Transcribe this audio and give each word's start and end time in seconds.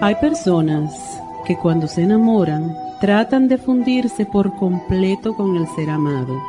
Hay 0.00 0.14
personas 0.14 1.20
que 1.44 1.56
cuando 1.56 1.88
se 1.88 2.04
enamoran 2.04 2.76
tratan 3.00 3.48
de 3.48 3.58
fundirse 3.58 4.24
por 4.26 4.54
completo 4.54 5.34
con 5.34 5.56
el 5.56 5.66
ser 5.74 5.90
amado. 5.90 6.40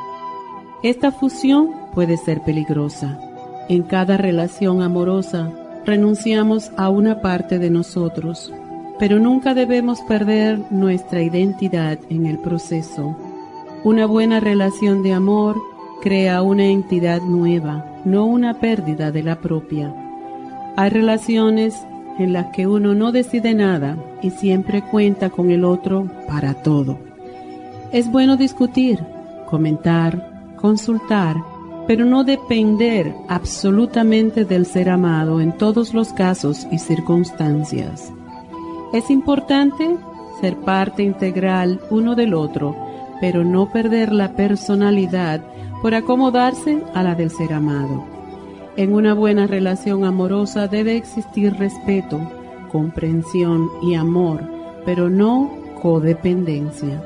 Esta 0.83 1.11
fusión 1.11 1.71
puede 1.95 2.17
ser 2.17 2.41
peligrosa. 2.41 3.17
En 3.67 3.81
cada 3.81 4.17
relación 4.17 4.83
amorosa 4.83 5.51
renunciamos 5.83 6.71
a 6.77 6.89
una 6.89 7.21
parte 7.21 7.57
de 7.57 7.71
nosotros, 7.71 8.53
pero 8.99 9.17
nunca 9.17 9.55
debemos 9.55 10.01
perder 10.01 10.59
nuestra 10.69 11.23
identidad 11.23 11.97
en 12.11 12.27
el 12.27 12.37
proceso. 12.37 13.17
Una 13.83 14.05
buena 14.05 14.39
relación 14.39 15.01
de 15.01 15.13
amor 15.13 15.59
crea 16.03 16.43
una 16.43 16.65
entidad 16.65 17.21
nueva, 17.23 17.83
no 18.05 18.25
una 18.25 18.59
pérdida 18.59 19.11
de 19.11 19.23
la 19.23 19.41
propia. 19.41 19.91
Hay 20.75 20.91
relaciones 20.91 21.83
en 22.19 22.33
las 22.33 22.47
que 22.47 22.67
uno 22.67 22.93
no 22.93 23.11
decide 23.11 23.53
nada 23.53 23.97
y 24.21 24.29
siempre 24.29 24.83
cuenta 24.83 25.29
con 25.29 25.49
el 25.49 25.63
otro 25.63 26.07
para 26.27 26.53
todo. 26.53 26.99
Es 27.91 28.11
bueno 28.11 28.37
discutir, 28.37 28.99
comentar, 29.49 30.55
consultar, 30.57 31.37
pero 31.87 32.05
no 32.05 32.23
depender 32.23 33.15
absolutamente 33.27 34.45
del 34.45 34.67
ser 34.67 34.89
amado 34.89 35.41
en 35.41 35.53
todos 35.53 35.93
los 35.93 36.13
casos 36.13 36.67
y 36.71 36.77
circunstancias. 36.77 38.11
Es 38.93 39.09
importante 39.09 39.97
ser 40.39 40.55
parte 40.57 41.01
integral 41.01 41.79
uno 41.89 42.15
del 42.15 42.33
otro, 42.33 42.75
pero 43.21 43.43
no 43.43 43.71
perder 43.71 44.11
la 44.13 44.33
personalidad 44.33 45.41
por 45.81 45.95
acomodarse 45.95 46.83
a 46.93 47.01
la 47.01 47.15
del 47.15 47.31
ser 47.31 47.53
amado. 47.53 48.18
En 48.79 48.93
una 48.93 49.13
buena 49.13 49.45
relación 49.45 50.05
amorosa 50.05 50.69
debe 50.69 50.95
existir 50.95 51.53
respeto, 51.55 52.17
comprensión 52.71 53.67
y 53.83 53.95
amor, 53.95 54.39
pero 54.85 55.09
no 55.09 55.51
codependencia. 55.81 57.03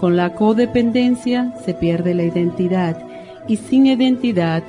Con 0.00 0.16
la 0.16 0.34
codependencia 0.34 1.54
se 1.64 1.74
pierde 1.74 2.14
la 2.14 2.24
identidad 2.24 3.00
y 3.46 3.56
sin 3.56 3.86
identidad 3.86 4.64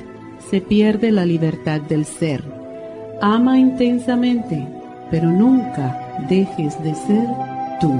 se 0.51 0.61
pierde 0.61 1.11
la 1.11 1.25
libertad 1.25 1.81
del 1.81 2.05
ser. 2.05 2.43
Ama 3.19 3.57
intensamente, 3.57 4.63
pero 5.09 5.31
nunca 5.31 6.19
dejes 6.29 6.79
de 6.83 6.93
ser 6.93 7.27
tú. 7.81 7.99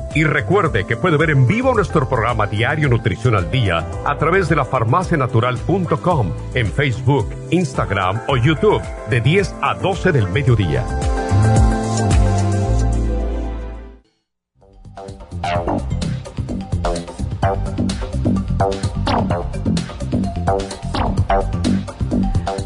Y 0.13 0.25
recuerde 0.25 0.85
que 0.85 0.97
puede 0.97 1.15
ver 1.15 1.29
en 1.29 1.47
vivo 1.47 1.73
nuestro 1.73 2.09
programa 2.09 2.45
Diario 2.45 2.89
Nutrición 2.89 3.33
al 3.33 3.49
Día 3.49 3.87
a 4.05 4.17
través 4.17 4.49
de 4.49 4.57
la 4.57 4.65
farmacianatural.com 4.65 6.33
en 6.53 6.67
Facebook, 6.67 7.29
Instagram 7.49 8.21
o 8.27 8.35
YouTube 8.35 8.81
de 9.09 9.21
10 9.21 9.55
a 9.61 9.75
12 9.75 10.11
del 10.11 10.27
mediodía. 10.27 10.85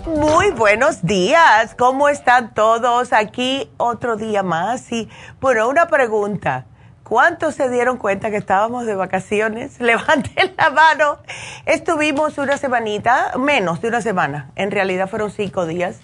Muy 0.08 0.50
buenos 0.52 1.04
días, 1.04 1.76
¿cómo 1.78 2.10
están 2.10 2.56
todos? 2.56 3.14
Aquí 3.14 3.70
otro 3.78 4.16
día 4.16 4.42
más 4.42 4.92
y 4.92 5.08
bueno, 5.40 5.70
una 5.70 5.86
pregunta. 5.88 6.66
¿Cuántos 7.08 7.54
se 7.54 7.70
dieron 7.70 7.98
cuenta 7.98 8.32
que 8.32 8.38
estábamos 8.38 8.88
de 8.88 8.96
vacaciones? 8.96 9.80
Levanten 9.80 10.56
la 10.58 10.72
mano. 10.72 11.20
Estuvimos 11.68 12.40
una 12.40 12.58
semanita, 12.58 13.34
menos 13.38 13.80
de 13.82 13.90
una 13.90 14.02
semana, 14.02 14.50
en 14.56 14.72
realidad 14.72 15.08
fueron 15.08 15.30
cinco 15.30 15.68
días, 15.68 16.00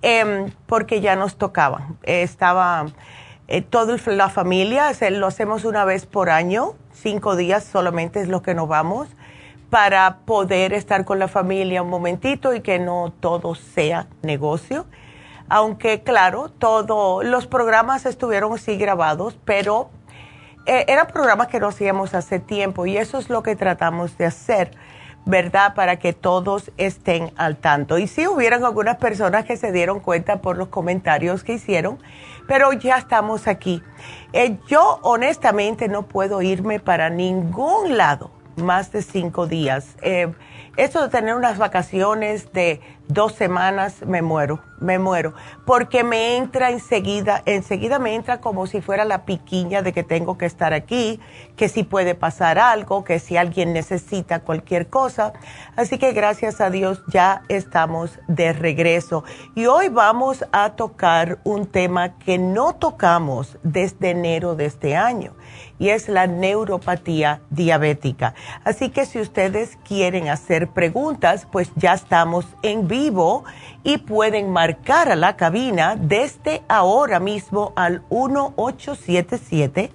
em, 0.00 0.50
porque 0.66 1.02
ya 1.02 1.14
nos 1.14 1.36
tocaba. 1.36 1.88
estaba 2.04 2.86
eh, 3.48 3.60
toda 3.60 3.98
la 4.06 4.30
familia, 4.30 4.92
lo 5.10 5.26
hacemos 5.26 5.66
una 5.66 5.84
vez 5.84 6.06
por 6.06 6.30
año, 6.30 6.72
cinco 6.94 7.36
días 7.36 7.62
solamente 7.62 8.22
es 8.22 8.28
lo 8.28 8.40
que 8.40 8.54
nos 8.54 8.66
vamos, 8.66 9.08
para 9.68 10.20
poder 10.24 10.72
estar 10.72 11.04
con 11.04 11.18
la 11.18 11.28
familia 11.28 11.82
un 11.82 11.90
momentito 11.90 12.54
y 12.54 12.62
que 12.62 12.78
no 12.78 13.12
todo 13.20 13.54
sea 13.54 14.06
negocio 14.22 14.86
aunque 15.50 16.02
claro, 16.02 16.48
todos 16.48 17.24
los 17.24 17.48
programas 17.48 18.06
estuvieron 18.06 18.54
así 18.54 18.76
grabados, 18.76 19.36
pero 19.44 19.90
eh, 20.70 20.84
eran 20.86 21.08
programas 21.08 21.48
que 21.48 21.58
no 21.58 21.66
hacíamos 21.66 22.14
hace 22.14 22.38
tiempo 22.38 22.86
y 22.86 22.96
eso 22.96 23.18
es 23.18 23.28
lo 23.28 23.42
que 23.42 23.56
tratamos 23.56 24.16
de 24.16 24.26
hacer, 24.26 24.70
¿verdad? 25.24 25.74
Para 25.74 25.96
que 25.96 26.12
todos 26.12 26.70
estén 26.76 27.32
al 27.34 27.56
tanto. 27.56 27.98
Y 27.98 28.06
sí 28.06 28.28
hubieron 28.28 28.64
algunas 28.64 28.96
personas 28.98 29.44
que 29.44 29.56
se 29.56 29.72
dieron 29.72 29.98
cuenta 29.98 30.40
por 30.40 30.56
los 30.56 30.68
comentarios 30.68 31.42
que 31.42 31.54
hicieron, 31.54 31.98
pero 32.46 32.72
ya 32.72 32.98
estamos 32.98 33.48
aquí. 33.48 33.82
Eh, 34.32 34.58
yo 34.68 35.00
honestamente 35.02 35.88
no 35.88 36.04
puedo 36.04 36.40
irme 36.40 36.78
para 36.78 37.10
ningún 37.10 37.96
lado 37.96 38.30
más 38.54 38.92
de 38.92 39.02
cinco 39.02 39.48
días. 39.48 39.96
Eh, 40.02 40.32
esto 40.80 41.02
de 41.02 41.10
tener 41.10 41.34
unas 41.34 41.58
vacaciones 41.58 42.54
de 42.54 42.80
dos 43.06 43.34
semanas 43.34 44.00
me 44.06 44.22
muero, 44.22 44.60
me 44.78 44.98
muero, 44.98 45.34
porque 45.66 46.04
me 46.04 46.38
entra 46.38 46.70
enseguida, 46.70 47.42
enseguida 47.44 47.98
me 47.98 48.14
entra 48.14 48.40
como 48.40 48.66
si 48.66 48.80
fuera 48.80 49.04
la 49.04 49.26
piquiña 49.26 49.82
de 49.82 49.92
que 49.92 50.04
tengo 50.04 50.38
que 50.38 50.46
estar 50.46 50.72
aquí, 50.72 51.20
que 51.54 51.68
si 51.68 51.82
puede 51.82 52.14
pasar 52.14 52.58
algo, 52.58 53.04
que 53.04 53.18
si 53.18 53.36
alguien 53.36 53.74
necesita 53.74 54.40
cualquier 54.40 54.88
cosa. 54.88 55.34
Así 55.76 55.98
que 55.98 56.12
gracias 56.12 56.62
a 56.62 56.70
Dios 56.70 57.02
ya 57.08 57.42
estamos 57.48 58.18
de 58.26 58.54
regreso. 58.54 59.22
Y 59.54 59.66
hoy 59.66 59.90
vamos 59.90 60.46
a 60.50 60.70
tocar 60.70 61.40
un 61.44 61.66
tema 61.66 62.16
que 62.16 62.38
no 62.38 62.76
tocamos 62.76 63.58
desde 63.62 64.10
enero 64.10 64.54
de 64.54 64.64
este 64.64 64.96
año 64.96 65.34
y 65.78 65.90
es 65.90 66.08
la 66.08 66.26
neuropatía 66.26 67.42
diabética. 67.50 68.34
Así 68.64 68.90
que 68.90 69.06
si 69.06 69.20
ustedes 69.20 69.78
quieren 69.84 70.28
hacer 70.28 70.68
preguntas, 70.68 71.46
pues 71.50 71.70
ya 71.76 71.94
estamos 71.94 72.46
en 72.62 72.88
vivo 72.88 73.44
y 73.82 73.98
pueden 73.98 74.50
marcar 74.50 75.10
a 75.10 75.16
la 75.16 75.36
cabina 75.36 75.96
desde 75.96 76.62
ahora 76.68 77.20
mismo 77.20 77.72
al 77.76 78.02
1877 78.10 79.92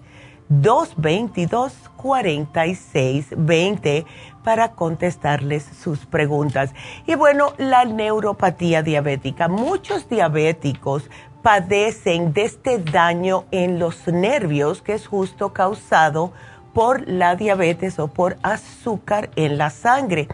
222 0.50 1.74
4620 1.98 4.06
para 4.44 4.74
contestarles 4.74 5.64
sus 5.64 6.06
preguntas. 6.06 6.76
Y 7.08 7.16
bueno, 7.16 7.54
la 7.58 7.86
neuropatía 7.86 8.84
diabética. 8.84 9.48
Muchos 9.48 10.08
diabéticos 10.08 11.10
padecen 11.46 12.34
de 12.34 12.42
este 12.42 12.80
daño 12.80 13.46
en 13.52 13.78
los 13.78 14.08
nervios 14.08 14.82
que 14.82 14.94
es 14.94 15.06
justo 15.06 15.54
causado 15.54 16.34
por 16.74 17.08
la 17.08 17.36
diabetes 17.36 18.00
o 18.00 18.08
por 18.08 18.38
azúcar 18.42 19.30
en 19.36 19.60
la 19.60 19.70
sangre. 19.70 20.28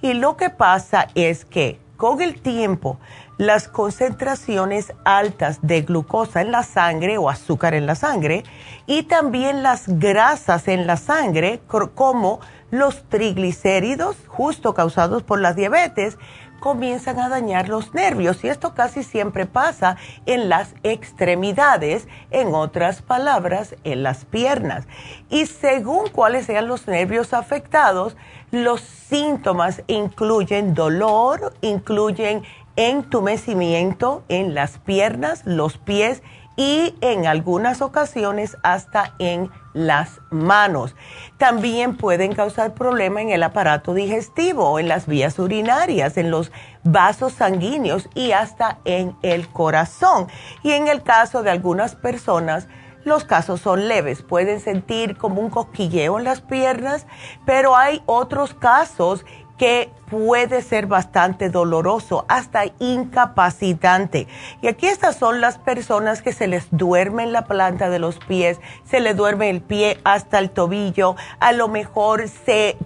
Y 0.00 0.14
lo 0.14 0.38
que 0.38 0.48
pasa 0.48 1.08
es 1.14 1.44
que 1.44 1.78
con 1.98 2.22
el 2.22 2.40
tiempo 2.40 2.98
las 3.36 3.68
concentraciones 3.68 4.94
altas 5.04 5.58
de 5.60 5.82
glucosa 5.82 6.40
en 6.40 6.50
la 6.50 6.62
sangre 6.62 7.18
o 7.18 7.28
azúcar 7.28 7.74
en 7.74 7.84
la 7.84 7.94
sangre 7.94 8.42
y 8.86 9.02
también 9.02 9.62
las 9.62 9.86
grasas 9.86 10.66
en 10.68 10.86
la 10.86 10.96
sangre 10.96 11.60
como 11.94 12.40
los 12.70 13.04
triglicéridos 13.10 14.16
justo 14.28 14.72
causados 14.72 15.22
por 15.22 15.40
la 15.40 15.52
diabetes 15.52 16.16
comienzan 16.64 17.20
a 17.20 17.28
dañar 17.28 17.68
los 17.68 17.92
nervios 17.92 18.42
y 18.42 18.48
esto 18.48 18.72
casi 18.72 19.02
siempre 19.02 19.44
pasa 19.44 19.98
en 20.24 20.48
las 20.48 20.74
extremidades, 20.82 22.08
en 22.30 22.54
otras 22.54 23.02
palabras, 23.02 23.76
en 23.84 24.02
las 24.02 24.24
piernas. 24.24 24.86
Y 25.28 25.44
según 25.44 26.08
cuáles 26.08 26.46
sean 26.46 26.66
los 26.66 26.86
nervios 26.88 27.34
afectados, 27.34 28.16
los 28.50 28.80
síntomas 28.80 29.82
incluyen 29.88 30.72
dolor, 30.72 31.52
incluyen 31.60 32.44
entumecimiento 32.76 34.24
en 34.30 34.54
las 34.54 34.78
piernas, 34.78 35.42
los 35.44 35.76
pies 35.76 36.22
y 36.56 36.94
en 37.02 37.26
algunas 37.26 37.82
ocasiones 37.82 38.56
hasta 38.62 39.12
en 39.18 39.50
las 39.74 40.20
manos. 40.30 40.96
También 41.36 41.96
pueden 41.96 42.34
causar 42.34 42.72
problemas 42.72 43.24
en 43.24 43.30
el 43.30 43.42
aparato 43.42 43.92
digestivo, 43.92 44.78
en 44.78 44.88
las 44.88 45.06
vías 45.06 45.38
urinarias, 45.38 46.16
en 46.16 46.30
los 46.30 46.50
vasos 46.84 47.34
sanguíneos 47.34 48.08
y 48.14 48.32
hasta 48.32 48.78
en 48.86 49.14
el 49.22 49.48
corazón. 49.48 50.28
Y 50.62 50.70
en 50.70 50.88
el 50.88 51.02
caso 51.02 51.42
de 51.42 51.50
algunas 51.50 51.94
personas, 51.94 52.68
los 53.04 53.24
casos 53.24 53.60
son 53.60 53.86
leves, 53.86 54.22
pueden 54.22 54.60
sentir 54.60 55.18
como 55.18 55.42
un 55.42 55.50
cosquilleo 55.50 56.18
en 56.18 56.24
las 56.24 56.40
piernas, 56.40 57.06
pero 57.44 57.76
hay 57.76 58.02
otros 58.06 58.54
casos 58.54 59.26
que 59.58 59.90
puede 60.10 60.62
ser 60.62 60.86
bastante 60.86 61.48
doloroso, 61.48 62.24
hasta 62.28 62.64
incapacitante. 62.78 64.28
Y 64.62 64.68
aquí 64.68 64.86
estas 64.86 65.16
son 65.16 65.40
las 65.40 65.58
personas 65.58 66.22
que 66.22 66.32
se 66.32 66.46
les 66.46 66.66
duerme 66.70 67.26
la 67.26 67.46
planta 67.46 67.88
de 67.90 67.98
los 67.98 68.18
pies, 68.18 68.60
se 68.84 69.00
les 69.00 69.16
duerme 69.16 69.50
el 69.50 69.60
pie 69.60 69.98
hasta 70.04 70.38
el 70.38 70.50
tobillo, 70.50 71.16
a 71.40 71.52
lo 71.52 71.68
mejor 71.68 72.28
se 72.28 72.76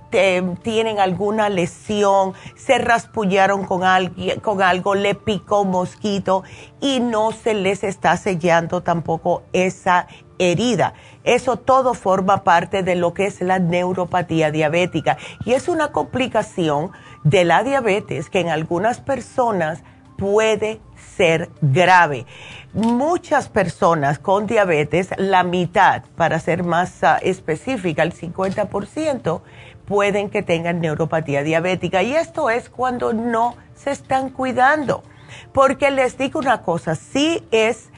tienen 0.63 1.01
alguna 1.01 1.49
lesión, 1.49 2.35
se 2.57 2.79
raspullaron 2.79 3.65
con, 3.65 3.83
con 4.43 4.63
algo, 4.63 4.95
le 4.95 5.15
picó 5.15 5.65
mosquito 5.65 6.45
y 6.81 7.01
no 7.01 7.33
se 7.33 7.55
les 7.55 7.85
está 7.85 8.17
sellando 8.17 8.83
tampoco 8.83 9.43
esa 9.53 10.07
herida. 10.39 10.95
Eso 11.25 11.57
todo 11.57 11.95
forma 11.95 12.45
parte 12.45 12.83
de 12.83 12.95
lo 12.95 13.15
que 13.15 13.27
es 13.27 13.41
la 13.41 13.59
neuropatía 13.59 14.51
diabética 14.51 15.19
y 15.45 15.53
es 15.53 15.69
una 15.69 15.93
complicación 15.93 16.93
de 17.25 17.45
la 17.45 17.63
diabetes 17.63 18.31
que 18.31 18.41
en 18.41 18.49
algunas 18.49 19.01
personas 19.01 19.83
puede 20.17 20.81
ser 21.17 21.49
grave. 21.61 22.27
Muchas 22.73 23.49
personas 23.49 24.19
con 24.19 24.47
diabetes, 24.47 25.11
la 25.17 25.43
mitad, 25.43 26.03
para 26.17 26.39
ser 26.39 26.65
más 26.65 27.03
ah, 27.03 27.19
específica, 27.23 28.03
el 28.03 28.13
50%, 28.13 29.41
pueden 29.87 30.29
que 30.29 30.43
tengan 30.43 30.81
neuropatía 30.81 31.43
diabética. 31.43 32.03
Y 32.03 32.15
esto 32.15 32.51
es 32.51 32.69
cuando 32.69 33.13
no 33.13 33.57
se 33.75 33.91
están 33.91 34.31
cuidando. 34.31 35.03
Porque 35.53 35.91
les 35.91 36.19
digo 36.19 36.41
una 36.41 36.63
cosa, 36.63 36.95
sí 36.95 37.43
es 37.51 37.91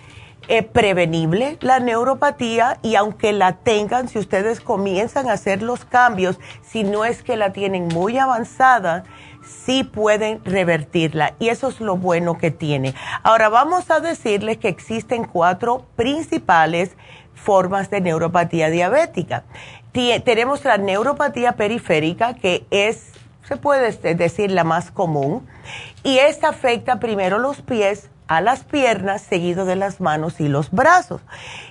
eh, 0.49 0.63
prevenible 0.63 1.59
la 1.61 1.81
neuropatía 1.81 2.79
y 2.83 2.97
aunque 2.97 3.33
la 3.33 3.59
tengan, 3.59 4.09
si 4.09 4.19
ustedes 4.19 4.61
comienzan 4.61 5.29
a 5.29 5.35
hacer 5.35 5.63
los 5.63 5.85
cambios, 5.85 6.41
si 6.63 6.83
no 6.83 7.05
es 7.05 7.23
que 7.23 7.37
la 7.37 7.53
tienen 7.53 7.89
muy 7.89 8.19
avanzada, 8.19 9.05
sí 9.45 9.85
pueden 9.85 10.45
revertirla 10.45 11.35
y 11.39 11.49
eso 11.49 11.69
es 11.69 11.81
lo 11.81 11.97
bueno 11.97 12.39
que 12.39 12.51
tiene. 12.51 12.95
Ahora 13.23 13.49
vamos 13.49 13.91
a 13.91 14.01
decirles 14.01 14.59
que 14.59 14.69
existen 14.69 15.25
cuatro 15.25 15.87
principales 15.97 16.97
formas 17.35 17.91
de 17.91 18.01
neuropatía 18.01 18.71
diabética. 18.71 19.45
tenemos 19.93 20.65
la 20.65 20.79
neuropatía 20.79 21.53
periférica 21.53 22.35
que 22.35 22.67
es, 22.71 23.13
se 23.43 23.57
puede 23.57 23.93
decir, 24.15 24.51
la 24.51 24.65
más 24.65 24.91
común 24.91 25.47
y 26.03 26.19
esta 26.19 26.49
afecta 26.49 27.01
primero 27.01 27.39
los 27.39 27.63
pies, 27.63 28.11
a 28.31 28.41
las 28.41 28.63
piernas, 28.63 29.23
seguido 29.23 29.65
de 29.65 29.75
las 29.75 30.01
manos 30.01 30.39
y 30.39 30.47
los 30.47 30.71
brazos. 30.71 31.21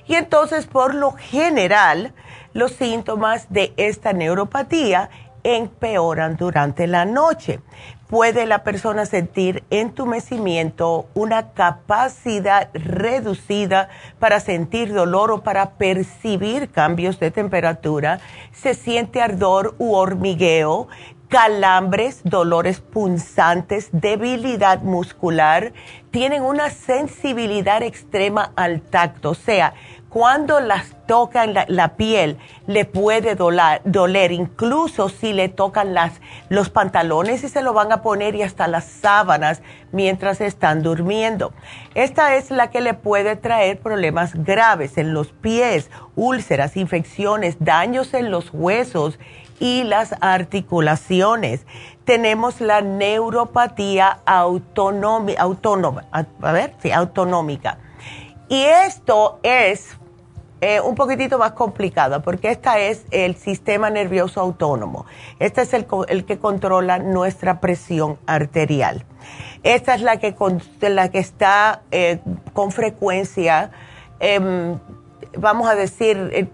Y 0.08 0.16
entonces, 0.16 0.68
por 0.68 0.94
lo 0.94 1.14
general, 1.14 2.14
los 2.52 2.74
síntomas 2.74 3.48
de 3.50 3.74
esta 3.78 4.12
neuropatía 4.12 5.10
empeoran 5.44 6.36
durante 6.36 6.86
la 6.86 7.06
noche. 7.06 7.62
Puede 8.10 8.46
la 8.46 8.64
persona 8.66 9.06
sentir 9.06 9.64
entumecimiento, 9.70 11.08
una 11.14 11.54
capacidad 11.54 12.70
reducida 12.74 13.88
para 14.20 14.42
sentir 14.42 14.94
dolor 14.94 15.32
o 15.32 15.44
para 15.44 15.78
percibir 15.78 16.72
cambios 16.72 17.22
de 17.22 17.32
temperatura, 17.32 18.20
se 18.52 18.74
siente 18.74 19.22
ardor 19.22 19.76
u 19.78 19.94
hormigueo, 19.94 20.90
calambres, 21.30 22.22
dolores 22.24 22.81
punzantes, 22.81 23.90
debilidad 23.92 24.81
muscular, 24.81 25.74
tienen 26.12 26.42
una 26.42 26.72
sensibilidad 26.72 27.84
extrema 27.84 28.52
al 28.56 28.81
tacto, 28.81 29.30
o 29.30 29.36
sea, 29.36 29.76
cuando 30.10 30.60
las 30.60 30.96
tocan 31.06 31.53
la, 31.53 31.65
la 31.68 31.96
piel 31.96 32.38
le 32.65 32.84
puede 32.86 33.36
doler, 33.36 34.32
incluso 34.32 35.08
si 35.08 35.34
le 35.34 35.50
tocan 35.50 35.94
las, 35.94 36.20
los 36.50 36.72
pantalones 36.72 37.44
y 37.44 37.50
se 37.50 37.62
lo 37.62 37.74
van 37.74 37.92
a 37.92 38.01
poner 38.01 38.34
y 38.34 38.42
hasta 38.42 38.68
las 38.68 38.86
sábanas 38.86 39.62
mientras 39.92 40.42
están 40.42 40.82
durmiendo. 40.82 41.53
Esta 41.94 42.36
es 42.36 42.50
la 42.50 42.72
que 42.72 42.82
le 42.82 42.96
puede 42.96 43.36
traer 43.36 43.80
problemas 43.80 44.34
graves 44.34 44.98
en 44.98 45.13
los 45.13 45.32
pies, 45.32 45.92
úlceras, 46.15 46.75
infecciones, 46.75 47.58
daños 47.60 48.15
en 48.15 48.32
los 48.32 48.50
huesos 48.51 49.20
y 49.60 49.84
las 49.84 50.16
articulaciones. 50.22 51.66
Tenemos 52.06 52.62
la 52.62 52.82
neuropatía 52.82 54.20
autonómica, 54.25 55.42
autónoma, 55.42 56.06
a 56.12 56.51
ver, 56.51 56.74
sí, 56.82 56.92
autonómica. 56.92 57.78
Y 58.48 58.63
esto 58.63 59.39
es 59.44 60.00
eh, 60.62 60.82
un 60.82 60.96
poquitito 60.96 61.38
más 61.38 61.54
complicado 61.54 62.22
porque 62.22 62.50
esta 62.50 62.80
es 62.80 63.06
el 63.12 63.36
sistema 63.36 63.89
nervioso 63.89 64.42
autónomo. 64.42 65.06
Este 65.39 65.62
es 65.62 65.74
el, 65.74 66.25
que 66.25 66.38
controla 66.38 67.00
nuestra 67.00 67.62
presión 67.62 68.18
arterial. 68.25 69.06
Esta 69.63 69.96
es 69.96 70.01
la 70.01 70.18
que, 70.18 70.36
la 70.82 71.10
que 71.10 71.20
está 71.20 71.84
eh, 71.92 72.20
con 72.51 72.72
frecuencia, 72.72 73.72
em, 74.20 74.80
vamos 75.38 75.70
a 75.70 75.75
decir, 75.75 76.50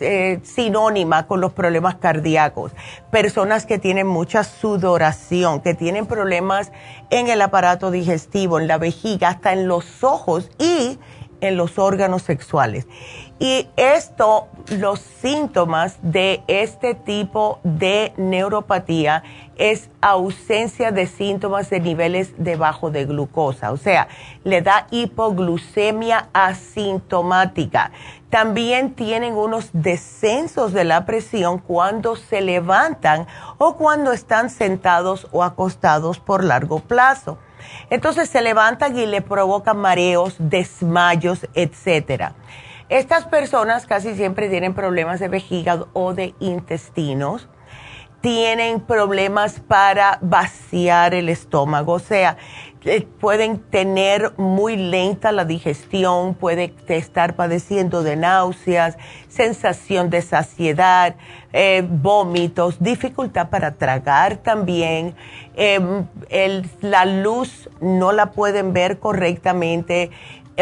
eh, 0.00 0.40
sinónima 0.42 1.26
con 1.26 1.40
los 1.40 1.52
problemas 1.52 1.96
cardíacos, 1.96 2.72
personas 3.10 3.66
que 3.66 3.78
tienen 3.78 4.06
mucha 4.06 4.44
sudoración, 4.44 5.60
que 5.60 5.74
tienen 5.74 6.06
problemas 6.06 6.72
en 7.10 7.28
el 7.28 7.40
aparato 7.42 7.90
digestivo, 7.90 8.58
en 8.58 8.68
la 8.68 8.78
vejiga, 8.78 9.28
hasta 9.28 9.52
en 9.52 9.68
los 9.68 10.02
ojos 10.02 10.50
y 10.58 10.98
en 11.40 11.56
los 11.56 11.78
órganos 11.78 12.22
sexuales. 12.22 12.86
Y 13.40 13.68
esto, 13.76 14.48
los 14.66 14.98
síntomas 14.98 15.98
de 16.02 16.42
este 16.48 16.94
tipo 16.94 17.60
de 17.62 18.12
neuropatía 18.16 19.22
es 19.56 19.90
ausencia 20.00 20.90
de 20.90 21.06
síntomas 21.06 21.70
de 21.70 21.78
niveles 21.78 22.32
de 22.36 22.56
bajo 22.56 22.90
de 22.90 23.04
glucosa, 23.04 23.70
o 23.70 23.76
sea, 23.76 24.08
le 24.42 24.60
da 24.60 24.88
hipoglucemia 24.90 26.28
asintomática. 26.32 27.92
También 28.28 28.94
tienen 28.94 29.34
unos 29.34 29.70
descensos 29.72 30.72
de 30.72 30.84
la 30.84 31.06
presión 31.06 31.58
cuando 31.58 32.16
se 32.16 32.40
levantan 32.40 33.28
o 33.58 33.76
cuando 33.76 34.12
están 34.12 34.50
sentados 34.50 35.28
o 35.30 35.44
acostados 35.44 36.18
por 36.18 36.42
largo 36.42 36.80
plazo. 36.80 37.38
Entonces 37.88 38.28
se 38.28 38.42
levantan 38.42 38.98
y 38.98 39.06
le 39.06 39.22
provocan 39.22 39.78
mareos, 39.78 40.34
desmayos, 40.38 41.46
etcétera. 41.54 42.34
Estas 42.88 43.26
personas 43.26 43.84
casi 43.84 44.14
siempre 44.14 44.48
tienen 44.48 44.72
problemas 44.72 45.20
de 45.20 45.28
vejiga 45.28 45.84
o 45.92 46.14
de 46.14 46.34
intestinos, 46.40 47.46
tienen 48.22 48.80
problemas 48.80 49.60
para 49.60 50.18
vaciar 50.22 51.12
el 51.12 51.28
estómago, 51.28 51.92
o 51.92 51.98
sea, 51.98 52.38
pueden 53.20 53.58
tener 53.58 54.32
muy 54.38 54.76
lenta 54.76 55.32
la 55.32 55.44
digestión, 55.44 56.34
puede 56.34 56.74
estar 56.88 57.36
padeciendo 57.36 58.02
de 58.02 58.16
náuseas, 58.16 58.96
sensación 59.28 60.08
de 60.08 60.22
saciedad, 60.22 61.14
eh, 61.52 61.86
vómitos, 61.86 62.82
dificultad 62.82 63.50
para 63.50 63.72
tragar 63.74 64.38
también, 64.38 65.14
em, 65.56 66.06
la 66.80 67.04
luz 67.04 67.68
no 67.82 68.12
la 68.12 68.30
pueden 68.30 68.72
ver 68.72 68.98
correctamente, 68.98 70.10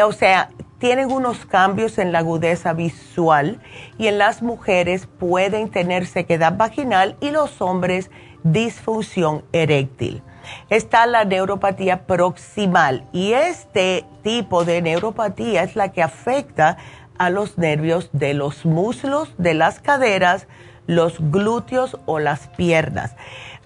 o 0.04 0.12
sea, 0.12 0.50
tienen 0.78 1.10
unos 1.10 1.46
cambios 1.46 1.98
en 1.98 2.12
la 2.12 2.18
agudeza 2.18 2.72
visual 2.72 3.60
y 3.98 4.08
en 4.08 4.18
las 4.18 4.42
mujeres 4.42 5.06
pueden 5.06 5.70
tener 5.70 6.06
sequedad 6.06 6.56
vaginal 6.56 7.16
y 7.20 7.30
los 7.30 7.60
hombres 7.60 8.10
disfunción 8.42 9.44
eréctil. 9.52 10.22
Está 10.70 11.06
la 11.06 11.24
neuropatía 11.24 12.06
proximal 12.06 13.04
y 13.12 13.32
este 13.32 14.04
tipo 14.22 14.64
de 14.64 14.82
neuropatía 14.82 15.62
es 15.62 15.76
la 15.76 15.92
que 15.92 16.02
afecta 16.02 16.76
a 17.18 17.30
los 17.30 17.58
nervios 17.58 18.10
de 18.12 18.34
los 18.34 18.64
muslos, 18.64 19.34
de 19.38 19.54
las 19.54 19.80
caderas, 19.80 20.46
los 20.86 21.16
glúteos 21.18 21.98
o 22.06 22.18
las 22.18 22.48
piernas. 22.48 23.16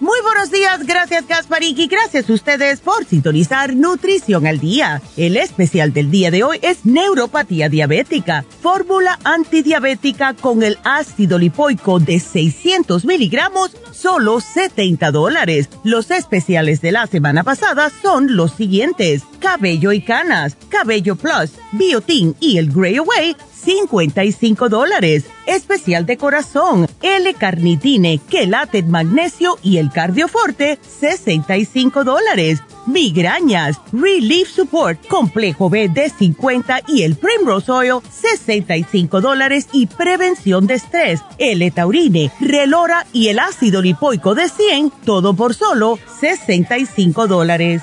Muy 0.00 0.18
buenos 0.22 0.50
días, 0.50 0.84
gracias 0.86 1.26
Gasparik 1.28 1.78
y 1.78 1.86
gracias 1.86 2.28
a 2.28 2.32
ustedes 2.32 2.80
por 2.80 3.04
sintonizar 3.04 3.76
Nutrición 3.76 4.44
al 4.46 4.58
Día. 4.58 5.00
El 5.16 5.36
especial 5.36 5.92
del 5.92 6.10
día 6.10 6.32
de 6.32 6.42
hoy 6.42 6.58
es 6.62 6.84
Neuropatía 6.84 7.68
Diabética, 7.68 8.44
fórmula 8.60 9.20
antidiabética 9.22 10.34
con 10.34 10.64
el 10.64 10.78
ácido 10.82 11.38
lipoico 11.38 12.00
de 12.00 12.18
600 12.18 13.04
miligramos, 13.04 13.70
solo 13.92 14.40
70 14.40 15.12
dólares. 15.12 15.68
Los 15.84 16.10
especiales 16.10 16.80
de 16.80 16.90
la 16.90 17.06
semana 17.06 17.44
pasada 17.44 17.90
son 18.02 18.34
los 18.34 18.52
siguientes, 18.52 19.22
cabello 19.38 19.92
y 19.92 20.02
canas, 20.02 20.56
cabello 20.70 21.14
plus, 21.14 21.52
biotin 21.70 22.34
y 22.40 22.58
el 22.58 22.72
Grey 22.72 22.96
Away, 22.96 23.36
55 23.64 24.68
dólares. 24.68 25.24
Especial 25.46 26.06
de 26.06 26.16
corazón, 26.16 26.86
L-carnitine, 27.02 28.20
quelate 28.28 28.82
magnesio 28.82 29.58
y 29.62 29.78
el 29.78 29.90
cardioforte, 29.90 30.78
65 30.82 32.04
dólares. 32.04 32.62
Migrañas, 32.86 33.80
Relief 33.92 34.50
Support, 34.50 35.06
complejo 35.06 35.70
B 35.70 35.88
de 35.88 36.10
50 36.10 36.82
y 36.88 37.02
el 37.02 37.16
Primrose 37.16 37.72
Oil, 37.72 38.00
65 38.10 39.20
dólares 39.20 39.68
y 39.72 39.86
prevención 39.86 40.66
de 40.66 40.74
estrés, 40.74 41.20
L-taurine, 41.38 42.30
Relora 42.40 43.06
y 43.12 43.28
el 43.28 43.38
ácido 43.38 43.80
lipoico 43.80 44.34
de 44.34 44.48
100, 44.48 44.92
todo 45.04 45.34
por 45.34 45.54
solo 45.54 45.98
65 46.20 47.26
dólares. 47.26 47.82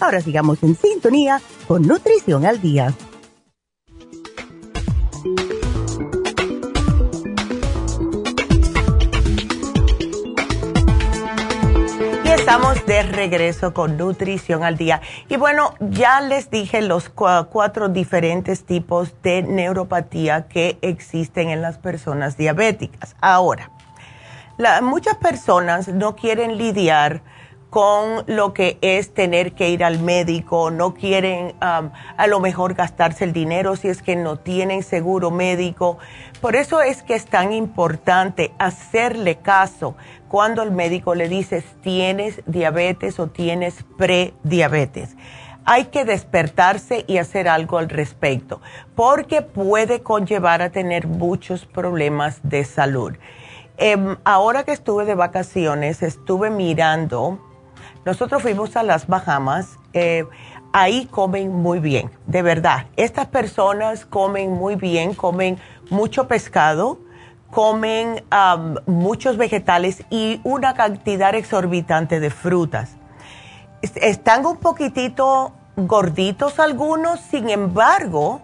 Ahora 0.00 0.22
sigamos 0.22 0.62
en 0.62 0.74
sintonía 0.76 1.42
con 1.68 1.82
Nutrición 1.82 2.46
al 2.46 2.58
Día. 2.62 2.94
Y 12.24 12.28
estamos 12.28 12.86
de 12.86 13.02
regreso 13.02 13.74
con 13.74 13.98
Nutrición 13.98 14.64
al 14.64 14.78
Día. 14.78 15.02
Y 15.28 15.36
bueno, 15.36 15.74
ya 15.80 16.22
les 16.22 16.50
dije 16.50 16.80
los 16.80 17.10
cuatro 17.10 17.90
diferentes 17.90 18.64
tipos 18.64 19.12
de 19.22 19.42
neuropatía 19.42 20.48
que 20.48 20.78
existen 20.80 21.50
en 21.50 21.60
las 21.60 21.76
personas 21.76 22.38
diabéticas. 22.38 23.16
Ahora, 23.20 23.70
muchas 24.80 25.16
personas 25.16 25.88
no 25.88 26.16
quieren 26.16 26.56
lidiar 26.56 27.20
con 27.70 28.24
lo 28.26 28.52
que 28.52 28.78
es 28.80 29.14
tener 29.14 29.52
que 29.52 29.70
ir 29.70 29.84
al 29.84 30.00
médico, 30.00 30.72
no 30.72 30.92
quieren 30.92 31.54
a 31.60 32.26
lo 32.26 32.40
mejor 32.40 32.74
gastarse 32.74 33.22
el 33.24 33.32
dinero 33.32 33.76
si 33.76 33.86
es 33.86 34.02
que 34.02 34.16
no 34.16 34.36
tienen 34.36 34.82
seguro 34.82 35.30
médico. 35.30 35.98
Por 36.40 36.56
eso 36.56 36.82
es 36.82 37.04
que 37.04 37.14
es 37.14 37.26
tan 37.26 37.52
importante 37.52 38.52
hacerle 38.58 39.36
caso 39.36 39.94
cuando 40.28 40.64
el 40.64 40.72
médico 40.72 41.14
le 41.14 41.28
dice 41.28 41.62
tienes 41.80 42.42
diabetes 42.46 43.20
o 43.20 43.28
tienes 43.28 43.84
prediabetes. 43.96 45.16
Hay 45.64 45.86
que 45.86 46.04
despertarse 46.04 47.04
y 47.06 47.18
hacer 47.18 47.46
algo 47.46 47.78
al 47.78 47.88
respecto, 47.88 48.60
porque 48.96 49.42
puede 49.42 50.02
conllevar 50.02 50.62
a 50.62 50.70
tener 50.70 51.06
muchos 51.06 51.66
problemas 51.66 52.40
de 52.42 52.64
salud. 52.64 53.12
Em, 53.76 54.16
ahora 54.24 54.64
que 54.64 54.72
estuve 54.72 55.04
de 55.04 55.14
vacaciones, 55.14 56.02
estuve 56.02 56.50
mirando 56.50 57.38
nosotros 58.04 58.42
fuimos 58.42 58.76
a 58.76 58.82
las 58.82 59.06
Bahamas, 59.06 59.78
eh, 59.92 60.24
ahí 60.72 61.06
comen 61.06 61.52
muy 61.52 61.80
bien, 61.80 62.10
de 62.26 62.42
verdad. 62.42 62.86
Estas 62.96 63.26
personas 63.26 64.06
comen 64.06 64.52
muy 64.52 64.76
bien, 64.76 65.14
comen 65.14 65.58
mucho 65.90 66.26
pescado, 66.26 66.98
comen 67.50 68.24
muchos 68.86 69.36
vegetales 69.36 70.04
y 70.10 70.40
una 70.44 70.74
cantidad 70.74 71.34
exorbitante 71.34 72.20
de 72.20 72.30
frutas. 72.30 72.96
Están 73.82 74.46
un 74.46 74.58
poquitito 74.58 75.52
gorditos 75.76 76.58
algunos, 76.60 77.20
sin 77.20 77.50
embargo, 77.50 78.40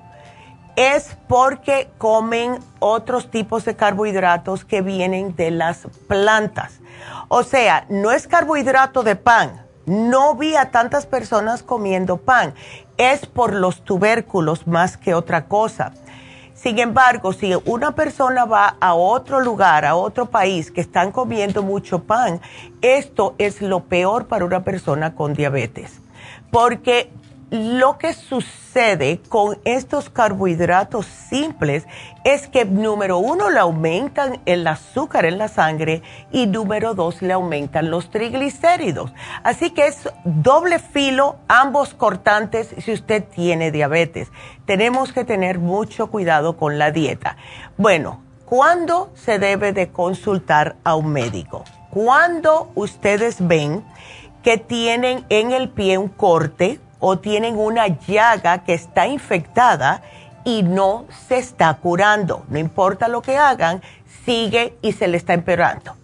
es 0.76 1.16
porque 1.28 1.88
comen 1.98 2.58
otros 2.80 3.30
tipos 3.30 3.64
de 3.64 3.76
carbohidratos 3.76 4.64
que 4.64 4.82
vienen 4.82 5.34
de 5.36 5.50
las 5.50 5.86
plantas. 6.08 6.80
O 7.28 7.42
sea, 7.42 7.86
no 7.88 8.12
es 8.12 8.26
carbohidrato 8.26 9.02
de 9.02 9.16
pan. 9.16 9.64
No 9.86 10.34
vi 10.34 10.56
a 10.56 10.70
tantas 10.70 11.06
personas 11.06 11.62
comiendo 11.62 12.16
pan. 12.16 12.54
Es 12.96 13.26
por 13.26 13.54
los 13.54 13.82
tubérculos 13.84 14.66
más 14.66 14.96
que 14.96 15.14
otra 15.14 15.46
cosa. 15.46 15.92
Sin 16.54 16.78
embargo, 16.78 17.32
si 17.32 17.52
una 17.66 17.94
persona 17.94 18.46
va 18.46 18.76
a 18.80 18.94
otro 18.94 19.40
lugar, 19.40 19.84
a 19.84 19.94
otro 19.94 20.26
país 20.26 20.70
que 20.70 20.80
están 20.80 21.12
comiendo 21.12 21.62
mucho 21.62 22.04
pan, 22.04 22.40
esto 22.80 23.34
es 23.38 23.60
lo 23.60 23.84
peor 23.84 24.26
para 24.26 24.44
una 24.44 24.64
persona 24.64 25.14
con 25.14 25.34
diabetes. 25.34 26.00
Porque 26.50 27.10
lo 27.50 27.96
que 27.98 28.12
sucede 28.12 29.20
con 29.28 29.58
estos 29.64 30.10
carbohidratos 30.10 31.06
simples 31.06 31.86
es 32.24 32.48
que 32.48 32.64
número 32.64 33.18
uno 33.18 33.50
le 33.50 33.60
aumentan 33.60 34.40
el 34.46 34.66
azúcar 34.66 35.24
en 35.26 35.38
la 35.38 35.46
sangre 35.46 36.02
y 36.32 36.46
número 36.46 36.94
dos 36.94 37.22
le 37.22 37.32
aumentan 37.32 37.90
los 37.90 38.10
triglicéridos. 38.10 39.12
Así 39.44 39.70
que 39.70 39.86
es 39.86 40.08
doble 40.24 40.80
filo, 40.80 41.36
ambos 41.46 41.94
cortantes 41.94 42.74
si 42.78 42.92
usted 42.92 43.24
tiene 43.24 43.70
diabetes. 43.70 44.28
Tenemos 44.64 45.12
que 45.12 45.24
tener 45.24 45.60
mucho 45.60 46.08
cuidado 46.08 46.56
con 46.56 46.78
la 46.78 46.90
dieta. 46.90 47.36
Bueno, 47.76 48.22
¿cuándo 48.44 49.12
se 49.14 49.38
debe 49.38 49.72
de 49.72 49.88
consultar 49.88 50.76
a 50.82 50.96
un 50.96 51.12
médico? 51.12 51.62
Cuando 51.90 52.72
ustedes 52.74 53.46
ven 53.46 53.84
que 54.42 54.58
tienen 54.58 55.24
en 55.28 55.52
el 55.52 55.68
pie 55.68 55.98
un 55.98 56.08
corte, 56.08 56.80
o 57.08 57.20
tienen 57.20 57.56
una 57.56 57.86
llaga 57.86 58.64
que 58.64 58.74
está 58.74 59.06
infectada 59.06 60.02
y 60.44 60.64
no 60.64 61.04
se 61.28 61.38
está 61.38 61.72
curando. 61.74 62.42
No 62.48 62.58
importa 62.58 63.06
lo 63.06 63.22
que 63.22 63.36
hagan, 63.36 63.80
sigue 64.24 64.76
y 64.82 64.90
se 64.90 65.06
le 65.06 65.16
está 65.16 65.32
empeorando. 65.32 65.94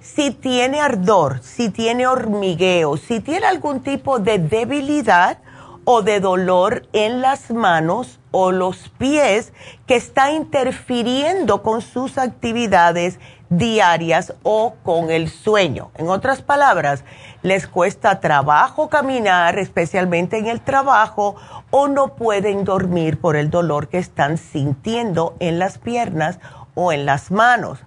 Si 0.00 0.32
tiene 0.32 0.80
ardor, 0.80 1.40
si 1.44 1.68
tiene 1.68 2.08
hormigueo, 2.08 2.96
si 2.96 3.20
tiene 3.20 3.46
algún 3.46 3.78
tipo 3.84 4.18
de 4.18 4.40
debilidad 4.40 5.38
o 5.84 6.02
de 6.02 6.18
dolor 6.18 6.88
en 6.92 7.20
las 7.20 7.52
manos 7.52 8.18
o 8.32 8.50
los 8.50 8.88
pies 8.98 9.52
que 9.86 9.94
está 9.94 10.32
interfiriendo 10.32 11.62
con 11.62 11.80
sus 11.80 12.18
actividades 12.18 13.20
diarias 13.50 14.32
o 14.44 14.76
con 14.82 15.10
el 15.10 15.28
sueño. 15.28 15.90
En 15.96 16.08
otras 16.08 16.40
palabras, 16.40 17.04
les 17.42 17.66
cuesta 17.66 18.20
trabajo 18.20 18.88
caminar, 18.88 19.58
especialmente 19.58 20.38
en 20.38 20.46
el 20.46 20.60
trabajo, 20.60 21.36
o 21.70 21.88
no 21.88 22.14
pueden 22.14 22.64
dormir 22.64 23.20
por 23.20 23.36
el 23.36 23.50
dolor 23.50 23.88
que 23.88 23.98
están 23.98 24.38
sintiendo 24.38 25.36
en 25.40 25.58
las 25.58 25.78
piernas 25.78 26.38
o 26.74 26.92
en 26.92 27.04
las 27.04 27.30
manos. 27.30 27.80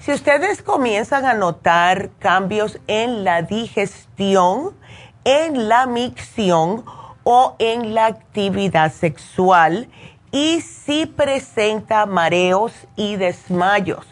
Si 0.00 0.12
ustedes 0.12 0.62
comienzan 0.62 1.26
a 1.26 1.34
notar 1.34 2.10
cambios 2.18 2.80
en 2.88 3.22
la 3.22 3.42
digestión, 3.42 4.74
en 5.24 5.68
la 5.68 5.86
micción 5.86 6.84
o 7.22 7.54
en 7.58 7.94
la 7.94 8.06
actividad 8.06 8.92
sexual, 8.92 9.88
y 10.32 10.62
si 10.62 11.04
presenta 11.04 12.06
mareos 12.06 12.72
y 12.96 13.16
desmayos, 13.16 14.11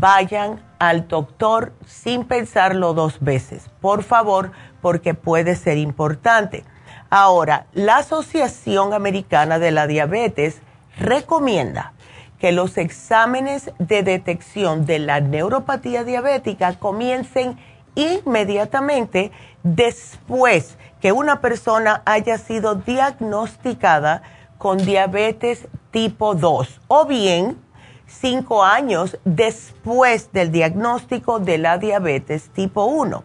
vayan 0.00 0.60
al 0.80 1.06
doctor 1.06 1.72
sin 1.86 2.24
pensarlo 2.24 2.94
dos 2.94 3.20
veces, 3.20 3.70
por 3.80 4.02
favor, 4.02 4.50
porque 4.82 5.14
puede 5.14 5.54
ser 5.54 5.78
importante. 5.78 6.64
Ahora, 7.10 7.66
la 7.72 7.98
Asociación 7.98 8.92
Americana 8.92 9.58
de 9.60 9.70
la 9.70 9.86
Diabetes 9.86 10.60
recomienda 10.98 11.92
que 12.40 12.50
los 12.50 12.76
exámenes 12.76 13.70
de 13.78 14.02
detección 14.02 14.84
de 14.84 14.98
la 14.98 15.20
neuropatía 15.20 16.02
diabética 16.02 16.74
comiencen 16.78 17.56
inmediatamente 17.94 19.30
después 19.62 20.76
que 21.00 21.12
una 21.12 21.40
persona 21.40 22.02
haya 22.04 22.38
sido 22.38 22.74
diagnosticada 22.74 24.22
con 24.58 24.78
diabetes 24.78 25.68
tipo 25.92 26.34
2 26.34 26.80
o 26.88 27.06
bien 27.06 27.63
cinco 28.20 28.64
años 28.64 29.18
después 29.24 30.32
del 30.32 30.52
diagnóstico 30.52 31.40
de 31.40 31.58
la 31.58 31.78
diabetes 31.78 32.50
tipo 32.50 32.84
1. 32.84 33.24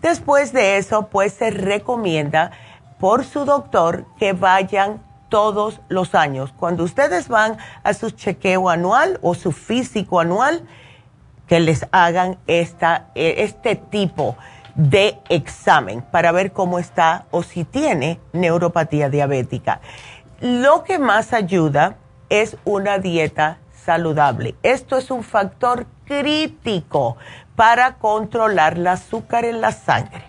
Después 0.00 0.52
de 0.52 0.76
eso, 0.76 1.08
pues 1.08 1.32
se 1.32 1.50
recomienda 1.50 2.52
por 2.98 3.24
su 3.24 3.44
doctor 3.44 4.06
que 4.18 4.32
vayan 4.32 5.02
todos 5.28 5.80
los 5.88 6.14
años. 6.14 6.52
Cuando 6.56 6.84
ustedes 6.84 7.28
van 7.28 7.58
a 7.82 7.94
su 7.94 8.10
chequeo 8.10 8.68
anual 8.68 9.18
o 9.22 9.34
su 9.34 9.52
físico 9.52 10.20
anual, 10.20 10.66
que 11.46 11.60
les 11.60 11.86
hagan 11.92 12.38
esta, 12.46 13.06
e, 13.14 13.42
este 13.42 13.76
tipo 13.76 14.36
de 14.74 15.18
examen 15.28 16.02
para 16.02 16.32
ver 16.32 16.52
cómo 16.52 16.78
está 16.78 17.26
o 17.30 17.42
si 17.42 17.64
tiene 17.64 18.20
neuropatía 18.32 19.08
diabética. 19.08 19.80
Lo 20.40 20.84
que 20.84 20.98
más 20.98 21.32
ayuda 21.32 21.96
es 22.28 22.56
una 22.64 22.98
dieta 22.98 23.58
saludable. 23.86 24.56
Esto 24.62 24.98
es 24.98 25.10
un 25.10 25.22
factor 25.22 25.86
crítico 26.04 27.16
para 27.54 27.94
controlar 27.94 28.74
el 28.76 28.86
azúcar 28.88 29.44
en 29.44 29.60
la 29.60 29.72
sangre. 29.72 30.24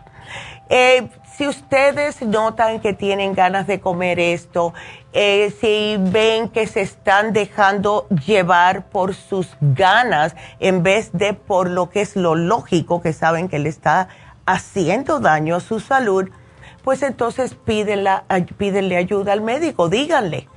Eh, 0.70 1.10
si 1.36 1.48
ustedes 1.48 2.22
notan 2.22 2.80
que 2.80 2.94
tienen 2.94 3.34
ganas 3.34 3.68
de 3.68 3.80
comer 3.80 4.20
esto, 4.20 4.74
eh, 5.14 5.54
si 5.60 5.98
ven 6.00 6.50
que 6.50 6.68
se 6.68 6.82
están 6.82 7.34
dejando 7.34 8.08
llevar 8.26 8.90
por 8.90 9.14
sus 9.14 9.50
ganas 9.62 10.36
en 10.60 10.84
vez 10.84 11.12
de 11.14 11.34
por 11.34 11.70
lo 11.70 11.90
que 11.90 12.02
es 12.02 12.16
lo 12.16 12.36
lógico, 12.36 13.02
que 13.02 13.14
saben 13.14 13.50
que 13.50 13.60
le 13.60 13.70
está 13.70 14.08
haciendo 14.46 15.20
daño 15.20 15.56
a 15.56 15.60
su 15.60 15.80
salud, 15.80 16.30
pues 16.84 17.02
entonces 17.04 17.56
pídenle 17.56 18.98
ayuda 18.98 19.34
al 19.34 19.42
médico, 19.42 19.90
díganle 19.90 20.48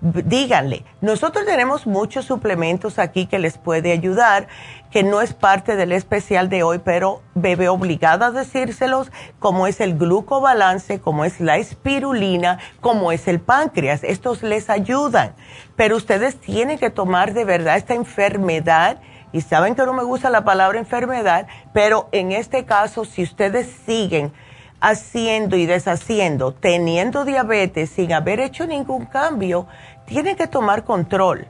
díganle, 0.00 0.84
nosotros 1.00 1.44
tenemos 1.44 1.86
muchos 1.86 2.24
suplementos 2.24 2.98
aquí 2.98 3.26
que 3.26 3.38
les 3.38 3.58
puede 3.58 3.92
ayudar, 3.92 4.48
que 4.90 5.02
no 5.02 5.20
es 5.20 5.34
parte 5.34 5.76
del 5.76 5.92
especial 5.92 6.48
de 6.48 6.62
hoy, 6.62 6.78
pero 6.78 7.22
bebe 7.34 7.68
obligada 7.68 8.26
a 8.26 8.30
decírselos, 8.30 9.12
como 9.38 9.66
es 9.66 9.80
el 9.80 9.96
glucobalance, 9.98 11.00
como 11.00 11.24
es 11.24 11.40
la 11.40 11.58
espirulina, 11.58 12.58
como 12.80 13.12
es 13.12 13.28
el 13.28 13.40
páncreas. 13.40 14.02
Estos 14.02 14.42
les 14.42 14.70
ayudan, 14.70 15.34
pero 15.76 15.96
ustedes 15.96 16.40
tienen 16.40 16.78
que 16.78 16.90
tomar 16.90 17.34
de 17.34 17.44
verdad 17.44 17.76
esta 17.76 17.94
enfermedad. 17.94 19.00
Y 19.32 19.42
saben 19.42 19.76
que 19.76 19.86
no 19.86 19.92
me 19.92 20.02
gusta 20.02 20.28
la 20.28 20.44
palabra 20.44 20.80
enfermedad, 20.80 21.46
pero 21.72 22.08
en 22.10 22.32
este 22.32 22.64
caso, 22.64 23.04
si 23.04 23.22
ustedes 23.22 23.70
siguen 23.86 24.32
haciendo 24.80 25.56
y 25.56 25.66
deshaciendo, 25.66 26.52
teniendo 26.52 27.24
diabetes 27.24 27.90
sin 27.90 28.12
haber 28.12 28.40
hecho 28.40 28.66
ningún 28.66 29.06
cambio, 29.06 29.66
tienen 30.06 30.36
que 30.36 30.46
tomar 30.46 30.84
control. 30.84 31.48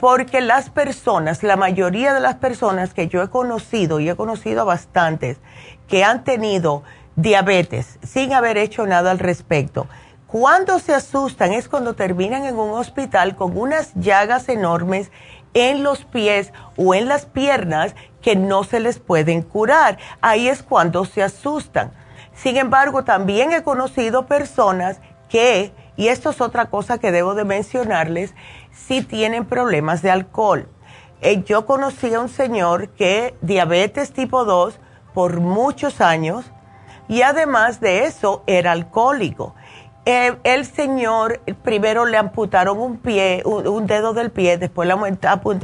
Porque 0.00 0.40
las 0.40 0.70
personas, 0.70 1.42
la 1.42 1.56
mayoría 1.56 2.12
de 2.12 2.20
las 2.20 2.36
personas 2.36 2.92
que 2.92 3.08
yo 3.08 3.22
he 3.22 3.28
conocido, 3.28 4.00
y 4.00 4.08
he 4.08 4.16
conocido 4.16 4.62
a 4.62 4.64
bastantes, 4.64 5.38
que 5.88 6.04
han 6.04 6.24
tenido 6.24 6.82
diabetes 7.16 7.98
sin 8.02 8.32
haber 8.32 8.58
hecho 8.58 8.86
nada 8.86 9.10
al 9.10 9.18
respecto, 9.18 9.86
cuando 10.26 10.80
se 10.80 10.92
asustan 10.92 11.52
es 11.52 11.68
cuando 11.68 11.94
terminan 11.94 12.44
en 12.44 12.58
un 12.58 12.70
hospital 12.70 13.36
con 13.36 13.56
unas 13.56 13.94
llagas 13.94 14.48
enormes 14.48 15.12
en 15.54 15.84
los 15.84 16.04
pies 16.04 16.52
o 16.76 16.94
en 16.94 17.06
las 17.06 17.24
piernas 17.24 17.94
que 18.20 18.34
no 18.34 18.64
se 18.64 18.80
les 18.80 18.98
pueden 18.98 19.42
curar. 19.42 19.98
Ahí 20.20 20.48
es 20.48 20.64
cuando 20.64 21.04
se 21.04 21.22
asustan. 21.22 21.92
Sin 22.34 22.56
embargo, 22.56 23.04
también 23.04 23.52
he 23.52 23.62
conocido 23.62 24.26
personas 24.26 25.00
que 25.28 25.72
y 25.96 26.08
esto 26.08 26.30
es 26.30 26.40
otra 26.40 26.66
cosa 26.66 26.98
que 26.98 27.12
debo 27.12 27.34
de 27.34 27.44
mencionarles, 27.44 28.34
si 28.72 29.02
tienen 29.02 29.44
problemas 29.44 30.02
de 30.02 30.10
alcohol. 30.10 30.68
Eh, 31.20 31.42
yo 31.44 31.66
conocí 31.66 32.12
a 32.12 32.20
un 32.20 32.28
señor 32.28 32.88
que 32.90 33.34
diabetes 33.40 34.12
tipo 34.12 34.44
2 34.44 34.78
por 35.14 35.40
muchos 35.40 36.00
años 36.00 36.44
y 37.08 37.22
además 37.22 37.80
de 37.80 38.04
eso 38.04 38.42
era 38.46 38.72
alcohólico. 38.72 39.54
Eh, 40.06 40.36
el 40.44 40.66
señor 40.66 41.40
primero 41.62 42.04
le 42.04 42.18
amputaron 42.18 42.78
un 42.78 42.98
pie, 42.98 43.42
un, 43.46 43.86
dedo 43.86 44.12
del 44.12 44.30
pie, 44.30 44.58
después 44.58 44.86
le 44.86 44.94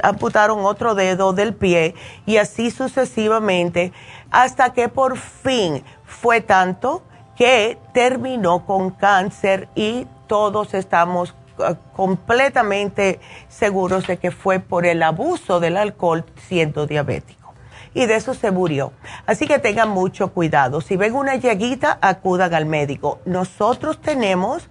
amputaron 0.03 0.65
otro 0.65 0.95
dedo 0.95 1.35
del 1.35 1.53
pie 1.53 1.95
y 2.25 2.39
así 2.39 2.71
sucesivamente 2.71 3.93
hasta 4.31 4.73
que 4.73 4.89
por 4.89 5.19
fin 5.19 5.85
fue 6.21 6.41
tanto 6.41 7.03
que 7.37 7.79
terminó 7.95 8.67
con 8.67 8.91
cáncer 8.91 9.69
y 9.75 10.07
todos 10.27 10.75
estamos 10.75 11.35
ah, 11.59 11.77
completamente 11.97 13.21
seguros 13.49 14.07
de 14.07 14.19
que 14.19 14.31
fue 14.31 14.61
por 14.61 14.85
el 14.85 15.03
abuso 15.03 15.61
del 15.61 15.79
alcohol 15.79 16.25
siendo 16.47 16.87
diabético. 16.87 17.55
Y 17.95 18.07
de 18.07 18.17
eso 18.17 18.35
se 18.35 18.51
murió. 18.51 18.93
Así 19.27 19.47
que 19.47 19.59
tengan 19.59 19.89
mucho 19.89 20.33
cuidado. 20.33 20.81
Si 20.81 20.97
ven 20.97 21.15
una 21.17 21.37
llaguita, 21.37 21.99
acudan 22.01 22.55
al 22.55 22.67
médico. 22.67 23.21
Nosotros 23.25 24.01
tenemos 24.01 24.69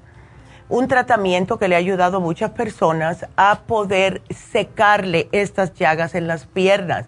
un 0.69 0.87
tratamiento 0.87 1.57
que 1.57 1.67
le 1.67 1.75
ha 1.75 1.79
ayudado 1.79 2.17
a 2.17 2.21
muchas 2.21 2.51
personas 2.51 3.25
a 3.35 3.61
poder 3.61 4.21
secarle 4.29 5.27
estas 5.31 5.73
llagas 5.73 6.13
en 6.13 6.27
las 6.27 6.45
piernas. 6.45 7.07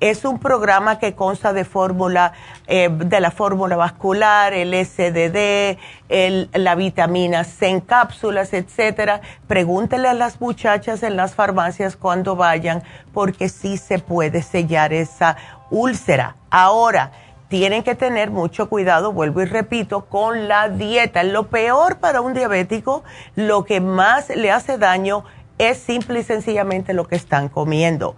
Es 0.00 0.24
un 0.24 0.38
programa 0.38 1.00
que 1.00 1.14
consta 1.14 1.52
de 1.52 1.64
fórmula, 1.64 2.32
eh, 2.68 2.88
de 2.88 3.20
la 3.20 3.32
fórmula 3.32 3.76
vascular, 3.76 4.52
el 4.52 4.72
SDD, 4.72 5.76
el, 6.08 6.48
la 6.52 6.76
vitamina 6.76 7.42
C 7.42 7.66
en 7.66 7.80
cápsulas, 7.80 8.52
etcétera. 8.52 9.20
Pregúntele 9.48 10.08
a 10.08 10.14
las 10.14 10.40
muchachas 10.40 11.02
en 11.02 11.16
las 11.16 11.34
farmacias 11.34 11.96
cuando 11.96 12.36
vayan, 12.36 12.84
porque 13.12 13.48
sí 13.48 13.76
se 13.76 13.98
puede 13.98 14.42
sellar 14.42 14.92
esa 14.92 15.36
úlcera. 15.70 16.36
Ahora, 16.48 17.10
tienen 17.48 17.82
que 17.82 17.94
tener 17.94 18.30
mucho 18.30 18.68
cuidado, 18.68 19.12
vuelvo 19.12 19.42
y 19.42 19.46
repito, 19.46 20.04
con 20.04 20.46
la 20.48 20.68
dieta. 20.68 21.24
Lo 21.24 21.48
peor 21.48 21.98
para 21.98 22.20
un 22.20 22.34
diabético, 22.34 23.02
lo 23.34 23.64
que 23.64 23.80
más 23.80 24.28
le 24.28 24.52
hace 24.52 24.78
daño 24.78 25.24
es 25.58 25.78
simple 25.78 26.20
y 26.20 26.22
sencillamente 26.22 26.92
lo 26.92 27.08
que 27.08 27.16
están 27.16 27.48
comiendo. 27.48 28.16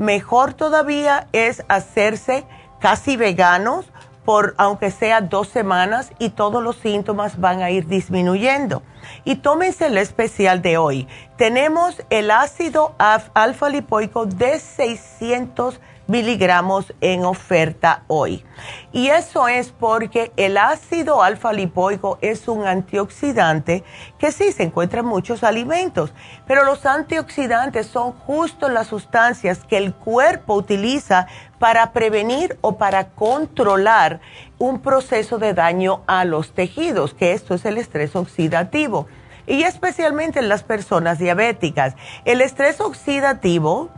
Mejor 0.00 0.54
todavía 0.54 1.28
es 1.32 1.62
hacerse 1.68 2.46
casi 2.80 3.18
veganos 3.18 3.84
por 4.24 4.54
aunque 4.56 4.90
sea 4.90 5.20
dos 5.20 5.48
semanas 5.48 6.10
y 6.18 6.30
todos 6.30 6.62
los 6.62 6.76
síntomas 6.76 7.38
van 7.38 7.60
a 7.60 7.70
ir 7.70 7.86
disminuyendo. 7.86 8.82
Y 9.24 9.36
tómense 9.36 9.88
el 9.88 9.98
especial 9.98 10.62
de 10.62 10.78
hoy. 10.78 11.06
Tenemos 11.36 12.02
el 12.08 12.30
ácido 12.30 12.94
alfa 12.98 13.68
lipoico 13.68 14.24
de 14.24 14.58
600 14.58 15.78
miligramos 16.10 16.92
en 17.00 17.24
oferta 17.24 18.02
hoy. 18.08 18.44
Y 18.92 19.08
eso 19.08 19.46
es 19.46 19.70
porque 19.70 20.32
el 20.36 20.58
ácido 20.58 21.22
alfa 21.22 21.52
lipoico 21.52 22.18
es 22.20 22.48
un 22.48 22.66
antioxidante 22.66 23.84
que 24.18 24.32
sí 24.32 24.50
se 24.50 24.64
encuentra 24.64 25.00
en 25.00 25.06
muchos 25.06 25.44
alimentos, 25.44 26.12
pero 26.48 26.64
los 26.64 26.84
antioxidantes 26.84 27.86
son 27.86 28.12
justo 28.12 28.68
las 28.68 28.88
sustancias 28.88 29.60
que 29.64 29.78
el 29.78 29.94
cuerpo 29.94 30.54
utiliza 30.54 31.28
para 31.60 31.92
prevenir 31.92 32.58
o 32.60 32.76
para 32.76 33.10
controlar 33.10 34.20
un 34.58 34.80
proceso 34.80 35.38
de 35.38 35.54
daño 35.54 36.02
a 36.08 36.24
los 36.24 36.52
tejidos, 36.52 37.14
que 37.14 37.32
esto 37.32 37.54
es 37.54 37.64
el 37.64 37.78
estrés 37.78 38.16
oxidativo. 38.16 39.06
Y 39.46 39.62
especialmente 39.62 40.38
en 40.38 40.48
las 40.48 40.62
personas 40.62 41.18
diabéticas. 41.18 41.94
El 42.24 42.40
estrés 42.40 42.80
oxidativo 42.80 43.90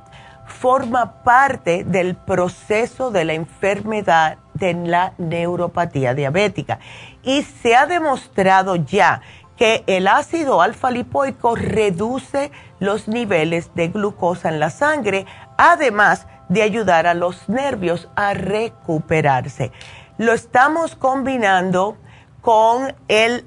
forma 0.47 1.23
parte 1.23 1.85
del 1.85 2.15
proceso 2.15 3.11
de 3.11 3.25
la 3.25 3.33
enfermedad 3.35 4.39
de 4.55 4.75
la 4.75 5.15
neuropatía 5.19 6.15
diabética. 6.15 6.79
Y 7.23 7.43
se 7.43 7.77
ha 7.77 7.87
demostrado 7.87 8.77
ya 8.77 9.23
que 9.57 9.85
el 9.87 10.09
ácido 10.09 10.63
alfa 10.63 10.91
lipoico 10.91 11.55
reduce 11.55 12.51
los 12.81 13.09
niveles 13.09 13.75
de 13.75 13.89
glucosa 13.89 14.49
en 14.49 14.61
la 14.61 14.71
sangre, 14.71 15.27
además 15.57 16.27
de 16.49 16.63
ayudar 16.63 17.07
a 17.07 17.15
los 17.15 17.49
nervios 17.49 18.09
a 18.17 18.35
recuperarse. 18.35 19.73
Lo 20.19 20.33
estamos 20.33 20.97
combinando 20.97 21.97
con 22.43 22.93
el, 23.07 23.47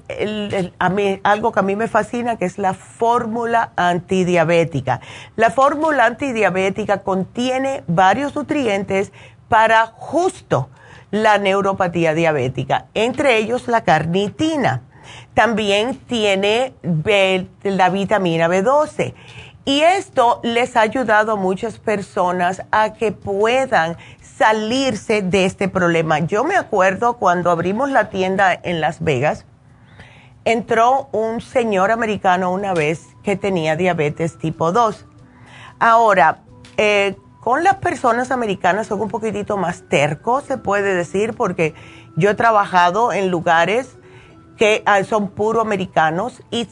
algo 1.22 1.52
que 1.52 1.60
a 1.60 1.62
mí 1.62 1.76
me 1.76 1.86
fascina, 1.86 2.36
que 2.36 2.46
es 2.46 2.58
la 2.58 2.72
fórmula 2.72 3.72
antidiabética. 3.76 5.00
La 5.36 5.50
fórmula 5.50 6.06
antidiabética 6.06 7.02
contiene 7.02 7.84
varios 7.86 8.34
nutrientes 8.34 9.12
para 9.48 9.86
justo 9.86 10.70
la 11.10 11.38
neuropatía 11.38 12.14
diabética, 12.14 12.86
entre 12.94 13.36
ellos 13.36 13.68
la 13.68 13.84
carnitina. 13.84 14.82
También 15.34 15.98
tiene 16.06 16.72
la 17.62 17.90
vitamina 17.90 18.48
B12 18.48 19.14
y 19.66 19.80
esto 19.82 20.40
les 20.44 20.76
ha 20.76 20.82
ayudado 20.82 21.32
a 21.32 21.36
muchas 21.36 21.78
personas 21.78 22.62
a 22.70 22.92
que 22.94 23.10
puedan 23.12 23.96
salirse 24.36 25.22
de 25.22 25.46
este 25.46 25.68
problema. 25.68 26.18
Yo 26.20 26.44
me 26.44 26.56
acuerdo 26.56 27.16
cuando 27.16 27.50
abrimos 27.50 27.90
la 27.90 28.10
tienda 28.10 28.52
en 28.52 28.80
Las 28.80 29.02
Vegas, 29.02 29.46
entró 30.44 31.08
un 31.12 31.40
señor 31.40 31.90
americano 31.90 32.52
una 32.52 32.74
vez 32.74 33.08
que 33.22 33.36
tenía 33.36 33.76
diabetes 33.76 34.38
tipo 34.38 34.72
2. 34.72 35.06
Ahora, 35.78 36.42
eh, 36.76 37.16
con 37.40 37.64
las 37.64 37.76
personas 37.76 38.30
americanas 38.30 38.88
son 38.88 39.00
un 39.00 39.08
poquitito 39.08 39.56
más 39.56 39.88
tercos, 39.88 40.44
se 40.44 40.58
puede 40.58 40.94
decir, 40.94 41.34
porque 41.34 41.74
yo 42.16 42.30
he 42.30 42.34
trabajado 42.34 43.12
en 43.12 43.30
lugares 43.30 43.96
que 44.56 44.82
ah, 44.86 45.02
son 45.04 45.30
puro 45.30 45.60
americanos 45.60 46.42
y 46.50 46.66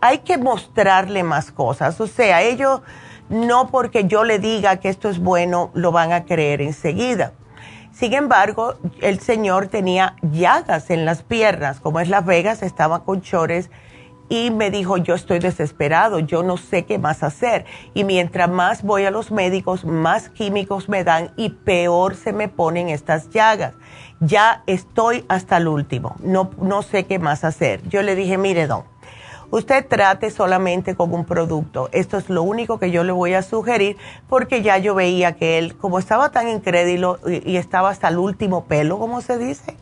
hay 0.00 0.18
que 0.18 0.38
mostrarle 0.38 1.22
más 1.22 1.50
cosas. 1.52 2.00
O 2.00 2.06
sea, 2.06 2.42
ellos 2.42 2.82
no 3.30 3.68
porque 3.68 4.04
yo 4.04 4.24
le 4.24 4.38
diga 4.38 4.76
que 4.76 4.90
esto 4.90 5.08
es 5.08 5.18
bueno, 5.18 5.70
lo 5.72 5.92
van 5.92 6.12
a 6.12 6.24
creer 6.24 6.60
enseguida. 6.60 7.32
Sin 7.92 8.12
embargo, 8.12 8.74
el 9.00 9.20
señor 9.20 9.68
tenía 9.68 10.16
llagas 10.22 10.90
en 10.90 11.04
las 11.04 11.22
piernas, 11.22 11.80
como 11.80 12.00
es 12.00 12.08
Las 12.08 12.24
Vegas, 12.26 12.62
estaba 12.62 13.04
con 13.04 13.22
chores 13.22 13.70
y 14.28 14.50
me 14.50 14.70
dijo, 14.70 14.96
yo 14.96 15.14
estoy 15.14 15.40
desesperado, 15.40 16.20
yo 16.20 16.44
no 16.44 16.56
sé 16.56 16.84
qué 16.84 16.98
más 16.98 17.24
hacer. 17.24 17.66
Y 17.94 18.04
mientras 18.04 18.48
más 18.48 18.82
voy 18.82 19.04
a 19.04 19.10
los 19.10 19.32
médicos, 19.32 19.84
más 19.84 20.28
químicos 20.28 20.88
me 20.88 21.02
dan 21.02 21.32
y 21.36 21.50
peor 21.50 22.14
se 22.14 22.32
me 22.32 22.48
ponen 22.48 22.88
estas 22.88 23.28
llagas. 23.30 23.74
Ya 24.20 24.62
estoy 24.66 25.24
hasta 25.28 25.56
el 25.56 25.66
último, 25.66 26.14
no, 26.20 26.50
no 26.60 26.82
sé 26.82 27.06
qué 27.06 27.18
más 27.18 27.42
hacer. 27.42 27.82
Yo 27.88 28.02
le 28.02 28.14
dije, 28.14 28.38
mire, 28.38 28.68
don, 28.68 28.84
usted 29.50 29.86
trate 29.86 30.30
solamente 30.30 30.94
con 30.94 31.12
un 31.12 31.24
producto. 31.24 31.88
Esto 31.92 32.16
es 32.16 32.28
lo 32.28 32.42
único 32.42 32.78
que 32.78 32.90
yo 32.90 33.04
le 33.04 33.12
voy 33.12 33.34
a 33.34 33.42
sugerir 33.42 33.96
porque 34.28 34.62
ya 34.62 34.78
yo 34.78 34.94
veía 34.94 35.32
que 35.32 35.58
él, 35.58 35.76
como 35.76 35.98
estaba 35.98 36.30
tan 36.30 36.48
incrédulo 36.48 37.18
y, 37.26 37.56
estaba 37.56 37.90
hasta 37.90 38.08
el 38.08 38.18
último 38.18 38.64
pelo, 38.64 38.98
como 38.98 39.20
se 39.20 39.38
dice, 39.38 39.76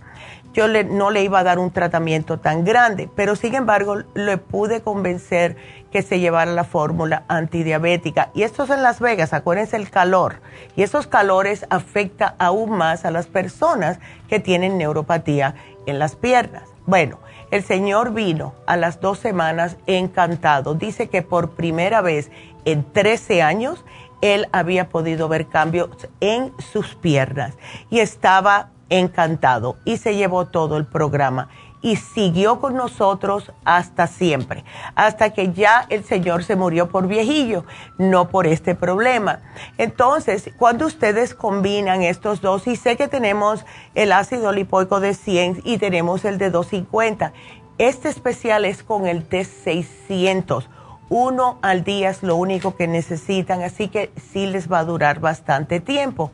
yo 0.53 0.67
no 0.69 1.11
le 1.11 1.23
iba 1.23 1.39
a 1.39 1.45
dar 1.45 1.59
un 1.59 1.71
tratamiento 1.71 2.39
tan 2.39 2.65
grande, 2.65 3.09
pero 3.15 3.37
sin 3.37 3.55
embargo 3.55 3.99
le 4.15 4.39
pude 4.39 4.81
convencer 4.81 5.57
que 5.93 6.03
se 6.03 6.21
llevara 6.21 6.51
la 6.53 6.65
fórmula 6.65 7.25
antidiabética. 7.29 8.31
Y 8.35 8.43
esto 8.43 8.65
es 8.65 8.71
en 8.71 8.83
Las 8.83 9.01
Vegas, 9.01 9.33
acuérdense 9.33 9.77
el 9.77 9.91
calor. 9.91 10.41
Y 10.77 10.83
esos 10.83 11.07
calores 11.07 11.67
afectan 11.71 12.35
aún 12.39 12.71
más 12.73 13.05
a 13.05 13.11
las 13.11 13.27
personas 13.27 13.99
que 14.29 14.41
tienen 14.41 14.79
neuropatía 14.79 15.55
en 15.87 15.99
las 15.99 16.17
piernas. 16.17 16.65
Bueno, 16.87 17.19
el 17.51 17.63
señor 17.65 18.13
vino 18.13 18.55
a 18.67 18.77
las 18.77 19.01
dos 19.01 19.19
semanas 19.19 19.77
encantado. 19.87 20.75
Dice 20.75 21.09
que 21.09 21.23
por 21.23 21.51
primera 21.51 22.01
vez 22.01 22.31
en 22.65 22.85
13 22.85 23.43
años 23.43 23.85
él 24.21 24.49
había 24.53 24.89
podido 24.89 25.29
ver 25.29 25.47
cambios 25.47 25.91
en 26.21 26.53
sus 26.73 26.95
piernas 26.95 27.55
y 27.91 28.01
estaba 28.01 28.71
encantado 28.91 29.77
y 29.85 29.99
se 29.99 30.17
llevó 30.17 30.47
todo 30.47 30.77
el 30.77 30.87
programa 30.87 31.49
y 31.81 31.97
siguió 31.97 32.61
con 32.61 32.75
nosotros 32.75 33.53
hasta 33.65 34.07
siempre, 34.07 34.65
hasta 34.95 35.31
que 35.31 35.53
ya 35.53 35.87
el 35.89 36.05
Señor 36.05 36.45
se 36.45 36.57
murió 36.57 36.89
por 36.89 37.07
viejillo, 37.07 37.65
no 37.99 38.29
por 38.29 38.47
este 38.47 38.75
problema. 38.75 39.41
Entonces, 39.77 40.51
cuando 40.59 40.87
ustedes 40.87 41.35
combinan 41.35 42.03
estos 42.03 42.41
dos, 42.41 42.67
y 42.67 42.77
sé 42.77 42.97
que 42.97 43.09
tenemos 43.09 43.65
el 43.95 44.13
ácido 44.13 44.53
lipoico 44.53 45.01
de 45.01 45.15
100 45.15 45.63
y 45.65 45.79
tenemos 45.79 46.25
el 46.25 46.39
de 46.39 46.51
250, 46.51 47.33
este 47.79 48.09
especial 48.09 48.65
es 48.65 48.83
con 48.83 49.07
el 49.07 49.25
t 49.25 49.45
600. 49.45 50.69
Uno 51.11 51.59
al 51.63 51.85
día 51.85 52.11
es 52.11 52.23
lo 52.23 52.37
único 52.37 52.77
que 52.77 52.87
necesitan, 52.87 53.63
así 53.63 53.89
que 53.89 54.11
sí 54.33 54.47
les 54.47 54.71
va 54.71 54.81
a 54.81 54.85
durar 54.85 55.21
bastante 55.21 55.81
tiempo. 55.81 56.33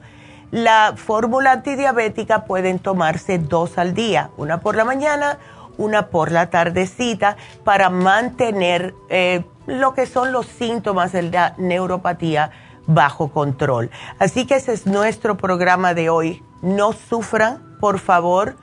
La 0.54 0.94
fórmula 0.94 1.50
antidiabética 1.50 2.44
pueden 2.44 2.78
tomarse 2.78 3.38
dos 3.40 3.76
al 3.76 3.92
día, 3.92 4.30
una 4.36 4.60
por 4.60 4.76
la 4.76 4.84
mañana, 4.84 5.38
una 5.78 6.10
por 6.10 6.30
la 6.30 6.48
tardecita, 6.48 7.36
para 7.64 7.90
mantener 7.90 8.94
eh, 9.08 9.44
lo 9.66 9.94
que 9.94 10.06
son 10.06 10.30
los 10.30 10.46
síntomas 10.46 11.10
de 11.10 11.22
la 11.22 11.54
neuropatía 11.58 12.52
bajo 12.86 13.32
control. 13.32 13.90
Así 14.20 14.46
que 14.46 14.54
ese 14.54 14.74
es 14.74 14.86
nuestro 14.86 15.36
programa 15.36 15.92
de 15.92 16.08
hoy. 16.08 16.44
No 16.62 16.92
sufran, 16.92 17.76
por 17.80 17.98
favor 17.98 18.54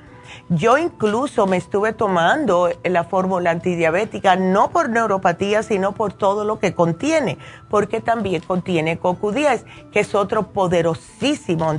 yo 0.49 0.77
incluso 0.77 1.47
me 1.47 1.57
estuve 1.57 1.93
tomando 1.93 2.69
la 2.83 3.03
fórmula 3.03 3.51
antidiabética, 3.51 4.35
no 4.35 4.69
por 4.69 4.89
neuropatía, 4.89 5.63
sino 5.63 5.93
por 5.93 6.13
todo 6.13 6.43
lo 6.43 6.59
que 6.59 6.73
contiene, 6.73 7.37
porque 7.69 8.01
también 8.01 8.41
contiene 8.41 8.99
CoQ10, 8.99 9.63
que 9.91 10.01
es 10.01 10.15
otro 10.15 10.51
poderosísimo 10.51 11.73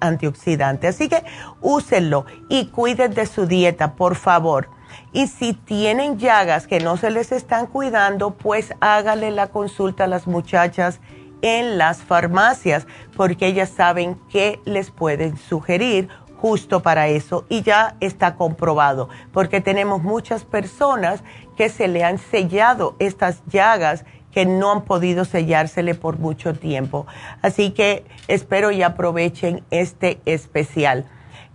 antioxidante. 0.00 0.88
Así 0.88 1.08
que 1.08 1.24
úsenlo 1.60 2.24
y 2.48 2.66
cuiden 2.66 3.14
de 3.14 3.26
su 3.26 3.46
dieta, 3.46 3.94
por 3.94 4.14
favor. 4.14 4.68
Y 5.12 5.28
si 5.28 5.52
tienen 5.54 6.18
llagas 6.18 6.66
que 6.66 6.80
no 6.80 6.96
se 6.96 7.10
les 7.10 7.32
están 7.32 7.66
cuidando, 7.66 8.30
pues 8.30 8.74
hágale 8.80 9.30
la 9.30 9.48
consulta 9.48 10.04
a 10.04 10.08
las 10.08 10.26
muchachas 10.26 11.00
en 11.42 11.76
las 11.76 12.02
farmacias, 12.02 12.86
porque 13.16 13.46
ellas 13.46 13.68
saben 13.68 14.18
qué 14.30 14.60
les 14.64 14.90
pueden 14.90 15.36
sugerir 15.36 16.08
justo 16.38 16.82
para 16.82 17.08
eso 17.08 17.44
y 17.48 17.62
ya 17.62 17.96
está 18.00 18.36
comprobado, 18.36 19.08
porque 19.32 19.60
tenemos 19.60 20.02
muchas 20.02 20.44
personas 20.44 21.22
que 21.56 21.68
se 21.68 21.88
le 21.88 22.04
han 22.04 22.18
sellado 22.18 22.96
estas 22.98 23.42
llagas 23.46 24.04
que 24.32 24.46
no 24.46 24.72
han 24.72 24.82
podido 24.82 25.24
sellársele 25.24 25.94
por 25.94 26.18
mucho 26.18 26.54
tiempo. 26.54 27.06
Así 27.40 27.70
que 27.70 28.04
espero 28.26 28.72
y 28.72 28.82
aprovechen 28.82 29.62
este 29.70 30.20
especial. 30.26 31.06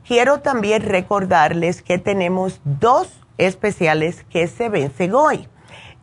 Quiero 0.08 0.40
también 0.40 0.84
recordarles 0.84 1.82
que 1.82 1.98
tenemos 1.98 2.62
dos 2.64 3.20
especiales 3.38 4.24
que 4.30 4.48
se 4.48 4.70
vencen 4.70 5.14
hoy. 5.14 5.48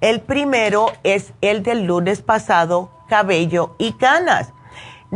El 0.02 0.20
primero 0.20 0.92
es 1.02 1.32
el 1.40 1.62
del 1.62 1.86
lunes 1.86 2.20
pasado, 2.20 2.90
cabello 3.08 3.74
y 3.78 3.92
canas. 3.94 4.52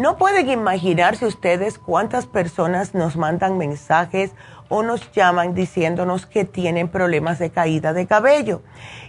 No 0.01 0.17
pueden 0.17 0.49
imaginarse 0.49 1.27
ustedes 1.27 1.79
cuántas 1.79 2.25
personas 2.25 2.95
nos 2.95 3.19
mandan 3.19 3.59
mensajes 3.59 4.33
o 4.71 4.83
nos 4.83 5.13
llaman 5.13 5.53
diciéndonos 5.53 6.25
que 6.25 6.47
tienen 6.47 6.89
problemas 6.89 7.39
de 7.39 7.51
caída 7.51 7.93
de 7.93 8.07
cabello. 8.07 8.63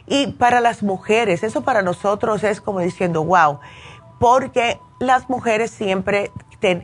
Y 0.06 0.34
para 0.34 0.60
las 0.60 0.84
mujeres, 0.84 1.44
eso 1.44 1.62
para 1.62 1.82
nosotros 1.82 2.44
es 2.44 2.60
como 2.60 2.82
diciendo, 2.82 3.24
wow, 3.24 3.62
porque 4.20 4.82
las 5.00 5.30
mujeres 5.30 5.72
siempre 5.72 6.30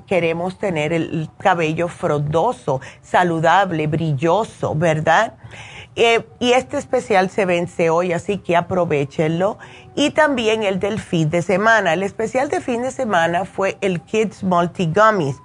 queremos 0.08 0.58
tener 0.58 0.94
el 0.94 1.30
cabello 1.38 1.90
frondoso, 1.90 2.80
saludable, 3.02 3.88
brilloso, 3.88 4.74
¿verdad? 4.74 5.34
Eh, 6.00 6.24
y 6.40 6.52
este 6.52 6.78
especial 6.78 7.32
se 7.32 7.46
vence 7.46 7.90
hoy, 7.90 8.14
así 8.14 8.38
que 8.38 8.56
aprovechenlo. 8.56 9.58
Y 9.96 10.12
también 10.12 10.62
el 10.62 10.80
del 10.80 11.00
fin 11.00 11.32
de 11.32 11.42
semana. 11.42 11.94
El 11.94 12.04
especial 12.04 12.50
de 12.50 12.62
fin 12.62 12.84
de 12.84 12.92
semana 12.92 13.46
fue 13.46 13.80
el 13.82 14.02
Kids 14.02 14.44
Multi 14.44 14.94
Gummies. 14.94 15.38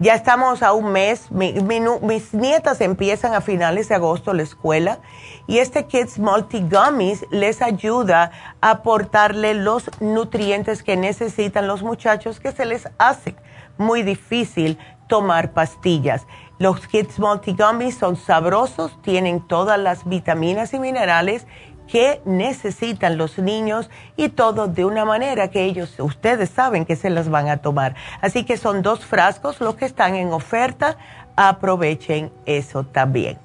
Ya 0.00 0.14
estamos 0.16 0.64
a 0.64 0.72
un 0.72 0.90
mes, 0.90 1.30
mis 1.30 2.34
nietas 2.34 2.80
empiezan 2.80 3.32
a 3.32 3.40
finales 3.40 3.88
de 3.88 3.94
agosto 3.94 4.34
la 4.34 4.42
escuela 4.42 4.98
y 5.46 5.58
este 5.58 5.86
Kids 5.86 6.18
Multi 6.18 6.66
Gummies 6.68 7.24
les 7.30 7.62
ayuda 7.62 8.32
a 8.60 8.70
aportarle 8.70 9.54
los 9.54 9.88
nutrientes 10.00 10.82
que 10.82 10.96
necesitan 10.96 11.68
los 11.68 11.84
muchachos 11.84 12.40
que 12.40 12.50
se 12.50 12.64
les 12.64 12.88
hace 12.98 13.36
muy 13.78 14.02
difícil 14.02 14.78
tomar 15.08 15.52
pastillas. 15.52 16.26
Los 16.64 16.86
Kids 16.86 17.18
Multigummies 17.18 17.94
son 17.94 18.16
sabrosos, 18.16 18.98
tienen 19.02 19.46
todas 19.46 19.78
las 19.78 20.08
vitaminas 20.08 20.72
y 20.72 20.78
minerales 20.78 21.46
que 21.86 22.22
necesitan 22.24 23.18
los 23.18 23.38
niños 23.38 23.90
y 24.16 24.30
todo 24.30 24.66
de 24.66 24.86
una 24.86 25.04
manera 25.04 25.48
que 25.48 25.64
ellos, 25.64 25.94
ustedes 25.98 26.48
saben 26.48 26.86
que 26.86 26.96
se 26.96 27.10
las 27.10 27.28
van 27.28 27.50
a 27.50 27.58
tomar. 27.58 27.96
Así 28.22 28.46
que 28.46 28.56
son 28.56 28.80
dos 28.80 29.04
frascos 29.04 29.60
los 29.60 29.74
que 29.74 29.84
están 29.84 30.14
en 30.14 30.32
oferta, 30.32 30.96
aprovechen 31.36 32.32
eso 32.46 32.82
también. 32.82 33.38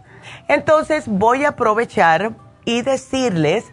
Entonces 0.48 1.04
voy 1.06 1.44
a 1.44 1.50
aprovechar 1.50 2.32
y 2.64 2.84
decirles 2.84 3.66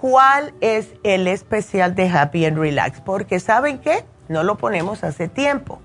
cuál 0.00 0.54
es 0.60 0.94
el 1.02 1.26
especial 1.26 1.96
de 1.96 2.08
Happy 2.08 2.44
and 2.44 2.56
Relax, 2.56 3.00
porque 3.00 3.40
saben 3.40 3.78
que 3.80 4.04
no 4.28 4.44
lo 4.44 4.54
ponemos 4.56 5.02
hace 5.02 5.26
tiempo. 5.26 5.80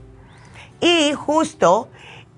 Y 0.79 1.13
justo 1.13 1.87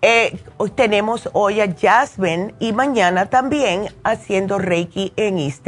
eh, 0.07 0.37
tenemos 0.75 1.31
hoy 1.33 1.61
a 1.61 1.75
Jasmine 1.75 2.53
y 2.59 2.73
mañana 2.73 3.25
también 3.25 3.87
haciendo 4.03 4.59
Reiki 4.59 5.13
en 5.15 5.39
East 5.39 5.67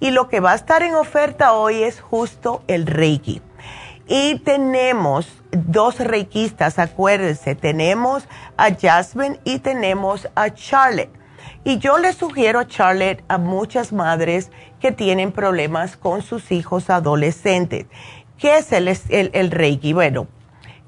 Y 0.00 0.10
lo 0.10 0.26
que 0.28 0.40
va 0.40 0.52
a 0.52 0.54
estar 0.54 0.82
en 0.82 0.94
oferta 0.94 1.52
hoy 1.52 1.82
es 1.82 2.00
justo 2.00 2.62
el 2.66 2.86
Reiki. 2.86 3.42
Y 4.06 4.38
tenemos 4.38 5.30
dos 5.50 5.98
reikistas, 5.98 6.78
acuérdense, 6.78 7.54
tenemos 7.54 8.26
a 8.56 8.74
Jasmine 8.74 9.38
y 9.44 9.58
tenemos 9.58 10.30
a 10.34 10.48
Charlotte. 10.48 11.10
Y 11.62 11.76
yo 11.76 11.98
le 11.98 12.14
sugiero 12.14 12.60
a 12.60 12.66
Charlotte 12.66 13.22
a 13.28 13.36
muchas 13.36 13.92
madres 13.92 14.50
que 14.80 14.92
tienen 14.92 15.30
problemas 15.30 15.98
con 15.98 16.22
sus 16.22 16.52
hijos 16.52 16.88
adolescentes. 16.88 17.84
¿Qué 18.38 18.56
es 18.56 18.72
el, 18.72 18.88
el, 18.88 19.30
el 19.34 19.50
Reiki? 19.50 19.92
Bueno, 19.92 20.26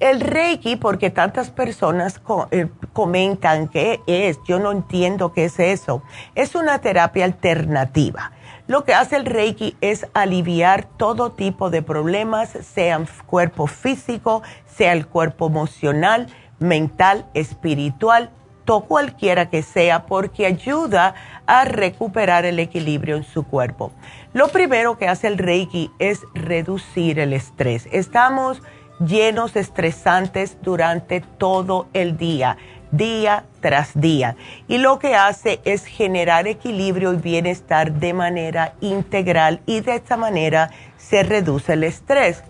el 0.01 0.21
Reiki, 0.21 0.77
porque 0.77 1.11
tantas 1.11 1.51
personas 1.51 2.21
eh, 2.51 2.69
comentan 2.93 3.69
qué 3.69 4.01
es, 4.07 4.39
yo 4.47 4.59
no 4.59 4.73
entiendo 4.73 5.33
qué 5.33 5.45
es 5.45 5.61
eso, 5.61 6.03
es 6.35 6.55
una 6.55 6.81
terapia 6.81 7.27
alternativa. 7.27 8.33
Lo 8.67 8.85
que 8.85 8.95
hace 8.95 9.17
el 9.17 9.27
Reiki 9.27 9.77
es 9.81 10.07
aliviar 10.15 10.85
todo 10.97 11.33
tipo 11.33 11.71
de 11.71 11.83
problemas, 11.83 12.51
sea 12.51 12.97
el 12.97 13.09
cuerpo 13.27 13.67
físico, 13.67 14.43
sea 14.67 14.93
el 14.93 15.07
cuerpo 15.07 15.49
emocional, 15.49 16.29
mental, 16.61 17.27
espiritual, 17.35 18.31
todo 18.65 18.83
cualquiera 18.83 19.51
que 19.51 19.63
sea, 19.63 20.07
porque 20.07 20.47
ayuda 20.47 21.15
a 21.47 21.65
recuperar 21.65 22.45
el 22.45 22.61
equilibrio 22.61 23.17
en 23.17 23.25
su 23.25 23.43
cuerpo. 23.43 23.91
Lo 24.33 24.49
primero 24.49 24.97
que 24.97 25.09
hace 25.09 25.27
el 25.27 25.39
Reiki 25.39 25.91
es 25.99 26.21
reducir 26.35 27.19
el 27.19 27.33
estrés. 27.33 27.89
Estamos 27.91 28.63
llenos 29.01 29.57
estresantes 29.57 30.57
durante 30.63 31.21
todo 31.21 31.89
el 31.93 32.17
día 32.17 32.57
día 32.91 33.45
tras 33.61 33.93
día. 33.95 34.37
Y 34.69 34.79
lo 34.79 34.99
que 34.99 35.15
hace 35.15 35.61
es 35.65 35.85
generar 35.85 36.47
equilibrio 36.47 37.13
y 37.13 37.17
bienestar 37.17 37.93
de 37.93 38.13
manera 38.13 38.75
integral 38.81 39.61
y 39.67 39.81
de 39.81 39.97
esta 39.97 40.17
manera 40.17 40.71
se 40.97 41.23
reduce 41.23 41.75
el 41.75 41.85
estrés. 41.85 42.43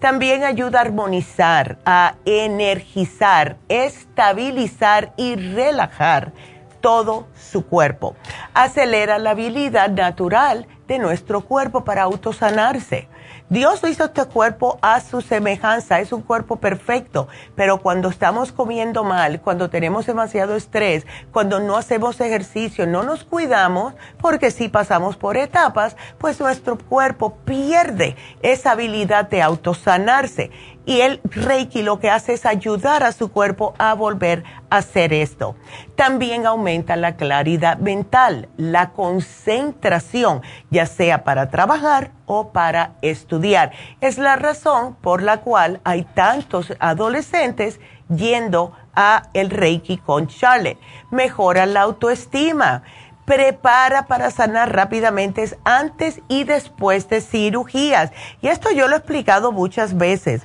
También 0.00 0.44
ayuda 0.44 0.80
a 0.80 0.82
armonizar, 0.82 1.78
a 1.86 2.16
energizar, 2.24 3.56
estabilizar 3.68 5.12
y 5.16 5.36
relajar 5.36 6.32
todo 6.80 7.26
su 7.34 7.64
cuerpo. 7.66 8.14
Acelera 8.52 9.18
la 9.18 9.30
habilidad 9.30 9.90
natural 9.90 10.66
de 10.86 10.98
nuestro 10.98 11.40
cuerpo 11.40 11.84
para 11.84 12.02
autosanarse 12.02 13.08
Dios 13.50 13.82
hizo 13.86 14.06
este 14.06 14.24
cuerpo 14.24 14.78
a 14.80 15.02
su 15.02 15.20
semejanza, 15.20 16.00
es 16.00 16.12
un 16.12 16.22
cuerpo 16.22 16.56
perfecto, 16.56 17.28
pero 17.54 17.82
cuando 17.82 18.08
estamos 18.08 18.52
comiendo 18.52 19.04
mal, 19.04 19.42
cuando 19.42 19.68
tenemos 19.68 20.06
demasiado 20.06 20.56
estrés, 20.56 21.06
cuando 21.30 21.60
no 21.60 21.76
hacemos 21.76 22.18
ejercicio, 22.22 22.86
no 22.86 23.02
nos 23.02 23.24
cuidamos, 23.24 23.92
porque 24.18 24.50
si 24.50 24.70
pasamos 24.70 25.18
por 25.18 25.36
etapas, 25.36 25.94
pues 26.16 26.40
nuestro 26.40 26.78
cuerpo 26.78 27.36
pierde 27.44 28.16
esa 28.40 28.70
habilidad 28.70 29.28
de 29.28 29.42
autosanarse. 29.42 30.50
Y 30.86 31.00
el 31.00 31.20
Reiki 31.24 31.82
lo 31.82 31.98
que 31.98 32.10
hace 32.10 32.34
es 32.34 32.44
ayudar 32.44 33.04
a 33.04 33.12
su 33.12 33.32
cuerpo 33.32 33.74
a 33.78 33.94
volver 33.94 34.44
a 34.68 34.76
hacer 34.78 35.14
esto. 35.14 35.56
También 35.96 36.44
aumenta 36.46 36.96
la 36.96 37.16
claridad 37.16 37.78
mental, 37.78 38.48
la 38.58 38.90
concentración, 38.90 40.42
ya 40.70 40.84
sea 40.84 41.24
para 41.24 41.48
trabajar 41.48 42.10
o 42.26 42.52
para 42.52 42.92
estudiar. 43.00 43.72
Es 44.02 44.18
la 44.18 44.36
razón 44.36 44.94
por 44.96 45.22
la 45.22 45.40
cual 45.40 45.80
hay 45.84 46.02
tantos 46.02 46.74
adolescentes 46.80 47.80
yendo 48.14 48.72
a 48.94 49.30
el 49.32 49.48
Reiki 49.50 49.96
con 49.96 50.26
Charlotte. 50.26 50.78
Mejora 51.10 51.64
la 51.64 51.80
autoestima 51.82 52.82
prepara 53.24 54.06
para 54.06 54.30
sanar 54.30 54.74
rápidamente 54.74 55.48
antes 55.64 56.20
y 56.28 56.44
después 56.44 57.08
de 57.08 57.22
cirugías. 57.22 58.12
Y 58.42 58.48
esto 58.48 58.70
yo 58.70 58.86
lo 58.86 58.96
he 58.96 58.98
explicado 58.98 59.50
muchas 59.50 59.96
veces. 59.96 60.42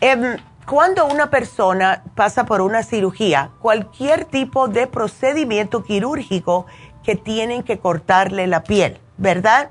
Em, 0.00 0.36
cuando 0.66 1.06
una 1.06 1.30
persona 1.30 2.02
pasa 2.14 2.44
por 2.44 2.60
una 2.60 2.82
cirugía, 2.82 3.50
cualquier 3.60 4.24
tipo 4.24 4.68
de 4.68 4.86
procedimiento 4.86 5.82
quirúrgico 5.82 6.66
que 7.02 7.16
tienen 7.16 7.62
que 7.62 7.78
cortarle 7.78 8.46
la 8.46 8.62
piel, 8.64 8.98
¿verdad? 9.16 9.70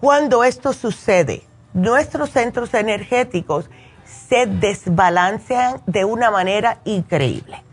Cuando 0.00 0.44
esto 0.44 0.72
sucede, 0.72 1.42
nuestros 1.72 2.30
centros 2.30 2.74
energéticos 2.74 3.70
se 4.04 4.46
desbalancean 4.46 5.80
de 5.86 6.04
una 6.04 6.30
manera 6.30 6.80
increíble. 6.84 7.64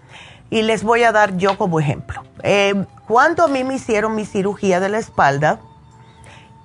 Y 0.50 0.63
les 0.63 0.84
voy 0.84 1.04
a 1.04 1.12
dar 1.12 1.38
yo 1.38 1.58
como 1.58 1.80
ejemplo. 1.80 2.24
Em, 2.43 2.86
cuando 3.08 3.43
a 3.43 3.47
mí 3.47 3.63
me 3.63 3.76
hicieron 3.76 4.15
mi 4.15 4.26
cirugía 4.26 4.80
de 4.80 4.89
la 4.89 4.97
espalda, 4.97 5.60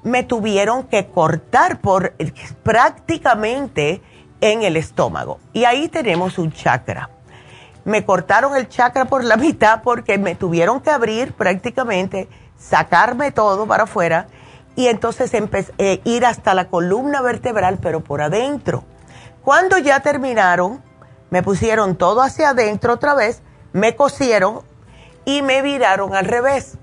me 0.02 0.22
tuvieron 0.22 0.85
que 0.85 1.09
cortar 1.09 1.80
por 1.80 2.14
prácticamente 2.62 4.00
en 4.40 4.62
el 4.62 4.77
estómago. 4.77 5.40
Y 5.53 5.64
ahí 5.64 5.88
tenemos 5.88 6.38
un 6.38 6.53
chakra. 6.53 7.11
Me 7.85 8.05
cortaron 8.05 8.57
el 8.57 8.68
chakra 8.68 9.05
por 9.05 9.25
la 9.25 9.37
mitad 9.37 9.83
porque 9.83 10.18
me 10.18 10.35
tuvieron 10.35 10.81
que 10.81 10.90
abrir 10.90 11.33
prácticamente, 11.33 12.29
sacarme 12.59 13.33
todo 13.33 13.66
para 13.66 13.85
afuera 13.85 14.27
y 14.75 14.88
entonces 14.88 15.33
empecé 15.35 15.72
eh, 15.79 16.01
ir 16.05 16.27
hasta 16.27 16.55
la 16.55 16.68
columna 16.68 17.22
vertebral, 17.22 17.79
pero 17.81 18.01
por 18.01 18.20
adentro. 18.20 18.85
Cuando 19.42 19.79
ya 19.79 20.01
terminaron, 20.01 20.83
me 21.31 21.42
pusieron 21.42 21.96
todo 21.96 22.20
hacia 22.20 22.51
adentro 22.51 22.92
otra 22.92 23.14
vez, 23.14 23.42
me 23.72 23.96
cosieron 23.96 24.61
y 25.25 25.42
me 25.42 25.62
viraron 25.62 26.14
al 26.14 26.27
revés 26.27 26.79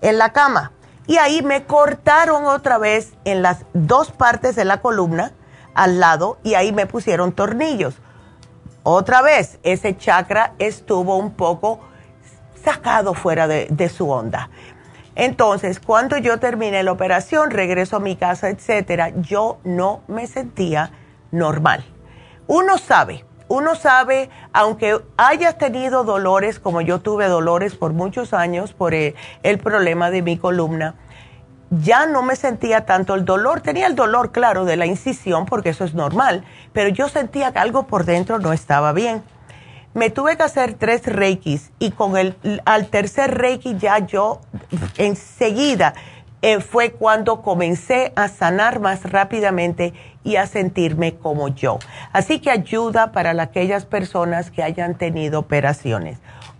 en 0.00 0.18
la 0.18 0.32
cama. 0.32 0.72
Y 1.06 1.18
ahí 1.18 1.42
me 1.42 1.64
cortaron 1.64 2.46
otra 2.46 2.78
vez 2.78 3.12
en 3.24 3.42
las 3.42 3.64
dos 3.74 4.12
partes 4.12 4.54
de 4.54 4.64
la 4.64 4.80
columna 4.80 5.32
al 5.74 6.00
lado 6.00 6.38
y 6.42 6.54
ahí 6.54 6.72
me 6.72 6.86
pusieron 6.86 7.32
tornillos. 7.32 7.94
Otra 8.82 9.22
vez, 9.22 9.58
ese 9.62 9.96
chakra 9.96 10.54
estuvo 10.58 11.16
un 11.16 11.34
poco 11.34 11.80
sacado 12.64 13.14
fuera 13.14 13.46
de, 13.46 13.88
su 13.88 14.10
onda. 14.10 14.50
Entonces, 15.14 15.78
cuando 15.78 16.16
yo 16.16 16.38
terminé 16.38 16.82
la 16.82 16.92
operación, 16.92 17.50
regreso 17.50 17.96
a 17.96 18.00
mi 18.00 18.16
casa, 18.16 18.48
etcétera, 18.48 19.10
yo 19.20 19.58
no 19.64 20.02
me 20.08 20.26
sentía 20.26 20.90
normal. 21.30 21.84
Uno 22.46 22.78
sabe, 22.78 23.24
uno 23.48 23.74
sabe, 23.74 24.30
aunque 24.52 24.98
hayas 25.16 25.58
tenido 25.58 26.04
dolores, 26.04 26.58
como 26.58 26.80
yo 26.80 27.00
tuve 27.00 27.28
dolores 27.28 27.76
por 27.76 27.92
muchos 27.92 28.32
años 28.32 28.72
por 28.72 28.94
el 28.94 29.58
problema 29.62 30.10
de 30.10 30.22
mi 30.22 30.38
columna, 30.38 30.96
ya 31.80 32.06
no 32.06 32.22
me 32.22 32.36
sentía 32.36 32.84
tanto 32.84 33.14
el 33.14 33.24
dolor. 33.24 33.60
Tenía 33.60 33.86
el 33.86 33.94
dolor, 33.94 34.30
claro, 34.30 34.64
de 34.64 34.76
la 34.76 34.86
incisión, 34.86 35.46
porque 35.46 35.70
eso 35.70 35.84
es 35.84 35.94
normal, 35.94 36.44
pero 36.72 36.90
yo 36.90 37.08
sentía 37.08 37.52
que 37.52 37.58
algo 37.58 37.86
por 37.86 38.04
dentro 38.04 38.38
no 38.38 38.52
estaba 38.52 38.92
bien. 38.92 39.22
Me 39.94 40.10
tuve 40.10 40.36
que 40.36 40.42
hacer 40.42 40.74
tres 40.74 41.04
reikis 41.06 41.70
y 41.78 41.90
con 41.90 42.16
el 42.16 42.34
al 42.64 42.86
tercer 42.86 43.36
reiki 43.36 43.76
ya 43.76 43.98
yo 43.98 44.40
enseguida 44.96 45.92
eh, 46.40 46.60
fue 46.60 46.92
cuando 46.92 47.42
comencé 47.42 48.12
a 48.16 48.28
sanar 48.28 48.80
más 48.80 49.04
rápidamente 49.10 49.92
y 50.24 50.36
a 50.36 50.46
sentirme 50.46 51.16
como 51.16 51.48
yo. 51.48 51.78
Así 52.12 52.40
que 52.40 52.50
ayuda 52.50 53.12
para 53.12 53.40
aquellas 53.42 53.84
personas 53.84 54.50
que 54.50 54.62
hayan 54.62 54.96
tenido 54.96 55.40
operaciones. 55.40 56.18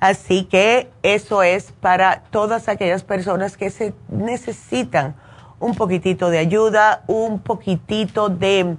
Así 0.00 0.42
que 0.42 0.90
eso 1.04 1.44
es 1.44 1.70
para 1.70 2.24
todas 2.30 2.68
aquellas 2.68 3.04
personas 3.04 3.56
que 3.56 3.70
se 3.70 3.94
necesitan 4.08 5.14
un 5.60 5.74
poquitito 5.74 6.30
de 6.30 6.38
ayuda, 6.38 7.02
un 7.06 7.40
poquitito 7.40 8.28
de 8.28 8.76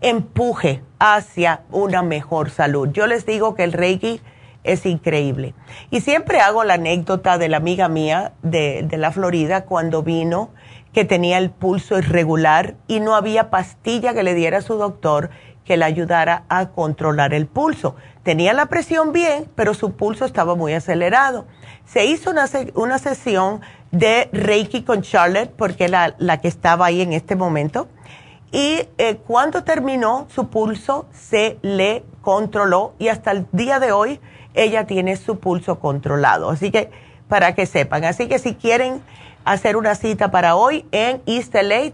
empuje 0.00 0.82
hacia 0.98 1.62
una 1.70 2.02
mejor 2.02 2.50
salud. 2.50 2.90
Yo 2.92 3.06
les 3.06 3.26
digo 3.26 3.54
que 3.54 3.64
el 3.64 3.72
Reiki 3.72 4.20
es 4.64 4.84
increíble. 4.84 5.54
Y 5.90 6.00
siempre 6.00 6.40
hago 6.40 6.64
la 6.64 6.74
anécdota 6.74 7.38
de 7.38 7.48
la 7.48 7.58
amiga 7.58 7.88
mía 7.88 8.32
de, 8.42 8.84
de, 8.88 8.96
la 8.96 9.12
Florida 9.12 9.64
cuando 9.64 10.02
vino, 10.02 10.50
que 10.92 11.04
tenía 11.04 11.38
el 11.38 11.50
pulso 11.50 11.98
irregular 11.98 12.74
y 12.88 13.00
no 13.00 13.14
había 13.14 13.50
pastilla 13.50 14.14
que 14.14 14.22
le 14.22 14.34
diera 14.34 14.58
a 14.58 14.62
su 14.62 14.74
doctor 14.74 15.30
que 15.66 15.76
le 15.76 15.84
ayudara 15.84 16.44
a 16.48 16.70
controlar 16.70 17.34
el 17.34 17.46
pulso. 17.46 17.96
Tenía 18.22 18.54
la 18.54 18.66
presión 18.66 19.12
bien, 19.12 19.50
pero 19.56 19.74
su 19.74 19.92
pulso 19.92 20.24
estaba 20.24 20.54
muy 20.54 20.72
acelerado. 20.72 21.46
Se 21.84 22.06
hizo 22.06 22.30
una, 22.30 22.46
una 22.74 22.98
sesión 22.98 23.60
de 23.98 24.28
Reiki 24.32 24.82
con 24.82 25.02
Charlotte, 25.02 25.52
porque 25.56 25.88
la, 25.88 26.14
la 26.18 26.40
que 26.40 26.48
estaba 26.48 26.86
ahí 26.86 27.00
en 27.00 27.12
este 27.12 27.36
momento. 27.36 27.88
Y 28.52 28.82
eh, 28.98 29.16
cuando 29.26 29.64
terminó, 29.64 30.26
su 30.34 30.48
pulso 30.48 31.06
se 31.12 31.58
le 31.62 32.04
controló 32.20 32.94
y 32.98 33.08
hasta 33.08 33.32
el 33.32 33.46
día 33.52 33.80
de 33.80 33.92
hoy 33.92 34.20
ella 34.54 34.86
tiene 34.86 35.16
su 35.16 35.38
pulso 35.38 35.78
controlado. 35.78 36.50
Así 36.50 36.70
que, 36.70 36.90
para 37.28 37.54
que 37.54 37.66
sepan. 37.66 38.04
Así 38.04 38.28
que 38.28 38.38
si 38.38 38.54
quieren 38.54 39.02
hacer 39.44 39.76
una 39.76 39.94
cita 39.94 40.30
para 40.30 40.56
hoy 40.56 40.86
en 40.90 41.22
East 41.26 41.54
LA 41.54 41.92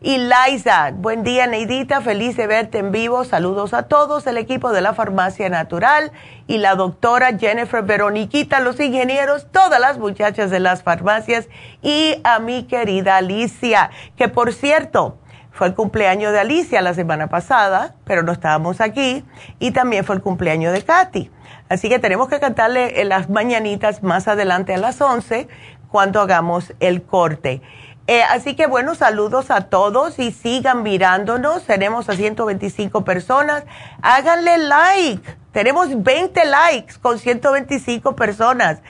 y 0.00 0.18
Liza, 0.18 0.92
buen 0.94 1.24
día 1.24 1.46
Neidita, 1.46 2.02
feliz 2.02 2.36
de 2.36 2.46
verte 2.46 2.78
en 2.78 2.92
vivo. 2.92 3.24
Saludos 3.24 3.72
a 3.72 3.84
todos, 3.84 4.26
el 4.26 4.36
equipo 4.36 4.70
de 4.70 4.82
la 4.82 4.92
Farmacia 4.92 5.48
Natural 5.48 6.12
y 6.46 6.58
la 6.58 6.74
doctora 6.74 7.38
Jennifer 7.38 7.82
Veroniquita, 7.82 8.60
los 8.60 8.78
ingenieros, 8.78 9.50
todas 9.50 9.80
las 9.80 9.98
muchachas 9.98 10.50
de 10.50 10.60
las 10.60 10.82
farmacias 10.82 11.48
y 11.82 12.20
a 12.24 12.38
mi 12.40 12.64
querida 12.64 13.16
Alicia, 13.16 13.90
que 14.16 14.28
por 14.28 14.52
cierto, 14.52 15.18
fue 15.56 15.68
el 15.68 15.74
cumpleaños 15.74 16.32
de 16.32 16.40
Alicia 16.40 16.82
la 16.82 16.92
semana 16.92 17.28
pasada, 17.28 17.94
pero 18.04 18.22
no 18.22 18.30
estábamos 18.30 18.82
aquí, 18.82 19.24
y 19.58 19.70
también 19.70 20.04
fue 20.04 20.16
el 20.16 20.20
cumpleaños 20.20 20.74
de 20.74 20.82
Katy. 20.82 21.30
Así 21.70 21.88
que 21.88 21.98
tenemos 21.98 22.28
que 22.28 22.38
cantarle 22.38 23.02
las 23.06 23.30
mañanitas 23.30 24.02
más 24.02 24.28
adelante 24.28 24.74
a 24.74 24.76
las 24.76 25.00
11 25.00 25.48
cuando 25.90 26.20
hagamos 26.20 26.74
el 26.78 27.02
corte. 27.02 27.62
Eh, 28.06 28.22
así 28.22 28.54
que 28.54 28.66
bueno, 28.66 28.94
saludos 28.94 29.50
a 29.50 29.62
todos 29.62 30.18
y 30.18 30.30
sigan 30.30 30.82
mirándonos. 30.82 31.64
Tenemos 31.64 32.10
a 32.10 32.12
125 32.12 33.02
personas. 33.02 33.64
Háganle 34.02 34.58
like. 34.58 35.36
Tenemos 35.52 36.02
20 36.02 36.44
likes 36.44 36.96
con 37.00 37.18
125 37.18 38.14
personas. 38.14 38.80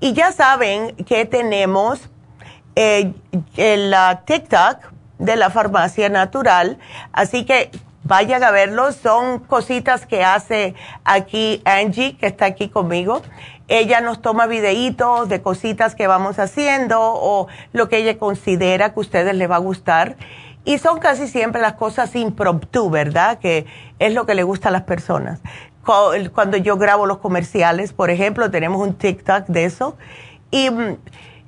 Y 0.00 0.12
ya 0.12 0.32
saben 0.32 0.96
que 0.96 1.24
tenemos 1.24 2.10
eh, 2.74 3.14
el 3.56 3.94
TikTok 4.26 4.95
de 5.18 5.36
la 5.36 5.50
farmacia 5.50 6.08
natural. 6.08 6.78
Así 7.12 7.44
que 7.44 7.70
vayan 8.04 8.42
a 8.44 8.50
verlo. 8.50 8.92
Son 8.92 9.40
cositas 9.40 10.06
que 10.06 10.24
hace 10.24 10.74
aquí 11.04 11.62
Angie, 11.64 12.16
que 12.16 12.26
está 12.26 12.46
aquí 12.46 12.68
conmigo. 12.68 13.22
Ella 13.68 14.00
nos 14.00 14.22
toma 14.22 14.46
videitos 14.46 15.28
de 15.28 15.42
cositas 15.42 15.94
que 15.94 16.06
vamos 16.06 16.38
haciendo 16.38 17.00
o 17.00 17.48
lo 17.72 17.88
que 17.88 17.98
ella 17.98 18.16
considera 18.18 18.90
que 18.90 19.00
a 19.00 19.00
ustedes 19.00 19.34
les 19.34 19.50
va 19.50 19.56
a 19.56 19.60
gustar. 19.60 20.16
Y 20.64 20.78
son 20.78 20.98
casi 20.98 21.28
siempre 21.28 21.60
las 21.60 21.74
cosas 21.74 22.14
impromptu, 22.16 22.90
¿verdad? 22.90 23.38
Que 23.38 23.66
es 23.98 24.14
lo 24.14 24.26
que 24.26 24.34
le 24.34 24.42
gusta 24.42 24.68
a 24.68 24.72
las 24.72 24.82
personas. 24.82 25.40
Cuando 26.34 26.56
yo 26.56 26.76
grabo 26.76 27.06
los 27.06 27.18
comerciales, 27.18 27.92
por 27.92 28.10
ejemplo, 28.10 28.50
tenemos 28.50 28.80
un 28.80 28.94
TikTok 28.94 29.46
de 29.46 29.64
eso. 29.64 29.96
Y 30.50 30.70
mm, 30.70 30.96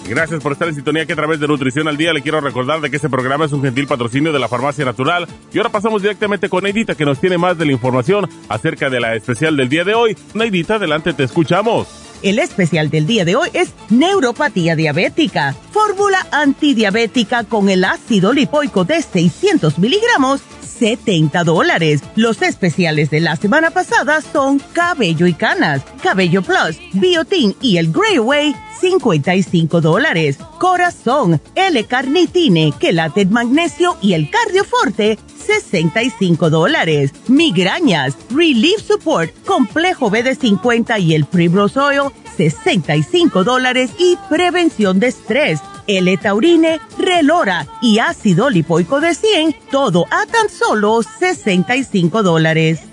Gracias 0.07 0.43
por 0.43 0.51
estar 0.51 0.67
en 0.67 0.75
sintonía 0.75 1.05
que 1.05 1.13
a 1.13 1.15
través 1.15 1.39
de 1.39 1.47
Nutrición 1.47 1.87
al 1.87 1.97
Día 1.97 2.13
le 2.13 2.21
quiero 2.21 2.41
recordar 2.41 2.81
de 2.81 2.89
que 2.89 2.97
este 2.97 3.09
programa 3.09 3.45
es 3.45 3.53
un 3.53 3.61
gentil 3.61 3.87
patrocinio 3.87 4.33
de 4.33 4.39
la 4.39 4.49
Farmacia 4.49 4.83
Natural. 4.83 5.27
Y 5.53 5.57
ahora 5.57 5.71
pasamos 5.71 6.01
directamente 6.01 6.49
con 6.49 6.63
Neidita 6.63 6.95
que 6.95 7.05
nos 7.05 7.19
tiene 7.19 7.37
más 7.37 7.57
de 7.57 7.65
la 7.65 7.71
información 7.71 8.29
acerca 8.49 8.89
de 8.89 8.99
la 8.99 9.15
especial 9.15 9.55
del 9.55 9.69
día 9.69 9.83
de 9.83 9.95
hoy. 9.95 10.17
Neidita, 10.33 10.75
adelante, 10.75 11.13
te 11.13 11.23
escuchamos. 11.23 12.02
El 12.23 12.39
especial 12.39 12.89
del 12.89 13.05
día 13.05 13.25
de 13.25 13.35
hoy 13.35 13.49
es 13.51 13.73
neuropatía 13.89 14.77
diabética, 14.77 15.53
fórmula 15.71 16.25
antidiabética 16.31 17.43
con 17.43 17.69
el 17.69 17.83
ácido 17.83 18.31
lipoico 18.31 18.85
de 18.85 19.01
600 19.01 19.77
miligramos 19.77 20.39
70 20.77 21.43
dólares. 21.43 22.01
Los 22.15 22.41
especiales 22.41 23.09
de 23.09 23.19
la 23.19 23.35
semana 23.35 23.71
pasada 23.71 24.21
son 24.21 24.59
Cabello 24.73 25.27
y 25.27 25.33
Canas, 25.33 25.81
Cabello 26.01 26.41
Plus, 26.41 26.79
Biotin 26.93 27.55
y 27.61 27.77
el 27.77 27.91
Grey 27.91 28.19
Way, 28.19 28.55
55 28.81 29.81
dólares. 29.81 30.37
Corazón, 30.59 31.41
L-Carnitine, 31.55 32.73
Quelate 32.79 33.25
Magnesio 33.25 33.97
y 34.01 34.13
el 34.13 34.29
Cardioforte, 34.29 35.17
65 35.45 36.49
dólares. 36.49 37.11
Migrañas, 37.27 38.17
Relief 38.29 38.81
Support, 38.81 39.31
Complejo 39.45 40.09
BD50 40.09 41.01
y 41.01 41.15
el 41.15 41.25
Primrose 41.25 41.79
Oil, 41.79 42.11
65 42.35 43.43
dólares. 43.43 43.91
Y 43.97 44.17
prevención 44.29 44.99
de 44.99 45.07
estrés 45.07 45.59
L-Taurine, 45.87 46.79
Relora 46.97 47.67
y 47.81 47.99
ácido 47.99 48.49
lipoico 48.49 49.01
de 49.01 49.13
100, 49.15 49.55
todo 49.71 50.05
a 50.09 50.25
tan 50.25 50.49
solo 50.49 51.01
65 51.03 52.23
dólares. 52.23 52.92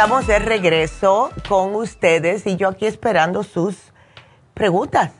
Estamos 0.00 0.26
de 0.26 0.38
regreso 0.38 1.28
con 1.46 1.74
ustedes 1.74 2.46
y 2.46 2.56
yo 2.56 2.68
aquí 2.68 2.86
esperando 2.86 3.42
sus 3.42 3.76
preguntas. 4.54 5.10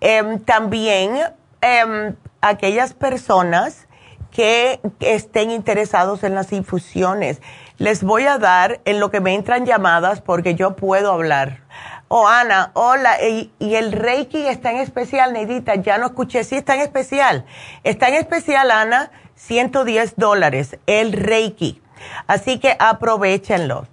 Em, 0.01 0.41
también 0.41 1.17
em, 1.61 2.17
aquellas 2.41 2.93
personas 2.93 3.87
que 4.33 4.81
estén 4.99 5.53
interesados 5.53 6.25
en 6.25 6.35
las 6.35 6.53
infusiones, 6.53 7.41
les 7.77 8.03
voy 8.03 8.25
a 8.25 8.39
dar 8.39 8.81
en 8.85 8.99
lo 8.99 9.13
que 9.13 9.21
me 9.21 9.33
entran 9.35 9.65
llamadas 9.65 10.21
porque 10.21 10.57
yo 10.57 10.75
puedo 10.75 11.13
hablar. 11.13 11.61
Oh, 12.09 12.27
Ana, 12.27 12.73
hola, 12.75 13.23
y, 13.23 13.53
el 13.61 13.93
Reiki 13.93 14.45
está 14.49 14.73
en 14.73 14.79
especial, 14.79 15.33
Neidita, 15.33 15.77
ya 15.77 15.99
no 15.99 16.07
escuché, 16.07 16.43
sí 16.43 16.57
está 16.57 16.75
en 16.75 16.81
especial. 16.81 17.45
Está 17.85 18.09
en 18.09 18.15
especial, 18.15 18.73
Ana, 18.73 19.13
110 19.39 20.15
dólares 20.17 20.79
el 20.87 21.13
Reiki. 21.13 21.81
Así 22.27 22.59
que 22.59 22.77
aprovechenlo. 22.79 23.87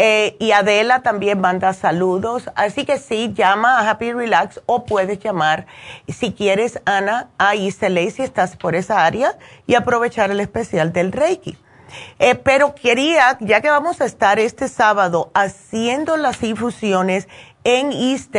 Eh, 0.00 0.36
y 0.38 0.52
Adela 0.52 1.02
también 1.02 1.40
manda 1.40 1.72
saludos. 1.72 2.50
Así 2.54 2.84
que 2.84 2.98
sí, 2.98 3.32
llama 3.34 3.78
a 3.78 3.90
Happy 3.90 4.12
Relax 4.12 4.60
o 4.66 4.84
puedes 4.84 5.18
llamar, 5.18 5.66
si 6.06 6.32
quieres, 6.32 6.80
Ana, 6.84 7.30
a 7.36 7.56
Iseley, 7.56 8.10
si 8.10 8.22
estás 8.22 8.56
por 8.56 8.76
esa 8.76 9.04
área, 9.04 9.36
y 9.66 9.74
aprovechar 9.74 10.30
el 10.30 10.38
especial 10.38 10.92
del 10.92 11.10
Reiki. 11.10 11.58
Eh, 12.18 12.34
pero 12.36 12.74
quería, 12.74 13.38
ya 13.40 13.60
que 13.60 13.70
vamos 13.70 14.00
a 14.00 14.04
estar 14.04 14.38
este 14.38 14.68
sábado 14.68 15.30
haciendo 15.34 16.16
las 16.16 16.42
infusiones 16.42 17.26
en 17.64 17.90
East 17.92 18.30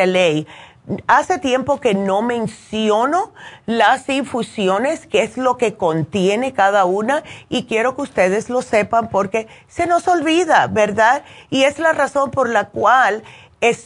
hace 1.07 1.37
tiempo 1.37 1.79
que 1.79 1.93
no 1.93 2.21
menciono 2.21 3.31
las 3.65 4.09
infusiones, 4.09 5.05
qué 5.05 5.23
es 5.23 5.37
lo 5.37 5.57
que 5.57 5.75
contiene 5.75 6.53
cada 6.53 6.85
una 6.85 7.23
y 7.47 7.65
quiero 7.65 7.95
que 7.95 8.01
ustedes 8.01 8.49
lo 8.49 8.61
sepan 8.61 9.09
porque 9.09 9.47
se 9.67 9.85
nos 9.85 10.07
olvida, 10.07 10.67
¿verdad? 10.67 11.23
Y 11.49 11.63
es 11.63 11.79
la 11.79 11.93
razón 11.93 12.31
por 12.31 12.49
la 12.49 12.69
cual 12.69 13.23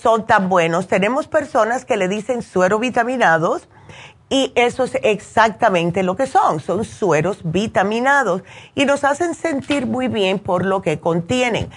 son 0.01 0.25
tan 0.25 0.49
buenos. 0.49 0.87
Tenemos 0.87 1.27
personas 1.27 1.85
que 1.85 1.97
le 1.97 2.07
dicen 2.07 2.41
suero 2.41 2.79
vitaminados 2.79 3.67
y 4.29 4.51
eso 4.55 4.83
es 4.83 4.97
exactamente 5.03 6.01
lo 6.01 6.15
que 6.15 6.25
son, 6.25 6.59
son 6.59 6.85
sueros 6.85 7.39
vitaminados 7.43 8.43
y 8.73 8.85
nos 8.85 9.03
hacen 9.03 9.35
sentir 9.35 9.85
muy 9.85 10.07
bien 10.07 10.39
por 10.39 10.65
lo 10.65 10.81
que 10.81 10.99
contienen. 10.99 11.69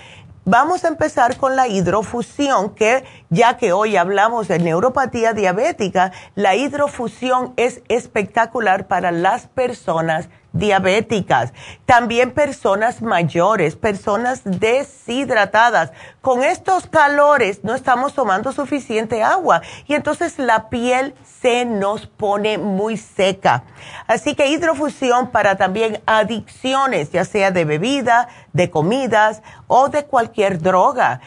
Vamos 0.49 0.85
a 0.85 0.89
empezar 0.89 1.39
con 1.39 1.57
la 1.57 1.67
hidrofusión, 1.67 2.77
que 2.77 3.03
ya 3.31 3.57
que 3.57 3.73
hoy 3.73 3.97
hablamos 3.97 4.47
de 4.47 4.61
neuropatía 4.61 5.33
diabética, 5.33 6.13
la 6.37 6.55
hidrofusión 6.55 7.53
es 7.57 7.83
espectacular 7.89 8.87
para 8.87 9.11
las 9.11 9.49
personas 9.49 10.29
diabéticas, 10.59 11.53
también 11.85 12.33
personas 12.33 13.03
mayores, 13.03 13.77
personas 13.77 14.43
deshidratadas. 14.45 15.93
Con 16.21 16.43
estos 16.43 16.87
calores 16.87 17.63
no 17.63 17.75
estamos 17.75 18.15
tomando 18.15 18.53
suficiente 18.53 19.23
agua 19.23 19.63
y 19.87 19.95
entonces 19.95 20.39
la 20.39 20.69
piel 20.69 21.15
se 21.41 21.65
nos 21.65 22.07
pone 22.07 22.59
muy 22.59 22.97
seca. 22.97 23.65
Así 24.07 24.35
que 24.35 24.49
hidrofusión 24.49 25.31
para 25.31 25.57
también 25.57 26.01
adicciones, 26.07 27.13
ya 27.13 27.25
sea 27.25 27.51
de 27.51 27.65
bebida, 27.65 28.29
de 28.53 28.71
comidas 28.71 29.43
o 29.69 29.89
de 29.89 30.05
cualquier 30.07 30.61
droga. 30.61 31.21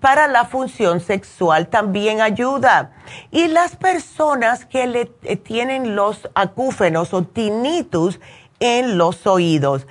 Para 0.00 0.28
la 0.28 0.44
función 0.44 1.00
sexual 1.00 1.68
también 1.68 2.20
ayuda. 2.20 2.92
Y 3.30 3.48
las 3.48 3.76
personas 3.76 4.64
que 4.64 4.86
le 4.86 5.12
eh, 5.22 5.36
tienen 5.36 5.96
los 5.96 6.28
acúfenos 6.34 7.12
o 7.12 7.24
tinnitus 7.24 8.20
en 8.64 8.96
los 8.96 9.26
oídos. 9.26 9.86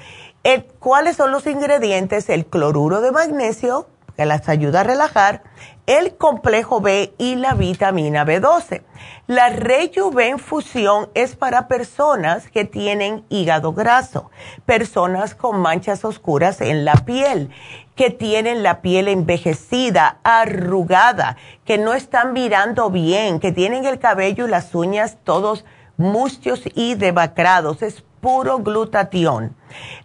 ¿Cuáles 0.80 1.16
son 1.16 1.32
los 1.32 1.46
ingredientes? 1.46 2.28
El 2.28 2.48
cloruro 2.48 3.02
de 3.02 3.12
magnesio, 3.12 3.88
que 4.18 4.26
las 4.26 4.50
ayuda 4.50 4.82
a 4.82 4.84
relajar, 4.84 5.44
el 5.86 6.18
complejo 6.18 6.82
B 6.82 7.14
y 7.20 7.36
la 7.36 7.54
vitamina 7.54 8.26
B12. 8.26 8.82
La 9.28 9.50
rejuvenfusión 9.50 11.10
es 11.14 11.36
para 11.36 11.68
personas 11.68 12.50
que 12.50 12.66
tienen 12.66 13.24
hígado 13.30 13.74
graso, 13.74 14.32
personas 14.66 15.36
con 15.36 15.60
manchas 15.60 16.04
oscuras 16.04 16.60
en 16.60 16.84
la 16.84 16.94
piel, 16.94 17.52
que 17.96 18.10
tienen 18.10 18.64
la 18.64 18.82
piel 18.82 19.08
envejecida, 19.08 20.18
arrugada, 20.24 21.38
que 21.64 21.78
no 21.78 21.94
están 21.94 22.34
mirando 22.34 22.90
bien, 22.90 23.40
que 23.40 23.52
tienen 23.52 23.86
el 23.86 24.00
cabello 24.00 24.48
y 24.48 24.50
las 24.50 24.74
uñas 24.74 25.18
todos 25.24 25.64
mustios 25.98 26.62
y 26.76 26.96
demacrados. 26.96 27.82
Es 27.82 28.04
puro 28.22 28.60
glutatión. 28.60 29.56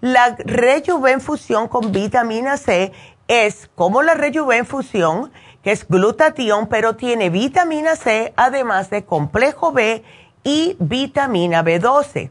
La 0.00 0.36
rejuvenfusión 0.38 1.68
con 1.68 1.92
vitamina 1.92 2.56
C 2.56 2.92
es 3.28 3.70
como 3.74 4.02
la 4.02 4.14
rejuvenfusión, 4.14 5.30
que 5.62 5.72
es 5.72 5.86
glutatión, 5.86 6.66
pero 6.66 6.96
tiene 6.96 7.30
vitamina 7.30 7.94
C, 7.94 8.32
además 8.36 8.90
de 8.90 9.04
complejo 9.04 9.72
B 9.72 10.02
y 10.42 10.76
vitamina 10.80 11.62
B12. 11.62 12.30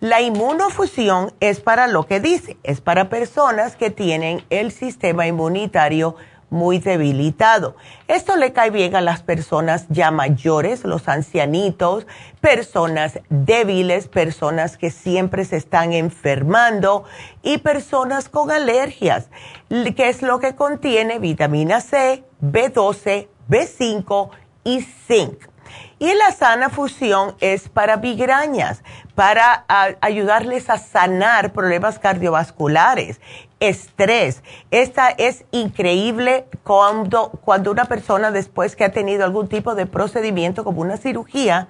La 0.00 0.20
inmunofusión 0.20 1.32
es 1.40 1.60
para 1.60 1.86
lo 1.86 2.06
que 2.06 2.20
dice, 2.20 2.56
es 2.62 2.80
para 2.80 3.08
personas 3.08 3.76
que 3.76 3.90
tienen 3.90 4.44
el 4.50 4.72
sistema 4.72 5.26
inmunitario 5.26 6.16
muy 6.50 6.78
debilitado. 6.78 7.76
Esto 8.06 8.36
le 8.36 8.52
cae 8.52 8.70
bien 8.70 8.96
a 8.96 9.00
las 9.00 9.22
personas 9.22 9.86
ya 9.88 10.10
mayores, 10.10 10.84
los 10.84 11.08
ancianitos, 11.08 12.06
personas 12.40 13.20
débiles, 13.28 14.08
personas 14.08 14.76
que 14.76 14.90
siempre 14.90 15.44
se 15.44 15.56
están 15.56 15.92
enfermando 15.92 17.04
y 17.42 17.58
personas 17.58 18.28
con 18.28 18.50
alergias, 18.50 19.28
que 19.68 20.08
es 20.08 20.22
lo 20.22 20.38
que 20.38 20.54
contiene 20.54 21.18
vitamina 21.18 21.80
C, 21.80 22.24
B12, 22.42 23.28
B5 23.48 24.30
y 24.64 24.80
zinc. 24.82 25.48
Y 25.98 26.12
la 26.14 26.32
sana 26.32 26.70
fusión 26.70 27.34
es 27.40 27.68
para 27.68 27.96
migrañas, 27.96 28.82
para 29.14 29.64
ayudarles 30.00 30.70
a 30.70 30.78
sanar 30.78 31.52
problemas 31.52 31.98
cardiovasculares, 31.98 33.20
estrés. 33.60 34.42
Esta 34.70 35.10
es 35.10 35.44
increíble 35.50 36.46
cuando, 36.62 37.30
cuando 37.44 37.70
una 37.70 37.86
persona 37.86 38.30
después 38.30 38.76
que 38.76 38.84
ha 38.84 38.92
tenido 38.92 39.24
algún 39.24 39.48
tipo 39.48 39.74
de 39.74 39.86
procedimiento 39.86 40.62
como 40.62 40.82
una 40.82 40.96
cirugía, 40.96 41.68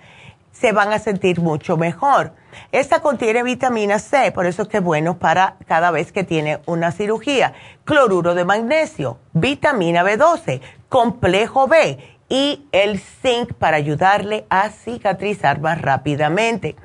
se 0.52 0.72
van 0.72 0.92
a 0.92 0.98
sentir 0.98 1.40
mucho 1.40 1.76
mejor. 1.76 2.32
Esta 2.72 3.00
contiene 3.00 3.42
vitamina 3.42 3.98
C, 3.98 4.32
por 4.32 4.46
eso 4.46 4.62
es 4.62 4.68
que 4.68 4.78
es 4.78 4.82
bueno 4.82 5.18
para 5.18 5.56
cada 5.66 5.90
vez 5.90 6.12
que 6.12 6.24
tiene 6.24 6.60
una 6.66 6.90
cirugía. 6.90 7.52
Cloruro 7.84 8.34
de 8.34 8.44
magnesio, 8.44 9.18
vitamina 9.32 10.02
B12, 10.02 10.60
complejo 10.88 11.68
B 11.68 12.17
y 12.28 12.66
el 12.72 12.98
zinc 13.00 13.54
para 13.54 13.76
ayudarle 13.76 14.46
a 14.50 14.70
cicatrizar 14.70 15.60
más 15.60 15.80
rápidamente. 15.80 16.76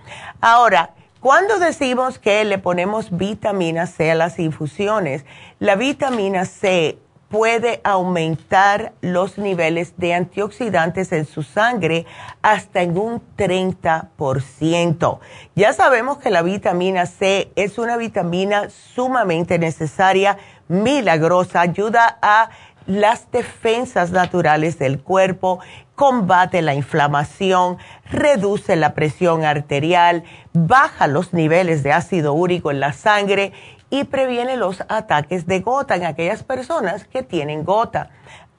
Ahora, 0.41 0.91
cuando 1.19 1.57
decimos 1.59 2.19
que 2.19 2.43
le 2.43 2.57
ponemos 2.57 3.15
vitamina 3.15 3.87
C 3.87 4.11
a 4.11 4.15
las 4.15 4.39
infusiones, 4.39 5.25
la 5.59 5.75
vitamina 5.75 6.45
C 6.45 6.97
puede 7.33 7.81
aumentar 7.83 8.93
los 9.01 9.39
niveles 9.39 9.97
de 9.97 10.13
antioxidantes 10.13 11.11
en 11.13 11.25
su 11.25 11.41
sangre 11.41 12.05
hasta 12.43 12.83
en 12.83 12.95
un 12.95 13.23
30%. 13.37 15.19
Ya 15.55 15.73
sabemos 15.73 16.19
que 16.19 16.29
la 16.29 16.43
vitamina 16.43 17.07
C 17.07 17.51
es 17.55 17.79
una 17.79 17.97
vitamina 17.97 18.69
sumamente 18.69 19.57
necesaria, 19.57 20.37
milagrosa, 20.67 21.61
ayuda 21.61 22.19
a 22.21 22.49
las 22.85 23.31
defensas 23.31 24.11
naturales 24.11 24.79
del 24.79 24.99
cuerpo, 24.99 25.59
combate 25.95 26.61
la 26.61 26.73
inflamación, 26.73 27.77
reduce 28.09 28.75
la 28.75 28.93
presión 28.93 29.45
arterial, 29.45 30.23
baja 30.53 31.07
los 31.07 31.33
niveles 31.33 31.83
de 31.83 31.93
ácido 31.93 32.33
úrico 32.33 32.71
en 32.71 32.79
la 32.79 32.93
sangre 32.93 33.53
y 33.89 34.05
previene 34.05 34.57
los 34.57 34.81
ataques 34.89 35.45
de 35.45 35.59
gota 35.59 35.95
en 35.95 36.05
aquellas 36.05 36.43
personas 36.43 37.05
que 37.05 37.23
tienen 37.23 37.63
gota. 37.63 38.09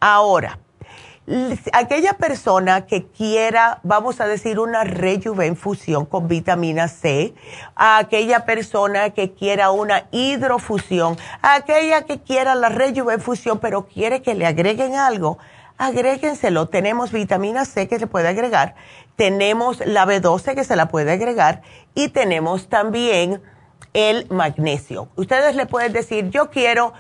Ahora, 0.01 0.59
aquella 1.73 2.15
persona 2.15 2.87
que 2.87 3.07
quiera, 3.07 3.81
vamos 3.83 4.21
a 4.21 4.27
decir, 4.27 4.59
una 4.59 4.85
rejuvenfusión 4.85 6.05
con 6.05 6.29
vitamina 6.29 6.89
C, 6.89 7.35
a 7.75 7.99
aquella 7.99 8.45
persona 8.45 9.11
que 9.11 9.33
quiera 9.33 9.71
una 9.71 10.07
hidrofusión, 10.11 11.17
a 11.41 11.55
aquella 11.55 12.03
que 12.03 12.21
quiera 12.21 12.55
la 12.55 12.69
rejuvenfusión 12.69 13.59
pero 13.59 13.87
quiere 13.87 14.21
que 14.21 14.35
le 14.35 14.47
agreguen 14.47 14.97
algo, 14.97 15.39
agréguenselo. 15.79 16.69
Tenemos 16.69 17.11
vitamina 17.11 17.65
C 17.65 17.89
que 17.89 17.99
se 17.99 18.07
puede 18.07 18.29
agregar, 18.29 18.75
tenemos 19.17 19.81
la 19.87 20.05
B12 20.05 20.55
que 20.55 20.65
se 20.65 20.77
la 20.77 20.89
puede 20.89 21.13
agregar 21.13 21.63
y 21.95 22.09
tenemos 22.09 22.69
también 22.69 23.41
el 23.95 24.27
magnesio. 24.29 25.09
Ustedes 25.17 25.55
le 25.55 25.67
pueden 25.67 25.93
decir, 25.93 26.29
yo 26.31 26.51
quiero 26.51 26.93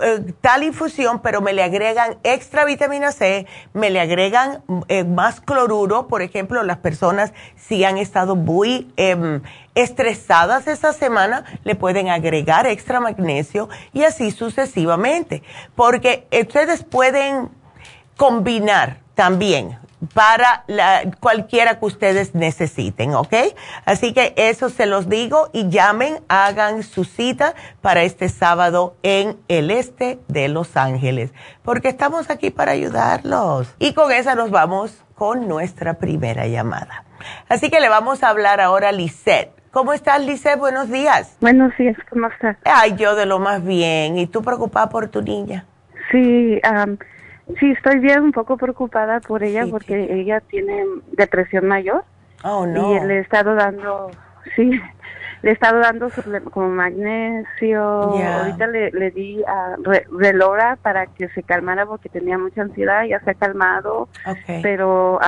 eh, 0.00 0.32
tal 0.40 0.62
infusión, 0.62 1.20
pero 1.20 1.40
me 1.40 1.52
le 1.52 1.64
agregan 1.64 2.18
extra 2.22 2.64
vitamina 2.64 3.10
C, 3.10 3.46
me 3.72 3.90
le 3.90 4.00
agregan 4.00 4.62
eh, 4.86 5.02
más 5.02 5.40
cloruro, 5.40 6.06
por 6.06 6.22
ejemplo, 6.22 6.62
las 6.62 6.78
personas 6.78 7.32
si 7.56 7.84
han 7.84 7.98
estado 7.98 8.36
muy 8.36 8.92
em, 8.96 9.42
estresadas 9.74 10.68
esta 10.68 10.92
semana, 10.92 11.44
le 11.64 11.74
pueden 11.74 12.08
agregar 12.08 12.66
extra 12.66 13.00
magnesio 13.00 13.68
y 13.92 14.04
así 14.04 14.30
sucesivamente, 14.30 15.42
porque 15.74 16.28
ustedes 16.40 16.84
pueden 16.84 17.48
combinar 18.16 18.98
también 19.14 19.76
para 20.14 20.64
la, 20.66 21.02
cualquiera 21.20 21.78
que 21.78 21.84
ustedes 21.84 22.34
necesiten, 22.34 23.14
¿ok? 23.14 23.34
Así 23.84 24.12
que 24.12 24.32
eso 24.36 24.70
se 24.70 24.86
los 24.86 25.08
digo 25.08 25.50
y 25.52 25.68
llamen, 25.68 26.18
hagan 26.28 26.82
su 26.82 27.04
cita 27.04 27.54
para 27.80 28.02
este 28.02 28.28
sábado 28.28 28.96
en 29.02 29.36
el 29.48 29.70
este 29.70 30.18
de 30.28 30.48
Los 30.48 30.76
Ángeles, 30.76 31.32
porque 31.62 31.88
estamos 31.88 32.30
aquí 32.30 32.50
para 32.50 32.72
ayudarlos. 32.72 33.74
Y 33.78 33.92
con 33.92 34.10
esa 34.12 34.34
nos 34.34 34.50
vamos 34.50 35.04
con 35.14 35.48
nuestra 35.48 35.94
primera 35.94 36.46
llamada. 36.46 37.04
Así 37.48 37.70
que 37.70 37.80
le 37.80 37.88
vamos 37.88 38.22
a 38.22 38.30
hablar 38.30 38.60
ahora 38.60 38.88
a 38.88 38.92
Lisette. 38.92 39.52
¿Cómo 39.70 39.92
estás, 39.92 40.24
Lisette? 40.24 40.58
Buenos 40.58 40.90
días. 40.90 41.36
Buenos 41.40 41.76
días, 41.76 41.96
¿cómo 42.08 42.26
estás? 42.26 42.56
Ay, 42.64 42.96
yo 42.96 43.14
de 43.14 43.26
lo 43.26 43.38
más 43.38 43.62
bien. 43.62 44.18
¿Y 44.18 44.26
tú 44.26 44.42
preocupada 44.42 44.88
por 44.88 45.08
tu 45.08 45.22
niña? 45.22 45.64
Sí, 46.10 46.60
um, 46.68 46.96
Sí, 47.58 47.70
estoy 47.72 47.98
bien, 47.98 48.22
un 48.22 48.32
poco 48.32 48.56
preocupada 48.56 49.20
por 49.20 49.42
ella 49.42 49.66
porque 49.70 50.08
ella 50.12 50.40
tiene 50.40 50.84
depresión 51.12 51.66
mayor. 51.66 52.04
Oh, 52.44 52.66
no. 52.66 52.94
Y 52.94 53.06
le 53.06 53.18
he 53.18 53.20
estado 53.20 53.54
dando, 53.54 54.10
sí, 54.56 54.80
le 55.42 55.50
he 55.50 55.52
estado 55.52 55.80
dando 55.80 56.08
como 56.50 56.68
magnesio. 56.68 57.82
Ahorita 57.82 58.66
le, 58.66 58.90
le 58.90 59.10
di 59.10 59.42
a 59.44 59.76
Relora 60.10 60.76
para 60.76 61.06
que 61.06 61.28
se 61.30 61.42
calmara 61.42 61.86
porque 61.86 62.08
tenía 62.08 62.38
mucha 62.38 62.62
ansiedad, 62.62 63.04
ya 63.04 63.20
se 63.20 63.30
ha 63.30 63.34
calmado. 63.34 64.08
Pero 64.62 65.18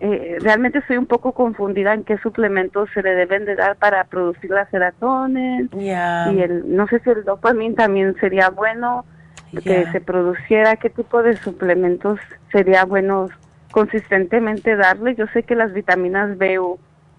eh, 0.00 0.38
realmente 0.40 0.78
estoy 0.78 0.98
un 0.98 1.06
poco 1.06 1.32
confundida 1.32 1.94
en 1.94 2.04
qué 2.04 2.18
suplementos 2.18 2.90
se 2.92 3.02
le 3.02 3.14
deben 3.14 3.44
de 3.44 3.56
dar 3.56 3.76
para 3.76 4.04
producir 4.04 4.50
la 4.50 4.68
serotonin. 4.70 5.70
Y 5.72 5.90
el, 5.90 6.74
no 6.76 6.86
sé 6.88 7.00
si 7.00 7.10
el 7.10 7.24
dopamine 7.24 7.74
también 7.74 8.14
sería 8.20 8.50
bueno 8.50 9.04
que 9.52 9.86
se 9.92 10.00
produciera, 10.00 10.76
qué 10.76 10.90
tipo 10.90 11.22
de 11.22 11.36
suplementos 11.36 12.18
sería 12.52 12.84
bueno 12.84 13.28
consistentemente 13.70 14.76
darle. 14.76 15.14
Yo 15.14 15.26
sé 15.28 15.42
que 15.42 15.54
las 15.54 15.72
vitaminas 15.72 16.36
B, 16.38 16.58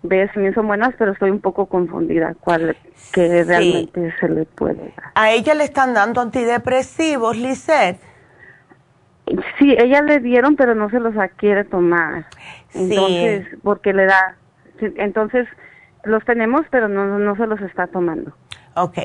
B 0.03 0.29
también 0.33 0.53
son 0.53 0.67
buenas, 0.67 0.93
pero 0.97 1.11
estoy 1.11 1.31
un 1.31 1.39
poco 1.39 1.67
confundida 1.67 2.35
cuál 2.39 2.75
que 3.13 3.43
realmente 3.43 4.13
se 4.19 4.29
le 4.29 4.45
puede 4.45 4.93
dar. 4.95 5.11
¿A 5.15 5.31
ella 5.31 5.53
le 5.53 5.63
están 5.63 5.93
dando 5.93 6.21
antidepresivos, 6.21 7.37
Lisette? 7.37 7.99
Sí, 9.57 9.75
ella 9.77 10.01
le 10.01 10.19
dieron, 10.19 10.55
pero 10.55 10.73
no 10.75 10.89
se 10.89 10.99
los 10.99 11.13
quiere 11.37 11.63
tomar. 11.63 12.25
Entonces, 12.73 13.47
porque 13.63 13.93
le 13.93 14.05
da. 14.05 14.35
Entonces, 14.79 15.47
los 16.03 16.23
tenemos, 16.25 16.65
pero 16.69 16.87
no, 16.87 17.19
no 17.19 17.35
se 17.35 17.47
los 17.47 17.61
está 17.61 17.87
tomando. 17.87 18.31
Ok, 18.75 18.97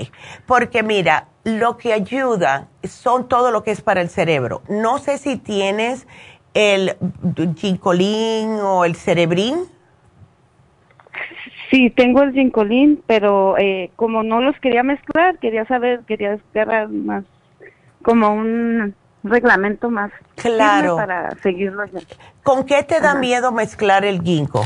porque 0.47 0.83
mira, 0.83 1.27
lo 1.45 1.77
que 1.77 1.93
ayuda 1.93 2.69
son 2.83 3.29
todo 3.29 3.51
lo 3.51 3.63
que 3.63 3.71
es 3.71 3.81
para 3.81 4.01
el 4.01 4.09
cerebro. 4.09 4.63
No 4.69 4.99
sé 4.99 5.19
si 5.19 5.37
tienes 5.37 6.07
el 6.55 6.97
ginkolín 7.57 8.61
o 8.61 8.85
el 8.85 8.95
cerebrín. 8.95 9.65
Sí, 11.71 11.91
tengo 11.91 12.23
el 12.23 12.33
ginkolín, 12.33 13.03
pero 13.07 13.59
eh, 13.59 13.91
como 13.97 14.23
no 14.23 14.41
los 14.41 14.57
quería 14.61 14.83
mezclar, 14.83 15.39
quería 15.39 15.65
saber, 15.67 16.01
quería 16.07 16.39
agarrar 16.55 16.89
más 16.89 17.25
como 18.03 18.33
un 18.33 18.95
reglamento 19.25 19.91
más 19.91 20.13
claro 20.37 20.97
para 20.97 21.35
seguirlo. 21.43 21.85
¿Con 22.43 22.65
qué 22.65 22.83
te 22.85 23.01
da 23.01 23.15
miedo 23.15 23.51
mezclar 23.51 24.05
el 24.05 24.23
ginkgo? 24.23 24.63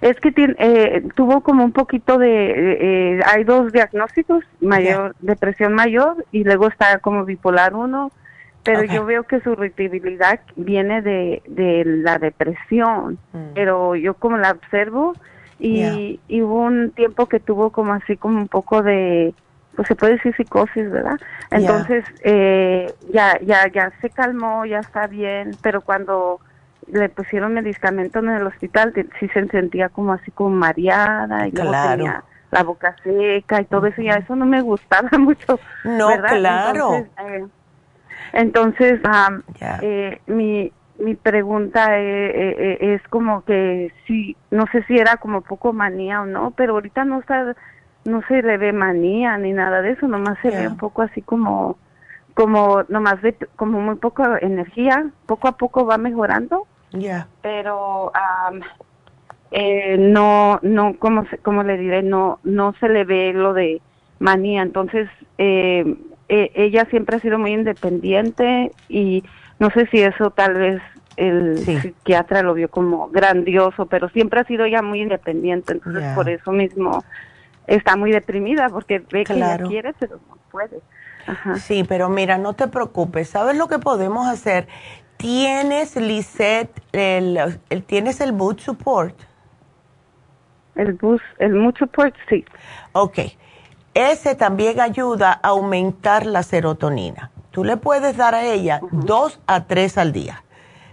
Es 0.00 0.18
que 0.20 0.32
eh, 0.36 1.02
tuvo 1.14 1.42
como 1.42 1.64
un 1.64 1.72
poquito 1.72 2.18
de, 2.18 3.16
eh, 3.18 3.20
hay 3.26 3.44
dos 3.44 3.70
diagnósticos, 3.72 4.44
mayor 4.60 5.14
depresión 5.20 5.74
mayor 5.74 6.24
y 6.32 6.44
luego 6.44 6.68
está 6.68 6.98
como 7.00 7.24
bipolar 7.24 7.74
uno, 7.74 8.10
pero 8.62 8.84
yo 8.84 9.04
veo 9.04 9.24
que 9.24 9.40
su 9.40 9.52
irritabilidad 9.52 10.40
viene 10.56 11.02
de, 11.02 11.42
de 11.46 11.84
la 11.84 12.18
depresión, 12.18 13.18
mm. 13.32 13.52
pero 13.54 13.94
yo 13.94 14.14
como 14.14 14.38
la 14.38 14.52
observo 14.52 15.14
y, 15.58 16.18
y, 16.28 16.42
hubo 16.42 16.62
un 16.62 16.90
tiempo 16.92 17.26
que 17.26 17.38
tuvo 17.38 17.70
como 17.70 17.92
así 17.92 18.16
como 18.16 18.38
un 18.38 18.48
poco 18.48 18.82
de, 18.82 19.34
pues 19.76 19.88
se 19.88 19.94
puede 19.94 20.14
decir 20.14 20.34
psicosis, 20.34 20.90
¿verdad? 20.90 21.18
Entonces 21.50 22.04
eh, 22.22 22.92
ya 23.12 23.38
ya 23.40 23.70
ya 23.70 23.92
se 24.00 24.08
calmó, 24.10 24.64
ya 24.64 24.78
está 24.78 25.06
bien, 25.06 25.50
pero 25.62 25.82
cuando 25.82 26.40
le 26.86 27.08
pusieron 27.08 27.54
medicamento 27.54 28.18
en 28.20 28.30
el 28.30 28.46
hospital, 28.46 28.92
sí 29.18 29.28
se 29.28 29.46
sentía 29.48 29.88
como 29.88 30.12
así 30.12 30.30
como 30.30 30.50
mareada 30.50 31.46
y 31.46 31.52
tenía 31.52 32.24
la 32.50 32.62
boca 32.64 32.96
seca 33.02 33.60
y 33.60 33.64
todo 33.64 33.86
eso, 33.86 34.02
y 34.02 34.08
a 34.08 34.16
eso 34.16 34.34
no 34.36 34.46
me 34.46 34.60
gustaba 34.60 35.10
mucho. 35.18 35.58
No, 35.84 36.08
claro. 36.28 37.06
Entonces, 38.32 39.00
eh, 39.82 40.20
mi, 40.26 40.72
mi 40.98 41.14
pregunta 41.14 41.98
eh, 41.98 42.30
eh, 42.30 42.78
es 42.80 43.02
como 43.08 43.44
que 43.44 43.92
sí, 44.06 44.36
no 44.50 44.66
sé 44.72 44.82
si 44.84 44.98
era 44.98 45.16
como 45.16 45.42
poco 45.42 45.72
manía 45.72 46.22
o 46.22 46.26
no, 46.26 46.52
pero 46.52 46.74
ahorita 46.74 47.04
no 47.04 47.20
está, 47.20 47.56
no 48.04 48.22
se 48.28 48.42
le 48.42 48.56
ve 48.56 48.72
manía 48.72 49.36
ni 49.38 49.52
nada 49.52 49.82
de 49.82 49.92
eso, 49.92 50.06
nomás 50.06 50.38
se 50.42 50.50
ve 50.50 50.68
un 50.68 50.76
poco 50.76 51.02
así 51.02 51.22
como, 51.22 51.76
como 52.34 52.84
nomás 52.88 53.20
de, 53.22 53.34
como 53.56 53.80
muy 53.80 53.96
poca 53.96 54.38
energía, 54.40 55.06
poco 55.26 55.48
a 55.48 55.56
poco 55.56 55.86
va 55.86 55.98
mejorando 55.98 56.66
ya. 56.92 57.28
Pero 57.42 58.12
eh, 59.50 59.96
no, 59.98 60.58
no, 60.62 60.96
como 60.98 61.24
como 61.42 61.62
le 61.62 61.76
diré, 61.76 62.02
no, 62.02 62.38
no 62.44 62.74
se 62.80 62.88
le 62.88 63.04
ve 63.04 63.32
lo 63.32 63.52
de 63.52 63.80
manía. 64.18 64.62
Entonces, 64.62 65.08
eh, 65.38 65.96
e, 66.28 66.52
ella 66.54 66.86
siempre 66.90 67.16
ha 67.16 67.20
sido 67.20 67.38
muy 67.38 67.52
independiente 67.52 68.72
y 68.88 69.24
no 69.58 69.70
sé 69.70 69.86
si 69.86 70.00
eso 70.00 70.30
tal 70.30 70.54
vez 70.54 70.82
el 71.16 71.58
psiquiatra 71.58 72.42
lo 72.42 72.54
vio 72.54 72.70
como 72.70 73.08
grandioso, 73.08 73.86
pero 73.86 74.08
siempre 74.08 74.40
ha 74.40 74.44
sido 74.44 74.64
ella 74.64 74.80
muy 74.80 75.02
independiente. 75.02 75.72
Entonces, 75.72 76.04
por 76.14 76.28
eso 76.30 76.52
mismo 76.52 77.04
está 77.66 77.96
muy 77.96 78.10
deprimida 78.10 78.68
porque 78.68 79.00
ve 79.10 79.24
que 79.24 79.34
ella 79.34 79.58
quiere, 79.58 79.92
pero 79.98 80.18
no 80.28 80.36
puede. 80.50 80.80
Sí, 81.60 81.84
pero 81.84 82.08
mira, 82.08 82.38
no 82.38 82.54
te 82.54 82.66
preocupes. 82.68 83.28
¿Sabes 83.28 83.56
lo 83.56 83.68
que 83.68 83.78
podemos 83.78 84.26
hacer? 84.26 84.66
¿Tienes, 85.20 85.96
Lisette, 85.96 86.82
el, 86.92 87.60
tienes 87.86 88.22
el 88.22 88.32
Mood 88.32 88.58
Support? 88.58 89.14
El, 90.76 90.94
bus, 90.94 91.20
el 91.38 91.52
Mood 91.52 91.74
Support, 91.78 92.14
sí. 92.30 92.42
Ok. 92.92 93.18
Ese 93.92 94.34
también 94.34 94.80
ayuda 94.80 95.38
a 95.42 95.48
aumentar 95.48 96.24
la 96.24 96.42
serotonina. 96.42 97.32
Tú 97.50 97.64
le 97.64 97.76
puedes 97.76 98.16
dar 98.16 98.34
a 98.34 98.44
ella 98.44 98.80
dos 98.92 99.40
a 99.46 99.64
tres 99.64 99.98
al 99.98 100.12
día. 100.12 100.42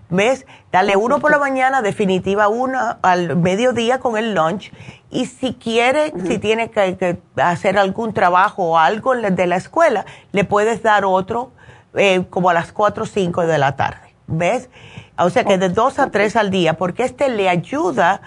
¿Ves? 0.09 0.45
Dale 0.73 0.97
uno 0.97 1.19
por 1.19 1.31
la 1.31 1.37
mañana, 1.37 1.81
definitiva 1.81 2.49
uno 2.49 2.97
al 3.01 3.37
mediodía 3.37 3.99
con 4.01 4.17
el 4.17 4.33
lunch. 4.33 4.73
Y 5.09 5.27
si 5.27 5.53
quiere, 5.53 6.11
si 6.25 6.37
tiene 6.37 6.69
que, 6.69 7.17
hacer 7.37 7.77
algún 7.77 8.13
trabajo 8.13 8.71
o 8.71 8.77
algo 8.77 9.15
de 9.15 9.47
la 9.47 9.55
escuela, 9.55 10.05
le 10.33 10.43
puedes 10.43 10.83
dar 10.83 11.05
otro 11.05 11.51
eh, 11.93 12.25
como 12.29 12.49
a 12.49 12.53
las 12.53 12.73
cuatro 12.73 13.03
o 13.03 13.07
cinco 13.07 13.47
de 13.47 13.57
la 13.57 13.77
tarde. 13.77 14.06
¿Ves? 14.27 14.69
O 15.17 15.29
sea 15.29 15.43
que 15.43 15.57
de 15.57 15.69
dos 15.69 15.99
a 15.99 16.11
tres 16.11 16.35
al 16.35 16.51
día, 16.51 16.77
porque 16.77 17.03
este 17.03 17.29
le 17.29 17.49
ayuda 17.49 18.21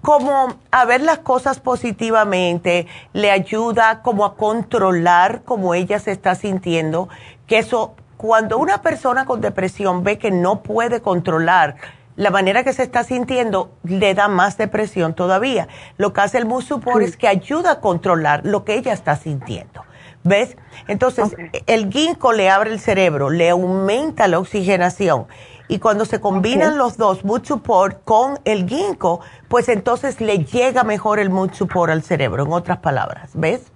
como 0.00 0.54
a 0.70 0.84
ver 0.86 1.02
las 1.02 1.18
cosas 1.18 1.60
positivamente, 1.60 2.86
le 3.12 3.30
ayuda 3.30 4.00
como 4.02 4.24
a 4.24 4.36
controlar 4.36 5.42
cómo 5.44 5.74
ella 5.74 5.98
se 5.98 6.12
está 6.12 6.34
sintiendo, 6.34 7.08
que 7.46 7.58
eso, 7.58 7.94
cuando 8.16 8.58
una 8.58 8.80
persona 8.80 9.26
con 9.26 9.40
depresión 9.40 10.02
ve 10.02 10.18
que 10.18 10.30
no 10.30 10.62
puede 10.62 11.02
controlar 11.02 11.76
la 12.16 12.30
manera 12.30 12.64
que 12.64 12.72
se 12.72 12.82
está 12.82 13.04
sintiendo, 13.04 13.70
le 13.82 14.14
da 14.14 14.28
más 14.28 14.58
depresión 14.58 15.14
todavía. 15.14 15.68
Lo 15.96 16.12
que 16.12 16.20
hace 16.20 16.38
el 16.38 16.44
musupor 16.44 17.02
es 17.02 17.16
que 17.16 17.28
ayuda 17.28 17.72
a 17.72 17.80
controlar 17.80 18.42
lo 18.44 18.64
que 18.64 18.74
ella 18.74 18.92
está 18.92 19.16
sintiendo. 19.16 19.84
¿Ves? 20.22 20.56
Entonces, 20.86 21.34
el 21.66 21.90
ginkgo 21.90 22.32
le 22.32 22.50
abre 22.50 22.70
el 22.70 22.80
cerebro, 22.80 23.30
le 23.30 23.50
aumenta 23.50 24.28
la 24.28 24.38
oxigenación. 24.38 25.26
Y 25.68 25.78
cuando 25.78 26.04
se 26.04 26.20
combinan 26.20 26.76
los 26.76 26.96
dos, 26.96 27.24
mood 27.24 27.44
support 27.44 28.04
con 28.04 28.38
el 28.44 28.68
ginkgo, 28.68 29.20
pues 29.48 29.68
entonces 29.68 30.20
le 30.20 30.44
llega 30.44 30.82
mejor 30.82 31.20
el 31.20 31.30
mood 31.30 31.52
support 31.52 31.92
al 31.92 32.02
cerebro, 32.02 32.44
en 32.44 32.52
otras 32.52 32.78
palabras. 32.78 33.30
¿Ves? 33.34 33.72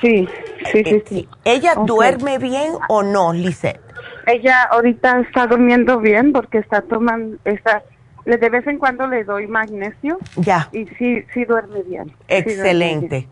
Sí, 0.00 0.28
sí, 0.72 0.82
sí. 0.84 1.02
sí. 1.06 1.28
¿Ella 1.44 1.76
duerme 1.76 2.38
bien 2.38 2.72
o 2.88 3.02
no, 3.04 3.32
Lisette? 3.32 3.80
Ella 4.26 4.64
ahorita 4.64 5.20
está 5.20 5.46
durmiendo 5.46 5.98
bien 6.00 6.32
porque 6.32 6.58
está 6.58 6.82
tomando, 6.82 7.38
está, 7.44 7.84
de 8.24 8.48
vez 8.48 8.66
en 8.66 8.78
cuando 8.78 9.06
le 9.06 9.24
doy 9.24 9.46
magnesio. 9.46 10.18
Ya. 10.36 10.68
Y 10.72 10.86
sí, 10.98 11.24
sí 11.32 11.44
duerme 11.44 11.82
bien. 11.82 12.12
Excelente. 12.28 13.28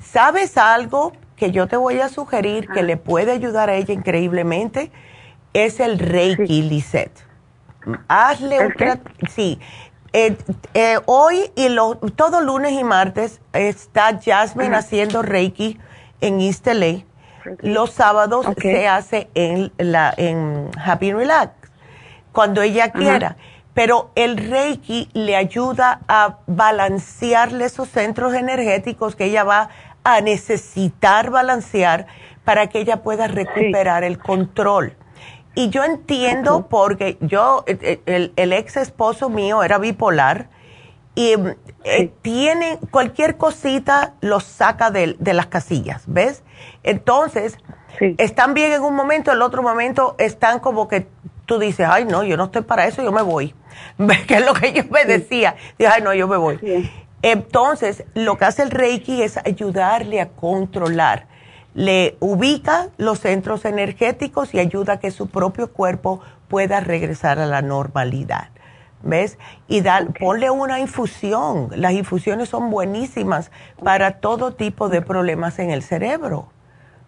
¿Sabes 0.00 0.58
algo? 0.58 1.12
Que 1.38 1.50
yo 1.50 1.68
te 1.68 1.76
voy 1.76 2.00
a 2.00 2.08
sugerir 2.08 2.68
que 2.68 2.82
le 2.82 2.96
puede 2.96 3.32
ayudar 3.32 3.70
a 3.70 3.74
ella 3.74 3.94
increíblemente 3.94 4.90
es 5.52 5.80
el 5.80 5.98
Reiki, 5.98 6.62
Lisette. 6.62 7.24
Hazle 8.08 8.66
un 8.66 8.74
sí. 9.30 9.58
Eh, 10.12 10.36
eh, 10.74 10.98
hoy 11.06 11.50
y 11.54 11.68
lo, 11.68 11.96
todo 11.96 12.40
lunes 12.40 12.72
y 12.72 12.84
martes 12.84 13.40
está 13.52 14.18
Jasmine 14.22 14.76
haciendo 14.76 15.22
Reiki 15.22 15.78
en 16.20 16.40
East 16.40 16.66
LA. 16.66 17.04
Los 17.60 17.92
sábados 17.92 18.46
se 18.60 18.88
hace 18.88 19.30
en 19.34 19.72
la 19.78 20.12
en 20.16 20.70
Happy 20.82 21.12
Relax 21.12 21.52
cuando 22.32 22.62
ella 22.62 22.90
quiera. 22.90 23.36
Pero 23.74 24.10
el 24.16 24.36
Reiki 24.36 25.08
le 25.12 25.36
ayuda 25.36 26.00
a 26.08 26.38
balancearle 26.46 27.66
esos 27.66 27.88
centros 27.88 28.34
energéticos 28.34 29.14
que 29.14 29.26
ella 29.26 29.44
va 29.44 29.70
a 30.14 30.20
necesitar 30.20 31.30
balancear 31.30 32.06
para 32.44 32.68
que 32.68 32.80
ella 32.80 33.02
pueda 33.02 33.26
recuperar 33.26 34.04
el 34.04 34.18
control. 34.18 34.96
Y 35.54 35.70
yo 35.70 35.84
entiendo 35.84 36.68
porque 36.68 37.18
yo, 37.20 37.64
eh, 37.66 38.00
eh, 38.06 38.32
el, 38.36 38.52
ex 38.52 38.76
esposo 38.76 39.28
mío 39.28 39.62
era 39.62 39.78
bipolar 39.78 40.48
y 41.14 41.34
eh, 41.84 42.12
tiene 42.22 42.78
cualquier 42.90 43.36
cosita 43.36 44.14
lo 44.20 44.38
saca 44.40 44.90
de, 44.90 45.16
las 45.20 45.46
casillas, 45.46 46.04
¿ves? 46.06 46.44
Entonces, 46.84 47.58
están 48.18 48.54
bien 48.54 48.72
en 48.72 48.82
un 48.82 48.94
momento, 48.94 49.32
el 49.32 49.42
otro 49.42 49.62
momento 49.62 50.14
están 50.18 50.60
como 50.60 50.86
que 50.86 51.08
tú 51.44 51.58
dices, 51.58 51.88
ay, 51.90 52.04
no, 52.04 52.22
yo 52.22 52.36
no 52.36 52.44
estoy 52.44 52.62
para 52.62 52.86
eso, 52.86 53.02
yo 53.02 53.10
me 53.10 53.22
voy. 53.22 53.54
¿Ves? 53.98 54.26
Que 54.26 54.34
es 54.34 54.46
lo 54.46 54.54
que 54.54 54.72
yo 54.72 54.84
me 54.90 55.04
decía. 55.06 55.56
Dije, 55.76 55.90
ay, 55.92 56.02
no, 56.02 56.14
yo 56.14 56.28
me 56.28 56.36
voy. 56.36 56.88
Entonces, 57.22 58.04
lo 58.14 58.38
que 58.38 58.44
hace 58.44 58.62
el 58.62 58.70
Reiki 58.70 59.22
es 59.22 59.36
ayudarle 59.38 60.20
a 60.20 60.28
controlar. 60.28 61.26
Le 61.74 62.16
ubica 62.20 62.88
los 62.96 63.20
centros 63.20 63.64
energéticos 63.64 64.54
y 64.54 64.58
ayuda 64.58 64.94
a 64.94 65.00
que 65.00 65.10
su 65.10 65.28
propio 65.28 65.72
cuerpo 65.72 66.20
pueda 66.48 66.80
regresar 66.80 67.38
a 67.38 67.46
la 67.46 67.62
normalidad. 67.62 68.48
¿Ves? 69.02 69.38
Y 69.68 69.82
ponle 70.18 70.50
una 70.50 70.80
infusión. 70.80 71.70
Las 71.76 71.92
infusiones 71.92 72.48
son 72.48 72.70
buenísimas 72.70 73.52
para 73.82 74.18
todo 74.18 74.54
tipo 74.54 74.88
de 74.88 75.02
problemas 75.02 75.60
en 75.60 75.70
el 75.70 75.82
cerebro. 75.82 76.48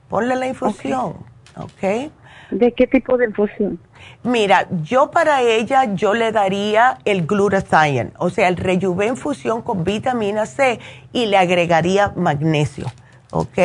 Ponle 0.08 0.36
la 0.36 0.46
infusión. 0.46 1.16
¿Ok? 1.56 2.12
¿De 2.50 2.72
qué 2.72 2.86
tipo 2.86 3.16
de 3.16 3.26
infusión? 3.26 3.80
Mira, 4.22 4.66
yo 4.82 5.11
para 5.11 5.42
ella 5.42 5.84
yo 5.94 6.14
le 6.14 6.32
daría 6.32 6.98
el 7.05 7.26
glutathione, 7.26 8.12
o 8.18 8.30
sea, 8.30 8.48
el 8.48 8.57
rejuven 8.57 9.16
fusión 9.16 9.62
con 9.62 9.84
vitamina 9.84 10.46
C 10.46 10.78
y 11.12 11.26
le 11.26 11.36
agregaría 11.38 12.12
magnesio, 12.16 12.86
¿ok? 13.30 13.59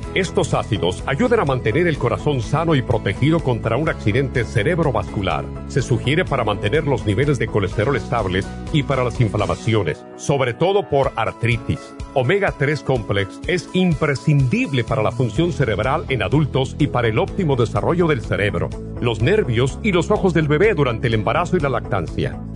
Estos 0.13 0.53
ácidos 0.53 1.05
ayudan 1.07 1.39
a 1.39 1.45
mantener 1.45 1.87
el 1.87 1.97
corazón 1.97 2.41
sano 2.41 2.75
y 2.75 2.81
protegido 2.81 3.39
contra 3.39 3.77
un 3.77 3.87
accidente 3.87 4.43
cerebrovascular. 4.43 5.45
Se 5.69 5.81
sugiere 5.81 6.25
para 6.25 6.43
mantener 6.43 6.85
los 6.85 7.05
niveles 7.05 7.39
de 7.39 7.47
colesterol 7.47 7.95
estables 7.95 8.45
y 8.73 8.83
para 8.83 9.05
las 9.05 9.21
inflamaciones, 9.21 10.03
sobre 10.17 10.53
todo 10.53 10.89
por 10.89 11.13
artritis. 11.15 11.95
Omega 12.13 12.53
3 12.57 12.83
Complex 12.83 13.39
es 13.47 13.69
imprescindible 13.71 14.83
para 14.83 15.01
la 15.01 15.13
función 15.13 15.53
cerebral 15.53 16.03
en 16.09 16.23
adultos 16.23 16.75
y 16.77 16.87
para 16.87 17.07
el 17.07 17.17
óptimo 17.17 17.55
desarrollo 17.55 18.05
del 18.07 18.19
cerebro, 18.19 18.69
los 18.99 19.21
nervios 19.21 19.79
y 19.81 19.93
los 19.93 20.11
ojos 20.11 20.33
del 20.33 20.49
bebé 20.49 20.73
durante 20.73 21.07
el 21.07 21.13
embarazo 21.13 21.55
y 21.55 21.61
la 21.61 21.69
lactancia. 21.69 22.37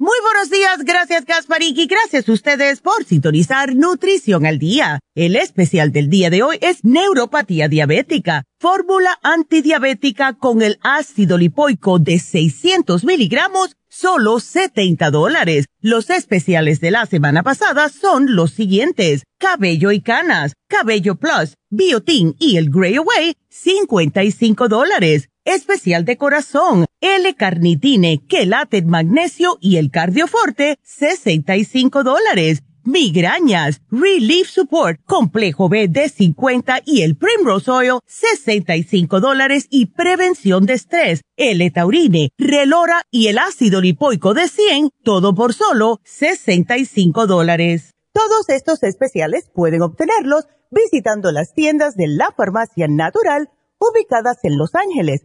Muy 0.00 0.16
buenos 0.22 0.48
días, 0.48 0.84
gracias 0.84 1.24
Gasparín 1.24 1.76
y 1.76 1.88
gracias 1.88 2.28
a 2.28 2.32
ustedes 2.32 2.80
por 2.80 3.04
sintonizar 3.04 3.74
Nutrición 3.74 4.46
al 4.46 4.60
Día. 4.60 5.00
El 5.16 5.34
especial 5.34 5.90
del 5.90 6.08
día 6.08 6.30
de 6.30 6.44
hoy 6.44 6.56
es 6.60 6.84
Neuropatía 6.84 7.66
Diabética, 7.66 8.44
fórmula 8.60 9.18
antidiabética 9.24 10.34
con 10.34 10.62
el 10.62 10.78
ácido 10.82 11.36
lipoico 11.36 11.98
de 11.98 12.20
600 12.20 13.02
miligramos, 13.02 13.74
solo 13.88 14.38
70 14.38 15.10
dólares. 15.10 15.66
Los 15.80 16.10
especiales 16.10 16.78
de 16.78 16.92
la 16.92 17.04
semana 17.06 17.42
pasada 17.42 17.88
son 17.88 18.36
los 18.36 18.52
siguientes. 18.52 19.24
Cabello 19.36 19.90
y 19.90 20.00
canas, 20.00 20.52
Cabello 20.68 21.16
Plus, 21.16 21.54
Biotin 21.70 22.36
y 22.38 22.56
el 22.56 22.70
Grey 22.70 22.94
Away, 22.94 23.34
55 23.48 24.68
dólares 24.68 25.28
especial 25.54 26.04
de 26.04 26.16
corazón, 26.16 26.86
L-carnitine, 27.00 28.20
quelate 28.28 28.82
magnesio 28.82 29.58
y 29.60 29.76
el 29.76 29.90
cardioforte, 29.90 30.78
65 30.82 32.04
dólares. 32.04 32.62
Migrañas, 32.84 33.82
Relief 33.90 34.48
Support, 34.48 35.00
Complejo 35.04 35.68
B 35.68 35.88
de 35.88 36.08
50 36.08 36.80
y 36.86 37.02
el 37.02 37.16
Primrose 37.16 37.70
Oil, 37.70 37.98
65 38.06 39.20
dólares 39.20 39.66
y 39.68 39.86
prevención 39.86 40.64
de 40.64 40.72
estrés, 40.74 41.20
L-taurine, 41.36 42.30
Relora 42.38 43.02
y 43.10 43.26
el 43.26 43.36
ácido 43.36 43.82
lipoico 43.82 44.32
de 44.32 44.48
100, 44.48 44.90
todo 45.02 45.34
por 45.34 45.52
solo 45.52 46.00
65 46.04 47.26
dólares. 47.26 47.94
Todos 48.12 48.48
estos 48.48 48.82
especiales 48.82 49.50
pueden 49.54 49.82
obtenerlos 49.82 50.46
visitando 50.70 51.30
las 51.30 51.52
tiendas 51.52 51.94
de 51.94 52.08
la 52.08 52.32
farmacia 52.34 52.88
natural 52.88 53.50
ubicadas 53.78 54.38
en 54.44 54.56
Los 54.56 54.74
Ángeles, 54.74 55.24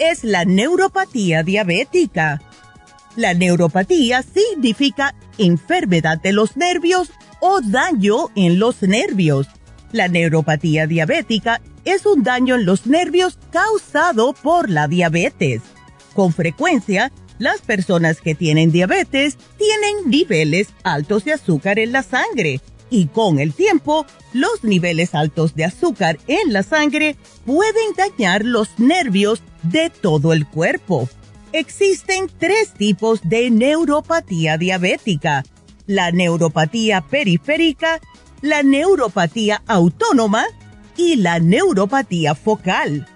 Es 0.00 0.24
la 0.24 0.44
neuropatía 0.44 1.44
diabética? 1.44 2.42
La 3.14 3.34
neuropatía 3.34 4.22
significa 4.22 5.14
enfermedad 5.38 6.20
de 6.20 6.32
los 6.32 6.56
nervios 6.56 7.12
o 7.40 7.60
daño 7.60 8.30
en 8.34 8.58
los 8.58 8.82
nervios. 8.82 9.46
La 9.92 10.08
neuropatía 10.08 10.86
diabética 10.86 11.60
es 11.84 12.06
un 12.06 12.22
daño 12.22 12.56
en 12.56 12.64
los 12.64 12.86
nervios 12.86 13.38
causado 13.52 14.32
por 14.32 14.70
la 14.70 14.88
diabetes. 14.88 15.62
Con 16.14 16.32
frecuencia, 16.32 17.12
las 17.38 17.60
personas 17.60 18.20
que 18.20 18.34
tienen 18.34 18.72
diabetes 18.72 19.36
tienen 19.58 20.10
niveles 20.10 20.68
altos 20.82 21.24
de 21.24 21.34
azúcar 21.34 21.78
en 21.78 21.92
la 21.92 22.02
sangre 22.02 22.60
y 22.90 23.06
con 23.06 23.38
el 23.38 23.54
tiempo, 23.54 24.04
los 24.32 24.62
niveles 24.64 25.14
altos 25.14 25.54
de 25.54 25.64
azúcar 25.64 26.18
en 26.26 26.52
la 26.52 26.62
sangre 26.62 27.16
pueden 27.46 27.94
dañar 27.96 28.44
los 28.44 28.78
nervios 28.78 29.42
de 29.62 29.90
todo 29.90 30.32
el 30.32 30.46
cuerpo. 30.46 31.08
Existen 31.52 32.30
tres 32.38 32.72
tipos 32.74 33.20
de 33.22 33.50
neuropatía 33.50 34.58
diabética. 34.58 35.44
La 35.86 36.12
neuropatía 36.12 37.00
periférica, 37.00 38.00
la 38.42 38.62
neuropatía 38.62 39.62
autónoma 39.66 40.44
y 40.96 41.16
la 41.16 41.38
neuropatía 41.38 42.34
focal. 42.34 43.08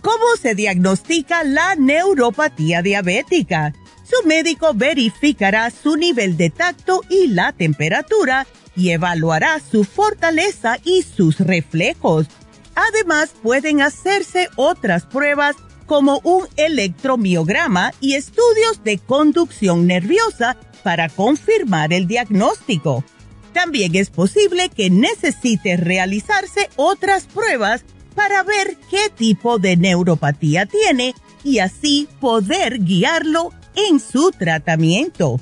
¿Cómo 0.00 0.36
se 0.40 0.54
diagnostica 0.54 1.44
la 1.44 1.74
neuropatía 1.76 2.82
diabética? 2.82 3.74
Su 4.04 4.26
médico 4.26 4.72
verificará 4.74 5.70
su 5.70 5.96
nivel 5.96 6.36
de 6.36 6.50
tacto 6.50 7.02
y 7.08 7.28
la 7.28 7.52
temperatura 7.52 8.46
y 8.76 8.90
evaluará 8.90 9.60
su 9.60 9.84
fortaleza 9.84 10.78
y 10.84 11.02
sus 11.02 11.38
reflejos. 11.40 12.26
Además, 12.74 13.30
pueden 13.42 13.82
hacerse 13.82 14.48
otras 14.56 15.04
pruebas 15.06 15.56
como 15.86 16.20
un 16.24 16.46
electromiograma 16.56 17.92
y 18.00 18.14
estudios 18.14 18.82
de 18.84 18.98
conducción 18.98 19.86
nerviosa 19.86 20.56
para 20.82 21.08
confirmar 21.08 21.92
el 21.92 22.06
diagnóstico. 22.06 23.04
También 23.52 23.94
es 23.94 24.10
posible 24.10 24.68
que 24.68 24.90
necesite 24.90 25.76
realizarse 25.76 26.68
otras 26.76 27.24
pruebas 27.26 27.84
para 28.14 28.42
ver 28.42 28.76
qué 28.90 29.10
tipo 29.14 29.58
de 29.58 29.76
neuropatía 29.76 30.66
tiene 30.66 31.14
y 31.42 31.58
así 31.58 32.08
poder 32.20 32.82
guiarlo 32.82 33.52
en 33.76 34.00
su 34.00 34.30
tratamiento. 34.30 35.40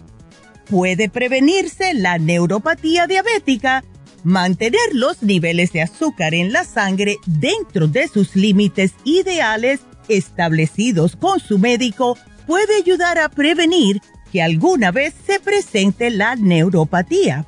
Puede 0.73 1.11
prevenirse 1.11 1.93
la 1.93 2.17
neuropatía 2.17 3.07
diabética, 3.07 3.85
mantener 4.25 4.81
los 4.95 5.23
niveles 5.23 5.71
de 5.73 5.83
azúcar 5.83 6.33
en 6.33 6.51
la 6.51 6.65
sangre 6.65 7.19
dentro 7.27 7.89
de 7.89 8.09
sus 8.09 8.35
límites 8.35 8.95
ideales 9.05 9.81
establecidos 10.09 11.15
con 11.15 11.41
su 11.41 11.59
médico 11.59 12.17
puede 12.47 12.75
ayudar 12.79 13.19
a 13.19 13.29
prevenir 13.29 14.01
que 14.33 14.41
alguna 14.41 14.93
vez 14.93 15.13
se 15.27 15.41
presente 15.41 16.09
la 16.09 16.37
neuropatía. 16.37 17.45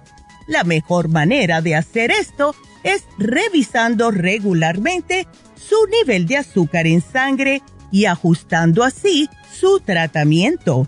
La 0.46 0.62
mejor 0.62 1.08
manera 1.08 1.62
de 1.62 1.76
hacer 1.76 2.10
esto 2.10 2.54
es 2.82 3.04
revisando 3.16 4.10
regularmente 4.10 5.26
su 5.56 5.76
nivel 5.86 6.26
de 6.26 6.36
azúcar 6.36 6.86
en 6.86 7.00
sangre 7.00 7.62
y 7.90 8.04
ajustando 8.04 8.84
así 8.84 9.30
su 9.50 9.80
tratamiento. 9.80 10.86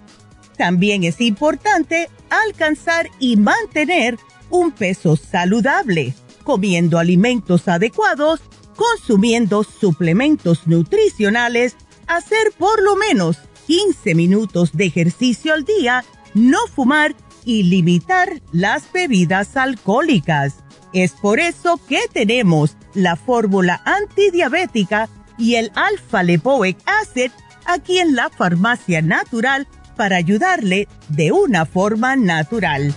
También 0.56 1.04
es 1.04 1.20
importante 1.20 2.08
alcanzar 2.30 3.10
y 3.18 3.36
mantener 3.36 4.18
un 4.50 4.72
peso 4.72 5.16
saludable, 5.16 6.14
comiendo 6.44 6.98
alimentos 6.98 7.68
adecuados 7.68 8.40
consumiendo 8.76 9.64
suplementos 9.64 10.66
nutricionales, 10.66 11.76
hacer 12.06 12.52
por 12.56 12.82
lo 12.82 12.94
menos 12.94 13.38
15 13.66 14.14
minutos 14.14 14.76
de 14.76 14.86
ejercicio 14.86 15.54
al 15.54 15.64
día, 15.64 16.04
no 16.34 16.58
fumar 16.72 17.16
y 17.44 17.64
limitar 17.64 18.40
las 18.52 18.90
bebidas 18.92 19.56
alcohólicas. 19.56 20.56
Es 20.92 21.12
por 21.12 21.40
eso 21.40 21.80
que 21.88 22.00
tenemos 22.12 22.76
la 22.94 23.16
fórmula 23.16 23.82
antidiabética 23.84 25.08
y 25.38 25.56
el 25.56 25.72
alfa 25.74 26.22
lipoic 26.22 26.78
acid 26.86 27.30
aquí 27.66 27.98
en 27.98 28.14
la 28.14 28.30
farmacia 28.30 29.02
natural 29.02 29.66
para 29.96 30.16
ayudarle 30.16 30.88
de 31.08 31.32
una 31.32 31.64
forma 31.66 32.16
natural. 32.16 32.94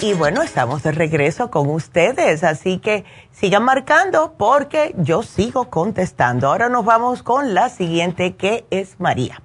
Y 0.00 0.12
bueno, 0.12 0.42
estamos 0.42 0.82
de 0.82 0.92
regreso 0.92 1.50
con 1.50 1.70
ustedes, 1.70 2.44
así 2.44 2.78
que 2.78 3.06
sigan 3.30 3.64
marcando 3.64 4.34
porque 4.36 4.94
yo 4.98 5.22
sigo 5.22 5.70
contestando. 5.70 6.48
Ahora 6.48 6.68
nos 6.68 6.84
vamos 6.84 7.22
con 7.22 7.54
la 7.54 7.70
siguiente 7.70 8.36
que 8.36 8.66
es 8.68 9.00
María. 9.00 9.40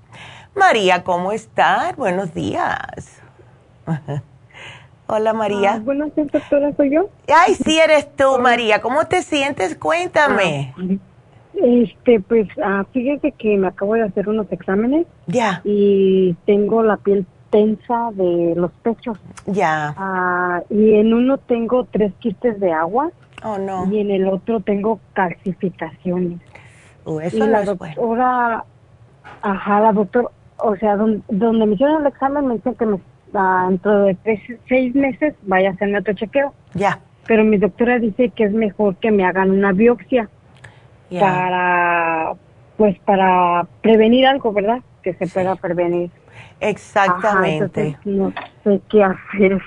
María, 0.56 1.06
¿cómo 1.06 1.32
estás? 1.32 1.96
Buenos 1.96 2.34
días. 2.34 3.22
Hola 5.12 5.34
María. 5.34 5.74
Ah, 5.74 5.82
buenos 5.84 6.14
días, 6.14 6.28
doctora, 6.32 6.72
¿soy 6.78 6.94
yo? 6.94 7.10
Ay, 7.36 7.56
sí 7.56 7.80
eres 7.80 8.16
tú, 8.16 8.38
María. 8.40 8.80
¿Cómo 8.80 9.06
te 9.06 9.24
sientes? 9.24 9.76
Cuéntame. 9.76 10.72
Ah, 10.78 10.84
este, 11.56 12.20
pues, 12.20 12.48
ah, 12.64 12.86
fíjese 12.94 13.32
que 13.32 13.58
me 13.58 13.70
acabo 13.70 13.96
de 13.96 14.04
hacer 14.04 14.30
unos 14.30 14.46
exámenes. 14.52 15.08
Ya. 15.26 15.62
Y 15.64 16.36
tengo 16.46 16.84
la 16.84 16.98
piel 16.98 17.26
tensa 17.50 18.12
de 18.14 18.54
los 18.56 18.70
pechos. 18.84 19.18
Ya. 19.48 19.96
Ah, 19.98 20.62
y 20.70 20.94
en 20.94 21.12
uno 21.12 21.40
tengo 21.40 21.86
tres 21.86 22.14
quistes 22.20 22.60
de 22.60 22.72
agua. 22.72 23.10
Oh, 23.44 23.58
no. 23.58 23.92
Y 23.92 24.02
en 24.02 24.12
el 24.12 24.28
otro 24.28 24.60
tengo 24.60 25.00
calcificaciones. 25.14 26.40
Uh, 27.06 27.20
eso 27.22 27.38
y 27.38 27.40
no 27.40 27.48
la 27.48 27.62
es 27.62 27.66
doctora, 27.66 28.64
ajá, 29.42 29.80
la 29.80 29.92
doctora, 29.92 30.28
o 30.58 30.76
sea, 30.76 30.98
donde, 30.98 31.24
donde 31.30 31.66
me 31.66 31.74
hicieron 31.74 32.02
el 32.02 32.08
examen 32.08 32.46
me 32.46 32.56
dicen 32.56 32.76
que 32.76 32.86
me, 32.86 33.00
dentro 33.34 34.04
de 34.04 34.16
tres, 34.16 34.40
seis 34.68 34.94
meses 34.96 35.36
vaya 35.44 35.70
a 35.70 35.74
hacerme 35.74 36.00
otro 36.00 36.14
chequeo. 36.14 36.54
Ya. 36.74 37.00
Pero 37.28 37.44
mi 37.44 37.58
doctora 37.58 38.00
dice 38.00 38.30
que 38.30 38.46
es 38.46 38.52
mejor 38.52 38.96
que 38.98 39.12
me 39.12 39.26
hagan 39.26 39.52
una 39.52 39.72
biopsia 39.72 40.30
Ya. 41.10 41.20
para, 41.22 42.34
pues, 42.78 42.98
para 43.00 43.68
prevenir 43.82 44.26
algo, 44.26 44.52
¿verdad? 44.52 44.80
Que 45.04 45.14
se 45.14 45.28
pueda 45.28 45.56
prevenir. 45.56 46.12
Exactamente. 46.60 47.90
Ajá, 47.90 48.02
no 48.06 48.34
sé 48.64 48.82
qué 48.90 49.04
hacer. 49.04 49.62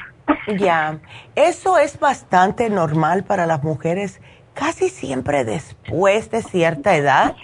Ya, 0.59 0.99
eso 1.35 1.79
es 1.79 1.99
bastante 1.99 2.71
normal 2.71 3.25
para 3.25 3.47
las 3.47 3.63
mujeres, 3.63 4.21
casi 4.55 4.89
siempre 4.89 5.45
después 5.45 6.31
de 6.31 6.43
cierta 6.43 6.97
edad. 6.97 7.35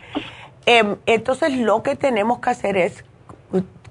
Em, 0.65 0.97
entonces 1.07 1.57
lo 1.57 1.83
que 1.83 1.97
tenemos 1.97 2.39
que 2.39 2.51
hacer 2.51 2.77
es 2.77 3.05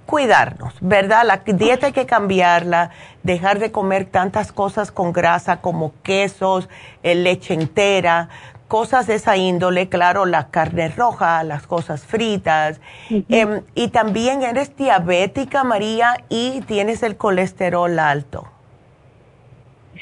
cuidarnos, 0.08 0.76
¿verdad? 0.82 1.24
La 1.28 1.44
dieta 1.46 1.88
hay 1.88 1.94
que 1.94 2.08
cambiarla, 2.08 2.92
dejar 3.24 3.60
de 3.60 3.72
comer 3.72 4.06
tantas 4.08 4.52
cosas 4.54 4.92
con 4.92 5.14
grasa 5.14 5.62
como 5.62 5.94
quesos, 6.04 6.70
eh, 7.04 7.16
leche 7.16 7.54
entera, 7.54 8.30
cosas 8.68 9.08
de 9.08 9.16
esa 9.16 9.38
índole, 9.38 9.90
claro, 9.90 10.26
la 10.26 10.50
carne 10.50 10.90
roja, 10.90 11.44
las 11.44 11.68
cosas 11.68 12.06
fritas. 12.08 12.82
Em, 13.30 13.64
y 13.76 13.90
también 13.90 14.44
eres 14.44 14.76
diabética, 14.78 15.64
María, 15.64 16.26
y 16.30 16.62
tienes 16.64 17.04
el 17.04 17.18
colesterol 17.18 18.00
alto. 18.00 18.54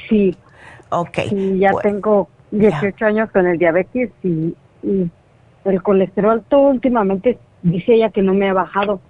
Sí, 0.10 0.38
Ok. 0.90 1.20
sí, 1.30 1.60
ya 1.60 1.74
Bueno, 1.74 1.82
tengo 1.82 2.32
18 2.52 3.06
años 3.06 3.32
con 3.32 3.48
el 3.48 3.58
diabetes 3.58 4.12
y, 4.24 4.58
y 4.84 5.12
el 5.66 5.84
colesterol 5.84 6.46
todo 6.48 6.70
últimamente 6.70 7.42
dice 7.62 7.94
ella 7.96 8.12
que 8.12 8.22
no 8.22 8.34
me 8.34 8.50
ha 8.50 8.54
bajado. 8.54 9.04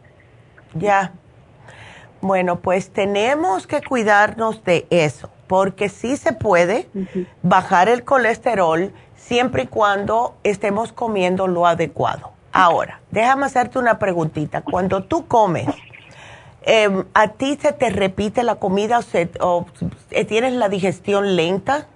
Ya. 0.76 1.12
Bueno, 2.22 2.60
pues 2.60 2.90
tenemos 2.92 3.68
que 3.68 3.82
cuidarnos 3.82 4.64
de 4.64 4.88
eso, 4.90 5.30
porque 5.48 5.90
sí 5.90 6.18
se 6.18 6.34
puede 6.34 6.88
bajar 7.44 7.88
el 7.90 8.04
colesterol 8.04 8.92
siempre 9.16 9.64
y 9.64 9.68
cuando 9.68 10.36
estemos 10.44 10.92
comiendo 10.92 11.48
lo 11.48 11.66
adecuado. 11.68 12.32
Ahora, 12.52 13.02
déjame 13.12 13.46
hacerte 13.46 13.80
una 13.80 14.00
preguntita. 14.00 14.62
Cuando 14.62 15.04
tú 15.04 15.28
comes, 15.28 15.68
em, 16.64 17.04
¿a 17.14 17.28
ti 17.30 17.58
se 17.62 17.74
te 17.74 17.90
repite 17.90 18.44
la 18.44 18.56
comida 18.56 19.00
o, 19.00 19.02
se- 19.02 19.30
o, 19.42 19.66
eh, 20.12 20.26
tienes 20.26 20.54
la 20.54 20.70
digestión 20.70 21.36
lenta? 21.36 21.88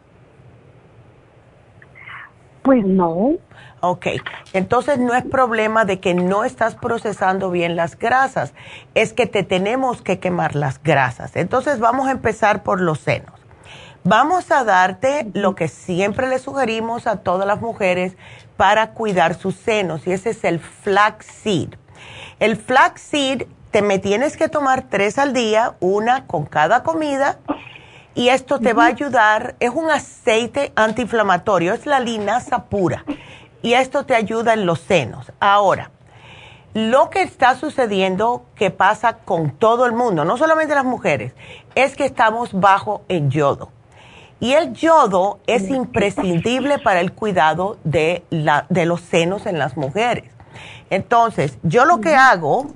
Pues 2.62 2.86
no. 2.86 3.32
Ok, 3.82 4.08
entonces 4.52 5.00
no 5.00 5.14
es 5.14 5.24
problema 5.24 5.86
de 5.86 6.02
que 6.02 6.14
no 6.14 6.44
estás 6.44 6.76
procesando 6.76 7.50
bien 7.50 7.78
las 7.78 7.98
grasas, 7.98 8.54
es 8.94 9.14
que 9.14 9.26
te 9.26 9.44
tenemos 9.44 10.02
que 10.02 10.20
quemar 10.20 10.56
las 10.56 10.84
grasas. 10.84 11.38
Entonces 11.38 11.80
vamos 11.80 12.10
a 12.10 12.12
empezar 12.12 12.62
por 12.64 12.82
los 12.82 13.00
senos. 13.00 13.32
Vamos 14.04 14.52
a 14.52 14.66
darte 14.66 15.30
lo 15.34 15.56
que 15.56 15.70
siempre 15.70 16.28
le 16.28 16.40
sugerimos 16.40 17.08
a 17.08 17.18
todas 17.18 17.48
las 17.48 17.62
mujeres 17.62 18.18
para 18.58 18.92
cuidar 18.92 19.36
sus 19.36 19.56
senos 19.56 20.08
y 20.08 20.12
ese 20.12 20.32
es 20.32 20.44
el 20.44 20.60
flaxseed. 20.60 21.76
El 22.40 22.58
flaxseed 22.58 23.48
te 23.72 23.82
me 23.82 24.00
tienes 24.00 24.36
que 24.36 24.50
tomar 24.50 24.84
tres 24.90 25.18
al 25.18 25.32
día, 25.32 25.76
una 25.80 26.28
con 26.28 26.46
cada 26.46 26.84
comida 26.84 27.40
y 28.16 28.30
esto 28.30 28.60
te 28.60 28.74
va 28.74 28.86
a 28.86 28.88
ayudar, 28.88 29.56
es 29.62 29.70
un 29.70 29.90
aceite 29.90 30.74
antiinflamatorio, 30.76 31.74
es 31.74 31.86
la 31.86 32.02
linaza 32.02 32.66
pura 32.66 33.06
y 33.62 33.74
esto 33.74 34.06
te 34.06 34.16
ayuda 34.16 34.54
en 34.54 34.66
los 34.66 34.80
senos. 34.80 35.32
Ahora, 35.40 35.92
lo 36.74 37.10
que 37.10 37.22
está 37.22 37.56
sucediendo 37.56 38.46
que 38.56 38.70
pasa 38.72 39.18
con 39.18 39.52
todo 39.52 39.86
el 39.86 39.94
mundo, 39.94 40.24
no 40.26 40.38
solamente 40.38 40.76
las 40.76 40.86
mujeres, 40.86 41.34
es 41.76 41.96
que 41.96 42.06
estamos 42.06 42.52
bajo 42.54 43.02
en 43.08 43.32
yodo. 43.32 43.72
Y 44.40 44.54
el 44.54 44.74
yodo 44.74 45.40
es 45.48 45.70
imprescindible 45.70 46.80
para 46.80 47.02
el 47.02 47.12
cuidado 47.12 47.78
de, 47.84 48.24
la, 48.30 48.66
de 48.70 48.86
los 48.86 49.02
senos 49.02 49.46
en 49.46 49.60
las 49.60 49.76
mujeres. 49.76 50.26
Entonces, 50.90 51.58
yo 51.64 51.86
lo 51.86 52.00
que 52.00 52.16
hago, 52.16 52.68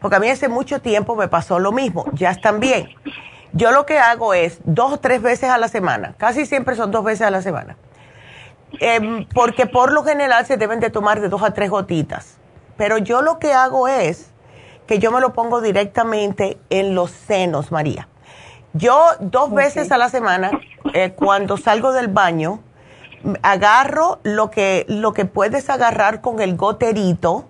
porque 0.00 0.16
a 0.16 0.20
mí 0.20 0.28
hace 0.28 0.48
mucho 0.48 0.80
tiempo 0.80 1.14
me 1.14 1.28
pasó 1.28 1.58
lo 1.58 1.70
mismo, 1.70 2.04
ya 2.12 2.30
están 2.30 2.60
bien. 2.60 2.88
Yo 3.52 3.70
lo 3.70 3.86
que 3.86 3.98
hago 3.98 4.34
es 4.34 4.60
dos 4.64 4.92
o 4.92 4.98
tres 4.98 5.22
veces 5.22 5.50
a 5.50 5.58
la 5.58 5.68
semana, 5.68 6.14
casi 6.18 6.44
siempre 6.46 6.76
son 6.76 6.90
dos 6.90 7.04
veces 7.04 7.26
a 7.26 7.30
la 7.30 7.40
semana, 7.40 7.76
Em, 8.80 9.26
porque 9.34 9.66
por 9.66 9.92
lo 9.92 10.04
general 10.04 10.46
se 10.46 10.56
deben 10.56 10.80
de 10.80 10.90
tomar 10.90 11.20
de 11.20 11.28
dos 11.28 11.42
a 11.42 11.52
tres 11.52 11.70
gotitas. 11.70 12.36
Pero 12.76 12.98
yo 12.98 13.22
lo 13.22 13.38
que 13.38 13.52
hago 13.52 13.88
es 13.88 14.30
que 14.86 14.98
yo 14.98 15.10
me 15.10 15.20
lo 15.20 15.32
pongo 15.32 15.60
directamente 15.60 16.58
en 16.70 16.94
los 16.94 17.10
senos, 17.10 17.72
María. 17.72 18.08
Yo 18.72 19.06
dos 19.20 19.52
veces 19.52 19.90
a 19.90 19.98
la 19.98 20.08
semana, 20.08 20.50
eh, 20.94 21.12
cuando 21.12 21.56
salgo 21.56 21.92
del 21.92 22.08
baño, 22.08 22.60
agarro 23.42 24.20
lo 24.22 24.50
que, 24.50 24.84
lo 24.88 25.12
que 25.12 25.24
puedes 25.24 25.68
agarrar 25.70 26.20
con 26.20 26.40
el 26.40 26.56
goterito, 26.56 27.48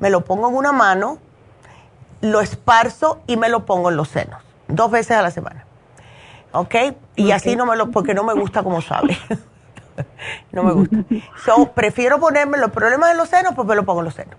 me 0.00 0.10
lo 0.10 0.24
pongo 0.24 0.48
en 0.48 0.54
una 0.54 0.72
mano, 0.72 1.18
lo 2.20 2.40
esparzo 2.40 3.20
y 3.26 3.36
me 3.36 3.48
lo 3.48 3.64
pongo 3.64 3.90
en 3.90 3.96
los 3.96 4.08
senos, 4.08 4.42
dos 4.68 4.90
veces 4.90 5.16
a 5.16 5.22
la 5.22 5.30
semana. 5.30 5.64
¿Ok? 6.52 6.74
Y 7.16 7.32
así 7.32 7.56
no 7.56 7.66
me 7.66 7.76
lo, 7.76 7.90
porque 7.90 8.14
no 8.14 8.24
me 8.24 8.34
gusta 8.34 8.62
como 8.62 8.80
sabe. 8.80 9.18
no 10.52 10.62
me 10.62 10.72
gusta. 10.72 11.04
So, 11.44 11.72
prefiero 11.72 12.18
ponerme 12.18 12.58
los 12.58 12.70
problemas 12.70 13.10
de 13.10 13.16
los 13.16 13.28
senos, 13.28 13.54
pues 13.54 13.66
me 13.66 13.74
lo 13.74 13.84
pongo 13.84 14.00
en 14.00 14.06
los 14.06 14.14
senos. 14.14 14.36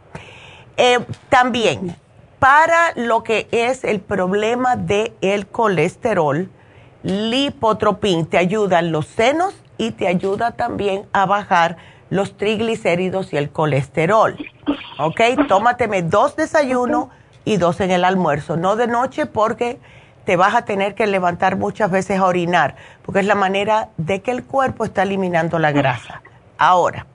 Eh, 0.78 1.00
también, 1.30 1.96
para 2.40 2.94
lo 2.96 3.24
que 3.24 3.48
es 3.52 3.84
el 3.84 4.00
problema 4.00 4.76
del 4.76 5.14
el 5.22 5.48
colesterol, 5.48 6.50
lipotropin 7.04 8.26
te 8.26 8.38
ayuda 8.38 8.80
en 8.80 8.92
los 8.92 9.08
senos 9.08 9.54
y 9.78 9.92
te 9.92 10.08
ayuda 10.08 10.52
también 10.52 11.06
a 11.14 11.26
bajar 11.26 11.78
los 12.10 12.38
triglicéridos 12.38 13.34
y 13.34 13.38
el 13.38 13.50
colesterol. 13.50 14.38
¿Ok? 15.00 15.22
Tómateme 15.48 16.02
dos 16.02 16.36
desayunos 16.36 17.08
y 17.46 17.58
dos 17.58 17.80
en 17.80 17.92
el 17.92 18.04
almuerzo, 18.04 18.58
no 18.58 18.76
de 18.76 18.88
noche 18.88 19.26
porque 19.26 19.80
te 20.30 20.36
vas 20.36 20.54
a 20.54 20.62
tener 20.62 20.94
que 20.94 21.08
levantar 21.08 21.58
muchas 21.58 21.90
veces 21.90 22.20
a 22.20 22.26
orinar, 22.28 22.76
porque 23.02 23.22
es 23.22 23.26
la 23.26 23.34
manera 23.34 23.90
de 23.98 24.22
que 24.22 24.30
el 24.30 24.44
cuerpo 24.44 24.86
está 24.86 25.02
eliminando 25.02 25.58
la 25.58 25.72
grasa. 25.72 26.22
Ahora, 26.60 27.08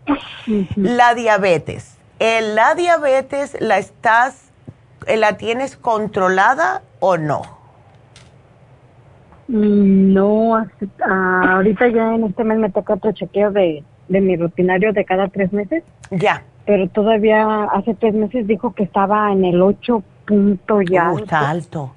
la 0.75 1.15
diabetes. 1.15 1.97
¿La 2.19 2.75
diabetes 2.75 3.57
la 3.61 3.79
estás, 3.79 4.51
la 5.07 5.37
tienes 5.37 5.77
controlada 5.77 6.83
o 6.99 7.17
no? 7.17 7.43
Mm, 9.47 10.13
no, 10.13 10.57
ah, 10.57 11.53
ahorita 11.53 11.87
ya 11.87 12.17
en 12.17 12.25
este 12.25 12.43
mes 12.43 12.59
me 12.59 12.71
toca 12.71 12.95
otro 12.95 13.13
chequeo 13.13 13.53
de, 13.53 13.85
de 14.09 14.21
mi 14.21 14.35
rutinario 14.35 14.93
de 14.93 15.05
cada 15.05 15.29
tres 15.29 15.53
meses. 15.53 15.85
Ya. 16.11 16.43
Pero 16.67 16.89
todavía 16.89 17.63
hace 17.67 17.95
tres 17.95 18.15
meses 18.15 18.49
dijo 18.49 18.75
que 18.75 18.83
estaba 18.83 19.31
en 19.31 19.45
el 19.45 19.63
8 19.63 20.03
punto 20.27 20.83
ya. 20.83 21.13
Uh, 21.13 21.19
está 21.19 21.49
alto. 21.49 21.93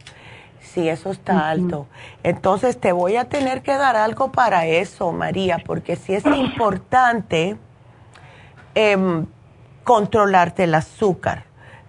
Sí, 0.78 0.88
eso 0.88 1.10
está 1.10 1.50
alto. 1.50 1.88
Entonces 2.22 2.80
te 2.80 2.92
voy 2.92 3.16
a 3.16 3.26
tener 3.26 3.64
que 3.64 3.76
dar 3.76 3.96
algo 3.96 4.32
para 4.32 4.68
eso, 4.68 5.12
María, 5.12 5.58
porque 5.66 5.96
sí 5.96 6.14
es 6.14 6.24
importante 6.28 7.58
em, 8.76 9.26
controlarte 9.84 10.66
el 10.66 10.76
azúcar. 10.76 11.46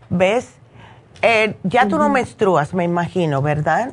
¿Ves? 0.08 0.58
Eh, 1.20 1.54
ya 1.64 1.86
tú 1.86 1.98
no 1.98 2.08
menstruas, 2.08 2.72
me 2.72 2.84
imagino, 2.84 3.42
¿verdad? 3.42 3.92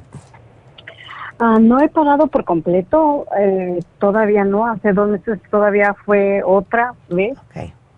Ah, 1.40 1.58
no 1.60 1.82
he 1.82 1.90
parado 1.90 2.28
por 2.28 2.46
completo, 2.46 3.26
eh, 3.38 3.82
todavía 4.00 4.46
no, 4.46 4.66
hace 4.66 4.94
dos 4.94 5.10
meses 5.10 5.42
todavía 5.52 5.94
fue 6.06 6.42
otra 6.42 6.94
vez. 7.10 7.38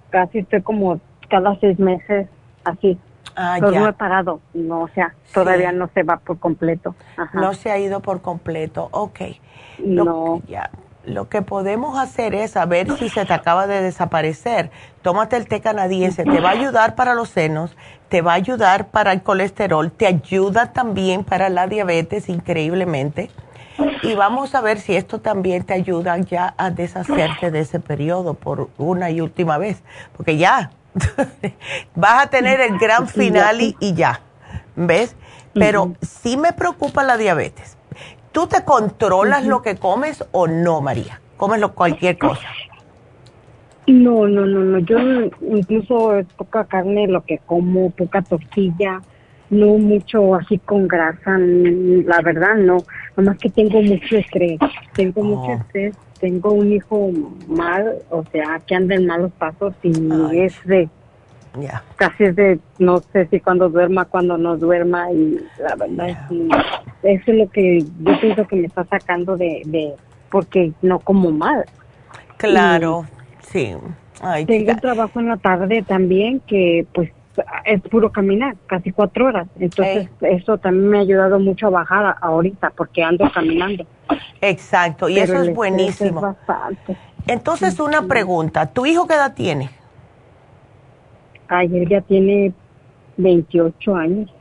Casi 0.10 0.40
estoy 0.40 0.64
como 0.64 1.00
cada 1.30 1.60
seis 1.60 1.78
meses 1.78 2.28
así. 2.64 2.98
Ah, 3.40 3.60
no 3.60 3.88
he 3.88 3.94
parado, 3.94 4.42
no, 4.56 4.82
o 4.82 4.88
sea, 4.90 5.14
todavía 5.32 5.72
no 5.72 5.90
se 5.94 6.02
va 6.02 6.18
por 6.18 6.40
completo. 6.40 6.96
No 7.34 7.54
se 7.54 7.70
ha 7.70 7.78
ido 7.78 8.00
por 8.00 8.22
completo, 8.22 8.90
ok. 8.92 9.20
no. 9.78 10.42
Ya, 10.48 10.72
lo 11.06 11.30
que 11.30 11.42
podemos 11.42 11.98
hacer 11.98 12.36
es 12.36 12.52
saber 12.52 12.92
si 12.98 13.10
se 13.10 13.26
te 13.26 13.34
acaba 13.34 13.68
de 13.68 13.82
desaparecer. 13.82 14.72
Tómate 15.04 15.38
el 15.38 15.48
té 15.48 15.62
canadiense, 15.62 16.24
te 16.24 16.42
va 16.42 16.50
a 16.50 16.54
ayudar 16.54 16.96
para 16.96 17.14
los 17.14 17.30
senos, 17.30 17.78
te 18.10 18.22
va 18.22 18.34
a 18.34 18.36
ayudar 18.36 18.88
para 18.88 19.14
el 19.14 19.22
colesterol, 19.22 19.92
te 19.92 20.06
ayuda 20.06 20.74
también 20.74 21.24
para 21.24 21.50
la 21.50 21.68
diabetes 21.68 22.28
increíblemente. 22.30 23.30
Y 24.02 24.16
vamos 24.16 24.56
a 24.56 24.62
ver 24.62 24.80
si 24.80 24.96
esto 24.96 25.20
también 25.20 25.64
te 25.64 25.74
ayuda 25.74 26.18
ya 26.18 26.56
a 26.58 26.72
deshacerte 26.72 27.52
de 27.52 27.60
ese 27.60 27.80
periodo 27.80 28.34
por 28.34 28.70
una 28.78 29.10
y 29.12 29.22
última 29.22 29.58
vez, 29.58 29.84
porque 30.16 30.38
ya 30.38 30.72
vas 31.96 32.26
a 32.26 32.30
tener 32.30 32.62
el 32.62 32.78
gran 32.78 33.08
final 33.08 33.62
y, 33.62 33.94
ya, 33.94 34.22
¿ves? 34.76 35.16
Pero 35.54 35.94
sí 36.02 36.38
me 36.38 36.54
preocupa 36.54 37.04
la 37.04 37.18
diabetes. 37.18 37.78
¿Tú 38.32 38.46
te 38.48 38.64
controlas 38.64 39.46
lo 39.46 39.64
que 39.64 39.76
comes 39.76 40.24
o 40.32 40.48
no, 40.48 40.82
María? 40.82 41.20
¿Comes 41.38 41.60
lo, 41.60 41.74
cualquier 41.74 42.18
cosa? 42.18 42.48
No, 43.88 44.28
no, 44.28 44.46
no, 44.46 44.60
no. 44.60 44.80
Yo 44.80 44.98
incluso 45.42 46.16
es 46.16 46.28
poca 46.34 46.66
carne 46.66 47.08
lo 47.08 47.24
que 47.24 47.40
como, 47.40 47.90
poca 47.92 48.22
tortilla, 48.22 49.02
no 49.50 49.78
mucho 49.78 50.36
así 50.36 50.58
con 50.60 50.88
grasa, 50.88 51.38
la 51.38 52.22
verdad 52.22 52.56
no. 52.56 52.78
Nomás 53.16 53.38
que 53.38 53.50
tengo 53.50 53.82
mucho 53.82 54.18
estrés, 54.18 54.60
tengo 54.94 55.24
mucho 55.24 55.52
oh. 55.52 55.54
estrés, 55.54 55.96
tengo 56.20 56.52
un 56.52 56.72
hijo 56.72 57.12
mal, 57.48 57.96
o 58.10 58.24
sea, 58.32 58.62
que 58.66 58.76
anda 58.76 58.96
en 58.96 59.08
malos 59.08 59.32
pasos 59.34 59.74
y 59.84 59.92
es 60.38 60.56
de 60.66 60.90
Casi 61.96 62.26
es 62.26 62.36
de, 62.36 62.60
no 62.78 63.00
sé 63.00 63.28
si 63.28 63.40
cuando 63.40 63.70
duerma, 63.70 64.06
cuando 64.06 64.38
no 64.38 64.58
duerma, 64.58 65.12
y 65.12 65.40
la 65.60 65.76
verdad 65.76 66.10
es 66.10 66.18
que 66.30 67.14
eso 67.14 67.32
es 67.32 67.38
lo 67.38 67.50
que 67.50 67.80
yo 67.82 68.20
pienso 68.20 68.48
que 68.48 68.56
me 68.58 68.68
está 68.68 68.86
sacando 68.86 69.36
de, 69.38 69.64
de 69.66 69.94
porque 70.30 70.72
no 70.82 71.00
como 71.00 71.32
mal. 71.32 71.66
Claro, 72.38 73.06
sí. 73.42 73.76
tengo 74.46 74.72
un 74.72 74.80
trabajo 74.80 75.20
en 75.20 75.30
la 75.30 75.38
tarde 75.38 75.82
también 75.82 76.42
que 76.42 76.86
pues 76.94 77.12
es 77.66 77.82
puro 77.82 78.12
caminar, 78.12 78.56
casi 78.68 78.92
cuatro 78.92 79.28
horas. 79.28 79.48
Entonces 79.60 80.10
eso 80.22 80.58
también 80.58 80.90
me 80.90 80.98
ha 80.98 81.02
ayudado 81.02 81.40
mucho 81.40 81.68
a 81.68 81.70
bajar 81.70 82.16
ahorita 82.22 82.72
porque 82.76 83.04
ando 83.04 83.30
caminando. 83.32 83.86
Exacto, 84.42 85.10
y 85.10 85.20
eso 85.20 85.42
es 85.42 85.54
buenísimo. 85.54 86.36
Entonces 87.28 87.80
una 87.80 88.04
pregunta, 88.04 88.68
¿tu 88.68 88.86
hijo 88.86 89.08
qué 89.08 89.16
edad 89.16 89.34
tiene? 89.34 89.70
Ayer 91.50 91.88
ya 91.88 92.02
tiene 92.02 92.54
28 93.18 93.96
años. 93.96 94.34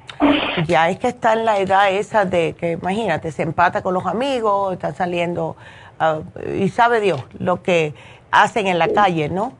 Ya 0.66 0.88
es 0.88 0.98
que 0.98 1.08
está 1.08 1.34
en 1.34 1.44
la 1.44 1.58
edad 1.58 1.92
esa 1.92 2.24
de 2.24 2.54
que, 2.54 2.72
imagínate, 2.72 3.30
se 3.32 3.42
empata 3.42 3.82
con 3.82 3.92
los 3.92 4.06
amigos, 4.06 4.72
está 4.72 4.94
saliendo 4.94 5.56
ah, 5.98 6.20
y 6.58 6.68
sabe 6.68 7.00
Dios 7.00 7.22
lo 7.38 7.62
que 7.62 7.94
hacen 8.30 8.66
en 8.66 8.78
la 8.78 8.88
calle, 8.88 9.28
¿no? 9.28 9.52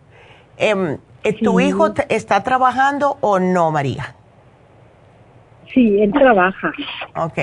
Em, 0.57 0.99
eh, 1.29 1.39
¿Tu 1.43 1.61
hijo 1.61 1.93
está 2.09 2.43
trabajando 2.43 3.19
o 3.21 3.39
no, 3.39 3.71
María? 3.71 4.15
Sí, 5.73 6.01
él 6.01 6.13
trabaja. 6.13 6.73
Ok. 7.17 7.39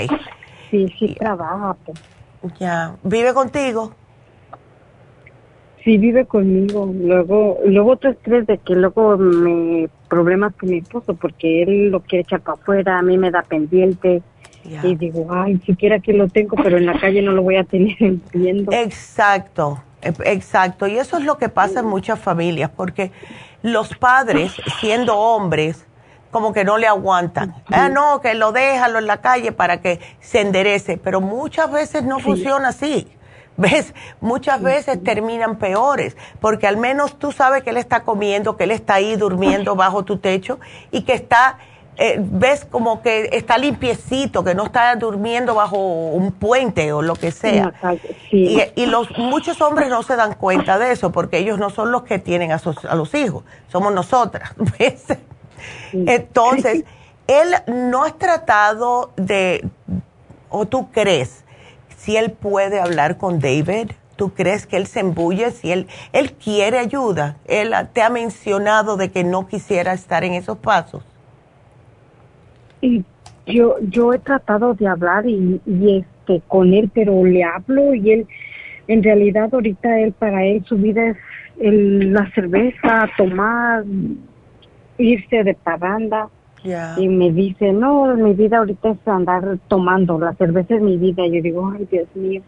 Sí, 0.72 0.94
sí 0.98 1.16
trabaja. 1.20 1.76
Pues. 1.86 2.00
Ya. 2.60 2.96
¿Vive 3.04 3.34
contigo? 3.34 3.94
Sí, 5.84 5.98
vive 5.98 6.26
conmigo. 6.26 6.90
Luego, 6.94 7.60
luego 7.66 7.92
otro 7.92 8.12
estrés 8.12 8.48
de 8.48 8.58
que 8.58 8.74
luego 8.74 9.18
me 9.18 9.90
problemas 10.08 10.54
con 10.56 10.70
mi 10.70 10.78
esposo 10.78 11.14
porque 11.16 11.64
él 11.64 11.90
lo 11.90 12.00
quiere 12.00 12.22
echar 12.22 12.42
para 12.42 12.56
afuera, 12.56 13.00
a 13.00 13.02
mí 13.02 13.18
me 13.18 13.32
da 13.32 13.42
pendiente. 13.42 14.22
Y 14.82 14.96
digo, 14.96 15.28
ay, 15.30 15.60
siquiera 15.66 16.00
que 16.00 16.14
lo 16.14 16.30
tengo, 16.30 16.56
pero 16.56 16.78
en 16.78 16.86
la 16.86 16.98
calle 16.98 17.22
no 17.22 17.34
lo 17.34 17.44
voy 17.44 17.58
a 17.58 17.66
tener 17.66 17.98
viendo. 18.34 18.72
Exacto, 18.72 19.84
e, 20.02 20.14
exacto. 20.32 20.88
Y 20.88 20.98
eso 20.98 21.18
es 21.18 21.26
lo 21.26 21.38
que 21.38 21.50
pasa 21.50 21.82
en 21.82 21.88
muchas 21.88 22.18
familias, 22.18 22.72
porque 22.74 23.12
los 23.64 23.96
padres, 23.96 24.54
siendo 24.80 25.18
hombres, 25.18 25.88
como 26.30 26.52
que 26.52 26.66
no 26.66 26.78
le 26.78 26.86
aguantan. 26.86 27.56
Ah, 27.72 27.90
no, 27.90 28.20
que 28.20 28.34
lo 28.34 28.52
déjalo 28.52 29.00
en 29.00 29.08
la 29.08 29.22
calle 29.22 29.52
para 29.52 29.82
que 29.82 30.00
se 30.20 30.42
enderece, 30.42 30.98
pero 30.98 31.22
muchas 31.22 31.72
veces 31.72 32.04
no 32.04 32.20
funciona 32.20 32.70
así. 32.70 33.08
¿Ves? 33.56 33.94
Muchas 34.20 34.64
veces 34.64 35.04
terminan 35.04 35.58
peores, 35.58 36.18
porque 36.42 36.66
al 36.66 36.76
menos 36.76 37.20
tú 37.20 37.32
sabes 37.32 37.64
que 37.64 37.70
él 37.70 37.78
está 37.78 38.02
comiendo, 38.02 38.58
que 38.58 38.64
él 38.64 38.72
está 38.72 38.96
ahí 38.96 39.16
durmiendo 39.16 39.76
bajo 39.76 40.04
tu 40.04 40.18
techo 40.18 40.60
y 40.90 41.04
que 41.04 41.14
está, 41.14 41.60
eh, 41.98 42.16
ves 42.20 42.66
como 42.66 43.02
que 43.02 43.30
está 43.34 43.58
limpiecito, 43.58 44.44
que 44.44 44.56
no 44.56 44.66
está 44.66 44.96
durmiendo 44.96 45.56
bajo 45.56 45.78
un 45.78 46.32
puente 46.32 46.92
o 46.92 47.02
lo 47.02 47.16
que 47.16 47.32
sea. 47.32 47.74
Y, 48.32 48.86
los 48.86 49.10
muchos 49.18 49.62
hombres 49.62 49.90
no 49.90 50.04
se 50.04 50.16
dan 50.16 50.34
cuenta 50.34 50.78
de 50.78 50.92
eso, 50.92 51.12
porque 51.12 51.38
ellos 51.38 51.60
no 51.60 51.70
son 51.70 51.92
los 51.92 52.04
que 52.04 52.20
tienen 52.20 52.52
a, 52.52 52.62
a 52.90 52.96
los 52.96 53.14
hijos, 53.14 53.44
somos 53.72 53.94
nosotras. 53.94 54.52
¿ves? 54.80 55.06
Entonces, 55.92 56.84
él 57.28 57.56
no 57.68 58.04
ha 58.04 58.12
tratado 58.12 59.12
de, 59.16 59.68
o 60.50 60.66
tú 60.66 60.92
crees, 60.92 61.44
si 61.98 62.18
él 62.18 62.32
puede 62.32 62.80
hablar 62.80 63.18
con 63.18 63.40
David? 63.40 63.92
¿Tú 64.16 64.34
crees 64.34 64.68
que 64.68 64.78
él 64.78 64.88
se 64.88 65.00
embulle 65.00 65.52
si 65.52 65.72
él, 65.72 65.88
él 66.12 66.34
quiere 66.34 66.78
ayuda? 66.78 67.38
Él 67.46 67.74
te 67.94 68.02
ha 68.04 68.10
mencionado 68.10 68.96
de 68.96 69.10
que 69.10 69.24
no 69.24 69.48
quisiera 69.48 69.94
estar 69.94 70.24
en 70.24 70.34
esos 70.34 70.58
pasos. 70.58 71.04
Y 72.84 73.06
yo, 73.46 73.78
yo 73.90 74.14
he 74.14 74.20
tratado 74.20 74.74
de 74.74 74.88
hablar 74.88 75.26
y, 75.26 75.62
este 75.66 76.42
con 76.48 76.74
él, 76.74 76.92
pero 76.94 77.24
le 77.24 77.44
hablo 77.44 77.94
y 77.94 78.12
él, 78.12 78.28
en 78.88 79.02
realidad 79.02 79.50
ahorita 79.54 80.02
él, 80.02 80.12
para 80.12 80.44
él 80.44 80.64
su 80.66 80.78
vida 80.78 81.12
es 81.12 81.18
el, 81.62 82.12
la 82.12 82.30
cerveza, 82.32 83.10
tomar, 83.18 83.86
irse 84.98 85.44
de 85.44 85.54
parranda 85.54 86.28
Y 86.98 87.08
me 87.08 87.32
dice, 87.32 87.72
no, 87.72 88.16
mi 88.18 88.34
vida 88.34 88.58
ahorita 88.58 88.92
es 88.92 89.08
andar 89.08 89.58
tomando, 89.70 90.20
la 90.20 90.34
cerveza 90.34 90.76
es 90.76 90.82
mi 90.82 90.98
vida. 90.98 91.26
Y 91.26 91.38
yo 91.38 91.42
digo, 91.42 91.74
ay, 91.74 91.88
Dios 91.90 92.08
mío. 92.16 92.42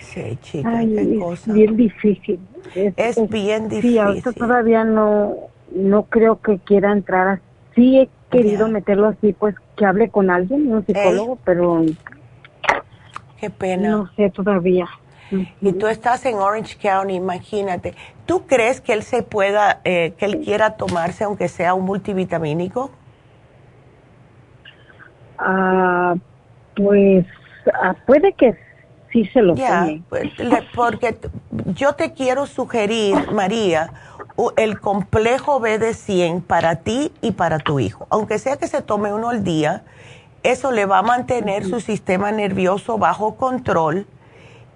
Sí, 0.00 0.38
chica, 0.40 0.80
qué 0.80 1.18
es 1.32 1.52
bien 1.52 1.76
difícil. 1.76 2.38
Es, 2.74 3.28
bien 3.28 3.68
difícil. 3.68 3.90
Sí, 3.92 3.98
ahorita 3.98 4.32
todavía 4.32 4.84
no, 4.84 5.34
no 5.74 6.04
creo 6.04 6.40
que 6.40 6.58
quiera 6.58 6.92
entrar. 6.92 7.40
Sí 7.74 8.08
querido 8.30 8.68
meterlo 8.68 9.08
así, 9.08 9.32
pues 9.32 9.54
que 9.76 9.84
hable 9.84 10.10
con 10.10 10.30
alguien, 10.30 10.72
un 10.72 10.84
psicólogo, 10.86 11.38
pero... 11.44 11.82
Qué 13.38 13.50
pena. 13.50 13.90
No 13.90 14.10
sé 14.16 14.30
todavía. 14.30 14.86
Y 15.60 15.72
tú 15.72 15.86
estás 15.86 16.24
en 16.26 16.36
Orange 16.36 16.76
County, 16.80 17.14
imagínate. 17.14 17.94
¿Tú 18.26 18.46
crees 18.46 18.80
que 18.80 18.92
él 18.92 19.02
se 19.02 19.22
pueda, 19.22 19.80
eh, 19.84 20.14
que 20.16 20.26
él 20.26 20.40
quiera 20.40 20.76
tomarse 20.76 21.24
aunque 21.24 21.48
sea 21.48 21.74
un 21.74 21.84
multivitamínico? 21.84 22.90
Ah, 25.38 26.14
pues 26.76 27.26
ah, 27.72 27.94
puede 28.06 28.32
que 28.34 28.56
sí 29.12 29.24
se 29.26 29.42
lo 29.42 29.54
yeah, 29.54 29.86
pues, 30.08 30.30
porque 30.74 31.16
yo 31.74 31.94
te 31.94 32.12
quiero 32.12 32.46
sugerir, 32.46 33.30
María, 33.32 33.90
el 34.56 34.80
complejo 34.80 35.60
B 35.60 35.78
de 35.78 35.94
100 35.94 36.42
para 36.42 36.76
ti 36.76 37.12
y 37.20 37.32
para 37.32 37.58
tu 37.58 37.80
hijo. 37.80 38.06
Aunque 38.10 38.38
sea 38.38 38.56
que 38.56 38.66
se 38.66 38.82
tome 38.82 39.12
uno 39.12 39.28
al 39.28 39.44
día, 39.44 39.84
eso 40.42 40.72
le 40.72 40.86
va 40.86 40.98
a 40.98 41.02
mantener 41.02 41.64
su 41.64 41.80
sistema 41.80 42.32
nervioso 42.32 42.98
bajo 42.98 43.36
control 43.36 44.06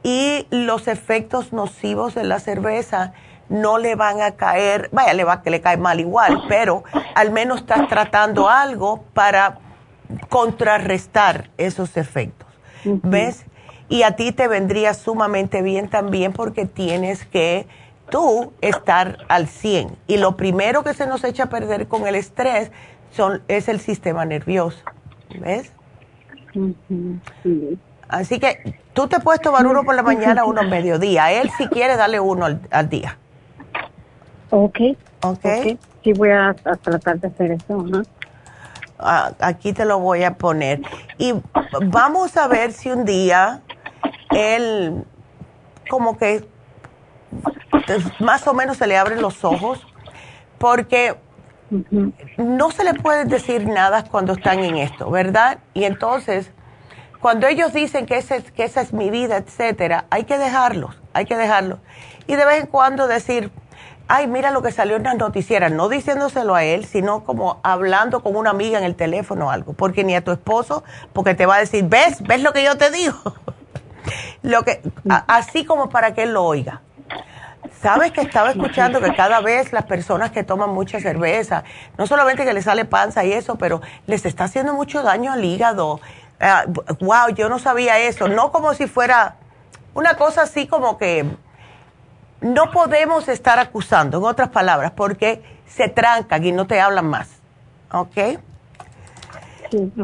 y 0.03 0.47
los 0.51 0.89
efectos 0.89 1.53
nocivos 1.53 2.15
de 2.15 2.25
la 2.25 2.39
cerveza 2.39 3.13
no 3.49 3.79
le 3.79 3.95
van 3.95 4.21
a 4.21 4.33
caer, 4.33 4.89
vaya, 4.93 5.15
le 5.15 5.25
va 5.25 5.43
que 5.43 5.51
le 5.51 5.61
cae 5.61 5.77
mal 5.77 6.01
igual, 6.01 6.45
pero 6.49 6.85
al 7.15 7.31
menos 7.33 7.61
estás 7.61 7.89
tratando 7.89 8.49
algo 8.49 9.05
para 9.15 9.59
contrarrestar 10.29 11.51
esos 11.57 11.97
efectos. 11.97 12.49
¿Ves? 12.85 13.45
Y 13.89 14.03
a 14.03 14.17
ti 14.17 14.33
te 14.33 14.49
vendría 14.49 14.95
sumamente 14.95 15.63
bien 15.63 15.89
también 15.89 16.33
porque 16.33 16.67
tienes 16.67 17.25
que 17.25 17.67
tú 18.11 18.53
estar 18.61 19.19
al 19.29 19.47
100. 19.47 19.97
Y 20.07 20.17
lo 20.17 20.37
primero 20.37 20.83
que 20.85 20.95
se 20.95 21.07
nos 21.07 21.25
echa 21.25 21.45
a 21.45 21.47
perder 21.47 21.89
con 21.89 22.07
el 22.07 22.15
estrés 22.15 22.71
son, 23.11 23.43
es 23.49 23.69
el 23.69 23.81
sistema 23.81 24.25
nervioso. 24.25 24.79
¿Ves? 25.41 25.73
Así 28.09 28.41
que 28.41 28.79
tú 28.95 29.07
te 29.07 29.21
puedes 29.21 29.41
tomar 29.41 29.67
uno 29.67 29.85
por 29.85 29.95
la 29.95 30.03
mañana, 30.03 30.45
uno 30.45 30.61
al 30.61 30.69
mediodía. 30.69 31.31
Él 31.33 31.51
si 31.57 31.69
quiere, 31.69 31.97
dale 31.97 32.19
uno 32.21 32.47
al, 32.71 32.89
día. 32.89 33.17
Ok. 34.51 34.79
Ok. 35.23 35.47
Sí, 36.03 36.13
voy 36.15 36.31
a, 36.31 36.55
tratar 36.55 37.21
de 37.21 37.29
hacer 37.29 37.53
eso. 37.53 37.87
Ah, 38.99 39.33
aquí 39.41 39.73
te 39.73 39.85
lo 39.85 39.99
voy 39.99 40.25
a 40.25 40.35
poner. 40.35 40.81
Y 41.19 41.35
vamos 41.87 42.37
a 42.37 42.49
ver 42.49 42.73
si 42.73 42.91
un 42.91 43.05
día 43.05 43.61
él 44.31 45.05
como 45.89 46.17
que 46.17 46.47
más 48.19 48.47
o 48.47 48.55
menos 48.55 48.77
se 48.77 48.87
le 48.87 48.97
abren 48.97 49.23
los 49.23 49.45
ojos 49.45 49.87
porque 50.59 51.17
no 52.37 52.71
se 52.71 52.85
le 52.85 52.95
puede 52.95 53.25
decir 53.25 53.67
nada 53.67 54.05
cuando 54.05 54.33
están 54.33 54.61
en 54.61 54.77
esto, 54.77 55.11
¿verdad? 55.11 55.59
Y 55.75 55.85
entonces 55.85 56.51
cuando 57.21 57.47
ellos 57.49 57.73
dicen 57.73 58.07
que, 58.07 58.17
esa 58.17 58.81
es 58.81 58.93
mi 58.93 59.11
vida, 59.11 59.39
etcétera, 59.39 60.07
hay 60.11 60.25
que 60.25 60.39
dejarlos, 60.39 61.01
hay 61.13 61.25
que 61.25 61.37
dejarlos. 61.37 61.81
Y 62.27 62.37
de 62.37 62.45
vez 62.45 62.61
en 62.61 62.67
cuando 62.67 63.09
decir, 63.09 63.51
ay, 64.07 64.29
mira 64.29 64.51
lo 64.53 64.63
que 64.63 64.71
salió 64.71 64.97
en 64.97 65.03
las 65.03 65.17
noticieras, 65.17 65.73
no 65.73 65.89
diciéndoselo 65.89 66.55
a 66.55 66.63
él, 66.63 66.85
sino 66.85 67.25
como 67.25 67.59
hablando 67.65 68.23
con 68.23 68.37
una 68.37 68.51
amiga 68.51 68.79
en 68.79 68.85
el 68.85 68.95
teléfono 68.95 69.47
o 69.47 69.51
algo, 69.51 69.73
porque 69.73 70.05
ni 70.05 70.15
a 70.15 70.23
tu 70.23 70.31
esposo, 70.31 70.85
porque 71.13 71.35
te 71.35 71.45
va 71.45 71.57
a 71.57 71.59
decir, 71.59 71.85
ves, 71.89 72.23
ves 72.23 72.43
lo 72.43 72.53
que 72.53 72.63
yo 72.63 72.79
te 72.79 72.91
digo. 72.91 73.17
lo 74.43 74.63
que, 74.63 74.81
así 75.27 75.65
como 75.65 75.89
para 75.89 76.15
que 76.15 76.23
él 76.23 76.35
lo 76.35 76.45
oiga. 76.45 76.83
Sabes 77.81 78.11
que 78.11 78.21
estaba 78.23 78.51
escuchando 78.51 79.01
que 79.01 79.15
cada 79.15 79.41
vez 79.41 79.73
las 79.73 79.85
personas 79.85 80.33
que 80.33 80.43
toman 80.43 80.71
mucha 80.71 80.99
cerveza, 81.01 81.63
no 81.97 82.07
solamente 82.07 82.45
que 82.45 82.53
les 82.53 82.65
sale 82.65 82.85
panza 82.85 83.25
y 83.25 83.33
eso, 83.33 83.57
pero 83.57 83.81
les 84.07 84.27
está 84.27 84.45
haciendo 84.45 84.75
mucho 84.75 85.03
daño 85.03 85.33
al 85.33 85.45
hígado, 85.45 86.01
wow, 87.01 87.13
ah, 87.13 87.31
yo 87.35 87.49
no 87.49 87.59
sabía 87.59 87.99
eso, 87.99 88.29
no 88.29 88.51
como 88.51 88.75
si 88.75 88.87
fuera 88.87 89.37
una 89.95 90.17
cosa 90.17 90.43
así 90.43 90.67
como 90.67 90.99
que 90.99 91.25
no 92.41 92.71
podemos 92.71 93.29
estar 93.29 93.59
acusando, 93.59 94.19
en 94.19 94.25
otras 94.25 94.49
palabras, 94.49 94.93
porque 94.93 95.43
se 95.67 95.89
trancan 95.89 96.45
y 96.45 96.53
no 96.53 96.67
te 96.67 96.81
hablan 96.81 97.07
más, 97.07 97.29
¿ok? 97.93 98.39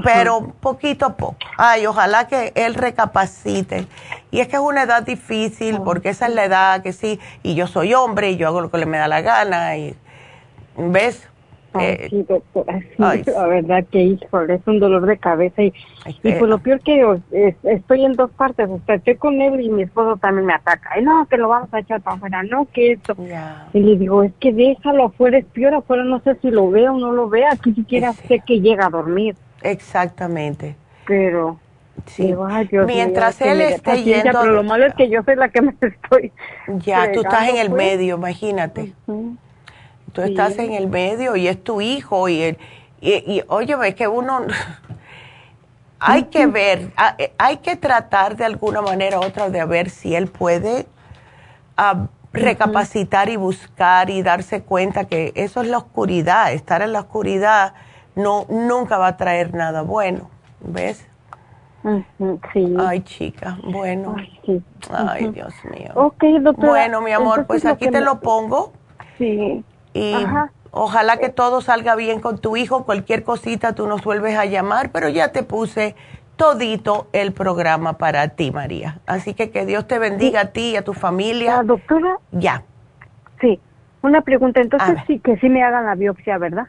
Pero 0.03 0.53
poquito 0.61 1.07
a 1.07 1.17
poco. 1.17 1.37
Ay, 1.57 1.87
ojalá 1.87 2.27
que 2.27 2.53
él 2.55 2.75
recapacite. 2.75 3.87
Y 4.35 4.41
es 4.41 4.49
que 4.49 4.57
es 4.57 4.63
una 4.63 4.83
edad 4.83 5.05
difícil, 5.05 5.81
porque 5.85 6.09
esa 6.09 6.27
es 6.27 6.35
la 6.35 6.45
edad 6.45 6.83
que 6.83 6.93
sí, 6.93 7.21
y 7.45 7.55
yo 7.55 7.69
soy 7.69 7.95
hombre 7.95 8.33
y 8.33 8.37
yo 8.37 8.49
hago 8.49 8.61
lo 8.61 8.69
que 8.69 8.79
le 8.79 8.87
me 8.87 8.99
da 8.99 9.07
la 9.07 9.21
gana, 9.21 9.77
y 9.77 9.95
¿ves? 10.77 11.29
Eh, 11.79 12.09
sí, 12.11 12.25
doctora, 12.29 12.81
la 12.99 13.47
verdad 13.47 13.85
que 13.93 14.01
híjole, 14.01 14.55
es 14.55 14.67
un 14.67 14.81
dolor 14.81 15.07
de 15.07 15.19
cabeza 15.19 15.63
y, 15.63 15.73
y 16.25 16.33
pues 16.33 16.43
lo 16.51 16.59
peor 16.59 16.81
que 16.81 17.21
estoy 17.63 18.05
en 18.05 18.15
dos 18.15 18.33
partes, 18.33 18.69
o 18.69 18.81
sea, 18.87 18.97
estoy 18.97 19.15
con 19.15 19.41
él 19.41 19.61
y 19.61 19.69
mi 19.69 19.85
esposo 19.85 20.17
también 20.17 20.47
me 20.47 20.55
ataca, 20.55 20.99
y 20.99 21.05
no, 21.05 21.29
que 21.31 21.37
lo 21.37 21.47
vamos 21.47 21.73
a 21.73 21.79
echar 21.79 22.01
para 22.01 22.17
afuera, 22.17 22.43
no, 22.43 22.67
que 22.73 22.91
esto, 22.95 23.15
y 23.73 23.79
le 23.79 23.97
digo, 23.97 24.25
es 24.25 24.33
que 24.41 24.53
déjalo 24.53 25.05
afuera, 25.05 25.39
es 25.39 25.45
peor 25.45 25.75
afuera, 25.75 26.03
no 26.03 26.19
sé 26.23 26.35
si 26.43 26.51
lo 26.51 26.69
veo 26.71 26.95
o 26.95 26.99
no 26.99 27.13
lo 27.13 27.29
vea, 27.29 27.51
aquí 27.53 27.73
siquiera 27.73 28.13
sé 28.13 28.43
que 28.45 28.61
llega 28.61 28.87
a 28.87 28.91
dormir. 28.91 29.37
Exactamente. 29.63 30.75
Pero... 31.07 31.61
Sí. 32.07 32.35
Mientras 32.87 33.41
él 33.41 33.61
esté 33.61 34.03
yendo... 34.03 34.41
Pero 34.41 34.53
lo 34.53 34.63
malo 34.63 34.87
es 34.87 34.95
que 34.95 35.09
yo 35.09 35.23
soy 35.23 35.37
la 35.37 35.49
que 35.49 35.63
me 35.63 35.75
estoy... 35.81 36.33
Ya, 36.81 37.13
tú 37.13 37.21
estás 37.21 37.49
en 37.49 37.57
el 37.57 37.71
pues. 37.71 37.83
medio, 37.83 38.17
imagínate 38.17 38.93
tú 40.15 40.23
estás 40.23 40.57
en 40.59 40.73
el 40.73 40.87
medio 40.87 41.37
y 41.37 41.49
es 41.49 41.63
tu 41.63 41.83
hijo 41.83 42.29
y, 42.29 42.41
el, 42.41 42.59
y, 43.01 43.43
oye, 43.49 43.77
es 43.87 43.95
que 43.95 44.09
uno 44.09 44.47
hay 45.99 46.25
que 46.25 46.47
ver, 46.47 46.93
eh, 47.19 47.35
hay 47.37 47.59
que 47.59 47.77
tratar 47.77 48.37
de 48.37 48.47
alguna 48.47 48.81
manera 48.81 49.19
u 49.19 49.25
otra 49.25 49.51
de 49.51 49.63
ver 49.67 49.91
si 49.91 50.15
él 50.15 50.29
puede 50.29 50.87
ah, 51.77 52.07
recapacitar 52.33 53.29
y 53.29 53.37
buscar 53.37 54.09
y 54.09 54.23
darse 54.23 54.63
cuenta 54.63 55.05
que 55.05 55.33
eso 55.35 55.61
es 55.61 55.69
la 55.69 55.79
oscuridad, 55.79 56.53
estar 56.53 56.81
en 56.81 56.93
la 56.93 57.01
oscuridad 57.01 57.75
no 58.15 58.47
nunca 58.49 58.97
va 58.97 59.09
a 59.09 59.17
traer 59.17 59.53
nada 59.55 59.83
bueno, 59.83 60.31
¿ves? 60.61 61.05
Sí. 62.53 62.75
Ay, 62.79 63.01
chica, 63.03 63.59
bueno. 63.63 64.17
Ay, 64.91 65.29
Dios 65.29 65.55
mío. 65.65 65.93
Doctora. 66.41 66.69
Bueno, 66.69 67.03
mi 67.03 67.13
amor, 67.13 67.47
pues 67.47 67.67
aquí 67.67 67.91
te 67.91 68.01
lo 68.01 68.21
pongo. 68.21 68.73
Sí. 69.19 69.63
Y 69.93 70.15
ojalá 70.71 71.19
que 71.19 71.29
todo 71.29 71.61
salga 71.61 71.95
bien 71.95 72.21
con 72.21 72.39
tu 72.39 72.57
hijo. 72.57 72.85
Cualquier 72.85 73.23
cosita 73.23 73.75
tú 73.75 73.87
nos 73.87 74.03
vuelves 74.03 74.37
a 74.39 74.47
llamar, 74.47 74.91
pero 74.91 75.11
ya 75.11 75.33
te 75.33 75.43
puse 75.43 75.95
todito 76.37 77.07
el 77.13 77.33
programa 77.33 77.99
para 77.99 78.29
ti, 78.29 78.51
María. 78.51 79.01
Así 79.07 79.35
que 79.35 79.51
que 79.51 79.67
Dios 79.67 79.87
te 79.87 79.99
bendiga 79.99 80.41
a 80.41 80.47
ti 80.47 80.71
y 80.71 80.77
a 80.77 80.83
tu 80.83 80.95
familia. 80.95 81.57
¿La 81.57 81.63
doctora? 81.65 82.17
Ya. 82.33 82.63
Sí. 83.41 83.61
Una 84.03 84.23
pregunta, 84.23 84.61
entonces 84.61 84.99
sí 85.07 85.19
que 85.19 85.37
sí 85.37 85.49
me 85.49 85.63
hagan 85.63 85.87
la 85.87 85.95
biopsia, 85.95 86.39
¿verdad? 86.39 86.67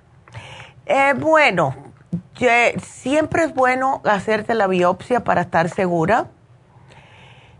Eh, 0.86 1.14
bueno, 1.18 1.74
siempre 2.82 3.44
es 3.44 3.54
bueno 3.54 4.02
hacerte 4.06 4.54
la 4.54 4.68
biopsia 4.68 5.24
para 5.24 5.42
estar 5.42 5.70
segura. 5.70 6.28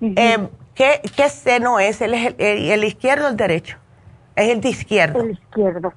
Eh, 0.02 0.48
¿qué, 0.76 1.30
seno 1.30 1.80
es? 1.80 2.02
¿El, 2.02 2.14
el 2.14 2.84
izquierdo 2.84 3.26
o 3.26 3.30
el 3.30 3.38
derecho? 3.38 3.78
Es 4.36 4.50
el 4.50 4.62
de 4.62 4.70
izquierdo. 4.70 5.22
El 5.22 5.32
izquierdo. 5.32 5.94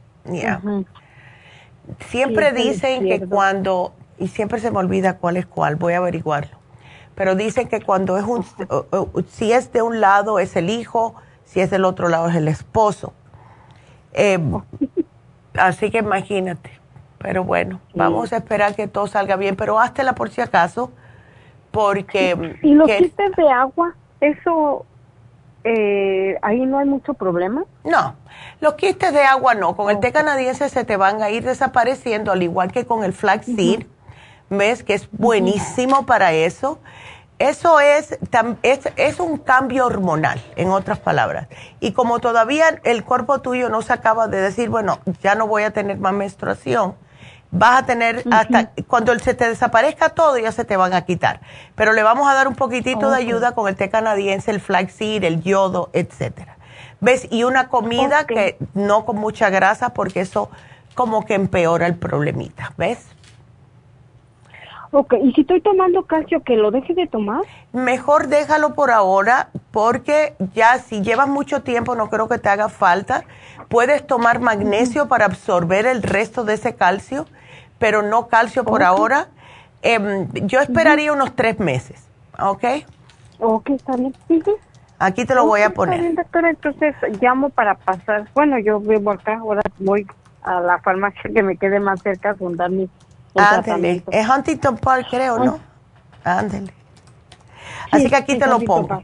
Siempre 2.06 2.52
dicen 2.52 3.04
que 3.04 3.26
cuando, 3.26 3.94
y 4.18 4.28
siempre 4.28 4.60
se 4.60 4.70
me 4.70 4.78
olvida 4.78 5.18
cuál 5.18 5.36
es 5.36 5.46
cuál, 5.46 5.76
voy 5.76 5.94
a 5.94 5.98
averiguarlo, 5.98 6.58
pero 7.14 7.34
dicen 7.34 7.68
que 7.68 7.80
cuando 7.80 8.18
es 8.18 8.24
un, 8.24 8.44
si 9.28 9.52
es 9.52 9.72
de 9.72 9.82
un 9.82 10.00
lado 10.00 10.38
es 10.38 10.54
el 10.56 10.70
hijo, 10.70 11.14
si 11.44 11.60
es 11.60 11.70
del 11.70 11.84
otro 11.84 12.08
lado 12.08 12.28
es 12.28 12.36
el 12.36 12.46
esposo. 12.48 13.14
Em, 14.12 14.60
así 15.54 15.90
que 15.90 15.98
imagínate. 15.98 16.77
Pero 17.18 17.44
bueno, 17.44 17.80
vamos 17.94 18.32
a 18.32 18.36
esperar 18.36 18.74
que 18.74 18.86
todo 18.86 19.06
salga 19.06 19.36
bien, 19.36 19.56
pero 19.56 19.80
háztela 19.80 20.14
por 20.14 20.30
si 20.30 20.40
acaso, 20.40 20.92
porque... 21.70 22.56
¿Y 22.62 22.74
los 22.74 22.88
quistes 22.88 23.32
de 23.36 23.50
agua? 23.50 23.94
¿Eso 24.20 24.86
eh, 25.64 26.38
ahí 26.42 26.64
no 26.64 26.78
hay 26.78 26.86
mucho 26.86 27.14
problema. 27.14 27.64
No, 27.84 28.14
los 28.60 28.74
quistes 28.74 29.12
de 29.12 29.22
agua 29.22 29.54
no. 29.54 29.76
Con 29.76 29.90
el 29.90 30.00
té 30.00 30.12
canadiense 30.12 30.68
se 30.68 30.84
te 30.84 30.96
van 30.96 31.22
a 31.22 31.30
ir 31.30 31.44
desapareciendo, 31.44 32.32
al 32.32 32.42
igual 32.42 32.72
que 32.72 32.86
con 32.86 33.04
el 33.04 33.12
flaxseed. 33.12 33.84
¿Ves? 34.50 34.82
Que 34.82 34.94
es 34.94 35.08
buenísimo 35.12 36.06
para 36.06 36.32
eso. 36.32 36.78
Eso 37.38 37.78
es, 37.80 38.18
es, 38.62 38.88
es, 38.96 39.20
un 39.20 39.36
cambio 39.36 39.86
hormonal, 39.86 40.42
en 40.56 40.70
otras 40.70 40.98
palabras. 40.98 41.46
Y 41.78 41.92
como 41.92 42.18
todavía 42.18 42.80
el 42.82 43.04
cuerpo 43.04 43.40
tuyo 43.40 43.68
no 43.68 43.82
se 43.82 43.92
acaba 43.92 44.26
de 44.26 44.40
decir, 44.40 44.70
bueno, 44.70 44.98
ya 45.22 45.36
no 45.36 45.46
voy 45.46 45.62
a 45.62 45.70
tener 45.70 45.98
más 45.98 46.14
menstruación, 46.14 46.96
vas 47.50 47.82
a 47.82 47.86
tener 47.86 48.24
hasta 48.30 48.70
cuando 48.86 49.16
se 49.18 49.34
te 49.34 49.48
desaparezca 49.48 50.10
todo 50.10 50.38
ya 50.38 50.52
se 50.52 50.64
te 50.64 50.76
van 50.76 50.92
a 50.92 51.04
quitar. 51.04 51.40
Pero 51.74 51.92
le 51.92 52.02
vamos 52.02 52.28
a 52.28 52.34
dar 52.34 52.48
un 52.48 52.54
poquitito 52.54 53.10
de 53.10 53.16
ayuda 53.16 53.52
con 53.52 53.68
el 53.68 53.76
té 53.76 53.90
canadiense, 53.90 54.50
el 54.50 54.60
flaxseed, 54.60 55.24
el 55.24 55.42
yodo, 55.42 55.90
etcétera. 55.92 56.56
¿Ves? 57.00 57.28
Y 57.30 57.44
una 57.44 57.68
comida 57.68 58.26
que 58.26 58.58
no 58.74 59.04
con 59.04 59.16
mucha 59.16 59.50
grasa 59.50 59.90
porque 59.90 60.20
eso 60.20 60.50
como 60.94 61.24
que 61.24 61.34
empeora 61.34 61.86
el 61.86 61.94
problemita, 61.94 62.72
¿ves? 62.76 63.06
Ok, 64.90 65.14
¿y 65.22 65.32
si 65.32 65.42
estoy 65.42 65.60
tomando 65.60 66.06
calcio, 66.06 66.42
que 66.42 66.56
lo 66.56 66.70
deje 66.70 66.94
de 66.94 67.06
tomar? 67.06 67.42
Mejor 67.72 68.28
déjalo 68.28 68.74
por 68.74 68.90
ahora, 68.90 69.50
porque 69.70 70.34
ya 70.54 70.78
si 70.78 71.02
llevas 71.02 71.28
mucho 71.28 71.62
tiempo, 71.62 71.94
no 71.94 72.08
creo 72.08 72.26
que 72.26 72.38
te 72.38 72.48
haga 72.48 72.70
falta. 72.70 73.24
Puedes 73.68 74.06
tomar 74.06 74.40
magnesio 74.40 75.08
para 75.08 75.26
absorber 75.26 75.86
el 75.86 76.02
resto 76.02 76.44
de 76.44 76.54
ese 76.54 76.74
calcio, 76.74 77.26
pero 77.78 78.02
no 78.02 78.28
calcio 78.28 78.64
por 78.64 78.82
ahora. 78.82 79.28
Em, 79.82 80.28
yo 80.46 80.60
esperaría 80.60 81.12
unos 81.12 81.36
tres 81.36 81.60
meses, 81.60 82.02
¿ok? 82.38 82.64
Ok, 83.38 83.70
está 83.70 83.96
bien. 83.96 84.14
Aquí 84.98 85.24
te 85.24 85.34
lo 85.34 85.46
voy 85.46 85.60
a 85.62 85.70
poner. 85.70 85.94
Está 85.94 86.02
bien, 86.02 86.16
doctora, 86.16 86.50
entonces 86.50 86.94
llamo 87.20 87.50
para 87.50 87.74
pasar. 87.74 88.28
Bueno, 88.34 88.58
yo 88.58 88.80
vivo 88.80 89.12
acá, 89.12 89.38
ahora 89.38 89.62
voy 89.78 90.06
a 90.42 90.60
la 90.60 90.78
farmacia 90.80 91.30
que 91.32 91.42
me 91.42 91.56
quede 91.56 91.78
más 91.78 92.02
cerca 92.02 92.30
a 92.30 92.36
dar 92.38 92.70
mi 92.70 92.88
Ándele. 93.34 94.02
Es 94.10 94.28
Huntington 94.28 94.78
Park, 94.78 95.06
creo, 95.10 95.38
¿no? 95.38 95.60
Ándele. 96.24 96.72
Así 97.90 98.08
que 98.08 98.16
aquí 98.16 98.38
te 98.38 98.46
lo 98.46 98.60
pongo. 98.60 99.02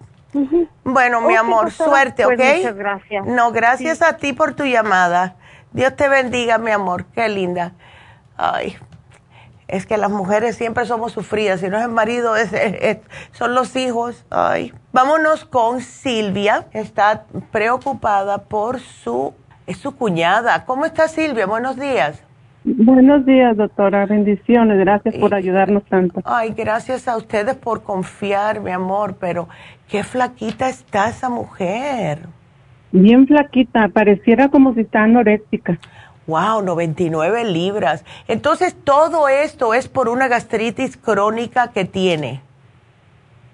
Bueno, 0.85 1.21
mi 1.21 1.37
amor, 1.37 1.71
suerte, 1.71 2.25
pues 2.25 2.39
¿ok? 2.39 2.57
muchas 2.57 2.77
gracias. 2.77 3.27
No, 3.27 3.53
gracias 3.53 4.03
a 4.03 4.17
ti 4.17 4.33
por 4.33 4.55
tu 4.55 4.65
llamada. 4.65 5.37
Dios 5.73 5.97
te 5.97 6.09
bendiga, 6.09 6.59
mi 6.59 6.71
amor. 6.71 7.07
Qué 7.15 7.29
linda. 7.29 7.73
Ay, 8.37 8.77
es 9.69 9.87
que 9.87 9.97
las 9.97 10.11
mujeres 10.11 10.57
siempre 10.57 10.85
somos 10.85 11.13
sufridas. 11.13 11.61
Si 11.61 11.69
no 11.69 11.79
es 11.79 11.85
el 11.85 11.91
marido, 11.91 12.37
es, 12.37 12.51
son 13.33 13.55
los 13.55 13.75
hijos. 13.77 14.25
Ay. 14.31 14.73
Vámonos 14.93 15.45
con 15.45 15.81
Silvia. 15.81 16.67
Está 16.73 17.25
preocupada 17.51 18.39
por 18.39 18.81
su, 18.81 19.35
es 19.67 19.79
su 19.79 19.97
cuñada. 19.97 20.65
¿Cómo 20.65 20.85
está 20.85 21.09
Silvia? 21.09 21.47
Buenos 21.47 21.77
días. 21.77 22.23
Buenos 22.65 23.27
días, 23.27 23.57
doctora. 23.57 24.07
Bendiciones. 24.07 24.79
Gracias 24.79 25.17
por 25.17 25.35
ayudarnos 25.35 25.85
tanto. 25.85 26.21
Ay, 26.25 26.55
gracias 26.57 27.09
a 27.09 27.17
ustedes 27.17 27.57
por 27.57 27.83
confiar, 27.83 28.61
mi 28.61 28.71
amor, 28.71 29.17
pero 29.21 29.49
qué 29.89 30.05
flaquita 30.05 30.69
está 30.69 31.09
esa 31.09 31.29
mujer. 31.29 32.27
Bien 32.93 33.27
flaquita, 33.27 33.89
pareciera 33.89 34.49
como 34.49 34.75
si 34.75 34.81
está 34.81 35.03
anoréxica. 35.03 35.79
Wow, 36.27 36.63
99 36.63 37.45
libras. 37.45 38.05
Entonces, 38.29 38.75
todo 38.85 39.29
esto 39.29 39.75
es 39.75 39.89
por 39.89 40.09
una 40.09 40.29
gastritis 40.29 40.97
crónica 40.97 41.73
que 41.73 41.85
tiene. 41.85 42.41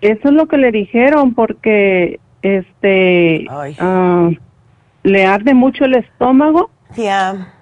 Eso 0.01 0.29
es 0.29 0.35
lo 0.35 0.47
que 0.47 0.57
le 0.57 0.71
dijeron 0.71 1.35
porque 1.35 2.21
este 2.43 3.47
ah, 3.51 4.31
le 5.03 5.27
arde 5.27 5.55
mucho 5.55 5.85
el 5.85 5.97
estómago. 5.97 6.71
Ya 6.97 7.55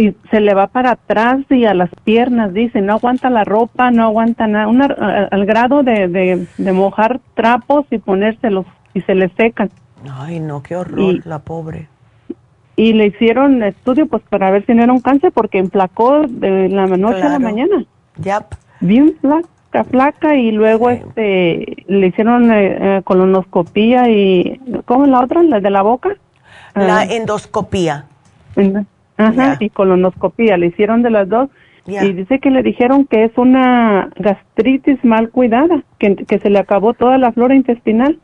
y 0.00 0.16
se 0.30 0.40
le 0.40 0.54
va 0.54 0.68
para 0.68 0.92
atrás 0.92 1.40
y 1.50 1.66
a 1.66 1.74
las 1.74 1.90
piernas, 2.04 2.54
dice, 2.54 2.80
no 2.80 2.94
aguanta 2.94 3.28
la 3.28 3.44
ropa, 3.44 3.90
no 3.90 4.04
aguanta 4.04 4.46
nada, 4.46 5.28
al 5.30 5.44
grado 5.44 5.82
de, 5.82 6.08
de, 6.56 6.72
mojar 6.72 7.20
trapos 7.34 7.84
y 7.90 7.98
ponérselos 7.98 8.64
y 8.94 9.02
se 9.02 9.14
le 9.14 9.28
secan. 9.36 9.70
Ay, 10.10 10.40
no, 10.40 10.62
qué 10.62 10.74
horror, 10.74 11.26
la 11.26 11.40
pobre. 11.40 11.88
Y 12.76 12.94
le 12.94 13.08
hicieron 13.08 13.62
estudio 13.62 14.06
pues 14.06 14.22
para 14.22 14.50
ver 14.50 14.64
si 14.64 14.72
no 14.72 14.84
era 14.84 14.92
un 14.94 15.02
cáncer 15.02 15.32
porque 15.32 15.58
emplacó 15.58 16.22
de 16.26 16.70
la 16.70 16.86
noche 16.86 17.20
a 17.20 17.28
la 17.28 17.38
mañana. 17.38 17.84
Ya. 18.16 18.46
Bien 18.80 19.14
flaca, 19.20 19.84
flaca 19.84 20.34
y 20.34 20.50
luego 20.50 20.88
este 20.88 21.84
le 21.88 22.06
hicieron 22.06 22.50
eh, 22.50 22.78
eh, 22.80 23.02
colonoscopía 23.04 24.08
y 24.08 24.62
¿cómo 24.86 25.04
es 25.04 25.10
la 25.10 25.20
otra? 25.20 25.42
La 25.42 25.60
de 25.60 25.68
la 25.68 25.82
boca. 25.82 26.16
La 26.74 27.00
ah. 27.00 27.04
endoscopía. 27.04 28.06
Ajá, 29.20 29.56
y 29.60 29.70
colonoscopía, 29.70 30.56
le 30.56 30.66
hicieron 30.66 31.02
de 31.02 31.10
las 31.10 31.28
dos. 31.28 31.48
Y 31.86 32.12
dice 32.12 32.38
que 32.38 32.50
le 32.50 32.62
dijeron 32.62 33.04
que 33.04 33.24
es 33.24 33.36
una 33.36 34.10
gastritis 34.16 35.02
mal 35.04 35.30
cuidada, 35.30 35.82
que, 35.98 36.14
que 36.14 36.38
se 36.38 36.48
le 36.48 36.58
acabó 36.58 36.94
toda 36.94 37.18
la 37.18 37.32
flora 37.32 37.54
intestinal. 37.54 38.18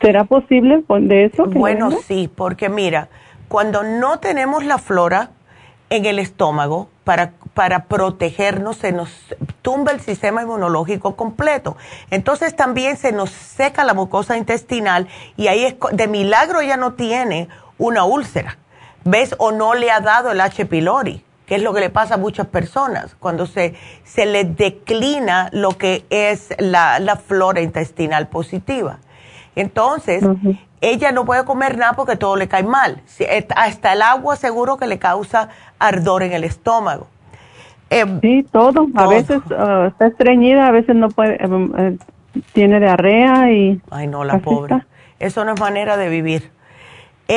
¿Será 0.00 0.24
posible 0.24 0.82
de 0.88 1.24
eso? 1.26 1.44
bueno, 1.46 1.90
sí, 1.90 2.30
porque 2.34 2.68
mira, 2.68 3.08
cuando 3.48 3.82
no 3.82 4.18
tenemos 4.18 4.64
la 4.64 4.78
flora 4.78 5.30
en 5.90 6.06
el 6.06 6.18
estómago 6.18 6.88
para, 7.04 7.32
para 7.52 7.84
protegernos, 7.84 8.76
se 8.76 8.92
nos 8.92 9.10
tumba 9.60 9.92
el 9.92 10.00
sistema 10.00 10.42
inmunológico 10.42 11.14
completo. 11.14 11.76
Entonces 12.10 12.56
también 12.56 12.96
se 12.96 13.12
nos 13.12 13.30
seca 13.30 13.84
la 13.84 13.92
mucosa 13.92 14.38
intestinal 14.38 15.06
y 15.36 15.48
ahí 15.48 15.64
es, 15.64 15.76
de 15.92 16.08
milagro 16.08 16.62
ya 16.62 16.76
no 16.76 16.94
tiene 16.94 17.48
una 17.76 18.04
úlcera 18.04 18.56
¿Ves? 19.04 19.34
O 19.38 19.52
no 19.52 19.74
le 19.74 19.90
ha 19.90 20.00
dado 20.00 20.30
el 20.30 20.40
H. 20.40 20.66
pylori, 20.66 21.24
que 21.46 21.56
es 21.56 21.62
lo 21.62 21.72
que 21.74 21.80
le 21.80 21.90
pasa 21.90 22.14
a 22.14 22.18
muchas 22.18 22.46
personas 22.46 23.16
cuando 23.18 23.46
se, 23.46 23.74
se 24.04 24.26
les 24.26 24.56
declina 24.56 25.48
lo 25.52 25.76
que 25.76 26.04
es 26.10 26.54
la, 26.58 27.20
flora 27.24 27.60
intestinal 27.60 28.28
positiva. 28.28 28.98
Entonces, 29.54 30.24
ella 30.80 31.12
no 31.12 31.24
puede 31.24 31.44
comer 31.44 31.76
nada 31.76 31.92
porque 31.92 32.16
todo 32.16 32.36
le 32.36 32.48
cae 32.48 32.62
mal. 32.62 33.02
Hasta 33.54 33.92
el 33.92 34.02
agua 34.02 34.36
seguro 34.36 34.76
que 34.76 34.86
le 34.86 34.98
causa 34.98 35.48
ardor 35.78 36.22
en 36.22 36.32
el 36.32 36.44
estómago. 36.44 37.08
Em, 37.90 38.20
sí, 38.20 38.46
todo. 38.50 38.86
A 38.94 39.06
veces 39.06 39.42
ah, 39.50 39.88
está 39.88 40.06
estreñida, 40.06 40.66
a 40.66 40.70
veces 40.70 40.96
no 40.96 41.08
puede, 41.08 41.42
em, 41.44 41.72
eh, 41.76 41.98
tiene 42.54 42.80
diarrea 42.80 43.52
y... 43.52 43.82
Ay, 43.90 44.06
no, 44.06 44.24
la 44.24 44.38
pobre. 44.38 44.82
Eso 45.18 45.44
no 45.44 45.52
es 45.52 45.60
manera 45.60 45.98
de 45.98 46.08
vivir 46.08 46.50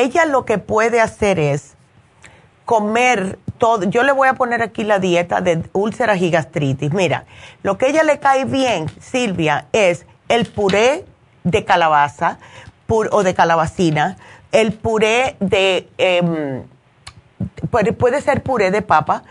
ella 0.01 0.25
lo 0.25 0.45
que 0.45 0.57
puede 0.57 1.01
hacer 1.01 1.39
es 1.39 1.75
comer 2.65 3.39
todo. 3.57 3.83
Yo 3.83 4.03
le 4.03 4.11
voy 4.11 4.27
a 4.27 4.33
poner 4.33 4.61
aquí 4.61 4.83
la 4.83 4.99
dieta 4.99 5.41
de 5.41 5.63
úlceras 5.73 6.21
y 6.21 6.29
gastritis. 6.29 6.91
Mira, 6.91 7.25
lo 7.63 7.77
que 7.77 7.87
ella 7.87 8.03
le 8.03 8.19
cae 8.19 8.45
bien, 8.45 8.87
Silvia, 8.99 9.67
es 9.71 10.05
el 10.27 10.45
puré 10.45 11.05
de 11.43 11.63
calabaza 11.63 12.39
o 12.87 13.23
de 13.23 13.33
calabacina, 13.33 14.17
el 14.51 14.73
puré 14.73 15.37
de, 15.39 15.89
em, 15.97 16.63
puede, 17.71 18.21
ser 18.21 18.43
puré 18.43 18.71
de 18.71 18.81
papa, 18.81 19.23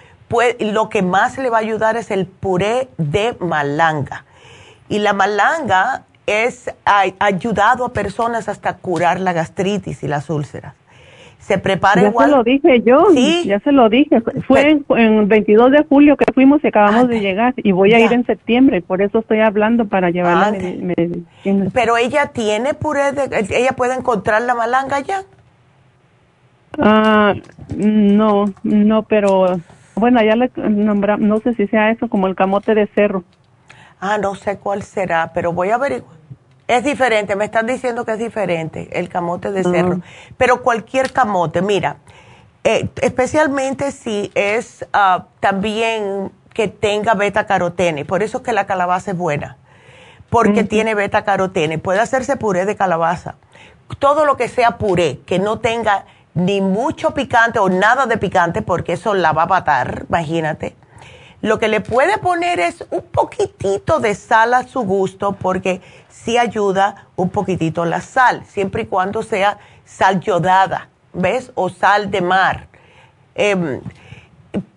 lo 0.59 0.89
que 0.89 1.03
más 1.03 1.39
le 1.39 1.51
va 1.51 1.59
a 1.59 1.61
ayudar 1.61 1.97
es 1.97 2.11
el 2.11 2.27
puré 2.27 2.89
de 2.97 3.37
malanga. 3.39 4.25
Y 4.89 4.99
la 4.99 5.13
malanga 5.13 6.05
es 6.27 6.71
ha 6.85 7.05
ayudado 7.19 7.85
a 7.85 7.93
personas 7.93 8.49
hasta 8.49 8.77
curar 8.77 9.21
la 9.21 9.33
gastritis 9.33 10.03
y 10.03 10.09
las 10.09 10.31
úlceras. 10.31 10.75
Se 11.39 11.59
prepara 11.59 12.01
ya 12.01 12.09
igual. 12.09 12.31
Ya 12.31 12.31
se 12.31 12.37
lo 12.37 12.45
dije 12.45 12.83
yo, 12.87 13.07
¿Sí? 13.13 13.45
ya 13.45 13.61
se 13.61 13.71
lo 13.71 13.91
dije. 13.91 14.23
Fue 14.47 14.71
en, 14.71 14.85
el 14.89 15.27
22 15.27 15.73
de 15.73 15.85
julio 15.85 16.17
que 16.17 16.25
fuimos 16.33 16.65
y 16.65 16.69
acabamos 16.69 17.09
de 17.09 17.21
llegar 17.21 17.53
y 17.59 17.73
voy 17.73 17.93
a 17.93 18.01
ir 18.01 18.13
en 18.15 18.25
septiembre, 18.25 18.81
por 18.81 19.03
eso 19.03 19.19
estoy 19.19 19.41
hablando 19.41 19.85
para 19.85 20.09
llevarla. 20.09 20.57
Pero 21.75 21.99
ella 21.99 22.29
tiene 22.29 22.73
puré, 22.73 23.13
de, 23.13 23.47
ella 23.51 23.73
puede 23.73 23.95
encontrar 23.95 24.41
la 24.41 24.55
malanga 24.55 25.01
ya. 25.01 25.23
Ah, 26.79 27.35
no, 27.77 28.47
no, 28.63 29.03
pero 29.03 29.61
bueno, 29.97 30.23
ya 30.23 30.37
le 30.37 30.51
nombramos, 30.57 31.27
no 31.27 31.41
sé 31.41 31.55
si 31.55 31.67
sea 31.67 31.91
eso 31.91 32.09
como 32.09 32.27
el 32.27 32.35
camote 32.35 32.75
de 32.75 32.87
cerro. 32.95 33.23
Ah, 34.07 34.19
no 34.19 34.35
sé 34.35 34.59
cuál 34.59 34.83
será, 34.83 35.31
pero 35.33 35.55
voy 35.55 35.71
a 35.71 35.77
averiguar. 35.77 36.13
Es 36.69 36.85
diferente, 36.85 37.37
me 37.37 37.47
están 37.47 37.67
diciendo 37.67 38.05
que 38.05 38.13
es 38.13 38.19
diferente 38.19 38.91
el 38.93 39.09
camote 39.09 39.51
de 39.51 39.63
cerro. 39.65 40.03
Pero 40.37 40.63
cualquier 40.63 41.11
camote, 41.11 41.63
mira, 41.63 41.97
eh, 42.65 42.91
especialmente 43.01 43.93
si 43.93 44.31
es 44.35 44.85
ah, 44.93 45.25
también 45.41 46.31
que 46.53 46.69
tenga 46.69 47.15
beta 47.15 47.47
carotene, 47.47 48.05
por 48.05 48.23
eso 48.23 48.39
es 48.39 48.45
que 48.45 48.53
la 48.53 48.67
calabaza 48.67 49.13
es 49.13 49.17
buena, 49.17 49.57
porque 50.29 50.65
tiene 50.65 50.95
beta 50.95 51.25
carotene. 51.25 51.79
Puede 51.79 52.01
hacerse 52.01 52.37
puré 52.37 52.67
de 52.67 52.77
calabaza. 52.77 53.37
Todo 53.99 54.27
lo 54.27 54.37
que 54.37 54.49
sea 54.49 54.77
puré, 54.77 55.21
que 55.25 55.39
no 55.39 55.61
tenga 55.61 56.05
ni 56.35 56.61
mucho 56.61 57.15
picante 57.15 57.59
o 57.59 57.71
nada 57.71 58.05
de 58.05 58.19
picante, 58.19 58.61
porque 58.61 58.93
eso 58.93 59.15
la 59.15 59.33
va 59.33 59.45
a 59.45 59.47
matar, 59.47 60.05
imagínate. 60.11 60.77
Lo 61.45 61.59
que 61.59 61.69
le 61.69 61.83
puede 61.83 62.17
poner 62.17 62.59
es 62.59 62.87
un 62.89 63.03
poquitito 63.03 64.01
de 64.01 64.15
sal 64.15 64.55
a 64.55 64.67
su 64.67 64.81
gusto 64.81 65.33
porque 65.33 65.83
sí 66.09 66.39
ayuda 66.39 67.09
un 67.17 67.29
poquitito 67.29 67.85
la 67.85 68.01
sal, 68.01 68.47
siempre 68.47 68.85
y 68.85 68.87
cuando 68.87 69.23
sea 69.23 69.59
sal 69.85 70.21
yodada, 70.21 70.89
¿ves? 71.13 71.53
O 71.55 71.69
sal 71.69 72.11
de 72.11 72.23
mar. 72.23 72.69
Em, 73.35 73.83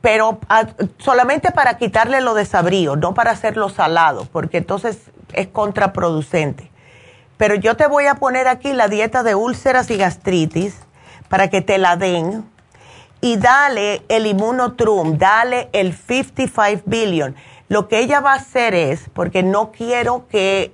pero 0.01 0.41
ah, 0.49 0.67
solamente 0.97 1.51
para 1.51 1.77
quitarle 1.77 2.19
lo 2.19 2.33
desabrío, 2.33 2.97
no 2.97 3.13
para 3.13 3.31
hacerlo 3.31 3.69
salado, 3.69 4.27
porque 4.33 4.57
entonces 4.57 4.99
es 5.31 5.47
contraproducente. 5.47 6.69
Pero 7.37 7.55
yo 7.55 7.77
te 7.77 7.87
voy 7.87 8.07
a 8.07 8.15
poner 8.15 8.49
aquí 8.49 8.73
la 8.73 8.89
dieta 8.89 9.23
de 9.23 9.35
úlceras 9.35 9.89
y 9.89 9.95
gastritis 9.95 10.75
para 11.29 11.49
que 11.49 11.61
te 11.61 11.77
la 11.77 11.95
den 11.95 12.43
y 13.27 13.35
dale 13.35 14.03
el 14.07 14.25
Immunotrum, 14.25 15.17
dale 15.17 15.67
el 15.73 15.93
55 15.93 16.83
billion. 16.85 17.35
Lo 17.67 17.89
que 17.89 17.99
ella 17.99 18.21
va 18.21 18.31
a 18.31 18.35
hacer 18.37 18.73
es, 18.73 19.09
porque 19.13 19.43
no 19.43 19.73
quiero 19.73 20.29
que 20.29 20.71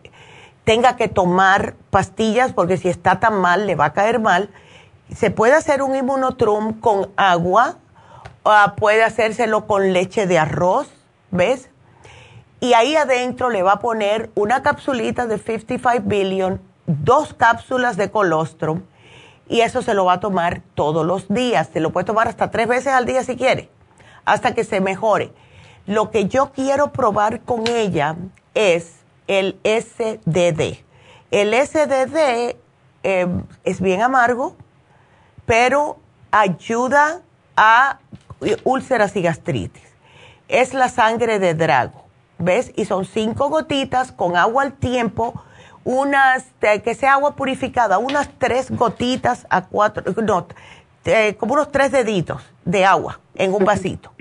tenga 0.63 0.95
que 0.95 1.07
tomar 1.07 1.73
pastillas, 1.89 2.53
porque 2.53 2.77
si 2.77 2.89
está 2.89 3.19
tan 3.19 3.41
mal, 3.41 3.65
le 3.65 3.73
va 3.73 3.85
a 3.85 3.93
caer 3.93 4.19
mal, 4.19 4.51
se 5.15 5.31
puede 5.31 5.55
hacer 5.55 5.81
un 5.81 5.95
Immunotrum 5.95 6.79
con 6.79 7.09
agua, 7.17 7.77
o 8.43 8.53
puede 8.77 9.03
hacérselo 9.03 9.65
con 9.65 9.91
leche 9.91 10.27
de 10.27 10.37
arroz, 10.37 10.93
¿ves? 11.31 11.71
Y 12.59 12.75
ahí 12.75 12.95
adentro 12.95 13.49
le 13.49 13.63
va 13.63 13.73
a 13.73 13.79
poner 13.79 14.29
una 14.35 14.61
capsulita 14.61 15.25
de 15.25 15.39
55 15.39 16.03
billion, 16.05 16.61
dos 16.85 17.33
cápsulas 17.33 17.97
de 17.97 18.11
colostrum, 18.11 18.83
y 19.47 19.61
eso 19.61 19.81
se 19.81 19.93
lo 19.93 20.05
va 20.05 20.13
a 20.13 20.19
tomar 20.19 20.61
todos 20.75 21.05
los 21.05 21.27
días. 21.27 21.69
Se 21.71 21.79
lo 21.79 21.91
puede 21.91 22.05
tomar 22.05 22.27
hasta 22.27 22.51
tres 22.51 22.67
veces 22.67 22.93
al 22.93 23.05
día 23.05 23.23
si 23.23 23.35
quiere, 23.35 23.69
hasta 24.25 24.53
que 24.53 24.63
se 24.63 24.81
mejore. 24.81 25.31
Lo 25.85 26.11
que 26.11 26.27
yo 26.27 26.51
quiero 26.53 26.91
probar 26.91 27.41
con 27.41 27.67
ella 27.67 28.15
es 28.53 28.99
el 29.27 29.59
SDD. 29.63 30.79
El 31.31 31.53
SDD 31.53 32.55
em, 33.03 33.43
es 33.63 33.81
bien 33.81 34.01
amargo, 34.01 34.55
pero 35.45 35.97
ayuda 36.31 37.21
a 37.57 37.99
úlceras 38.63 39.15
y 39.15 39.21
gastritis. 39.21 39.83
Es 40.47 40.73
la 40.73 40.89
sangre 40.89 41.39
de 41.39 41.53
drago, 41.53 42.05
¿ves? 42.37 42.71
Y 42.75 42.85
son 42.85 43.05
cinco 43.05 43.49
gotitas 43.49 44.11
con 44.11 44.37
agua 44.37 44.63
al 44.63 44.73
tiempo 44.73 45.43
unas, 45.83 46.45
que 46.59 46.95
sea 46.95 47.13
agua 47.13 47.35
purificada, 47.35 47.97
unas 47.97 48.29
tres 48.37 48.71
gotitas 48.71 49.45
a 49.49 49.65
cuatro, 49.65 50.03
no, 50.21 50.47
como 51.37 51.53
unos 51.53 51.71
tres 51.71 51.91
deditos 51.91 52.41
de 52.65 52.85
agua 52.85 53.19
en 53.35 53.53
un 53.53 53.65
vasito. 53.65 54.11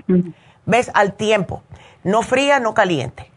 ¿Ves? 0.65 0.91
Al 0.93 1.13
tiempo. 1.13 1.63
No 2.03 2.21
fría, 2.21 2.59
no 2.59 2.73
caliente. 2.73 3.31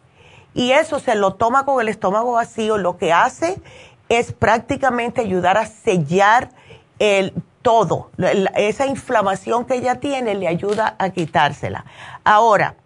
Y 0.54 0.72
eso 0.72 0.98
se 0.98 1.14
lo 1.14 1.34
toma 1.34 1.64
con 1.64 1.80
el 1.80 1.88
estómago 1.88 2.32
vacío. 2.32 2.78
Lo 2.78 2.96
que 2.96 3.12
hace 3.12 3.60
es 4.08 4.32
prácticamente 4.32 5.20
ayudar 5.20 5.58
a 5.58 5.66
sellar 5.66 6.48
el 6.98 7.34
todo. 7.62 8.10
Esa 8.56 8.86
inflamación 8.86 9.64
que 9.64 9.74
ella 9.74 9.96
tiene 9.96 10.34
le 10.34 10.48
ayuda 10.48 10.96
a 10.98 11.10
quitársela. 11.10 11.84
Ahora, 12.24 12.76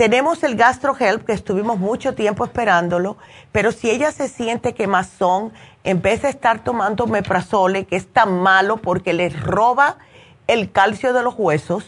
tenemos 0.00 0.42
el 0.44 0.56
GastroHelp, 0.56 1.26
que 1.26 1.34
estuvimos 1.34 1.78
mucho 1.78 2.14
tiempo 2.14 2.46
esperándolo, 2.46 3.18
pero 3.52 3.70
si 3.70 3.90
ella 3.90 4.12
se 4.12 4.28
siente 4.28 4.72
quemazón, 4.72 5.52
en 5.84 6.00
vez 6.00 6.22
de 6.22 6.30
estar 6.30 6.64
tomando 6.64 7.06
meprazole, 7.06 7.84
que 7.84 7.96
es 7.96 8.10
tan 8.10 8.40
malo 8.40 8.78
porque 8.78 9.12
le 9.12 9.28
roba 9.28 9.98
el 10.46 10.72
calcio 10.72 11.12
de 11.12 11.22
los 11.22 11.34
huesos, 11.36 11.86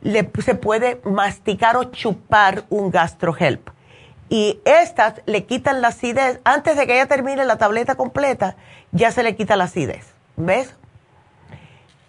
le, 0.00 0.30
se 0.44 0.54
puede 0.54 1.00
masticar 1.02 1.76
o 1.76 1.82
chupar 1.82 2.66
un 2.70 2.92
GastroHelp. 2.92 3.68
Y 4.28 4.60
estas 4.64 5.14
le 5.26 5.44
quitan 5.44 5.82
la 5.82 5.88
acidez. 5.88 6.40
Antes 6.44 6.76
de 6.76 6.86
que 6.86 6.94
ella 6.94 7.06
termine 7.06 7.44
la 7.44 7.58
tableta 7.58 7.96
completa, 7.96 8.54
ya 8.92 9.10
se 9.10 9.24
le 9.24 9.34
quita 9.34 9.56
la 9.56 9.64
acidez. 9.64 10.06
¿Ves? 10.36 10.76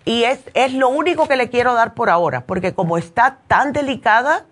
Y 0.06 0.26
es, 0.26 0.41
es 0.53 0.72
lo 0.73 0.89
único 0.89 1.27
que 1.27 1.35
le 1.35 1.49
quiero 1.49 1.73
dar 1.73 1.95
por 1.95 2.11
ahora, 2.11 2.41
porque 2.41 2.76
como 2.76 2.99
está 2.99 3.39
tan 3.47 3.73
delicada, 3.73 4.45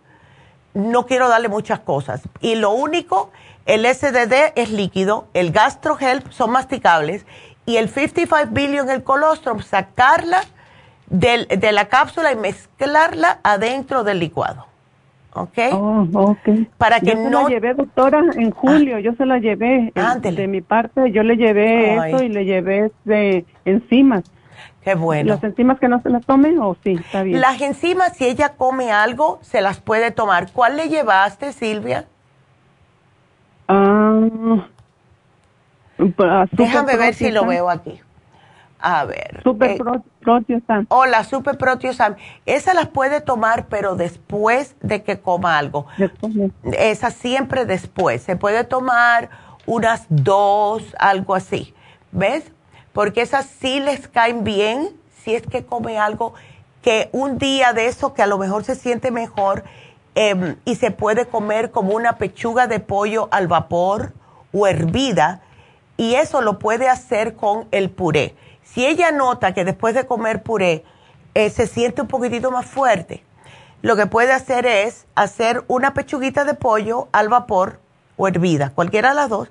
no 0.74 1.06
quiero 1.06 1.30
darle 1.30 1.50
muchas 1.50 1.80
cosas. 1.80 2.22
Y 2.42 2.56
lo 2.56 2.72
único, 2.72 3.32
el 3.66 3.86
SDD 3.86 4.54
es 4.56 4.72
líquido, 4.72 5.28
el 5.34 5.52
GastroHelp 5.52 6.32
son 6.32 6.52
masticables 6.52 7.26
y 7.66 7.78
el 7.78 7.90
55 7.90 8.52
billion, 8.52 8.90
el 8.90 9.04
colostrum, 9.04 9.62
sacarla 9.62 10.42
de 11.08 11.72
la 11.72 11.86
cápsula 11.86 12.32
y 12.32 12.36
mezclarla 12.36 13.40
adentro 13.44 14.04
del 14.04 14.20
licuado. 14.20 14.66
¿Ok? 15.36 15.58
Oh, 15.72 16.08
ok. 16.14 16.50
Para 16.78 17.00
que 17.00 17.08
yo 17.08 17.30
no... 17.30 17.40
se 17.40 17.44
la 17.44 17.50
llevé, 17.50 17.74
doctora, 17.74 18.24
en 18.36 18.52
julio, 18.52 19.00
yo 19.00 19.14
se 19.14 19.26
la 19.26 19.40
llevé. 19.40 19.92
De 20.22 20.48
mi 20.48 20.62
parte, 20.62 21.12
yo 21.12 21.24
le 21.24 21.38
llevé 21.38 21.96
eso 21.96 22.24
y 22.24 22.30
le 22.30 22.46
llevé 22.46 22.92
de 23.04 23.46
enzimas. 23.66 24.24
Qué 24.84 24.96
bueno. 24.96 25.34
¿Las 25.36 25.44
enzimas 25.44 25.80
que 25.80 25.88
no 25.88 26.02
se 26.02 26.10
las 26.10 26.26
tomen 26.26 26.60
o 26.60 26.76
sí? 26.84 26.94
Está 26.94 27.24
bien. 27.24 27.40
Las 27.40 27.62
enzimas, 27.62 28.18
si 28.18 28.26
ella 28.26 28.56
come 28.56 28.92
algo, 28.92 29.40
se 29.42 29.62
las 29.62 29.80
puede 29.80 30.12
tomar. 30.12 30.52
¿Cuál 30.52 30.78
le 30.78 30.90
llevaste, 30.90 31.54
Silvia? 31.54 32.06
Ah, 33.68 34.28
Déjame 36.52 36.98
ver 36.98 37.14
si 37.14 37.32
lo 37.32 37.46
veo 37.46 37.70
aquí. 37.70 38.02
A 38.80 39.06
ver. 39.06 39.40
Super 39.44 39.72
eh. 39.72 40.86
Hola, 40.90 41.24
Super 41.24 41.58
Proteosan. 41.58 42.18
Esa 42.46 42.74
las 42.74 42.88
puede 42.88 43.22
tomar, 43.22 43.68
pero 43.68 43.96
después 43.96 44.76
de 44.82 45.04
que 45.04 45.22
coma 45.22 45.58
algo. 45.58 45.86
Después. 45.98 46.34
Esa 46.64 47.10
siempre 47.10 47.66
después. 47.66 48.24
Se 48.24 48.36
puede 48.36 48.66
tomar 48.66 49.30
unas 49.66 50.06
dos, 50.10 50.94
algo 51.00 51.34
así. 51.34 51.74
¿Ves? 52.12 52.52
Porque 52.94 53.22
esas 53.22 53.48
sí 53.60 53.80
les 53.80 54.08
caen 54.08 54.44
bien 54.44 54.90
si 55.24 55.36
es 55.36 55.44
que 55.44 55.66
come 55.66 55.98
algo 55.98 56.34
que 56.82 57.10
un 57.12 57.38
día 57.38 57.74
de 57.74 57.88
eso 57.88 58.14
que 58.14 58.22
a 58.22 58.28
lo 58.28 58.38
mejor 58.38 58.64
se 58.64 58.76
siente 58.76 59.10
mejor 59.10 59.64
em, 60.16 60.58
y 60.66 60.76
se 60.76 60.92
puede 60.92 61.26
comer 61.26 61.72
como 61.72 61.94
una 61.96 62.18
pechuga 62.18 62.68
de 62.68 62.80
pollo 62.80 63.30
al 63.32 63.48
vapor 63.48 64.14
o 64.54 64.68
hervida 64.68 65.42
y 65.98 66.16
eso 66.16 66.42
lo 66.42 66.60
puede 66.60 66.90
hacer 66.90 67.36
con 67.36 67.68
el 67.72 67.90
puré. 67.90 68.36
Si 68.64 68.86
ella 68.86 69.12
nota 69.12 69.54
que 69.54 69.66
después 69.66 69.96
de 69.96 70.06
comer 70.06 70.44
puré 70.44 70.84
eh, 71.34 71.50
se 71.50 71.68
siente 71.68 72.02
un 72.02 72.08
poquitito 72.08 72.52
más 72.52 72.66
fuerte, 72.66 73.24
lo 73.82 73.96
que 73.96 74.06
puede 74.06 74.34
hacer 74.34 74.66
es 74.66 75.06
hacer 75.16 75.64
una 75.68 75.94
pechuguita 75.94 76.46
de 76.46 76.54
pollo 76.54 77.08
al 77.12 77.30
vapor 77.30 77.80
o 78.18 78.28
hervida, 78.28 78.72
cualquiera 78.72 79.10
de 79.10 79.16
las 79.16 79.30
dos, 79.30 79.50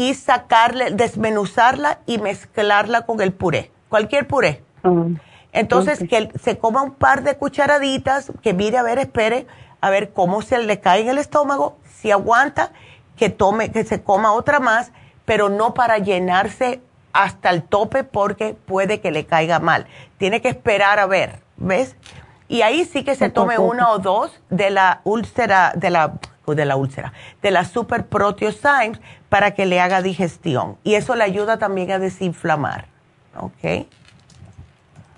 y 0.00 0.14
sacarle, 0.14 0.92
desmenuzarla 0.92 1.98
y 2.06 2.16
mezclarla 2.16 3.02
con 3.02 3.20
el 3.20 3.34
puré, 3.34 3.70
cualquier 3.90 4.26
puré. 4.26 4.64
Ah, 4.82 5.04
Entonces, 5.52 5.98
que 6.08 6.30
se 6.42 6.56
coma 6.56 6.80
un 6.80 6.92
par 6.92 7.22
de 7.22 7.36
cucharaditas, 7.36 8.32
que 8.40 8.54
mire, 8.54 8.78
a 8.78 8.82
ver, 8.82 8.98
espere, 8.98 9.46
a 9.82 9.90
ver 9.90 10.14
cómo 10.14 10.40
se 10.40 10.56
le 10.56 10.80
cae 10.80 11.02
en 11.02 11.10
el 11.10 11.18
estómago, 11.18 11.76
si 11.84 12.10
aguanta, 12.10 12.72
que 13.18 13.28
tome, 13.28 13.72
que 13.72 13.84
se 13.84 14.02
coma 14.02 14.32
otra 14.32 14.58
más, 14.58 14.90
pero 15.26 15.50
no 15.50 15.74
para 15.74 15.98
llenarse 15.98 16.80
hasta 17.12 17.50
el 17.50 17.62
tope 17.62 18.02
porque 18.02 18.54
puede 18.54 19.02
que 19.02 19.10
le 19.10 19.26
caiga 19.26 19.58
mal. 19.58 19.86
Tiene 20.16 20.40
que 20.40 20.48
esperar 20.48 20.98
a 20.98 21.04
ver, 21.04 21.40
¿ves? 21.58 21.94
Y 22.48 22.62
ahí 22.62 22.86
sí 22.86 23.04
que 23.04 23.16
se 23.16 23.28
tome 23.28 23.58
una 23.58 23.90
o 23.90 23.98
dos 23.98 24.40
de 24.48 24.70
la 24.70 25.02
úlcera, 25.04 25.74
de 25.76 25.90
la 25.90 26.14
de 26.46 26.64
la 26.64 26.76
úlcera, 26.76 27.12
de 27.42 27.50
la 27.50 27.64
Super 27.64 28.06
Proteosymes 28.06 29.00
para 29.28 29.52
que 29.52 29.66
le 29.66 29.80
haga 29.80 30.02
digestión. 30.02 30.76
Y 30.84 30.94
eso 30.94 31.14
le 31.14 31.24
ayuda 31.24 31.58
también 31.58 31.90
a 31.92 31.98
desinflamar. 31.98 32.86
¿Ok? 33.36 33.86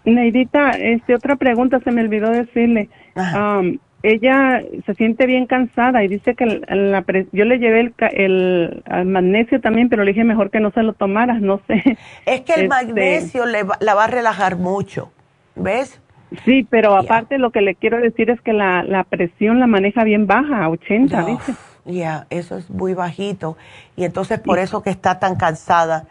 Neidita, 0.05 0.71
este, 0.73 1.15
otra 1.15 1.37
pregunta 1.37 1.81
se 1.81 1.91
me 1.91 2.03
olvidó 2.03 2.31
decirle. 2.31 2.89
Um, 3.17 3.79
ella 4.03 4.61
se 4.85 4.95
siente 4.95 5.27
bien 5.27 5.47
cansada 5.47 6.03
y 6.03 6.09
dice 6.09 6.35
que 6.35 6.45
la, 6.45 7.05
yo 7.31 7.45
le 7.45 7.59
llevé 7.59 7.93
el, 8.11 8.83
magnesio 9.07 9.61
también, 9.61 9.89
pero 9.89 10.03
le 10.03 10.13
dije 10.13 10.25
mejor 10.25 10.51
que 10.51 10.59
no 10.59 10.73
se 10.73 10.83
lo 10.83 10.93
tomaras, 10.93 11.41
no 11.41 11.61
sé. 11.69 11.97
Es 12.27 12.41
que 12.41 12.55
el 12.55 12.63
este, 12.63 12.69
magnesio 12.69 13.47
le 13.47 13.65
la 13.81 13.95
va 13.95 14.05
a 14.05 14.09
relajar 14.09 14.57
mucho, 14.57 15.13
¿ves? 15.55 16.02
Sí, 16.45 16.67
pero 16.69 16.97
aparte 16.97 17.39
lo 17.39 17.51
que 17.51 17.61
le 17.61 17.75
quiero 17.75 17.99
decir 17.99 18.31
es 18.31 18.41
que 18.41 18.53
la, 18.53 18.83
la 18.83 19.05
presión 19.05 19.61
la 19.61 19.67
maneja 19.67 20.05
bien 20.05 20.27
baja, 20.27 20.69
80, 20.69 21.23
dice. 21.25 21.55
Ya, 21.85 22.27
eso 22.31 22.57
es 22.57 22.71
muy 22.71 22.95
bajito. 22.95 23.57
Y 23.97 24.05
entonces 24.05 24.39
por 24.39 24.59
eso 24.59 24.83
que 24.83 24.91
está 24.91 25.19
tan 25.19 25.37
cansada. 25.37 26.07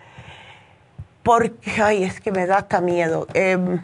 Porque, 1.23 1.81
ay, 1.81 2.03
es 2.03 2.19
que 2.19 2.31
me 2.31 2.45
da 2.45 2.57
hasta 2.57 2.81
miedo. 2.81 3.27
Eh, 3.34 3.80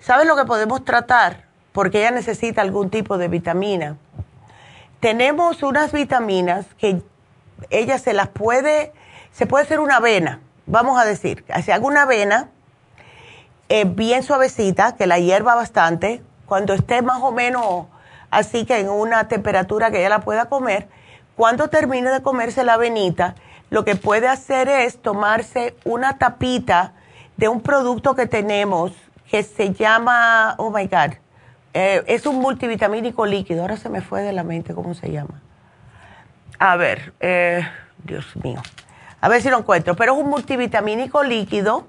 ¿Sabes 0.00 0.26
lo 0.26 0.36
que 0.36 0.44
podemos 0.44 0.84
tratar? 0.84 1.44
Porque 1.72 1.98
ella 2.00 2.10
necesita 2.10 2.62
algún 2.62 2.90
tipo 2.90 3.18
de 3.18 3.28
vitamina. 3.28 3.96
Tenemos 5.00 5.62
unas 5.62 5.92
vitaminas 5.92 6.66
que 6.76 7.02
ella 7.70 7.98
se 7.98 8.12
las 8.12 8.28
puede, 8.28 8.92
se 9.32 9.46
puede 9.46 9.64
hacer 9.64 9.80
una 9.80 9.96
avena, 9.96 10.40
vamos 10.66 11.00
a 11.00 11.04
decir. 11.04 11.44
Si 11.62 11.70
hago 11.70 11.86
una 11.86 12.02
avena, 12.02 12.48
eh, 13.68 13.84
bien 13.84 14.22
suavecita, 14.22 14.96
que 14.96 15.06
la 15.06 15.18
hierva 15.18 15.54
bastante, 15.54 16.22
cuando 16.46 16.72
esté 16.74 17.02
más 17.02 17.22
o 17.22 17.32
menos 17.32 17.86
así 18.30 18.64
que 18.64 18.78
en 18.78 18.88
una 18.88 19.28
temperatura 19.28 19.90
que 19.90 19.98
ella 19.98 20.08
la 20.08 20.20
pueda 20.20 20.46
comer, 20.46 20.88
cuando 21.36 21.68
termine 21.68 22.10
de 22.10 22.22
comerse 22.22 22.64
la 22.64 22.74
avenita, 22.74 23.34
lo 23.70 23.84
que 23.84 23.96
puede 23.96 24.28
hacer 24.28 24.68
es 24.68 25.00
tomarse 25.00 25.76
una 25.84 26.18
tapita 26.18 26.94
de 27.36 27.48
un 27.48 27.60
producto 27.60 28.14
que 28.14 28.26
tenemos 28.26 28.92
que 29.30 29.42
se 29.42 29.72
llama, 29.72 30.54
oh 30.58 30.70
my 30.70 30.86
God, 30.86 31.14
eh, 31.74 32.02
es 32.06 32.26
un 32.26 32.36
multivitamínico 32.36 33.26
líquido, 33.26 33.62
ahora 33.62 33.76
se 33.76 33.90
me 33.90 34.00
fue 34.00 34.22
de 34.22 34.32
la 34.32 34.42
mente 34.42 34.74
cómo 34.74 34.94
se 34.94 35.12
llama. 35.12 35.42
A 36.58 36.76
ver, 36.76 37.12
eh, 37.20 37.60
Dios 38.02 38.34
mío, 38.42 38.60
a 39.20 39.28
ver 39.28 39.42
si 39.42 39.50
lo 39.50 39.58
encuentro, 39.58 39.94
pero 39.94 40.14
es 40.14 40.18
un 40.18 40.30
multivitamínico 40.30 41.22
líquido 41.22 41.86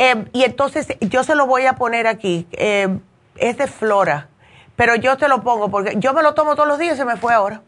Eh, 0.00 0.26
y 0.32 0.44
entonces 0.44 0.86
yo 1.00 1.24
se 1.24 1.34
lo 1.34 1.48
voy 1.48 1.66
a 1.66 1.72
poner 1.72 2.06
aquí. 2.06 2.46
Eh, 2.52 3.00
es 3.34 3.58
de 3.58 3.66
flora, 3.66 4.28
pero 4.76 4.94
yo 4.94 5.16
te 5.16 5.26
lo 5.26 5.42
pongo 5.42 5.70
porque 5.70 5.96
yo 5.98 6.12
me 6.12 6.22
lo 6.22 6.34
tomo 6.34 6.54
todos 6.54 6.68
los 6.68 6.78
días 6.78 6.94
y 6.94 6.98
se 6.98 7.04
me 7.04 7.16
fue 7.16 7.34
ahora. 7.34 7.62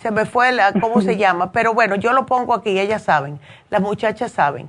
Se 0.00 0.12
me 0.12 0.24
fue 0.24 0.52
la, 0.52 0.72
¿cómo 0.72 1.00
se 1.00 1.16
llama? 1.18 1.50
Pero 1.50 1.74
bueno, 1.74 1.96
yo 1.96 2.12
lo 2.12 2.26
pongo 2.26 2.54
aquí, 2.54 2.78
ellas 2.78 3.02
saben, 3.02 3.40
las 3.70 3.80
muchachas 3.80 4.30
saben. 4.30 4.68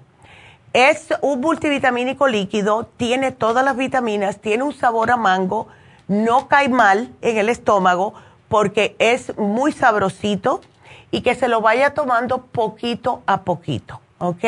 Es 0.73 1.13
un 1.21 1.41
multivitamínico 1.41 2.27
líquido, 2.27 2.89
tiene 2.97 3.31
todas 3.31 3.63
las 3.63 3.77
vitaminas, 3.77 4.39
tiene 4.41 4.63
un 4.63 4.73
sabor 4.73 5.11
a 5.11 5.17
mango, 5.17 5.67
no 6.07 6.47
cae 6.47 6.69
mal 6.69 7.13
en 7.21 7.37
el 7.37 7.49
estómago 7.49 8.15
porque 8.47 8.95
es 8.97 9.37
muy 9.37 9.73
sabrosito 9.73 10.61
y 11.11 11.21
que 11.21 11.35
se 11.35 11.49
lo 11.49 11.61
vaya 11.61 11.93
tomando 11.93 12.39
poquito 12.39 13.21
a 13.27 13.41
poquito, 13.41 14.01
¿ok? 14.17 14.43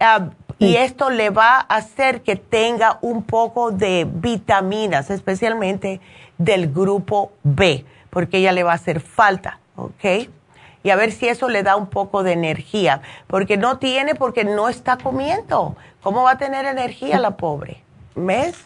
Ah, 0.00 0.30
y 0.58 0.76
esto 0.76 1.10
le 1.10 1.30
va 1.30 1.56
a 1.56 1.76
hacer 1.76 2.22
que 2.22 2.36
tenga 2.36 2.98
un 3.00 3.22
poco 3.22 3.70
de 3.70 4.06
vitaminas, 4.10 5.10
especialmente 5.10 6.00
del 6.36 6.72
grupo 6.72 7.32
B, 7.44 7.84
porque 8.10 8.38
ella 8.38 8.52
le 8.52 8.64
va 8.64 8.72
a 8.72 8.74
hacer 8.74 9.00
falta, 9.00 9.60
¿ok? 9.76 10.28
Y 10.82 10.90
a 10.90 10.96
ver 10.96 11.12
si 11.12 11.28
eso 11.28 11.48
le 11.48 11.62
da 11.62 11.76
un 11.76 11.86
poco 11.86 12.22
de 12.22 12.32
energía, 12.32 13.02
porque 13.26 13.56
no 13.56 13.78
tiene, 13.78 14.14
porque 14.14 14.44
no 14.44 14.68
está 14.68 14.96
comiendo. 14.96 15.76
¿Cómo 16.02 16.22
va 16.22 16.32
a 16.32 16.38
tener 16.38 16.64
energía 16.66 17.18
la 17.18 17.36
pobre? 17.36 17.78
¿Mes? 18.14 18.64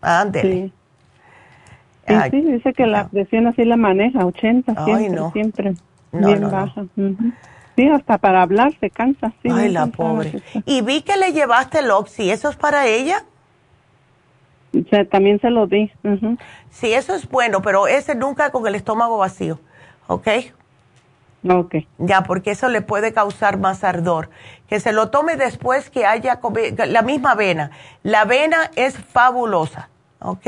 Ándele. 0.00 0.70
Sí. 2.06 2.40
dice 2.40 2.72
que 2.72 2.86
la 2.86 3.08
presión 3.08 3.46
así 3.48 3.64
la 3.64 3.76
maneja, 3.76 4.24
80, 4.24 4.84
siempre, 4.84 5.30
siempre, 5.32 5.74
bien 6.12 6.50
baja. 6.50 6.84
Sí, 7.76 7.88
hasta 7.88 8.18
para 8.18 8.42
hablar 8.42 8.72
se 8.80 8.90
cansa. 8.90 9.32
Sí, 9.42 9.50
Ay, 9.52 9.68
la 9.68 9.86
pobre. 9.86 10.42
Y 10.64 10.80
vi 10.80 11.02
que 11.02 11.16
le 11.16 11.32
llevaste 11.32 11.80
el 11.80 11.90
Oxy, 11.90 12.30
¿eso 12.30 12.48
es 12.48 12.56
para 12.56 12.86
ella? 12.86 13.24
también 15.10 15.40
se 15.40 15.50
lo 15.50 15.66
di. 15.66 15.90
Sí, 16.70 16.92
eso 16.92 17.14
es 17.14 17.28
bueno, 17.28 17.62
pero 17.62 17.86
ese 17.86 18.14
nunca 18.14 18.50
con 18.50 18.66
el 18.66 18.74
estómago 18.74 19.18
vacío, 19.18 19.58
¿ok? 20.06 20.28
Ok. 21.48 21.76
Ya, 21.98 22.22
porque 22.22 22.50
eso 22.50 22.68
le 22.68 22.82
puede 22.82 23.12
causar 23.12 23.58
más 23.58 23.84
ardor. 23.84 24.30
Que 24.68 24.80
se 24.80 24.92
lo 24.92 25.10
tome 25.10 25.36
después 25.36 25.90
que 25.90 26.04
haya 26.04 26.40
comido, 26.40 26.84
la 26.86 27.02
misma 27.02 27.32
avena. 27.32 27.70
La 28.02 28.22
avena 28.22 28.70
es 28.74 28.98
fabulosa, 28.98 29.88
¿ok? 30.20 30.46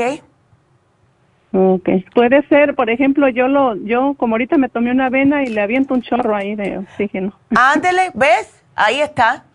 Okay. 1.51 2.05
Puede 2.13 2.47
ser, 2.47 2.75
por 2.75 2.89
ejemplo, 2.89 3.27
yo 3.27 3.47
lo, 3.47 3.75
yo 3.75 4.13
como 4.15 4.35
ahorita 4.35 4.57
me 4.57 4.69
tomé 4.69 4.91
una 4.91 5.07
avena 5.07 5.43
y 5.43 5.47
le 5.47 5.61
aviento 5.61 5.95
un 5.95 6.01
chorro 6.01 6.35
ahí 6.35 6.55
de 6.55 6.77
oxígeno. 6.77 7.33
Ándele, 7.55 8.11
¿ves? 8.13 8.63
Ahí 8.75 9.01
está. 9.01 9.45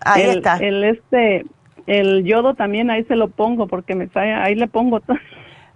Ahí 0.00 0.22
está. 0.22 0.56
El 0.56 0.82
este, 0.84 1.46
el 1.86 2.24
yodo 2.24 2.54
también 2.54 2.90
ahí 2.90 3.04
se 3.04 3.14
lo 3.14 3.28
pongo 3.28 3.68
porque 3.68 3.94
me 3.94 4.08
sale, 4.08 4.34
ahí 4.34 4.56
le 4.56 4.66
pongo 4.66 5.00
todo. 5.00 5.16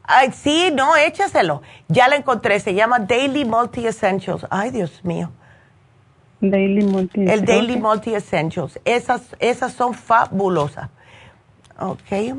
Ay, 0.03 0.31
sí, 0.33 0.71
no, 0.75 0.97
échaselo. 0.97 1.63
Ya 1.89 2.09
la 2.09 2.17
encontré, 2.17 2.59
se 2.61 2.75
llama 2.75 2.99
Daily 2.99 3.45
Multi 3.45 3.87
Essentials. 3.87 4.47
Ay, 4.51 4.71
Dios 4.71 5.05
mío. 5.05 5.31
Daily 6.41 6.85
Multi 6.85 7.21
El 7.21 7.45
Daily 7.45 7.77
Multi 7.77 8.15
Essentials. 8.15 8.81
Esas, 8.85 9.37
esas 9.39 9.73
son 9.73 9.93
fabulosas. 9.93 10.89
Ok. 11.79 12.39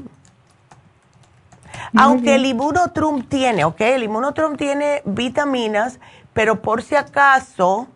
Aunque 1.98 2.36
el 2.36 2.46
Immunotrum 2.46 3.24
tiene, 3.24 3.66
¿ok? 3.66 3.82
El 3.82 4.04
Immunotrum 4.04 4.56
tiene 4.56 5.02
vitaminas, 5.06 6.00
pero 6.34 6.62
por 6.62 6.82
si 6.82 6.96
acaso, 6.96 7.88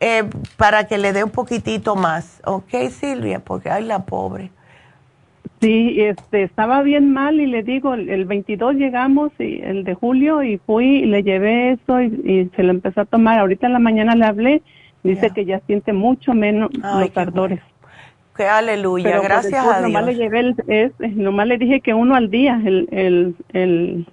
eh, 0.00 0.24
para 0.56 0.86
que 0.86 0.98
le 0.98 1.12
dé 1.12 1.24
un 1.24 1.30
poquitito 1.30 1.96
más, 1.96 2.40
¿ok, 2.44 2.88
Silvia? 2.90 3.40
Porque, 3.40 3.70
ay, 3.70 3.84
la 3.84 4.04
pobre. 4.04 4.50
Sí, 5.60 6.00
este, 6.00 6.42
estaba 6.42 6.82
bien 6.82 7.12
mal 7.12 7.40
y 7.40 7.46
le 7.46 7.62
digo, 7.62 7.94
el, 7.94 8.24
22 8.26 8.74
llegamos, 8.74 9.32
y 9.38 9.62
el 9.62 9.84
de 9.84 9.94
julio, 9.94 10.42
y 10.42 10.58
fui 10.58 10.98
y 10.98 11.06
le 11.06 11.22
llevé 11.22 11.72
eso 11.72 12.00
y, 12.02 12.50
se 12.54 12.62
lo 12.62 12.70
empezó 12.70 13.00
a 13.00 13.04
tomar. 13.06 13.38
Ahorita 13.38 13.66
en 13.66 13.72
la 13.72 13.78
mañana 13.78 14.14
le 14.14 14.26
hablé, 14.26 14.62
dice 15.02 15.30
que 15.30 15.46
ya 15.46 15.60
siente 15.60 15.92
mucho 15.92 16.34
menos 16.34 16.70
los 16.74 17.16
ardores. 17.16 17.60
Que 18.36 18.46
aleluya, 18.46 19.20
gracias 19.20 19.64
a 19.64 19.78
Dios. 19.80 19.82
Nomás 19.82 20.04
le, 20.04 20.14
llevé 20.14 20.40
el, 20.40 20.94
nomás 21.16 21.46
le 21.46 21.58
dije 21.58 21.80
que 21.80 21.94
uno 21.94 22.14
al 22.14 22.30
día, 22.30 22.60
el, 22.64 22.88
el, 22.90 24.06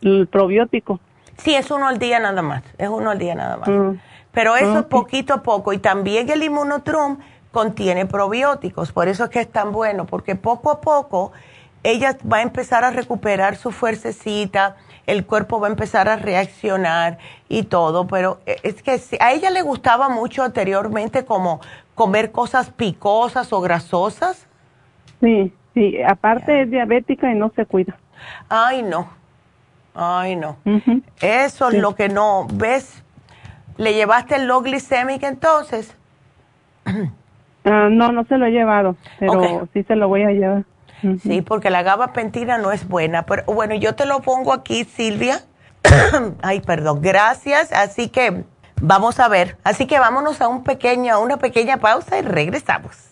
el, 0.00 0.26
probiótico. 0.28 1.00
Sí, 1.36 1.54
es 1.54 1.70
uno 1.70 1.86
al 1.86 1.98
día 1.98 2.18
nada 2.18 2.42
más, 2.42 2.62
es 2.78 2.88
uno 2.88 3.10
al 3.10 3.18
día 3.18 3.34
nada 3.34 3.56
más. 3.56 3.68
Mm. 3.68 3.98
Pero 4.32 4.56
eso 4.56 4.78
es 4.80 4.84
poquito 4.86 5.34
a 5.34 5.42
poco. 5.42 5.72
Y 5.72 5.78
también 5.78 6.30
el 6.30 6.42
inmunotrum 6.42 7.18
contiene 7.50 8.06
probióticos, 8.06 8.92
por 8.92 9.08
eso 9.08 9.24
es 9.24 9.30
que 9.30 9.40
es 9.40 9.52
tan 9.52 9.72
bueno, 9.72 10.06
porque 10.06 10.34
poco 10.34 10.70
a 10.70 10.80
poco 10.80 11.32
ella 11.82 12.16
va 12.30 12.38
a 12.38 12.42
empezar 12.42 12.84
a 12.84 12.90
recuperar 12.90 13.56
su 13.56 13.70
fuercecita, 13.72 14.76
el 15.06 15.26
cuerpo 15.26 15.60
va 15.60 15.66
a 15.66 15.70
empezar 15.70 16.08
a 16.08 16.16
reaccionar 16.16 17.18
y 17.48 17.64
todo, 17.64 18.06
pero 18.06 18.40
e, 18.46 18.58
es 18.62 18.82
que 18.82 19.00
a 19.20 19.32
ella 19.32 19.50
le 19.50 19.62
gustaba 19.62 20.08
mucho 20.08 20.42
anteriormente 20.42 21.24
como 21.24 21.60
comer 21.94 22.32
cosas 22.32 22.70
picosas 22.70 23.52
o 23.52 23.60
grasosas? 23.60 24.46
Sí, 25.20 25.52
sí, 25.74 26.02
aparte 26.02 26.62
es 26.62 26.70
diabética 26.70 27.30
y 27.30 27.34
no 27.34 27.52
se 27.54 27.66
cuida. 27.66 27.96
Ay, 28.48 28.82
no. 28.82 29.08
Ay, 29.94 30.36
no. 30.36 30.56
Eso 31.20 31.68
es 31.68 31.74
lo 31.74 31.94
que 31.94 32.08
no, 32.08 32.46
¿ves? 32.52 33.02
¿Le 33.76 33.94
llevaste 33.94 34.36
el 34.36 34.46
low 34.46 34.62
glicemic 34.62 35.22
entonces? 35.22 35.96
Ah, 37.64 37.88
no, 37.88 38.10
no 38.10 38.24
se 38.24 38.38
lo 38.38 38.46
he 38.46 38.50
llevado, 38.50 38.96
pero 39.20 39.68
sí 39.72 39.84
se 39.84 39.94
lo 39.94 40.08
voy 40.08 40.24
a 40.24 40.30
llevar. 40.30 40.64
Sí, 41.20 41.42
porque 41.42 41.70
la 41.70 41.84
gabapentina 41.84 42.58
no 42.58 42.72
es 42.72 42.88
buena, 42.88 43.24
pero 43.24 43.44
bueno, 43.44 43.76
yo 43.76 43.94
te 43.94 44.04
lo 44.04 44.18
pongo 44.18 44.52
aquí, 44.52 44.82
Silvia. 44.82 45.42
Ay, 46.42 46.60
perdón, 46.60 47.00
gracias. 47.00 47.72
Así 47.72 48.08
que 48.08 48.44
Vamos 48.84 49.20
a 49.20 49.28
ver. 49.28 49.56
Así 49.62 49.86
que 49.86 50.00
vámonos 50.00 50.40
a 50.40 50.48
un 50.48 50.64
pequeño, 50.64 51.20
una 51.20 51.36
pequeña 51.36 51.76
pausa 51.76 52.18
y 52.18 52.22
regresamos. 52.22 53.11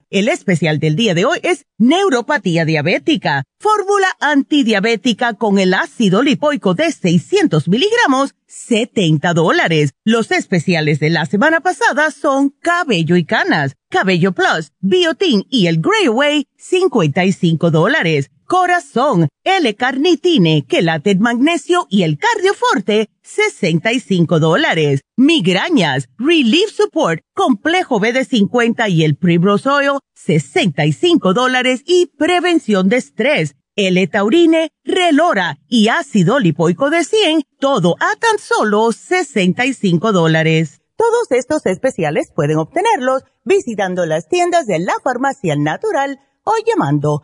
El 0.11 0.27
especial 0.27 0.77
del 0.79 0.97
día 0.97 1.13
de 1.13 1.23
hoy 1.23 1.39
es 1.41 1.65
neuropatía 1.77 2.65
diabética, 2.65 3.45
fórmula 3.61 4.09
antidiabética 4.19 5.35
con 5.35 5.57
el 5.57 5.73
ácido 5.73 6.21
lipoico 6.21 6.73
de 6.73 6.91
600 6.91 7.69
miligramos, 7.69 8.35
70 8.45 9.33
dólares. 9.33 9.91
Los 10.03 10.31
especiales 10.31 10.99
de 10.99 11.11
la 11.11 11.25
semana 11.25 11.61
pasada 11.61 12.11
son 12.11 12.49
cabello 12.49 13.15
y 13.15 13.23
canas, 13.23 13.77
cabello 13.89 14.33
plus, 14.33 14.73
biotin 14.81 15.45
y 15.49 15.67
el 15.67 15.79
Grey 15.79 16.09
Way, 16.09 16.45
55 16.57 17.71
dólares 17.71 18.31
corazón, 18.51 19.29
L-carnitine, 19.45 20.65
quelate 20.67 21.15
magnesio 21.15 21.87
y 21.89 22.03
el 22.03 22.17
cardioforte, 22.17 23.09
65 23.23 24.41
dólares. 24.41 24.99
Migrañas, 25.15 26.09
Relief 26.17 26.69
Support, 26.69 27.21
complejo 27.33 28.01
BD50 28.01 28.89
y 28.89 29.05
el 29.05 29.15
Primrose 29.15 29.69
Oil, 29.69 29.99
65 30.15 31.33
dólares. 31.33 31.81
Y 31.85 32.07
prevención 32.17 32.89
de 32.89 32.97
estrés, 32.97 33.55
L-taurine, 33.77 34.71
Relora 34.83 35.59
y 35.69 35.87
ácido 35.87 36.37
lipoico 36.37 36.89
de 36.89 37.05
100, 37.05 37.43
todo 37.57 37.95
a 38.01 38.17
tan 38.17 38.37
solo 38.37 38.91
65 38.91 40.11
dólares. 40.11 40.81
Todos 40.97 41.31
estos 41.31 41.65
especiales 41.67 42.33
pueden 42.35 42.57
obtenerlos 42.57 43.23
visitando 43.45 44.05
las 44.05 44.27
tiendas 44.27 44.65
de 44.65 44.79
la 44.79 44.95
farmacia 45.01 45.55
natural 45.55 46.19
o 46.43 46.51
llamando 46.67 47.23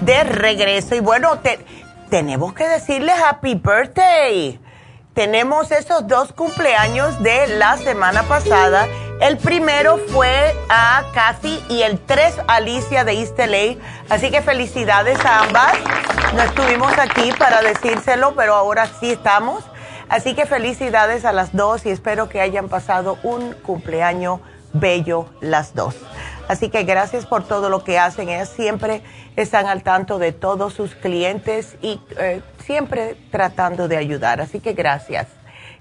De 0.00 0.24
regreso 0.24 0.96
y 0.96 1.00
bueno, 1.00 1.38
tenemos 2.08 2.54
que 2.54 2.68
decirle 2.68 3.12
happy 3.12 3.54
birthday. 3.54 4.60
Tenemos 5.14 5.70
esos 5.70 6.08
dos 6.08 6.32
cumpleaños 6.32 7.22
de 7.22 7.46
la 7.56 7.76
semana 7.76 8.24
pasada. 8.24 8.88
El 9.20 9.36
primero 9.38 9.98
fue 10.08 10.56
a 10.68 11.04
Kathy 11.14 11.62
y 11.68 11.82
el 11.82 12.00
tres 12.00 12.34
Alicia 12.48 13.04
de 13.04 13.12
East 13.12 13.38
LA. 13.38 13.76
Así 14.08 14.32
que 14.32 14.42
felicidades 14.42 15.24
a 15.24 15.44
ambas. 15.44 15.74
No 16.34 16.42
estuvimos 16.42 16.92
aquí 16.98 17.30
para 17.38 17.62
decírselo, 17.62 18.34
pero 18.34 18.56
ahora 18.56 18.88
sí 18.98 19.12
estamos. 19.12 19.62
Así 20.08 20.34
que 20.34 20.46
felicidades 20.46 21.24
a 21.24 21.32
las 21.32 21.54
dos 21.54 21.86
y 21.86 21.90
espero 21.90 22.28
que 22.28 22.40
hayan 22.40 22.68
pasado 22.68 23.18
un 23.22 23.52
cumpleaños 23.52 24.40
bello 24.72 25.26
las 25.40 25.76
dos. 25.76 25.94
Así 26.50 26.68
que 26.68 26.82
gracias 26.82 27.26
por 27.26 27.44
todo 27.44 27.68
lo 27.68 27.84
que 27.84 27.96
hacen. 27.96 28.28
Ellas 28.28 28.48
siempre 28.48 29.02
están 29.36 29.68
al 29.68 29.84
tanto 29.84 30.18
de 30.18 30.32
todos 30.32 30.74
sus 30.74 30.96
clientes 30.96 31.76
y 31.80 32.00
eh, 32.18 32.42
siempre 32.64 33.16
tratando 33.30 33.86
de 33.86 33.96
ayudar. 33.96 34.40
Así 34.40 34.58
que 34.58 34.72
gracias. 34.72 35.28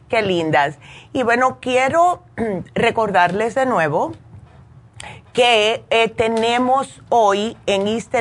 Qué 0.10 0.22
lindas. 0.22 0.78
Y 1.12 1.24
bueno, 1.24 1.58
quiero 1.60 2.22
recordarles 2.76 3.56
de 3.56 3.66
nuevo 3.66 4.12
que 5.34 5.84
eh, 5.90 6.08
tenemos 6.10 7.02
hoy 7.10 7.58
en 7.66 7.88
East 7.88 8.14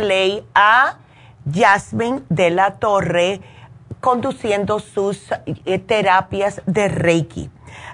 a 0.55 0.97
Jasmine 1.53 2.23
de 2.31 2.49
la 2.49 2.77
Torre 2.77 3.43
conduciendo 4.01 4.79
sus 4.79 5.35
eh, 5.45 5.79
terapias 5.81 6.63
de 6.65 6.89
Reiki. 6.89 7.51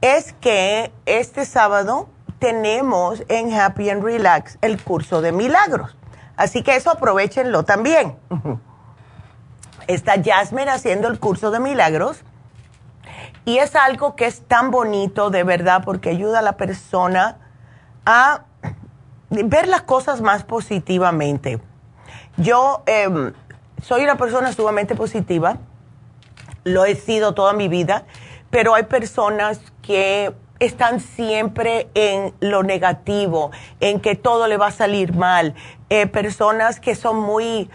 es 0.00 0.32
que 0.40 0.90
este 1.04 1.44
sábado 1.44 2.08
tenemos 2.38 3.22
en 3.28 3.52
Happy 3.52 3.90
and 3.90 4.02
Relax 4.02 4.56
el 4.62 4.82
curso 4.82 5.20
de 5.20 5.32
milagros. 5.32 5.94
Así 6.40 6.62
que 6.62 6.74
eso 6.74 6.90
aprovechenlo 6.90 7.64
también. 7.64 8.16
Está 9.86 10.14
Jasmine 10.24 10.70
haciendo 10.70 11.08
el 11.08 11.20
curso 11.20 11.50
de 11.50 11.60
milagros. 11.60 12.22
Y 13.44 13.58
es 13.58 13.76
algo 13.76 14.16
que 14.16 14.24
es 14.24 14.40
tan 14.48 14.70
bonito, 14.70 15.28
de 15.28 15.44
verdad, 15.44 15.82
porque 15.84 16.08
ayuda 16.08 16.38
a 16.38 16.42
la 16.42 16.56
persona 16.56 17.36
a 18.06 18.44
ver 19.28 19.68
las 19.68 19.82
cosas 19.82 20.22
más 20.22 20.44
positivamente. 20.44 21.60
Yo 22.38 22.84
em, 22.86 23.34
soy 23.82 24.04
una 24.04 24.16
persona 24.16 24.50
sumamente 24.54 24.94
positiva, 24.94 25.58
lo 26.64 26.86
he 26.86 26.94
sido 26.94 27.34
toda 27.34 27.52
mi 27.52 27.68
vida, 27.68 28.04
pero 28.48 28.74
hay 28.74 28.84
personas 28.84 29.60
que 29.82 30.34
están 30.60 31.00
siempre 31.00 31.88
en 31.94 32.32
lo 32.40 32.62
negativo, 32.62 33.50
en 33.80 33.98
que 34.00 34.14
todo 34.14 34.46
le 34.46 34.56
va 34.56 34.68
a 34.68 34.72
salir 34.72 35.14
mal, 35.14 35.54
eh, 35.88 36.06
personas 36.06 36.78
que 36.78 36.94
son 36.94 37.18
muy 37.18 37.68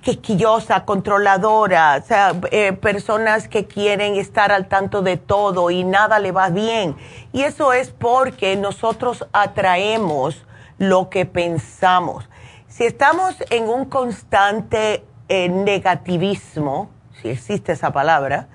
quisquillosas, 0.00 0.82
controladoras, 0.84 2.04
eh, 2.50 2.72
personas 2.72 3.48
que 3.48 3.66
quieren 3.66 4.14
estar 4.14 4.50
al 4.50 4.66
tanto 4.66 5.02
de 5.02 5.18
todo 5.18 5.70
y 5.70 5.84
nada 5.84 6.18
le 6.18 6.32
va 6.32 6.48
bien. 6.48 6.96
Y 7.32 7.42
eso 7.42 7.72
es 7.72 7.90
porque 7.90 8.56
nosotros 8.56 9.26
atraemos 9.32 10.46
lo 10.78 11.10
que 11.10 11.26
pensamos. 11.26 12.28
Si 12.68 12.84
estamos 12.84 13.34
en 13.50 13.68
un 13.68 13.84
constante 13.84 15.04
eh, 15.28 15.48
negativismo, 15.48 16.88
si 17.20 17.28
existe 17.28 17.72
esa 17.72 17.92
palabra, 17.92 18.48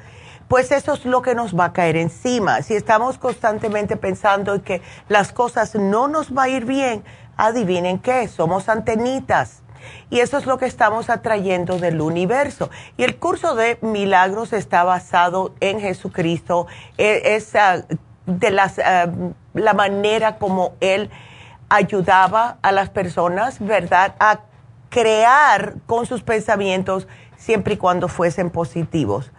pues 0.48 0.72
eso 0.72 0.94
es 0.94 1.06
lo 1.06 1.22
que 1.22 1.36
nos 1.36 1.58
va 1.58 1.66
a 1.66 1.74
caer 1.74 1.98
encima. 1.98 2.62
Si 2.62 2.74
estamos 2.74 3.18
constantemente 3.18 3.98
pensando 3.98 4.62
que 4.64 4.82
las 5.10 5.34
cosas 5.34 5.76
no 5.76 6.08
nos 6.08 6.36
va 6.36 6.44
a 6.44 6.50
ir 6.50 6.66
bien, 6.66 7.04
adivinen 7.36 8.00
qué, 8.00 8.28
somos 8.28 8.70
antenitas. 8.70 9.64
Y 10.10 10.20
eso 10.20 10.38
es 10.38 10.46
lo 10.46 10.58
que 10.58 10.66
estamos 10.66 11.10
atrayendo 11.10 11.80
del 11.80 12.02
universo. 12.02 12.70
Y 12.98 13.04
el 13.04 13.18
curso 13.18 13.56
de 13.56 13.78
milagros 13.82 14.54
está 14.54 14.84
basado 14.84 15.54
en 15.60 15.80
Jesucristo, 15.80 16.68
e, 16.98 17.36
es, 17.36 17.54
de 18.26 18.52
las, 18.52 18.80
ah, 18.80 19.08
la 19.54 19.74
manera 19.74 20.38
como 20.38 20.74
Él 20.80 21.10
ayudaba 21.70 22.58
a 22.62 22.72
las 22.72 22.90
personas, 22.90 23.60
¿verdad?, 23.60 24.16
a 24.20 24.40
crear 24.90 25.76
con 25.86 26.06
sus 26.06 26.24
pensamientos 26.24 27.08
siempre 27.38 27.76
y 27.76 27.78
cuando 27.78 28.08
fuesen 28.08 28.50
positivos. 28.50 29.32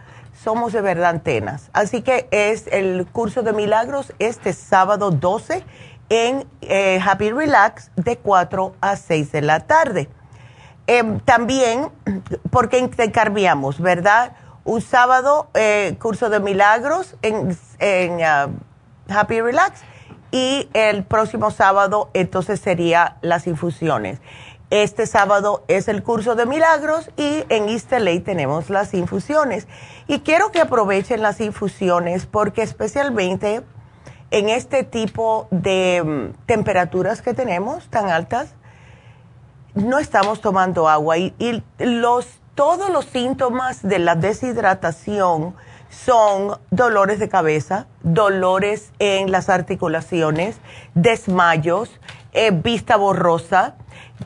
Somos 0.43 0.73
de 0.73 0.81
verdad 0.81 1.09
antenas. 1.09 1.69
Así 1.73 2.01
que 2.01 2.27
es 2.31 2.67
el 2.67 3.05
curso 3.07 3.43
de 3.43 3.53
milagros 3.53 4.13
este 4.19 4.53
sábado 4.53 5.11
12 5.11 5.63
en 6.09 6.47
eh, 6.61 6.99
Happy 7.05 7.31
Relax 7.31 7.91
de 7.95 8.17
4 8.17 8.75
a 8.81 8.95
6 8.95 9.31
de 9.31 9.41
la 9.41 9.61
tarde. 9.61 10.09
Em, 10.87 11.19
también, 11.19 11.89
porque 12.51 12.79
intercambiamos, 12.79 13.79
¿verdad? 13.79 14.33
Un 14.63 14.81
sábado, 14.81 15.49
eh, 15.53 15.95
curso 15.99 16.29
de 16.29 16.39
milagros 16.39 17.15
en, 17.21 17.49
uh, 17.49 18.51
Happy 19.11 19.41
Relax 19.41 19.81
y 20.31 20.69
el 20.73 21.03
próximo 21.03 21.49
sábado 21.51 22.09
entonces 22.13 22.59
sería 22.59 23.17
las 23.21 23.47
infusiones. 23.47 24.19
Este 24.71 25.07
sábado 25.07 25.63
es 25.67 25.87
el 25.87 26.03
curso 26.03 26.35
de 26.35 26.45
milagros 26.45 27.09
y 27.17 27.43
en 27.49 27.69
East 27.69 27.91
LA 27.91 28.23
tenemos 28.23 28.69
las 28.69 28.93
infusiones. 28.93 29.67
Y 30.07 30.19
quiero 30.19 30.51
que 30.51 30.61
aprovechen 30.61 31.23
las 31.23 31.41
infusiones 31.41 32.27
porque 32.27 32.61
especialmente 32.61 33.63
en 34.29 34.49
este 34.49 34.83
tipo 34.83 35.47
de 35.49 36.03
mm, 36.05 36.45
temperaturas 36.45 37.23
que 37.23 37.33
tenemos 37.33 37.89
tan 37.89 38.09
altas, 38.09 38.53
no 39.73 39.97
estamos 39.97 40.39
tomando 40.39 40.87
agua 40.87 41.17
y, 41.17 41.63
los, 41.79 42.27
todos 42.53 42.91
los 42.91 43.05
síntomas 43.05 43.81
de 43.81 43.97
la 43.97 44.13
deshidratación 44.13 45.55
son 45.89 46.59
dolores 46.69 47.17
de 47.17 47.27
cabeza, 47.27 47.87
dolores 48.03 48.91
en 48.99 49.31
las 49.31 49.49
articulaciones, 49.49 50.57
desmayos, 50.93 51.89
eh, 52.33 52.51
vista 52.51 52.95
borrosa, 52.97 53.75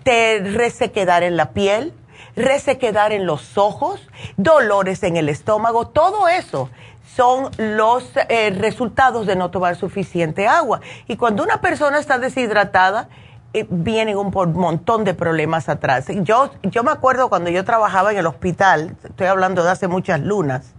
te 0.04 0.40
resequedar 0.40 1.24
en 1.24 1.38
la 1.38 1.52
piel, 1.52 1.94
resequedar 2.36 3.12
en 3.12 3.26
los 3.26 3.58
ojos, 3.58 4.02
dolores 4.38 5.04
en 5.04 5.18
el 5.18 5.30
estómago, 5.30 5.88
todo 5.88 6.28
eso 6.28 6.70
son 7.16 7.52
los 7.58 8.10
eh, 8.30 8.50
resultados 8.58 9.28
de 9.28 9.36
no 9.36 9.52
tomar 9.52 9.76
suficiente 9.76 10.48
agua. 10.48 10.82
Y 11.08 11.16
cuando 11.18 11.44
una 11.44 11.62
persona 11.62 12.00
está 12.00 12.18
deshidratada, 12.18 13.08
eh, 13.54 13.68
vienen 13.70 14.18
un 14.18 14.32
montón 14.32 15.04
de 15.04 15.14
problemas 15.14 15.70
atrás. 15.70 16.08
Yo, 16.10 16.50
yo 16.64 16.84
me 16.84 16.92
acuerdo 16.92 17.30
cuando 17.30 17.52
yo 17.52 17.64
trabajaba 17.64 18.12
en 18.12 18.18
el 18.18 18.26
hospital, 18.26 18.96
estoy 19.04 19.28
hablando 19.28 19.64
de 19.64 19.70
hace 19.70 19.88
muchas 19.88 20.22
lunas, 20.22 20.74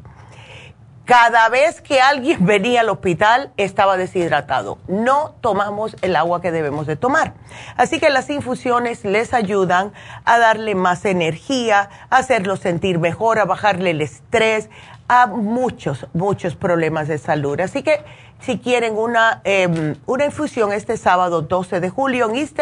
cada 1.05 1.49
vez 1.49 1.81
que 1.81 2.01
alguien 2.01 2.45
venía 2.47 2.81
al 2.81 2.89
hospital 2.89 3.53
estaba 3.57 3.97
deshidratado. 3.97 4.79
No 4.89 5.37
tomamos 5.41 5.97
el 6.03 6.17
agua 6.17 6.41
que 6.41 6.51
debemos 6.51 6.87
de 6.87 6.97
tomar. 6.97 7.35
Así 7.77 8.01
que 8.01 8.11
las 8.11 8.29
infusiones 8.31 9.05
les 9.05 9.33
ayudan 9.35 9.93
a 10.25 10.39
darle 10.39 10.75
más 10.75 11.05
energía, 11.05 11.91
a 12.11 12.17
hacerlo 12.17 12.57
sentir 12.57 12.99
mejor, 12.99 13.39
a 13.39 13.45
bajarle 13.45 13.91
el 13.91 14.01
estrés, 14.01 14.69
a 15.09 15.27
muchos, 15.27 16.07
muchos 16.15 16.57
problemas 16.57 17.09
de 17.09 17.19
salud. 17.19 17.61
Así 17.61 17.83
que 17.83 18.03
si 18.41 18.59
quieren 18.59 18.97
una, 18.97 19.43
em, 19.45 19.97
una 20.07 20.25
infusión 20.25 20.73
este 20.73 20.97
sábado 20.97 21.43
12 21.43 21.81
de 21.81 21.91
julio 21.91 22.31
en 22.31 22.37
East 22.37 22.59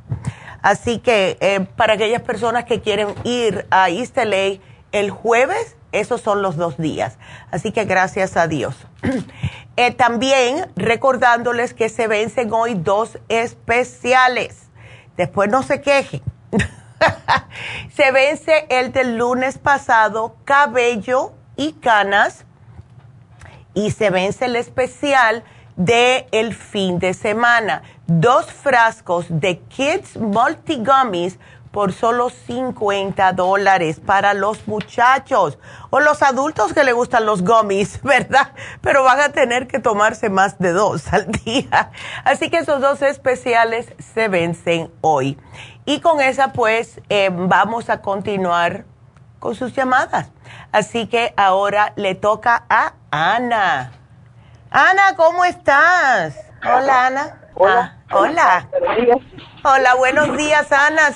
Así 0.61 0.99
que 0.99 1.37
eh, 1.39 1.65
para 1.77 1.93
aquellas 1.93 2.23
personas 2.23 2.65
que 2.65 2.81
quieren 2.81 3.15
ir 3.23 3.65
a 3.71 3.89
East 3.89 4.17
el 4.17 5.11
jueves, 5.11 5.77
esos 5.93 6.19
son 6.19 6.41
los 6.41 6.57
dos 6.57 6.77
días. 6.77 7.17
Así 7.51 7.71
que 7.71 7.85
gracias 7.85 8.35
a 8.35 8.47
Dios. 8.47 8.75
Eh, 9.77 9.91
también 9.91 10.69
recordándoles 10.75 11.73
que 11.73 11.87
se 11.87 12.07
vencen 12.07 12.51
hoy 12.51 12.73
dos 12.73 13.17
especiales. 13.29 14.63
Después 15.15 15.49
no 15.49 15.63
se 15.63 15.79
quejen. 15.79 16.21
se 17.95 18.11
vence 18.11 18.65
el 18.69 18.91
del 18.91 19.17
lunes 19.17 19.57
pasado, 19.57 20.35
cabello 20.45 21.33
y 21.55 21.73
canas. 21.73 22.45
Y 23.73 23.91
se 23.91 24.09
vence 24.09 24.45
el 24.45 24.55
especial 24.55 25.43
de 25.77 26.27
el 26.31 26.53
fin 26.53 26.99
de 26.99 27.13
semana. 27.13 27.83
Dos 28.07 28.51
frascos 28.51 29.25
de 29.29 29.59
Kids 29.59 30.17
Multi 30.17 30.83
Gummies 30.83 31.39
por 31.71 31.93
solo 31.93 32.29
50 32.29 33.31
dólares 33.33 34.01
para 34.05 34.33
los 34.33 34.67
muchachos 34.67 35.57
o 35.89 35.99
los 35.99 36.21
adultos 36.21 36.73
que 36.73 36.83
le 36.83 36.91
gustan 36.91 37.25
los 37.25 37.43
gummies, 37.43 38.01
¿verdad? 38.03 38.51
Pero 38.81 39.03
van 39.03 39.21
a 39.21 39.29
tener 39.29 39.67
que 39.67 39.79
tomarse 39.79 40.29
más 40.29 40.59
de 40.59 40.71
dos 40.73 41.11
al 41.11 41.31
día. 41.31 41.91
Así 42.25 42.49
que 42.49 42.57
esos 42.57 42.81
dos 42.81 43.01
especiales 43.01 43.93
se 44.13 44.27
vencen 44.27 44.91
hoy. 45.01 45.37
Y 45.85 45.99
con 45.99 46.21
esa 46.21 46.53
pues 46.53 47.01
eh, 47.09 47.29
vamos 47.31 47.89
a 47.89 48.01
continuar 48.01 48.85
con 49.39 49.55
sus 49.55 49.73
llamadas. 49.73 50.29
Así 50.71 51.07
que 51.07 51.33
ahora 51.35 51.93
le 51.95 52.15
toca 52.15 52.65
a 52.69 52.93
Ana. 53.09 53.91
Ana, 54.69 55.15
¿cómo 55.17 55.43
estás? 55.43 56.35
Hola, 56.63 57.07
Ana. 57.07 57.41
Hola. 57.55 57.97
Ah, 58.09 58.15
hola. 58.15 58.67
Hola, 59.63 59.95
buenos 59.95 60.37
días, 60.37 60.71
Ana. 60.71 61.07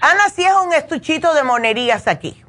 Ana 0.00 0.28
sí 0.32 0.44
es 0.44 0.54
un 0.64 0.72
estuchito 0.72 1.34
de 1.34 1.42
monerías 1.42 2.06
aquí. 2.06 2.42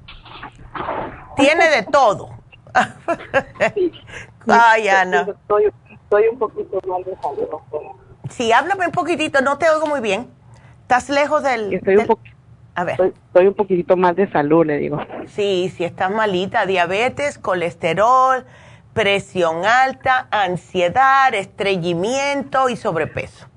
Tiene 1.35 1.69
de 1.69 1.83
todo. 1.83 2.29
Ay, 4.47 4.87
Ana. 4.87 5.27
Estoy, 5.29 6.27
un 6.31 6.39
poquito 6.39 6.79
mal 6.87 7.03
de 7.03 7.15
salud. 7.21 7.47
Sí, 8.29 8.51
háblame 8.51 8.85
un 8.85 8.91
poquitito, 8.91 9.41
no 9.41 9.57
te 9.57 9.69
oigo 9.69 9.87
muy 9.87 9.99
bien. 9.99 10.31
¿Estás 10.91 11.07
lejos 11.07 11.41
del...? 11.41 11.73
Estoy 11.73 11.95
un 11.95 12.17
A 12.75 12.83
ver. 12.83 12.99
Estoy, 12.99 13.47
un 13.47 13.53
poquitito 13.53 13.95
más 13.95 14.13
de 14.17 14.29
salud, 14.29 14.65
le 14.65 14.77
digo. 14.77 14.99
Sí, 15.25 15.71
sí, 15.73 15.85
estás 15.85 16.11
malita. 16.11 16.65
Diabetes, 16.65 17.37
colesterol, 17.37 18.43
presión 18.91 19.63
alta, 19.63 20.27
ansiedad, 20.31 21.33
estreñimiento 21.33 22.67
y 22.67 22.75
sobrepeso. 22.75 23.47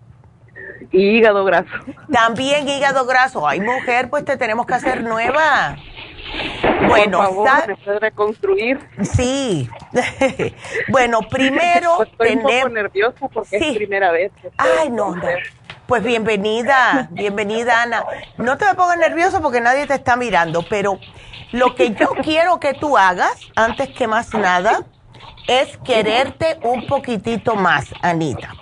Y 0.93 1.17
hígado 1.17 1.45
graso. 1.45 1.73
También 2.13 2.69
hígado 2.69 3.05
graso. 3.05 3.49
Ay, 3.49 3.61
mujer, 3.61 4.11
pues 4.11 4.25
te 4.25 4.37
tenemos 4.37 4.65
que 4.65 4.75
hacer 4.75 5.03
nueva. 5.03 5.77
Bueno, 6.87 7.19
Por 7.19 7.27
favor, 7.27 7.67
¿me 7.67 7.77
puede 7.79 7.99
reconstruir? 7.99 8.79
Sí. 9.03 9.69
bueno, 10.89 11.19
primero 11.29 12.05
Estoy 12.05 12.37
un 12.37 12.43
poco 12.43 12.69
nerviosa 12.69 13.27
porque 13.27 13.57
es 13.57 13.77
primera 13.77 14.13
vez. 14.13 14.31
Ay, 14.57 14.89
no, 14.91 15.17
no. 15.17 15.23
Pues 15.87 16.03
bienvenida, 16.03 17.09
bienvenida 17.11 17.83
Ana. 17.83 18.05
No 18.39 18.57
te 18.57 18.65
pongas 18.75 18.97
nervioso 18.97 19.43
porque 19.43 19.61
nadie 19.61 19.87
te 19.87 19.93
está 19.93 20.17
mirando, 20.17 20.65
pero 20.67 20.99
lo 21.53 21.75
que 21.75 21.93
yo 21.93 22.09
quiero 22.23 22.59
que 22.59 22.73
tú 22.73 22.97
hagas, 22.97 23.39
antes 23.55 23.91
que 23.91 24.07
más 24.07 24.33
nada, 24.33 24.85
es 25.47 25.77
quererte 25.85 26.59
un 26.63 26.87
poquitito 26.87 27.55
más, 27.55 27.93
Anita. 28.01 28.55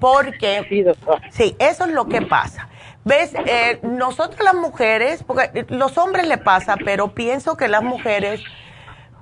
Porque, 0.00 0.88
sí, 1.30 1.54
eso 1.58 1.84
es 1.84 1.90
lo 1.90 2.06
que 2.06 2.22
pasa. 2.22 2.70
¿Ves? 3.04 3.34
Eh, 3.34 3.78
nosotros 3.82 4.42
las 4.42 4.54
mujeres, 4.54 5.22
porque 5.24 5.66
los 5.68 5.98
hombres 5.98 6.26
le 6.26 6.38
pasa, 6.38 6.76
pero 6.82 7.14
pienso 7.14 7.58
que 7.58 7.68
las 7.68 7.82
mujeres 7.82 8.40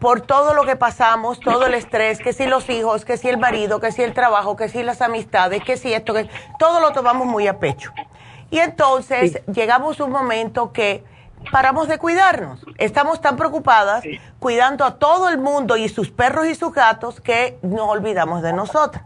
por 0.05 0.21
todo 0.21 0.53
lo 0.53 0.67
que 0.67 0.77
pasamos, 0.77 1.41
todo 1.41 1.65
el 1.65 1.73
estrés, 1.73 2.19
que 2.19 2.35
si 2.35 2.45
los 2.45 2.69
hijos, 2.69 3.07
que 3.07 3.17
si 3.17 3.31
el 3.31 3.39
marido, 3.39 3.81
que 3.81 3.91
si 3.91 4.03
el 4.03 4.13
trabajo, 4.13 4.55
que 4.55 4.69
si 4.69 4.83
las 4.83 5.01
amistades, 5.01 5.65
que 5.65 5.79
si 5.79 5.95
esto, 5.95 6.13
que 6.13 6.29
todo 6.59 6.79
lo 6.81 6.93
tomamos 6.93 7.27
muy 7.27 7.49
a 7.49 7.59
pecho. 7.59 7.91
Y 8.51 8.59
entonces 8.59 9.41
llegamos 9.47 9.99
a 9.99 10.05
un 10.05 10.13
momento 10.13 10.75
que 10.75 11.03
paramos 11.51 11.89
de 11.89 11.97
cuidarnos. 11.97 12.67
Estamos 12.77 13.23
tan 13.23 13.39
preocupadas 13.39 14.05
cuidando 14.41 14.85
a 14.85 14.99
todo 14.99 15.31
el 15.31 15.39
mundo 15.39 15.79
y 15.79 15.89
sus 15.89 16.11
perros 16.11 16.49
y 16.49 16.55
sus 16.55 16.75
gatos 16.75 17.23
que 17.23 17.59
nos 17.63 17.89
olvidamos 17.89 18.43
de 18.43 18.53
nosotras. 18.53 19.05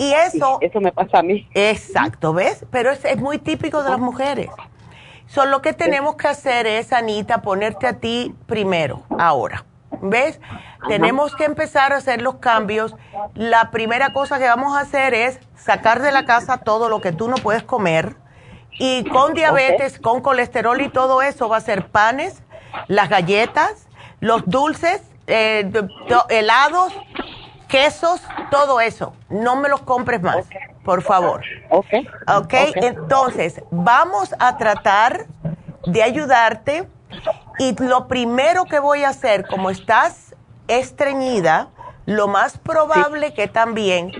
Y 0.00 0.12
eso... 0.14 0.58
eso 0.62 0.80
me 0.80 0.90
pasa 0.90 1.20
a 1.20 1.22
mí. 1.22 1.48
Exacto, 1.54 2.32
¿ves? 2.32 2.66
Pero 2.72 2.90
es, 2.90 3.04
es 3.04 3.18
muy 3.18 3.38
típico 3.38 3.84
de 3.84 3.90
las 3.90 4.00
mujeres. 4.00 4.50
So, 5.28 5.46
lo 5.46 5.62
que 5.62 5.74
tenemos 5.74 6.16
que 6.16 6.26
hacer 6.26 6.66
es, 6.66 6.92
Anita, 6.92 7.40
ponerte 7.40 7.86
a 7.86 8.00
ti 8.00 8.34
primero, 8.48 9.04
ahora. 9.16 9.64
¿Ves? 10.00 10.40
Tenemos 10.88 11.34
que 11.36 11.44
empezar 11.44 11.92
a 11.92 11.96
hacer 11.96 12.22
los 12.22 12.36
cambios. 12.36 12.94
La 13.34 13.70
primera 13.70 14.12
cosa 14.12 14.38
que 14.38 14.46
vamos 14.46 14.76
a 14.76 14.80
hacer 14.80 15.14
es 15.14 15.38
sacar 15.56 16.00
de 16.02 16.12
la 16.12 16.24
casa 16.24 16.58
todo 16.58 16.88
lo 16.88 17.00
que 17.00 17.12
tú 17.12 17.28
no 17.28 17.36
puedes 17.36 17.62
comer. 17.62 18.16
Y 18.78 19.04
con 19.10 19.34
diabetes, 19.34 19.98
con 19.98 20.22
colesterol 20.22 20.80
y 20.80 20.88
todo 20.88 21.22
eso 21.22 21.48
va 21.48 21.58
a 21.58 21.60
ser 21.60 21.88
panes, 21.88 22.42
las 22.88 23.08
galletas, 23.08 23.86
los 24.20 24.44
dulces, 24.46 25.02
eh, 25.26 25.70
helados, 26.30 26.92
quesos, 27.68 28.20
todo 28.50 28.80
eso. 28.80 29.14
No 29.28 29.56
me 29.56 29.68
los 29.68 29.82
compres 29.82 30.22
más, 30.22 30.46
por 30.84 31.02
favor. 31.02 31.42
Ok. 31.70 31.86
Ok, 32.28 32.54
entonces 32.76 33.62
vamos 33.70 34.34
a 34.38 34.56
tratar 34.56 35.26
de 35.86 36.02
ayudarte 36.02 36.88
y 37.62 37.76
lo 37.76 38.08
primero 38.08 38.64
que 38.64 38.80
voy 38.80 39.04
a 39.04 39.10
hacer, 39.10 39.46
como 39.46 39.70
estás 39.70 40.34
estreñida, 40.66 41.68
lo 42.06 42.26
más 42.26 42.58
probable 42.58 43.34
que 43.34 43.46
también 43.46 44.10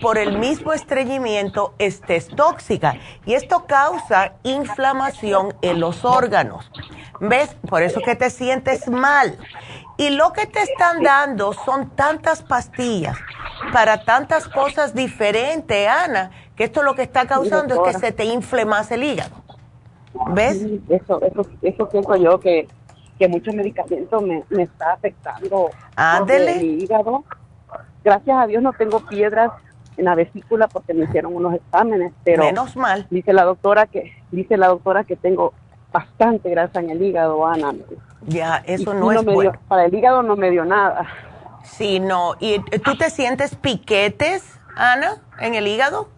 por 0.00 0.16
el 0.16 0.38
mismo 0.38 0.72
estreñimiento 0.72 1.74
estés 1.78 2.28
tóxica. 2.28 2.94
Y 3.26 3.34
esto 3.34 3.64
causa 3.66 4.34
inflamación 4.44 5.54
en 5.60 5.80
los 5.80 6.04
órganos. 6.04 6.70
¿Ves? 7.18 7.56
Por 7.68 7.82
eso 7.82 8.00
que 8.00 8.14
te 8.14 8.30
sientes 8.30 8.88
mal. 8.88 9.36
Y 9.96 10.10
lo 10.10 10.32
que 10.32 10.46
te 10.46 10.62
están 10.62 11.02
dando 11.02 11.52
son 11.52 11.90
tantas 11.90 12.42
pastillas 12.42 13.16
para 13.72 14.04
tantas 14.04 14.46
cosas 14.46 14.94
diferentes, 14.94 15.88
Ana, 15.88 16.30
que 16.54 16.62
esto 16.62 16.84
lo 16.84 16.94
que 16.94 17.02
está 17.02 17.26
causando 17.26 17.74
es 17.74 17.92
que 17.92 18.00
se 18.00 18.12
te 18.12 18.24
infle 18.24 18.64
más 18.64 18.92
el 18.92 19.02
hígado. 19.02 19.34
¿Ves? 20.28 20.64
Eso, 20.88 21.20
eso, 21.22 21.46
eso 21.62 21.88
pienso 21.88 22.16
yo 22.16 22.38
que, 22.38 22.68
que 23.18 23.28
mucho 23.28 23.52
medicamento 23.52 24.20
me, 24.20 24.44
me 24.50 24.64
está 24.64 24.92
afectando 24.92 25.70
Ándele. 25.96 26.58
el 26.58 26.82
hígado. 26.82 27.24
Gracias 28.02 28.36
a 28.36 28.46
Dios 28.46 28.62
no 28.62 28.72
tengo 28.72 29.00
piedras 29.06 29.50
en 29.96 30.06
la 30.06 30.14
vesícula 30.14 30.68
porque 30.68 30.94
me 30.94 31.04
hicieron 31.04 31.34
unos 31.34 31.54
exámenes, 31.54 32.12
pero 32.24 32.44
menos 32.44 32.76
mal. 32.76 33.06
Dice 33.10 33.32
la 33.32 33.44
doctora 33.44 33.86
que 33.86 34.12
dice 34.30 34.56
la 34.56 34.68
doctora 34.68 35.04
que 35.04 35.16
tengo 35.16 35.54
bastante 35.92 36.50
grasa 36.50 36.80
en 36.80 36.90
el 36.90 37.02
hígado, 37.02 37.46
Ana. 37.46 37.72
Ya, 38.26 38.56
eso 38.66 38.94
no 38.94 39.12
es 39.12 39.24
bueno. 39.24 39.52
para 39.68 39.84
el 39.84 39.94
hígado 39.94 40.22
no 40.22 40.36
me 40.36 40.50
dio 40.50 40.64
nada. 40.64 41.06
Sí, 41.62 42.00
no. 42.00 42.34
¿Y 42.40 42.58
tú 42.80 42.96
te 42.96 43.10
sientes 43.10 43.54
piquetes, 43.54 44.58
Ana, 44.76 45.22
en 45.40 45.54
el 45.54 45.66
hígado? 45.66 46.08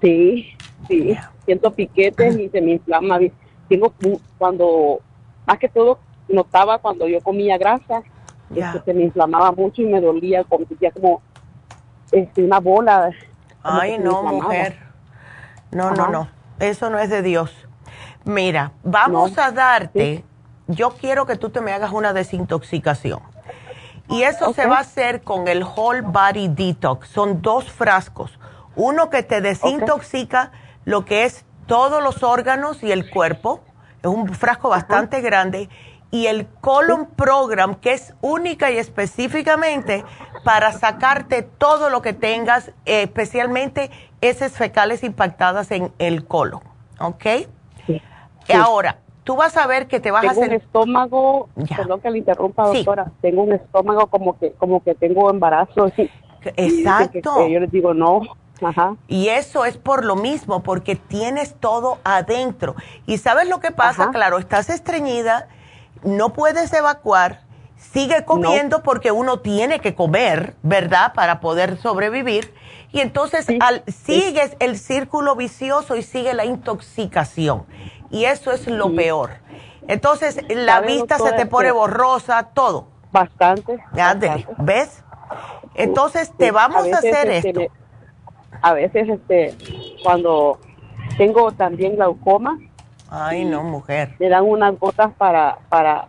Sí, 0.00 0.56
sí 0.88 1.18
siento 1.44 1.72
piquetes 1.72 2.38
y 2.38 2.48
se 2.48 2.60
me 2.60 2.72
inflama. 2.72 3.18
Tengo 3.68 3.92
cuando, 4.38 5.00
más 5.46 5.58
que 5.58 5.68
todo, 5.68 5.98
notaba 6.28 6.78
cuando 6.78 7.06
yo 7.06 7.20
comía 7.20 7.58
grasa, 7.58 8.02
que 8.52 8.62
se 8.84 8.94
me 8.94 9.02
inflamaba 9.02 9.52
mucho 9.52 9.82
y 9.82 9.86
me 9.86 10.00
dolía, 10.00 10.44
como, 10.44 10.66
como 10.94 11.22
este, 12.12 12.44
una 12.44 12.60
bola. 12.60 13.10
Ay, 13.62 13.98
no, 13.98 14.22
mujer. 14.22 14.78
No, 15.70 15.90
no, 15.90 16.08
no. 16.08 16.28
Eso 16.60 16.90
no 16.90 16.98
es 16.98 17.10
de 17.10 17.22
Dios. 17.22 17.52
Mira, 18.24 18.72
vamos 18.82 19.36
a 19.38 19.50
darte, 19.50 20.24
yo 20.66 20.90
quiero 20.90 21.26
que 21.26 21.36
tú 21.36 21.50
te 21.50 21.60
me 21.60 21.72
hagas 21.72 21.92
una 21.92 22.12
desintoxicación. 22.12 23.20
Y 24.08 24.22
eso 24.22 24.52
se 24.52 24.66
va 24.66 24.76
a 24.76 24.80
hacer 24.80 25.22
con 25.22 25.48
el 25.48 25.62
Whole 25.64 26.02
Body 26.02 26.48
Detox. 26.48 27.08
Son 27.08 27.40
dos 27.40 27.70
frascos. 27.70 28.38
Uno 28.76 29.08
que 29.08 29.22
te 29.22 29.40
desintoxica 29.40 30.52
lo 30.84 31.04
que 31.04 31.24
es 31.24 31.44
todos 31.66 32.02
los 32.02 32.22
órganos 32.22 32.82
y 32.82 32.92
el 32.92 33.10
cuerpo. 33.10 33.62
Es 34.04 34.10
un 34.10 34.28
frasco 34.28 34.68
bastante 34.68 35.22
grande. 35.22 35.70
Y 36.10 36.26
el 36.26 36.46
Colon 36.60 37.06
Program, 37.06 37.74
que 37.74 37.94
es 37.94 38.14
única 38.20 38.70
y 38.70 38.76
específicamente 38.76 40.04
para 40.44 40.72
sacarte 40.72 41.42
todo 41.42 41.88
lo 41.88 42.02
que 42.02 42.12
tengas, 42.12 42.70
especialmente 42.84 43.90
heces 44.20 44.52
fecales 44.52 45.02
impactadas 45.02 45.70
en 45.70 45.90
el 45.98 46.26
colon. 46.26 46.60
¿Ok? 47.00 47.24
Sí. 47.86 48.02
Ahora, 48.54 48.98
tú 49.24 49.36
vas 49.36 49.56
a 49.56 49.66
ver 49.66 49.88
que 49.88 50.00
te 50.00 50.10
vas 50.10 50.24
a 50.26 50.32
hacer... 50.32 50.50
un 50.50 50.54
estómago, 50.54 51.48
perdón 51.74 52.00
que 52.02 52.10
le 52.10 52.18
interrumpa, 52.18 52.68
doctora, 52.68 53.10
tengo 53.22 53.42
un 53.42 53.54
estómago 53.54 54.06
como 54.08 54.38
que 54.38 54.52
como 54.52 54.84
que 54.84 54.94
tengo 54.94 55.30
embarazo. 55.30 55.90
Exacto. 56.56 57.48
yo 57.48 57.58
les 57.58 57.70
digo, 57.70 57.94
no, 57.94 58.20
y 59.08 59.28
eso 59.28 59.64
es 59.64 59.76
por 59.76 60.04
lo 60.04 60.16
mismo, 60.16 60.62
porque 60.62 60.96
tienes 60.96 61.54
todo 61.58 61.98
adentro. 62.04 62.76
Y 63.06 63.18
sabes 63.18 63.48
lo 63.48 63.60
que 63.60 63.70
pasa, 63.70 64.10
claro, 64.10 64.38
estás 64.38 64.70
estreñida, 64.70 65.48
no 66.02 66.32
puedes 66.32 66.72
evacuar, 66.72 67.42
sigue 67.76 68.24
comiendo 68.24 68.82
porque 68.82 69.12
uno 69.12 69.40
tiene 69.40 69.80
que 69.80 69.94
comer, 69.94 70.54
¿verdad? 70.62 71.12
Para 71.14 71.40
poder 71.40 71.78
sobrevivir. 71.78 72.54
Y 72.92 73.00
entonces 73.00 73.46
al, 73.60 73.82
sigues 73.86 74.56
el 74.60 74.78
círculo 74.78 75.34
vicioso 75.34 75.96
y 75.96 76.02
sigue 76.02 76.32
la 76.32 76.44
intoxicación. 76.44 77.66
Y 78.10 78.26
eso 78.26 78.52
es 78.52 78.68
lo 78.68 78.94
peor. 78.94 79.30
Entonces 79.88 80.38
la 80.48 80.80
vista 80.80 81.18
se 81.18 81.32
te 81.32 81.46
pone 81.46 81.72
borrosa, 81.72 82.50
todo. 82.54 82.88
Bastante. 83.10 83.84
¿Ves? 84.58 85.02
Entonces 85.74 86.32
te 86.36 86.52
vamos 86.52 86.86
a, 86.92 86.98
hacer 86.98 87.30
esto 87.30 87.62
a 88.64 88.72
veces 88.72 89.06
este 89.10 89.54
cuando 90.02 90.58
tengo 91.18 91.52
también 91.52 91.96
glaucoma 91.96 92.58
ay 93.10 93.44
no 93.44 93.62
mujer. 93.62 94.14
me 94.18 94.30
dan 94.30 94.44
unas 94.44 94.78
gotas 94.78 95.12
para 95.18 95.58
para 95.68 96.08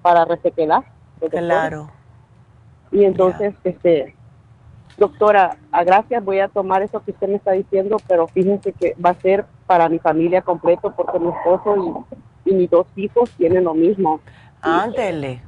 para 0.00 0.24
resequedad 0.24 0.84
claro. 1.30 1.90
y 2.90 3.04
entonces 3.04 3.54
este 3.62 4.16
doctora 4.96 5.58
a 5.70 5.84
gracias 5.84 6.24
voy 6.24 6.40
a 6.40 6.48
tomar 6.48 6.80
eso 6.80 7.00
que 7.04 7.10
usted 7.10 7.28
me 7.28 7.36
está 7.36 7.52
diciendo 7.52 7.98
pero 8.08 8.26
fíjense 8.26 8.72
que 8.72 8.94
va 8.94 9.10
a 9.10 9.20
ser 9.20 9.44
para 9.66 9.90
mi 9.90 9.98
familia 9.98 10.40
completo 10.40 10.94
porque 10.96 11.18
mi 11.18 11.28
esposo 11.28 12.06
y, 12.46 12.54
mis 12.54 12.70
dos 12.70 12.86
hijos 12.96 13.30
tienen 13.38 13.64
lo 13.64 13.72
mismo. 13.72 14.20
Ándele. 14.60 15.40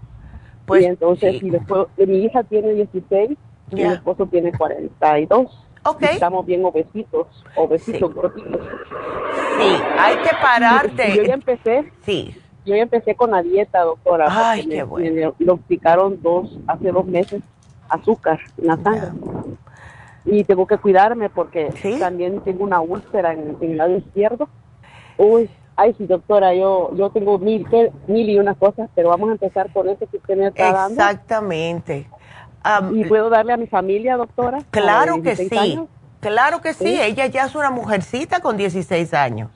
Pues 0.64 0.82
y 0.82 0.84
entonces 0.86 1.42
y 1.42 1.50
después 1.50 1.88
mi 1.96 2.24
hija 2.24 2.44
tiene 2.44 2.72
16 2.72 3.30
y 3.72 3.74
mi 3.74 3.82
esposo 3.82 4.26
tiene 4.26 4.52
42 4.52 5.63
Estamos 6.00 6.46
bien 6.46 6.64
obesitos, 6.64 7.26
obesitos, 7.56 8.10
sí. 8.34 8.42
Sí, 9.58 9.76
hay 9.98 10.16
que 10.16 10.30
pararte. 10.40 11.16
Yo 11.16 11.22
ya 11.22 11.34
empecé. 11.34 11.92
Sí. 12.04 12.34
Yo 12.64 12.74
ya 12.74 12.82
empecé 12.82 13.14
con 13.14 13.30
la 13.30 13.42
dieta, 13.42 13.82
doctora. 13.82 14.26
Ay, 14.30 14.66
qué 14.66 14.82
bueno. 14.82 15.06
Me 15.06 15.16
diagnosticaron 15.16 16.22
dos, 16.22 16.58
hace 16.66 16.90
dos 16.90 17.04
meses, 17.04 17.42
azúcar 17.88 18.40
en 18.56 18.66
la 18.66 18.76
sangre. 18.78 19.08
Y 20.24 20.44
tengo 20.44 20.66
que 20.66 20.78
cuidarme 20.78 21.28
porque 21.28 21.70
también 21.98 22.40
tengo 22.40 22.64
una 22.64 22.80
úlcera 22.80 23.34
en, 23.34 23.58
el 23.60 23.76
lado 23.76 23.96
izquierdo. 23.96 24.48
Uy, 25.18 25.50
ay, 25.76 25.94
sí, 25.98 26.06
doctora, 26.06 26.54
yo 26.54 26.90
yo 26.94 27.10
tengo 27.10 27.38
mil, 27.38 27.66
mil 28.06 28.30
y 28.30 28.38
unas 28.38 28.56
cosas, 28.56 28.88
pero 28.94 29.10
vamos 29.10 29.28
a 29.28 29.32
empezar 29.32 29.70
con 29.70 29.88
este 29.90 30.06
que 30.06 30.16
usted 30.16 30.36
me 30.36 30.46
está 30.46 30.72
dando. 30.72 30.94
Exactamente. 30.94 32.08
¿Y 32.92 33.04
puedo 33.04 33.28
darle 33.30 33.52
a 33.52 33.56
mi 33.56 33.66
familia, 33.66 34.16
doctora? 34.16 34.58
Claro 34.70 35.22
que 35.22 35.36
sí. 35.36 35.80
Claro 36.20 36.60
que 36.60 36.72
sí. 36.72 37.00
Ella 37.00 37.26
ya 37.26 37.44
es 37.44 37.54
una 37.54 37.70
mujercita 37.70 38.40
con 38.40 38.56
16 38.56 39.12
años. 39.12 39.50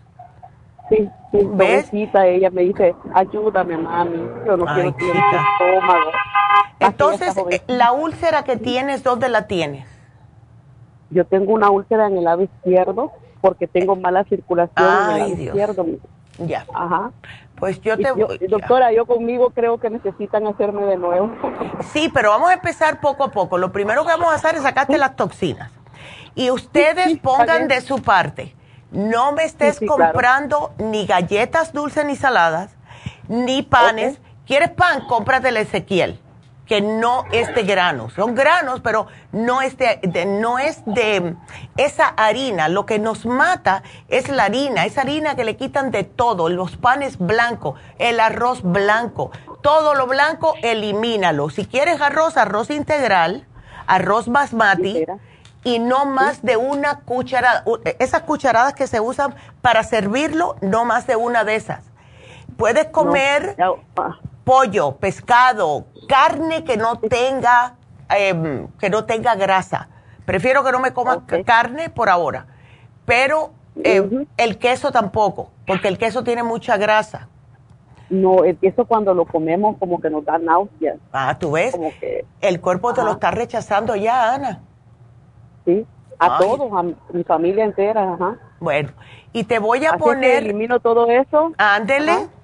Sí, 0.91 1.09
sí, 1.33 1.39
pobrecita, 1.39 2.27
ella 2.27 2.51
me 2.51 2.63
dice, 2.63 2.95
ayúdame, 3.13 3.77
mami, 3.77 4.17
yo 4.47 4.57
no 4.57 4.65
quiero 4.75 4.95
tener 4.95 5.17
estómago. 5.17 6.11
Entonces, 6.81 7.37
eh, 7.51 7.63
¿la 7.67 7.93
úlcera 7.93 8.43
que 8.43 8.57
tienes, 8.57 9.03
dónde 9.03 9.29
la 9.29 9.47
tienes? 9.47 9.87
Yo 11.11 11.27
tengo 11.27 11.53
una 11.53 11.71
úlcera 11.71 12.07
en 12.07 12.17
el 12.19 12.25
lado 12.25 12.43
izquierdo 12.43 13.13
porque 13.41 13.67
tengo 13.67 13.97
mala 13.97 14.25
circulación 14.25 14.87
en 14.87 15.11
el 15.11 15.19
lado 15.19 15.43
izquierdo. 15.43 15.87
Ya. 16.39 16.67
Ajá. 16.75 17.13
Pues 17.57 17.81
yo 17.81 17.97
te 17.97 18.09
Doctora, 18.49 18.93
yo 18.93 19.05
conmigo 19.07 19.51
creo 19.51 19.79
que 19.79 19.91
necesitan 19.91 20.47
hacerme 20.47 20.83
de 20.83 20.97
nuevo. 20.97 21.31
Sí, 21.93 22.09
pero 22.13 22.31
vamos 22.31 22.51
a 22.51 22.55
empezar 22.55 23.01
poco 23.01 23.25
a 23.25 23.31
poco. 23.31 23.59
Lo 23.59 23.73
primero 23.73 24.05
que 24.05 24.13
vamos 24.13 24.29
a 24.29 24.35
hacer 24.35 24.55
es 24.55 24.63
sacarte 24.63 24.97
las 24.97 25.17
toxinas. 25.17 25.73
Y 26.35 26.51
ustedes 26.51 27.19
pongan 27.19 27.67
de 27.67 27.81
su 27.81 28.01
parte. 28.01 28.55
No 28.93 29.33
me 29.33 29.45
estés 29.45 29.81
comprando 29.87 30.73
ni 30.79 31.05
galletas 31.05 31.73
dulces 31.73 32.05
ni 32.05 32.15
saladas, 32.15 32.77
ni 33.27 33.63
panes. 33.63 34.21
¿Quieres 34.47 34.71
pan? 34.71 35.07
Cómprate 35.07 35.49
el 35.49 35.59
Ezequiel 35.59 36.21
que 36.69 36.83
no 36.83 37.25
es 37.33 37.53
de 37.55 37.63
granos. 37.63 38.13
Son 38.13 38.35
granos, 38.35 38.81
pero 38.81 39.07
no 39.33 39.63
es 39.63 39.77
de, 39.79 40.27
no 40.27 40.59
es 40.59 40.85
de 40.85 41.35
esa 41.77 42.09
harina. 42.09 42.69
Lo 42.69 42.85
que 42.85 42.99
nos 42.99 43.25
mata 43.25 43.83
es 44.09 44.29
la 44.29 44.45
harina, 44.45 44.85
esa 44.85 45.01
harina 45.01 45.35
que 45.35 45.45
le 45.45 45.57
quitan 45.57 45.91
de 45.91 46.05
todo, 46.05 46.49
los 46.51 46.77
panes 46.77 47.19
blancos, 47.19 47.81
el 47.99 48.21
arroz 48.21 48.63
blanco, 48.63 49.31
todo 49.63 49.95
lo 49.95 50.07
blanco, 50.07 50.55
elimínalo. 50.63 51.49
Si 51.49 51.65
quieres 51.65 52.01
arroz, 52.03 52.37
arroz 52.37 52.71
integral, 52.71 53.47
arroz 53.87 54.29
basmati. 54.29 55.07
Y 55.65 55.81
no 55.81 56.07
más 56.07 56.43
de 56.43 56.57
una 56.57 57.01
cucharada. 57.01 57.65
Esas 57.99 58.23
cucharadas 58.23 58.75
que 58.75 58.87
se 58.87 59.01
usan 59.01 59.35
para 59.61 59.83
servirlo, 59.83 60.57
no 60.61 60.85
más 60.85 61.07
de 61.07 61.17
una 61.17 61.43
de 61.43 61.57
esas. 61.57 61.83
Puedes 62.57 62.87
comer, 62.87 63.57
pollo, 64.49 64.97
pescado, 64.97 65.85
carne 66.09 66.65
que 66.65 66.79
no 66.79 66.97
tenga, 66.97 67.75
em, 68.09 68.67
que 68.81 68.89
no 68.89 69.05
tenga 69.05 69.35
grasa. 69.35 69.91
Prefiero 70.25 70.65
que 70.65 70.73
no 70.73 70.81
me 70.81 70.95
comas 70.95 71.19
carne 71.45 71.91
por 71.91 72.09
ahora, 72.09 72.47
pero 73.05 73.51
em, 73.85 74.27
el 74.39 74.57
queso 74.57 74.91
tampoco, 74.91 75.51
porque 75.67 75.89
el 75.89 75.99
queso 75.99 76.25
tiene 76.25 76.43
mucha 76.43 76.79
grasa. 76.79 77.29
No, 78.09 78.43
el 78.45 78.57
queso 78.57 78.87
cuando 78.87 79.13
lo 79.13 79.27
comemos 79.27 79.77
como 79.79 80.01
que 80.01 80.09
nos 80.09 80.25
da 80.25 80.39
náuseas. 80.39 80.97
Ah, 81.13 81.37
tú 81.39 81.53
ves, 81.53 81.79
el 82.41 82.61
cuerpo 82.63 82.95
te 82.95 83.05
lo 83.05 83.13
está 83.13 83.31
rechazando 83.31 83.97
ya, 83.97 84.33
Ana. 84.33 84.63
Sí, 85.67 85.87
a 86.19 86.39
todos, 86.39 86.73
a 86.73 86.85
mi 87.13 87.23
familia 87.23 87.65
entera, 87.65 88.15
ajá. 88.15 88.39
Bueno, 88.61 88.93
y 89.35 89.45
te 89.45 89.59
voy 89.59 89.85
a 89.85 89.99
poner... 89.99 90.45
elimino 90.45 90.81
todo 90.81 91.07
eso. 91.11 91.53
Ándele. 91.59 92.38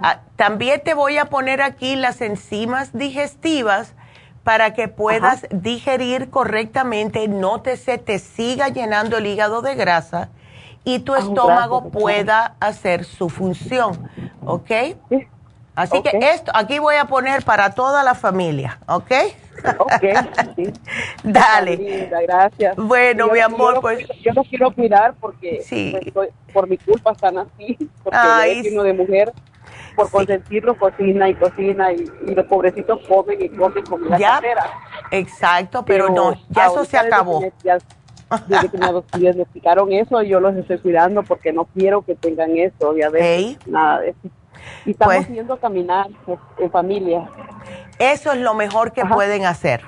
Ah, 0.00 0.20
también 0.36 0.82
te 0.84 0.94
voy 0.94 1.18
a 1.18 1.26
poner 1.26 1.62
aquí 1.62 1.96
las 1.96 2.20
enzimas 2.20 2.92
digestivas 2.92 3.94
para 4.44 4.74
que 4.74 4.88
puedas 4.88 5.46
digerir 5.50 6.30
correctamente, 6.30 7.26
no 7.26 7.62
te 7.62 7.76
se 7.76 7.98
te 7.98 8.18
siga 8.20 8.68
llenando 8.68 9.16
el 9.16 9.26
hígado 9.26 9.60
de 9.60 9.74
grasa 9.74 10.28
y 10.84 11.00
tu 11.00 11.14
ah, 11.14 11.18
estómago 11.18 11.90
pueda 11.90 12.54
hacer 12.60 13.04
su 13.04 13.28
función, 13.28 14.08
¿ok? 14.44 14.70
Así 15.74 16.00
que 16.00 16.16
esto, 16.22 16.52
aquí 16.54 16.78
voy 16.78 16.94
a 16.94 17.06
poner 17.06 17.44
para 17.44 17.70
toda 17.70 18.04
la 18.04 18.14
familia, 18.14 18.78
¿ok? 18.86 19.10
Ok, 19.78 20.04
sí. 20.54 20.72
Dale. 21.24 22.08
gracias. 22.26 22.76
Bueno, 22.76 23.28
mi 23.28 23.40
amor, 23.40 23.80
pues. 23.80 24.06
Yo 24.22 24.32
los 24.32 24.46
quiero 24.48 24.70
cuidar 24.70 25.14
porque 25.20 25.60
pues, 26.14 26.30
por 26.52 26.68
mi 26.68 26.78
culpa 26.78 27.12
están 27.12 27.38
así, 27.38 27.76
porque 28.02 28.18
Ay, 28.18 28.68
uno 28.72 28.84
de 28.84 28.92
mujer 28.92 29.32
por 29.96 30.10
consentirlo 30.10 30.76
cocina 30.76 31.28
y 31.28 31.34
cocina 31.34 31.92
y, 31.92 32.04
los 32.34 32.46
pobrecitos 32.46 33.00
comen 33.08 33.42
y 33.42 33.48
comen 33.48 33.84
comida 33.84 34.18
ya, 34.18 34.40
Exacto, 35.10 35.84
pero, 35.84 36.10
no, 36.10 36.34
ya 36.50 36.66
eso 36.66 36.84
se 36.84 36.98
acabó. 36.98 37.40
Desde 38.48 38.68
que 38.68 38.78
me 38.78 39.18
diagnosticaron 39.18 39.92
eso, 39.92 40.20
yo 40.22 40.40
los 40.40 40.56
estoy 40.56 40.78
cuidando 40.78 41.22
porque 41.22 41.52
no 41.52 41.64
quiero 41.66 42.02
que 42.02 42.16
tengan 42.16 42.56
eso, 42.56 42.92
diabetes, 42.92 43.66
nada 43.66 44.00
de 44.00 44.10
eso. 44.10 44.18
Y 44.84 44.90
estamos 44.90 45.16
pues, 45.16 45.28
yendo 45.28 45.54
a 45.54 45.60
caminar 45.60 46.08
pues, 46.24 46.38
en 46.58 46.70
familia. 46.70 47.28
Eso 47.98 48.32
es 48.32 48.38
lo 48.38 48.54
mejor 48.54 48.92
que 48.92 49.04
pueden 49.04 49.44
hacer. 49.46 49.82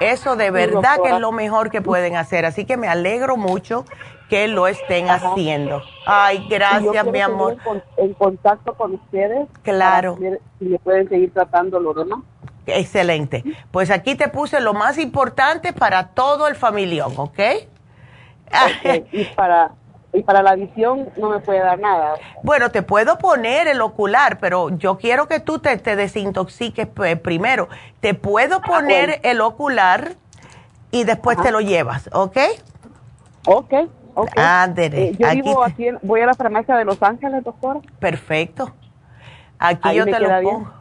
Eso 0.00 0.36
de 0.36 0.50
verdad 0.50 0.98
que 1.02 1.10
es 1.10 1.20
lo 1.20 1.32
mejor 1.32 1.70
que 1.70 1.80
pueden 1.80 2.16
hacer. 2.16 2.44
Así 2.46 2.64
que 2.64 2.76
me 2.76 2.88
alegro 2.88 3.36
mucho 3.36 3.84
que 4.28 4.48
lo 4.48 4.66
estén 4.66 5.08
haciendo. 5.08 5.82
Ay, 6.06 6.46
gracias, 6.48 7.06
mi 7.06 7.20
amor. 7.20 7.56
En, 7.96 8.14
contacto 8.14 8.74
con 8.74 8.94
ustedes. 8.94 9.48
Claro. 9.62 10.18
si 10.58 10.64
me 10.64 10.78
pueden 10.78 11.08
seguir 11.08 11.32
tratando 11.32 11.80
lo 11.80 11.94
demás. 11.94 12.20
Excelente. 12.66 13.42
Pues 13.70 13.90
aquí 13.90 14.14
te 14.14 14.28
puse 14.28 14.60
lo 14.60 14.74
más 14.74 14.98
importante 14.98 15.72
para 15.72 16.08
todo 16.08 16.48
el 16.48 16.54
familión, 16.54 17.12
¿ok? 17.16 17.38
okay. 18.80 19.06
y 19.12 19.24
para 19.34 19.72
y 20.12 20.22
para 20.22 20.42
la 20.42 20.54
visión 20.54 21.10
no 21.16 21.28
me 21.28 21.38
puede 21.40 21.60
dar 21.60 21.78
nada. 21.78 22.14
Bueno, 22.42 22.70
te 22.70 22.82
puedo 22.82 23.18
poner 23.18 23.68
el 23.68 23.80
ocular, 23.80 24.38
pero 24.40 24.70
yo 24.70 24.96
quiero 24.96 25.28
que 25.28 25.38
tú 25.38 25.58
te, 25.58 25.76
te 25.76 25.96
desintoxiques 25.96 26.88
primero. 27.22 27.68
Te 28.00 28.14
puedo 28.14 28.56
ah, 28.56 28.62
poner 28.66 29.20
el 29.22 29.40
ocular 29.40 30.14
y 30.90 31.04
después 31.04 31.40
te 31.42 31.50
lo 31.50 31.60
llevas, 31.60 32.08
¿ok? 32.12 32.38
Ok. 33.46 33.74
Okay. 34.20 34.44
Eh, 34.76 35.16
yo 35.16 35.30
vivo 35.30 35.62
aquí, 35.62 35.90
voy 36.02 36.20
a 36.22 36.26
la 36.26 36.34
farmacia 36.34 36.76
de 36.76 36.84
Los 36.84 37.00
Ángeles, 37.04 37.44
doctor. 37.44 37.80
Perfecto. 38.00 38.74
Aquí 39.60 39.94
yo 39.94 40.06
te 40.06 40.18
lo 40.18 40.42
pongo. 40.42 40.72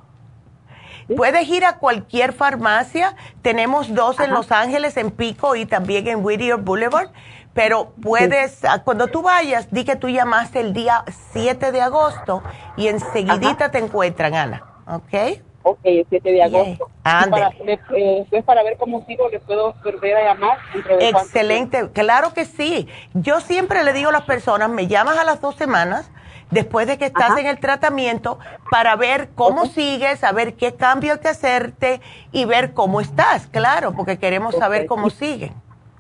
Puedes 1.16 1.48
ir 1.48 1.64
a 1.64 1.78
cualquier 1.78 2.34
farmacia. 2.34 3.16
Tenemos 3.44 3.94
dos 3.94 4.20
en 4.20 4.32
Los 4.32 4.52
Ángeles, 4.52 4.98
en 4.98 5.12
Pico 5.12 5.56
y 5.56 5.68
también 5.68 6.08
en 6.08 6.26
Whittier 6.26 6.58
Boulevard. 6.58 7.10
Pero 7.54 7.94
puedes, 8.02 8.66
ah, 8.66 8.82
cuando 8.84 9.06
tú 9.06 9.22
vayas, 9.22 9.72
di 9.72 9.86
que 9.86 9.96
tú 9.96 10.10
llamaste 10.10 10.60
el 10.60 10.74
día 10.74 11.04
7 11.32 11.72
de 11.72 11.82
agosto 11.82 12.42
y 12.76 12.88
enseguidita 12.88 13.70
te 13.70 13.78
encuentran, 13.78 14.34
Ana. 14.34 14.64
¿Ok? 14.88 15.42
Ok, 15.70 15.80
el 15.84 16.06
7 16.10 16.32
de 16.32 16.44
agosto. 16.44 16.90
Para, 17.04 17.52
eh, 17.96 18.44
para 18.46 18.64
ver 18.64 18.78
cómo 18.78 19.06
sigo, 19.06 19.28
le 19.28 19.42
puedo 19.42 19.74
volver 19.84 20.16
a 20.16 20.34
llamar. 20.34 20.58
Excelente, 21.00 21.90
claro 21.92 22.34
que 22.34 22.46
sí. 22.46 22.88
Yo 23.14 23.42
siempre 23.42 23.84
le 23.84 23.92
digo 23.92 24.10
a 24.10 24.14
las 24.14 24.22
personas, 24.22 24.70
me 24.70 24.88
llamas 24.88 25.18
a 25.18 25.26
las 25.26 25.42
dos 25.42 25.56
semanas 25.56 26.10
después 26.52 26.88
de 26.88 26.98
que 26.98 27.06
estás 27.06 27.38
en 27.38 27.48
el 27.48 27.60
tratamiento 27.60 28.40
para 28.72 28.96
ver 28.96 29.30
cómo 29.36 29.66
sigues, 29.66 30.24
a 30.24 30.32
ver 30.32 30.54
qué 30.54 30.76
cambio 30.76 31.14
hay 31.14 31.20
que 31.20 31.28
hacerte 31.28 32.00
y 32.32 32.46
ver 32.46 32.74
cómo 32.74 33.02
estás, 33.02 33.48
claro, 33.48 33.92
porque 33.92 34.18
queremos 34.18 34.56
saber 34.56 34.86
cómo 34.86 35.10
siguen. 35.10 35.54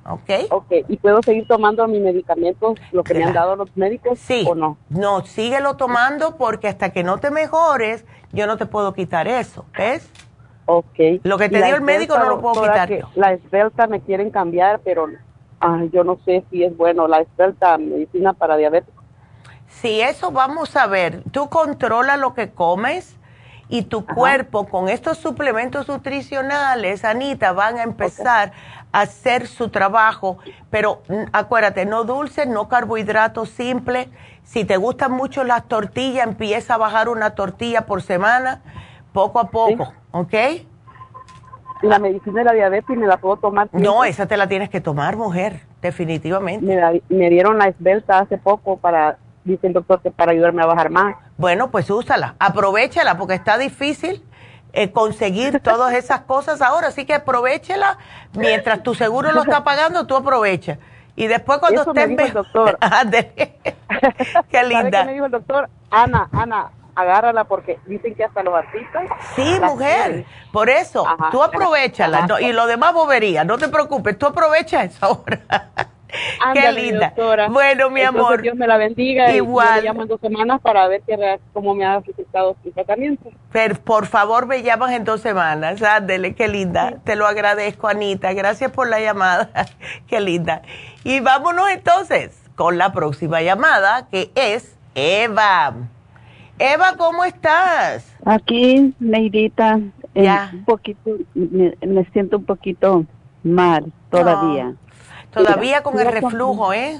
¿Ok? 0.07 0.29
Ok, 0.51 0.71
¿y 0.87 0.97
puedo 0.97 1.21
seguir 1.21 1.45
tomando 1.47 1.85
mi 1.87 1.99
medicamento, 1.99 2.75
lo 2.91 3.03
que 3.03 3.13
me 3.13 3.25
han 3.25 3.33
dado 3.33 3.55
los 3.57 3.75
médicos 3.75 4.17
sí. 4.19 4.45
o 4.49 4.55
no? 4.55 4.77
No, 4.89 5.25
síguelo 5.25 5.75
tomando 5.75 6.37
porque 6.37 6.69
hasta 6.69 6.91
que 6.91 7.03
no 7.03 7.17
te 7.17 7.29
mejores, 7.29 8.05
yo 8.31 8.47
no 8.47 8.57
te 8.57 8.65
puedo 8.65 8.93
quitar 8.93 9.27
eso, 9.27 9.65
¿ves? 9.77 10.09
Ok. 10.65 10.99
Lo 11.23 11.37
que 11.37 11.49
te 11.49 11.61
dio 11.61 11.75
el 11.75 11.81
médico 11.81 12.17
no 12.17 12.29
lo 12.29 12.41
puedo 12.41 12.61
quitar. 12.61 12.89
la 13.15 13.33
esbelta 13.33 13.87
me 13.87 14.01
quieren 14.01 14.31
cambiar, 14.31 14.79
pero 14.83 15.07
ah, 15.59 15.83
yo 15.91 16.03
no 16.03 16.17
sé 16.25 16.43
si 16.49 16.63
es 16.63 16.75
bueno. 16.75 17.07
La 17.07 17.19
esbelta, 17.19 17.77
medicina 17.77 18.33
para 18.33 18.57
diabetes. 18.57 18.93
Sí, 19.67 20.01
eso 20.01 20.31
vamos 20.31 20.75
a 20.75 20.87
ver. 20.87 21.23
Tú 21.31 21.49
controlas 21.49 22.19
lo 22.19 22.33
que 22.33 22.51
comes 22.51 23.17
y 23.69 23.83
tu 23.83 24.05
cuerpo 24.05 24.67
con 24.67 24.89
estos 24.89 25.17
suplementos 25.17 25.87
nutricionales, 25.87 27.03
Anita, 27.03 27.51
van 27.51 27.77
a 27.77 27.83
empezar 27.83 28.53
hacer 29.01 29.47
su 29.47 29.69
trabajo. 29.69 30.37
Pero 30.69 31.01
mm, 31.07 31.29
acuérdate, 31.33 31.85
no 31.85 32.03
dulce, 32.03 32.45
no 32.45 32.67
carbohidratos 32.67 33.49
simple. 33.49 34.09
Si 34.43 34.65
te 34.65 34.77
gustan 34.77 35.11
mucho 35.11 35.43
las 35.43 35.67
tortillas, 35.67 36.27
empieza 36.27 36.75
a 36.75 36.77
bajar 36.77 37.09
una 37.09 37.31
tortilla 37.35 37.85
por 37.85 38.01
semana, 38.01 38.61
poco 39.13 39.39
a 39.39 39.49
poco, 39.49 39.93
¿ok? 40.11 40.33
la 41.83 41.99
medicina 41.99 42.39
de 42.39 42.43
la 42.43 42.53
diabetes 42.53 42.97
me 42.97 43.05
la 43.05 43.17
puedo 43.17 43.37
tomar? 43.37 43.69
No, 43.71 44.03
esa 44.03 44.25
te 44.25 44.35
la 44.35 44.47
tienes 44.47 44.69
que 44.69 44.81
tomar, 44.81 45.15
mujer, 45.15 45.61
definitivamente. 45.79 46.65
Me, 46.65 47.01
me 47.09 47.29
dieron 47.29 47.59
la 47.59 47.67
esbelta 47.67 48.17
hace 48.17 48.39
poco 48.39 48.77
para 48.77 49.19
dice 49.43 49.67
el 49.67 49.73
doctor 49.73 50.01
que 50.01 50.11
para 50.11 50.31
ayudarme 50.31 50.61
a 50.61 50.65
bajar 50.65 50.89
más. 50.89 51.15
Bueno, 51.37 51.71
pues 51.71 51.89
úsala, 51.89 52.35
aprovechala 52.39 53.17
porque 53.17 53.35
está 53.35 53.57
difícil 53.57 54.23
eh, 54.73 54.91
conseguir 54.91 55.59
todas 55.61 55.93
esas 55.93 56.21
cosas 56.21 56.61
ahora, 56.61 56.87
así 56.87 57.05
que 57.05 57.13
aprovechala 57.13 57.97
mientras 58.33 58.83
tu 58.83 58.93
seguro 58.95 59.31
lo 59.31 59.41
está 59.41 59.63
pagando, 59.63 60.05
tú 60.05 60.15
aprovecha. 60.15 60.77
Y 61.15 61.27
después 61.27 61.59
cuando 61.59 61.81
Eso 61.81 61.91
estés... 61.91 62.09
Me 62.09 62.15
dijo 62.15 62.27
el 62.27 62.33
doctor. 62.33 62.77
qué 64.51 64.63
linda. 64.63 65.03
me 65.05 65.13
dijo 65.13 65.25
el 65.25 65.31
doctor? 65.31 65.69
Ana, 65.89 66.29
Ana, 66.31 66.69
agárrala 66.97 67.43
porque 67.43 67.79
dicen 67.85 68.15
que 68.15 68.23
hasta 68.23 68.43
los 68.43 68.55
artistas. 68.55 69.09
Sí, 69.35 69.59
mujer, 69.61 70.25
por 70.51 70.69
eso, 70.69 71.05
tú 71.31 71.43
aprovechala 71.43 72.27
y 72.39 72.51
lo 72.53 72.65
demás 72.65 72.93
bobería, 72.93 73.43
no 73.43 73.57
te 73.57 73.67
preocupes, 73.67 74.17
tú 74.17 74.25
aprovecha 74.25 74.83
eso 74.83 75.23
Qué 76.53 76.71
linda. 76.71 77.13
Bueno, 77.49 77.89
mi 77.89 78.01
amor. 78.01 78.41
Dios 78.41 78.55
me 78.55 78.67
la 78.67 78.77
bendiga. 78.77 79.31
Igual. 79.31 79.83
Y 79.83 79.87
llamo 79.87 80.03
en 80.03 80.07
dos 80.07 80.21
semanas 80.21 80.61
para 80.61 80.87
ver 80.87 81.01
cómo 81.53 81.75
me 81.75 81.85
ha 81.85 81.99
resultado 81.99 82.55
su 82.63 82.71
tratamiento. 82.71 83.29
por 83.83 84.05
favor, 84.05 84.45
me 84.47 84.63
llamas 84.63 84.91
en 84.91 85.03
dos 85.03 85.21
semanas. 85.21 85.81
Ándele, 85.81 86.35
qué 86.35 86.47
linda. 86.47 86.99
Te 87.03 87.15
lo 87.15 87.27
agradezco, 87.27 87.87
Anita. 87.87 88.33
Gracias 88.33 88.71
por 88.71 88.87
la 88.89 88.99
llamada. 88.99 89.49
qué 90.07 90.19
linda. 90.19 90.61
Y 91.03 91.19
vámonos 91.19 91.69
entonces 91.69 92.41
con 92.55 92.77
la 92.77 92.91
próxima 92.91 93.41
llamada, 93.41 94.07
que 94.09 94.31
es 94.35 94.75
Eva. 94.95 95.73
Eva, 96.59 96.95
¿cómo 96.97 97.23
estás? 97.23 98.15
Aquí, 98.25 98.95
Neidita. 98.99 99.79
Ya. 100.15 100.49
Un 100.51 100.65
poquito, 100.65 101.11
me, 101.35 102.03
siento 102.11 102.37
un 102.37 102.45
poquito 102.45 103.05
mal 103.43 103.93
todavía. 104.09 104.73
Todavía 105.37 105.81
con 105.83 105.99
el 105.99 106.11
reflujo, 106.11 106.73
¿eh? 106.73 106.99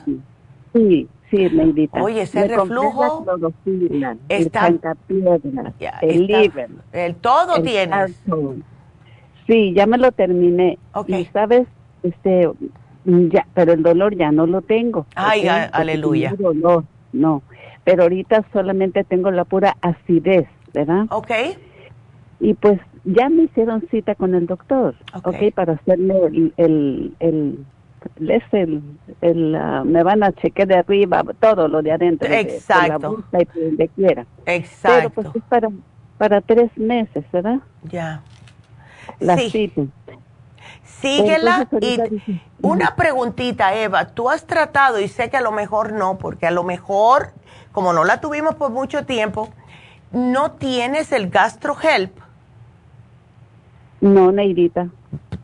Sí, 0.74 1.08
sí, 1.30 1.50
Neidita. 1.50 2.02
Oye, 2.02 2.22
ese 2.22 2.48
reflujo 2.48 3.26
está... 4.30 4.68
El 4.68 4.82
el 6.02 6.28
liver. 6.28 6.70
El 6.92 7.16
todo 7.16 7.62
tiene. 7.62 7.96
Sí, 9.48 9.74
ya 9.74 9.86
me 9.86 9.98
lo 9.98 10.12
terminé. 10.12 10.78
Y 11.08 11.26
sabes, 11.26 11.68
este, 12.04 12.50
ya, 13.06 13.48
pero 13.54 13.74
el 13.74 13.84
dolor 13.84 14.16
ya 14.16 14.32
no 14.32 14.46
lo 14.46 14.62
tengo. 14.62 15.06
Ay, 15.16 15.48
aleluya. 15.48 16.36
Dolor, 16.38 16.84
no. 17.14 17.42
Pero 17.84 18.04
ahorita 18.04 18.46
solamente 18.52 19.04
tengo 19.06 19.32
la 19.32 19.46
pura 19.46 19.78
acidez, 19.82 20.48
¿verdad? 20.74 21.06
Ok. 21.10 21.32
Y 22.42 22.54
pues 22.54 22.80
ya 23.06 23.30
me 23.30 23.44
hicieron 23.44 23.88
cita 23.90 24.14
con 24.16 24.36
el 24.36 24.46
doctor, 24.46 24.96
¿ok? 25.16 25.28
okay 25.28 25.52
para 25.52 25.74
hacerme 25.74 26.14
el, 26.26 26.54
el 26.58 27.14
es 27.20 27.77
el, 28.16 28.82
el 29.22 29.56
ah, 29.56 29.84
me 29.86 30.04
van 30.04 30.24
a 30.24 30.32
chequear 30.32 30.68
de 30.68 30.76
arriba, 30.76 31.24
todo 31.40 31.68
lo 31.68 31.82
de 31.82 31.92
adentro. 31.92 32.32
Exacto. 32.32 33.24
De, 33.32 33.48
la 33.56 33.62
y 33.68 33.76
de 33.76 33.88
quiera. 33.90 34.26
Exacto. 34.46 34.98
Pero 34.98 35.10
pues 35.10 35.28
es 35.36 35.44
para, 35.50 35.70
para 36.18 36.42
tres 36.42 36.76
meses, 36.78 37.24
¿verdad? 37.32 37.60
Ya. 37.84 38.22
La 39.20 39.38
Sí. 39.38 39.50
cita. 39.50 39.82
Síguela 40.84 41.68
Entonces, 41.72 41.90
y 42.10 42.16
dice- 42.16 42.42
una 42.62 42.96
preguntita, 42.96 43.76
Eva, 43.76 44.08
tú 44.08 44.30
has 44.30 44.46
tratado, 44.46 45.00
y 45.00 45.08
sé 45.08 45.30
que 45.30 45.38
a 45.38 45.42
lo 45.42 45.52
mejor 45.52 45.92
no, 45.94 46.18
porque 46.18 46.48
a 46.48 46.52
lo 46.52 46.64
mejor, 46.64 47.34
como 47.72 47.94
no 47.94 48.04
la 48.04 48.20
tuvimos 48.20 48.56
por 48.56 48.72
mucho 48.72 49.06
tiempo, 49.06 49.50
no 50.12 50.52
tienes 50.54 51.12
el 51.12 51.30
GastroHelp. 51.30 52.12
No, 54.02 54.32
Neidita. 54.32 54.88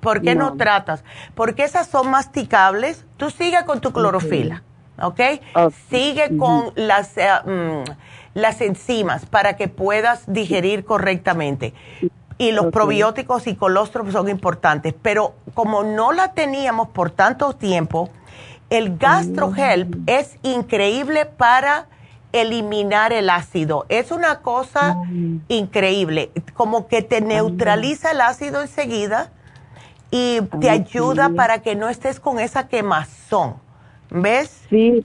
¿Por 0.03 0.21
qué 0.21 0.35
no, 0.35 0.51
No. 0.51 0.57
tratas? 0.57 1.03
Porque 1.33 1.63
esas 1.63 1.87
son 1.87 2.09
masticables. 2.11 3.05
Tú 3.17 3.29
sigue 3.29 3.63
con 3.65 3.79
tu 3.81 3.91
clorofila, 3.93 4.61
¿ok? 5.01 5.19
Sigue 5.89 6.37
con 6.37 6.71
las, 6.75 7.13
mm, 7.45 7.89
las 8.33 8.61
enzimas 8.61 9.25
para 9.25 9.55
que 9.55 9.67
puedas 9.67 10.23
digerir 10.27 10.83
correctamente. 10.85 11.73
Y 12.37 12.51
los 12.51 12.65
probióticos 12.67 13.47
y 13.47 13.55
colostros 13.55 14.11
son 14.11 14.27
importantes. 14.27 14.93
Pero 15.01 15.33
como 15.53 15.83
no 15.83 16.11
la 16.11 16.33
teníamos 16.33 16.89
por 16.89 17.09
tanto 17.11 17.53
tiempo, 17.53 18.09
el 18.69 18.97
GastroHelp 18.97 19.95
es 20.07 20.37
increíble 20.41 21.25
para 21.25 21.85
eliminar 22.31 23.13
el 23.13 23.29
ácido. 23.29 23.85
Es 23.89 24.11
una 24.11 24.39
cosa 24.39 24.97
increíble, 25.47 26.31
como 26.55 26.87
que 26.87 27.03
te 27.03 27.21
neutraliza 27.21 28.11
el 28.11 28.21
ácido 28.21 28.61
enseguida 28.61 29.29
y 30.15 30.41
te 30.59 30.69
ayuda 30.69 31.27
sí. 31.29 31.33
para 31.33 31.59
que 31.63 31.75
no 31.75 31.89
estés 31.89 32.19
con 32.19 32.39
esa 32.39 32.67
quemazón. 32.67 33.55
¿Ves? 34.11 34.61
Sí. 34.69 35.01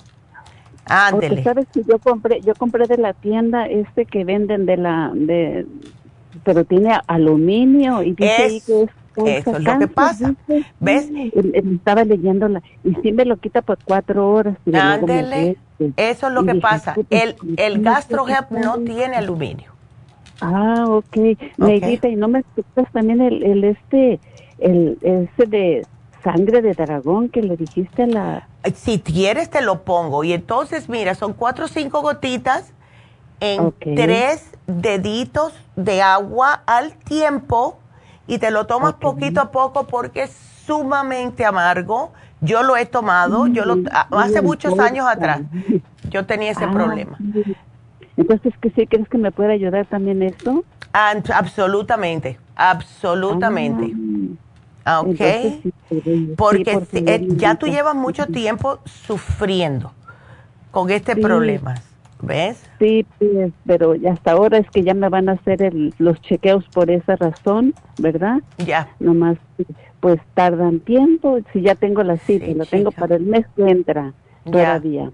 Ándele. 0.85 1.29
Porque 1.29 1.43
sabes 1.45 1.67
que 1.73 1.83
yo 1.83 1.99
compré, 1.99 2.41
yo 2.43 2.55
compré 2.55 2.87
de 2.87 2.99
la 2.99 3.15
tienda 3.15 3.67
este 3.67 4.05
que 4.05 4.25
venden 4.25 4.67
de 4.67 4.77
la, 4.77 5.11
de, 5.15 5.67
pero 6.45 6.65
tiene 6.65 6.99
aluminio 7.07 8.03
y 8.03 8.13
dice 8.13 8.43
ahí 8.43 8.57
Es- 8.59 8.65
que 8.67 8.83
es 8.83 8.91
eso 9.17 9.57
es 9.57 9.65
lo 9.65 9.79
que 9.79 9.89
pasa. 9.89 10.35
dice. 10.47 10.65
¿Ves? 10.79 11.11
Estaba 11.55 12.05
leyéndola 12.05 12.63
y 12.85 12.95
sí 13.03 13.13
me 13.13 13.25
lo 13.25 13.39
quita 13.39 13.63
por 13.63 13.79
cuatro 13.83 14.31
horas. 14.31 14.57
me 14.67 14.79
Ándele. 14.79 15.57
Eso 15.97 16.27
es 16.29 16.33
lo 16.33 16.45
que 16.45 16.55
pasa. 16.57 16.95
"Puta, 16.95 17.17
El, 17.17 17.35
¿cómo 17.37 17.55
el 17.57 17.83
llama?" 17.83 18.47
no 18.63 18.79
tiene 18.79 19.17
aluminio. 19.17 19.73
Ah, 20.41 20.85
ok. 20.89 21.17
Neidita, 21.57 22.09
y 22.09 22.17
no 22.17 22.29
me 22.29 22.41
explicas 22.41 22.93
también 22.93 23.21
el, 23.21 23.43
el 23.43 23.65
este, 23.65 24.21
el 24.59 24.99
ese 25.03 25.47
de 25.47 25.87
sangre 26.23 26.63
de 26.63 26.75
dragón 26.75 27.29
que 27.29 27.43
le 27.43 27.57
dijiste 27.57 28.03
a 28.03 28.07
la. 28.07 28.49
Si 28.75 29.01
quieres 29.01 29.51
te 29.51 29.63
lo 29.63 29.83
pongo. 29.85 30.25
Y 30.25 30.33
entonces, 30.33 30.89
mira, 30.89 31.15
son 31.15 31.33
cuatro 31.33 31.67
o 31.67 31.69
cinco 31.69 32.03
gotitas 32.03 32.73
en 33.41 33.73
tres 33.95 34.51
deditos 34.67 35.55
de 35.77 36.03
agua 36.03 36.63
al 36.67 36.93
tiempo 36.93 37.79
y 38.27 38.39
te 38.39 38.51
lo 38.51 38.67
tomas 38.67 38.95
poquito 38.95 39.41
a 39.41 39.51
poco 39.51 39.85
porque 39.85 40.25
es 40.25 40.33
sumamente 40.67 41.45
amargo. 41.45 42.13
Yo 42.41 42.63
lo 42.63 42.77
he 42.77 42.85
tomado, 42.87 43.47
yo 43.49 43.65
lo 43.65 43.79
a- 43.93 44.09
hace 44.23 44.43
Mm, 44.43 44.45
muchos 44.45 44.79
años 44.79 45.07
atrás. 45.09 45.41
Yo 46.11 46.25
tenía 46.27 46.53
ese 46.53 46.65
Ah, 46.65 46.73
problema. 46.73 47.19
Entonces, 48.17 48.53
¿qué 48.61 48.71
sí 48.71 48.87
crees 48.87 49.09
que 49.09 49.19
me 49.19 49.31
puede 49.31 49.53
ayudar 49.53 49.87
también 49.87 50.23
esto? 50.23 50.65
Absolutamente, 50.93 52.39
absolutamente. 52.57 53.93
Ah, 53.95 54.08
ok. 55.01 55.07
Entonces, 55.09 55.55
sí, 55.63 55.73
sí, 55.91 56.35
Porque 56.37 56.79
eh, 56.93 57.27
ya 57.37 57.55
tú 57.57 57.67
llevas 57.67 57.95
mucho 57.95 58.27
tiempo 58.27 58.79
sufriendo 58.85 59.93
con 60.71 60.91
este 60.91 61.15
Sí. 61.15 61.21
problema. 61.21 61.75
¿Ves? 62.21 62.61
Sí, 62.81 63.07
pero 63.65 63.95
hasta 64.11 64.33
ahora 64.33 64.59
es 64.59 64.69
que 64.71 64.83
ya 64.83 64.95
me 64.95 65.09
van 65.09 65.29
a 65.29 65.33
hacer 65.33 65.63
el- 65.63 65.95
los 65.99 66.21
chequeos 66.21 66.65
por 66.71 66.91
esa 66.91 67.15
razón, 67.17 67.75
¿verdad? 67.97 68.39
Ya. 68.59 68.89
Nomás, 68.99 69.37
pues 70.01 70.21
tardan 70.35 70.81
tiempo. 70.81 71.39
Si 71.53 71.61
ya 71.63 71.75
tengo 71.77 72.03
la 72.03 72.17
cita, 72.19 72.47
la 72.57 72.65
tengo 72.65 72.91
para 72.91 73.17
el 73.17 73.23
mes 73.25 73.47
que 73.57 73.63
entra 73.69 74.13
todavía. 74.45 75.11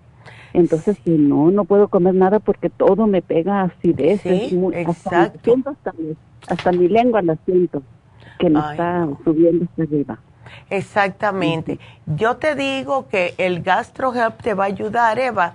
Entonces, 0.55 0.97
si 1.05 1.11
no, 1.11 1.51
no 1.51 1.65
puedo 1.65 1.89
comer 1.89 2.15
nada 2.15 2.39
porque 2.39 2.71
todo 2.71 3.07
me 3.07 3.21
pega 3.23 3.63
acidez. 3.63 4.21
Sí, 4.23 4.29
es 4.29 4.53
muy, 4.53 4.75
hasta, 4.77 4.91
exacto. 4.91 5.41
siento 5.45 5.71
hasta, 5.71 5.93
mi- 5.99 6.17
hasta 6.49 6.73
mi 6.73 6.89
lengua 6.89 7.23
la 7.23 7.37
siento 7.45 7.83
que 8.39 8.47
Ay, 8.47 8.73
está 8.73 9.09
subiendo 9.25 9.65
hasta 9.65 9.83
arriba. 9.83 10.19
Exactamente. 10.71 11.79
Yo 12.07 12.37
te 12.37 12.55
digo 12.55 13.09
que 13.09 13.35
el 13.39 13.63
GastroHelp 13.63 14.41
te 14.43 14.55
va 14.55 14.65
a 14.65 14.67
ayudar, 14.67 15.19
Eva. 15.19 15.55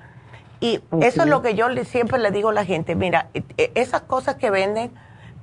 Y 0.59 0.81
eso 1.01 1.21
es 1.23 1.27
lo 1.29 1.41
que 1.41 1.55
yo 1.55 1.69
le- 1.69 1.85
siempre 1.85 2.19
le 2.19 2.31
digo 2.31 2.49
a 2.49 2.53
la 2.53 2.65
gente. 2.65 2.95
Mira, 2.95 3.27
e- 3.33 3.43
e- 3.57 3.71
esas 3.75 4.01
cosas 4.01 4.35
que 4.35 4.49
venden 4.49 4.91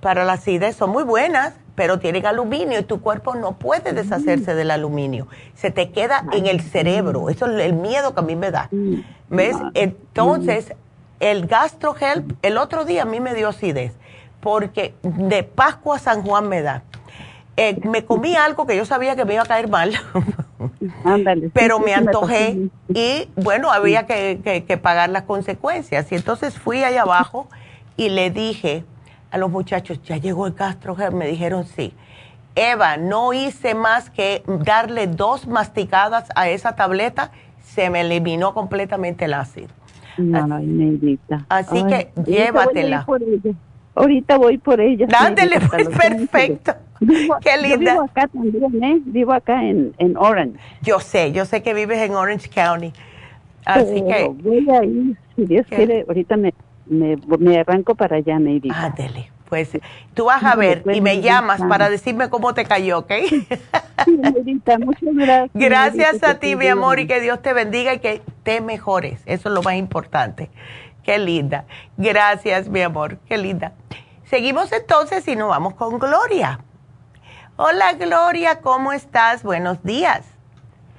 para 0.00 0.24
la 0.24 0.34
acidez 0.34 0.76
son 0.76 0.90
muy 0.90 1.04
buenas, 1.04 1.54
pero 1.74 1.98
tienen 1.98 2.26
aluminio 2.26 2.78
y 2.78 2.82
tu 2.82 3.00
cuerpo 3.00 3.34
no 3.34 3.52
puede 3.52 3.92
deshacerse 3.92 4.54
del 4.54 4.70
aluminio. 4.70 5.26
Se 5.54 5.70
te 5.70 5.90
queda 5.90 6.24
en 6.32 6.46
el 6.46 6.60
cerebro. 6.60 7.30
Eso 7.30 7.46
es 7.46 7.64
el 7.64 7.72
miedo 7.74 8.14
que 8.14 8.20
a 8.20 8.22
mí 8.24 8.36
me 8.36 8.50
da. 8.50 8.68
¿Ves? 9.28 9.56
Entonces, 9.74 10.74
el 11.20 11.46
GastroHelp, 11.46 12.32
el 12.42 12.58
otro 12.58 12.84
día 12.84 13.02
a 13.02 13.06
mí 13.06 13.20
me 13.20 13.34
dio 13.34 13.48
acidez, 13.48 13.94
porque 14.40 14.94
de 15.02 15.42
Pascua 15.44 15.96
a 15.96 15.98
San 15.98 16.22
Juan 16.22 16.48
me 16.48 16.60
da. 16.62 16.82
Eh, 17.59 17.81
me 17.85 18.05
comí 18.05 18.35
algo 18.37 18.66
que 18.66 18.77
yo 18.77 18.85
sabía 18.85 19.16
que 19.16 19.24
me 19.24 19.33
iba 19.35 19.43
a 19.43 19.47
caer 19.47 19.69
mal, 19.69 19.93
Ándale. 21.05 21.51
pero 21.55 21.78
sí, 21.78 21.85
me 21.85 21.89
sí, 21.89 21.95
antojé 21.95 22.59
y 22.89 23.28
bueno, 23.37 23.70
había 23.73 24.07
que, 24.07 24.41
que- 24.45 24.65
que 24.65 24.77
pagar 24.77 25.09
las 25.09 25.23
consecuencias. 25.23 26.11
Y 26.12 26.16
entonces 26.16 26.59
fui 26.59 26.85
allá 26.85 27.03
abajo 27.03 27.49
y 27.97 28.11
le 28.11 28.31
dije 28.31 28.85
a 29.31 29.39
los 29.39 29.51
muchachos, 29.51 30.03
ya 30.03 30.19
llegó 30.19 30.47
el 30.47 30.53
GastroHelp, 30.53 31.15
me 31.15 31.27
dijeron 31.27 31.65
sí. 31.65 31.95
Eva, 32.55 32.97
no 32.99 33.33
hice 33.33 33.74
más 33.74 34.11
que 34.11 34.43
darle 34.47 35.07
dos 35.07 35.47
masticadas 35.47 36.28
a 36.35 36.49
esa 36.49 36.74
tableta, 36.77 37.31
se 37.65 37.91
me 37.91 38.03
eliminó 38.03 38.55
completamente 38.55 39.24
el 39.27 39.35
ácido. 39.35 39.69
Ay, 40.19 40.65
Neidita. 40.66 41.45
Así 41.51 41.77
Ay, 41.78 41.85
que 41.85 41.95
ahorita 41.95 42.23
voy 42.23 42.35
llévatela. 42.35 43.05
por 43.07 43.23
ella. 43.23 43.53
Ahorita 43.95 44.37
voy 44.39 44.59
por 44.59 44.81
ella. 44.81 45.07
Ándele, 45.19 45.59
Neidita, 45.59 45.77
pues, 45.77 45.89
perfecto. 45.89 46.74
Vivo- 47.01 47.36
Qué 47.40 47.51
Yo 47.68 47.77
linda. 47.77 47.93
vivo 47.93 48.05
acá 48.05 48.28
también, 48.28 48.85
¿eh? 48.85 49.01
Vivo 49.05 49.32
acá 49.32 49.62
en, 49.62 49.94
en 49.98 50.16
Orange. 50.16 50.59
Yo 50.82 51.01
sé, 51.01 51.32
yo 51.32 51.44
sé 51.44 51.62
que 51.62 51.74
vives 51.74 51.98
en 51.98 52.14
Orange 52.14 52.48
County. 52.48 52.93
Así 53.64 54.02
Pero 54.06 54.36
que, 54.36 54.43
Voy 54.48 54.70
a 54.70 54.85
ir, 54.85 55.16
si 55.35 55.44
Dios 55.44 55.66
¿Qué? 55.68 55.77
quiere, 55.77 56.05
ahorita 56.06 56.36
me, 56.36 56.55
me, 56.86 57.16
me 57.39 57.59
arranco 57.59 57.94
para 57.94 58.16
allá, 58.16 58.39
Neidita. 58.39 58.85
ándele. 58.85 59.31
Pues 59.48 59.78
tú 60.14 60.24
vas 60.24 60.43
a 60.43 60.56
ver 60.56 60.82
y 60.93 61.01
me 61.01 61.20
llamas 61.20 61.60
para 61.68 61.89
decirme 61.89 62.28
cómo 62.31 62.52
te 62.52 62.64
cayó, 62.64 62.98
¿ok? 62.98 63.12
Neidita, 64.06 64.78
muchas 64.78 65.14
gracias. 65.14 65.51
Gracias 65.55 66.23
a 66.24 66.39
ti, 66.39 66.56
mi 66.56 66.66
amor, 66.66 66.98
y 66.98 67.06
que 67.06 67.20
Dios 67.20 67.40
te 67.43 67.52
bendiga 67.52 67.94
y 67.94 68.01
que 68.01 68.23
te 68.43 68.60
mejores. 68.60 69.20
Eso 69.27 69.48
es 69.48 69.55
lo 69.55 69.62
más 69.62 69.74
importante. 69.74 70.51
Qué 71.05 71.18
linda. 71.18 71.64
Gracias, 71.97 72.68
mi 72.68 72.81
amor. 72.82 73.18
Qué 73.28 73.39
linda. 73.39 73.73
Seguimos 74.24 74.73
entonces 74.73 75.27
y 75.28 75.36
nos 75.36 75.48
vamos 75.48 75.74
con 75.74 75.98
Gloria. 76.01 76.59
Hola, 77.57 77.95
Gloria, 77.95 78.61
¿cómo 78.61 78.93
estás? 78.93 79.43
Buenos 79.43 79.83
días. 79.83 80.31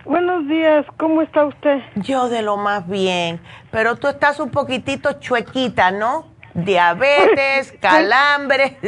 Buenos 0.05 0.47
días, 0.47 0.85
¿cómo 0.97 1.21
está 1.21 1.45
usted? 1.45 1.79
Yo 1.95 2.29
de 2.29 2.41
lo 2.41 2.55
más 2.57 2.87
bien, 2.87 3.41
pero 3.71 3.97
tú 3.97 4.07
estás 4.07 4.39
un 4.39 4.49
poquitito 4.51 5.13
chuequita, 5.19 5.91
¿no? 5.91 6.25
Diabetes, 6.53 7.73
calambres. 7.81 8.73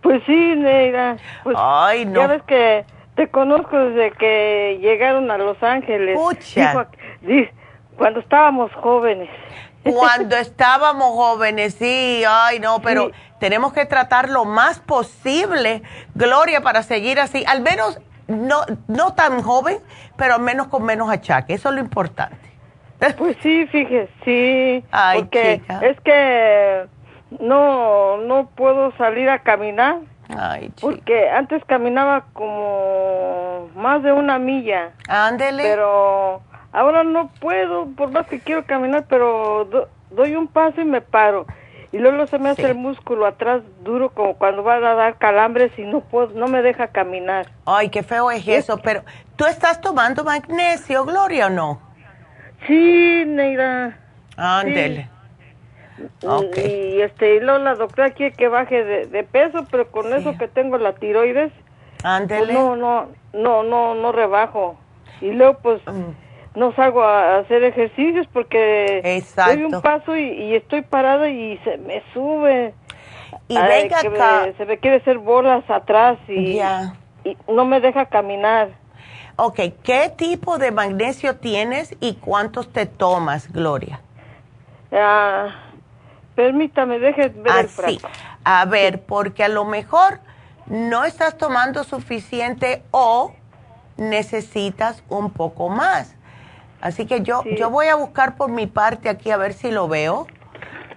Pues 0.00 0.22
sí, 0.26 0.54
Neira. 0.54 1.16
Pues 1.42 1.56
Ay, 1.58 2.06
no. 2.06 2.20
Ya 2.20 2.26
ves 2.28 2.42
que 2.44 2.84
te 3.16 3.28
conozco 3.28 3.76
desde 3.76 4.12
que 4.12 4.78
llegaron 4.80 5.28
a 5.32 5.38
Los 5.38 5.60
Ángeles. 5.60 6.16
Dijo- 6.16 6.86
di- 7.20 7.48
cuando 7.96 8.20
estábamos 8.20 8.72
jóvenes. 8.74 9.28
Cuando 9.94 10.36
estábamos 10.38 11.06
jóvenes, 11.14 11.74
sí, 11.74 12.22
ay 12.28 12.60
no, 12.60 12.80
pero 12.80 13.06
Sí. 13.06 13.12
tenemos 13.40 13.72
que 13.72 13.86
tratar 13.86 14.28
lo 14.28 14.44
más 14.44 14.78
posible, 14.80 15.82
Gloria, 16.14 16.60
para 16.62 16.82
seguir 16.82 17.20
así, 17.20 17.44
al 17.46 17.60
menos 17.60 18.00
no, 18.26 18.60
no 18.88 19.14
tan 19.14 19.42
joven, 19.42 19.78
pero 20.16 20.34
al 20.34 20.40
menos 20.42 20.66
con 20.68 20.82
menos 20.84 21.10
achaque, 21.10 21.54
eso 21.54 21.68
es 21.70 21.74
lo 21.74 21.80
importante. 21.80 22.36
Pues 23.16 23.36
sí, 23.42 23.66
fíjese, 23.66 24.10
sí. 24.24 24.84
Ay, 24.90 25.20
porque 25.20 25.60
chica. 25.60 25.80
es 25.86 26.00
que 26.00 26.86
no, 27.40 28.16
no 28.18 28.48
puedo 28.56 28.90
salir 28.96 29.28
a 29.30 29.38
caminar. 29.40 29.98
Ay, 30.36 30.70
Porque 30.80 31.30
antes 31.30 31.64
caminaba 31.64 32.26
como 32.34 33.70
más 33.76 34.02
de 34.02 34.12
una 34.12 34.38
milla. 34.38 34.90
Ándele. 35.08 35.62
Pero 35.62 36.42
ahora 36.72 37.04
no 37.04 37.30
puedo, 37.40 37.86
por 37.96 38.10
más 38.10 38.26
que 38.26 38.40
quiero 38.40 38.64
caminar, 38.64 39.04
pero 39.08 39.64
do- 39.70 39.88
doy 40.10 40.34
un 40.34 40.48
paso 40.48 40.80
y 40.80 40.84
me 40.84 41.00
paro. 41.00 41.46
Y 41.90 41.98
luego 41.98 42.26
se 42.26 42.38
me 42.38 42.50
hace 42.50 42.66
el 42.66 42.74
músculo 42.74 43.24
atrás 43.24 43.62
duro 43.82 44.10
como 44.10 44.34
cuando 44.34 44.62
van 44.62 44.84
a 44.84 44.94
dar 44.94 45.16
calambres 45.16 45.72
y 45.78 45.82
no 45.82 46.00
puedo, 46.00 46.28
no 46.34 46.46
me 46.46 46.60
deja 46.60 46.88
caminar. 46.88 47.46
Ay, 47.64 47.88
qué 47.88 48.02
feo 48.02 48.30
es 48.30 48.46
eso, 48.46 48.76
pero 48.78 49.02
¿tú 49.36 49.46
estás 49.46 49.80
tomando 49.80 50.22
magnesio, 50.22 51.04
Gloria, 51.06 51.46
o 51.46 51.50
no? 51.50 51.80
Sí, 52.66 53.24
Neira. 53.26 53.96
Ándele. 54.36 55.08
Y 56.22 57.00
este, 57.00 57.36
y 57.36 57.40
luego 57.40 57.58
la 57.58 57.74
doctora 57.74 58.10
quiere 58.10 58.34
que 58.36 58.48
baje 58.48 58.84
de, 58.84 59.24
peso, 59.24 59.64
pero 59.70 59.90
con 59.90 60.12
eso 60.12 60.36
que 60.36 60.46
tengo 60.46 60.78
la 60.78 60.92
tiroides, 60.92 61.52
pues 62.28 62.52
no, 62.52 62.76
no, 62.76 63.08
no, 63.32 63.62
no, 63.62 63.94
no 63.94 64.12
rebajo. 64.12 64.78
Y 65.20 65.32
luego 65.32 65.58
pues 65.58 65.80
mm. 65.86 66.10
No 66.58 66.74
salgo 66.74 67.02
a 67.02 67.38
hacer 67.38 67.62
ejercicios 67.62 68.26
porque 68.32 69.22
doy 69.36 69.64
un 69.64 69.80
paso 69.80 70.16
y, 70.16 70.54
estoy 70.54 70.82
parada 70.82 71.30
y 71.30 71.56
se 71.58 71.78
me 71.78 72.02
sube. 72.12 72.74
Y 73.46 73.56
venga 73.56 74.00
acá. 74.00 74.52
se 74.56 74.66
me 74.66 74.78
quiere 74.78 74.96
hacer 74.96 75.18
bolas 75.18 75.68
atrás 75.70 76.18
y, 76.28 76.58
y 77.24 77.36
no 77.46 77.64
me 77.64 77.80
deja 77.80 78.06
caminar. 78.06 78.70
Ok, 79.36 79.60
¿qué 79.84 80.12
tipo 80.16 80.58
de 80.58 80.72
magnesio 80.72 81.36
tienes 81.36 81.96
y 82.00 82.14
cuántos 82.14 82.72
te 82.72 82.86
tomas, 82.86 83.52
Gloria? 83.52 84.00
Ah, 84.90 85.54
permítame, 86.34 86.98
deje 86.98 87.28
ver 87.28 87.68
A 88.42 88.64
ver, 88.64 89.02
porque 89.02 89.44
a 89.44 89.48
lo 89.48 89.64
mejor 89.64 90.18
no 90.66 91.04
estás 91.04 91.38
tomando 91.38 91.84
suficiente 91.84 92.82
o 92.90 93.32
necesitas 93.96 95.04
un 95.08 95.30
poco 95.30 95.68
más. 95.68 96.17
Así 96.80 97.06
que 97.06 97.22
yo, 97.22 97.42
yo 97.56 97.70
voy 97.70 97.86
a 97.86 97.96
buscar 97.96 98.36
por 98.36 98.50
mi 98.50 98.66
parte 98.66 99.08
aquí 99.08 99.30
a 99.30 99.36
ver 99.36 99.52
si 99.52 99.70
lo 99.70 99.88
veo. 99.88 100.26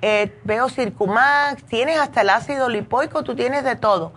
Eh, 0.01 0.33
veo 0.43 0.69
Circumax, 0.69 1.63
tienes 1.65 1.99
hasta 1.99 2.21
el 2.21 2.29
ácido 2.29 2.69
lipoico, 2.69 3.23
tú 3.23 3.35
tienes 3.35 3.63
de 3.63 3.75
todo. 3.75 4.13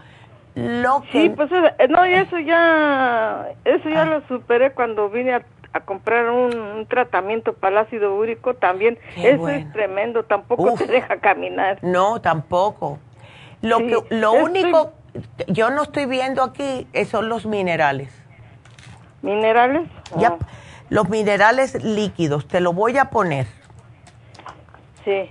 Lo 0.54 1.02
que... 1.02 1.22
Sí, 1.22 1.28
pues 1.30 1.50
eh, 1.52 1.88
no, 1.88 2.04
eso 2.04 2.38
ya, 2.38 3.48
eso 3.64 3.88
ya 3.88 4.02
ah. 4.02 4.04
lo 4.06 4.26
superé 4.28 4.72
cuando 4.72 5.10
vine 5.10 5.34
a, 5.34 5.44
comprar 5.84 6.30
un, 6.30 6.86
tratamiento 6.86 7.52
para 7.54 7.80
el 7.80 7.86
ácido 7.86 8.14
úrico 8.14 8.54
también. 8.54 8.96
eso 9.16 9.48
es 9.48 9.70
tremendo, 9.72 10.22
tampoco 10.22 10.74
te 10.74 10.86
deja 10.86 11.16
caminar. 11.16 11.78
No, 11.82 12.20
tampoco. 12.20 13.00
Lo, 13.60 13.78
que, 13.78 13.96
lo 14.10 14.32
único, 14.32 14.92
yo 15.48 15.70
no 15.70 15.82
estoy 15.82 16.06
viendo 16.06 16.44
aquí 16.44 16.86
eh, 16.92 17.04
son 17.06 17.28
los 17.28 17.44
minerales. 17.44 18.08
¿Minerales? 19.22 19.88
Ya, 20.16 20.36
los 20.90 21.08
minerales 21.08 21.82
líquidos, 21.82 22.46
te 22.46 22.60
lo 22.60 22.72
voy 22.72 22.98
a 22.98 23.06
poner. 23.06 23.46
Sí. 25.04 25.30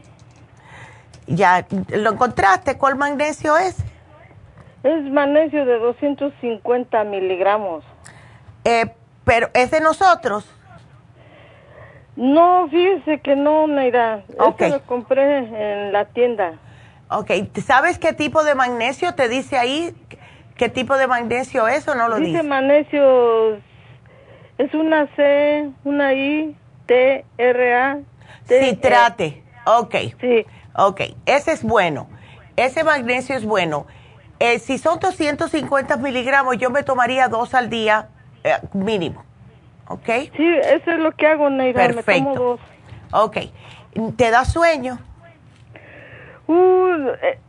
Ya, 1.28 1.66
¿lo 1.90 2.12
encontraste? 2.12 2.78
¿Cuál 2.78 2.96
magnesio 2.96 3.58
es? 3.58 3.78
Es 4.84 5.04
magnesio 5.12 5.66
de 5.66 5.80
250 5.80 7.04
miligramos. 7.06 7.84
Eh, 8.66 8.94
pero 9.24 9.50
es 9.54 9.72
de 9.72 9.80
nosotros. 9.80 10.46
No, 12.16 12.68
fíjese 12.70 13.22
que 13.22 13.36
no, 13.36 13.66
Naira. 13.68 14.24
Okay. 14.38 14.72
lo 14.72 14.82
compré 14.82 15.38
en 15.38 15.94
la 15.94 16.06
tienda. 16.06 16.60
Ok, 17.10 17.32
¿sabes 17.66 17.98
qué 17.98 18.14
tipo 18.14 18.44
de 18.44 18.56
magnesio 18.56 19.16
te 19.16 19.30
dice 19.30 19.58
ahí? 19.58 19.96
¿Qué 20.56 20.70
tipo 20.70 20.98
de 20.98 21.08
magnesio 21.08 21.68
es 21.68 21.88
o 21.88 21.96
no 21.96 22.10
lo 22.10 22.18
dice? 22.18 22.32
Dice 22.32 22.44
magnesio, 22.44 23.58
es 24.58 24.74
una 24.74 25.08
C, 25.16 25.70
una 25.84 26.14
I, 26.14 26.56
T, 26.86 27.26
R, 27.38 27.76
A. 27.76 28.00
T, 28.48 28.64
Citrate, 28.64 29.44
ok. 29.66 29.96
Sí. 30.20 30.46
Ok, 30.76 31.02
ese 31.26 31.52
es 31.52 31.64
bueno. 31.64 32.08
Ese 32.56 32.84
magnesio 32.84 33.36
es 33.36 33.46
bueno. 33.46 33.86
Eh, 34.40 34.60
si 34.60 34.78
son 34.78 35.00
250 35.00 35.98
miligramos, 35.98 36.58
yo 36.58 36.70
me 36.70 36.84
tomaría 36.84 37.28
dos 37.28 37.54
al 37.54 37.70
día 37.70 38.10
eh, 38.44 38.58
mínimo. 38.74 39.24
¿Ok? 39.88 40.06
Sí, 40.36 40.48
eso 40.48 40.92
es 40.92 41.00
lo 41.00 41.12
que 41.12 41.28
hago, 41.28 41.50
Neira. 41.50 41.88
Perfecto. 41.88 42.30
Me 42.30 42.36
tomo 42.36 42.36
dos. 42.36 42.60
Ok. 43.12 43.38
¿Te 44.18 44.32
da 44.32 44.46
sueño? 44.46 45.00
Uh, 46.48 47.10
eh, 47.22 47.40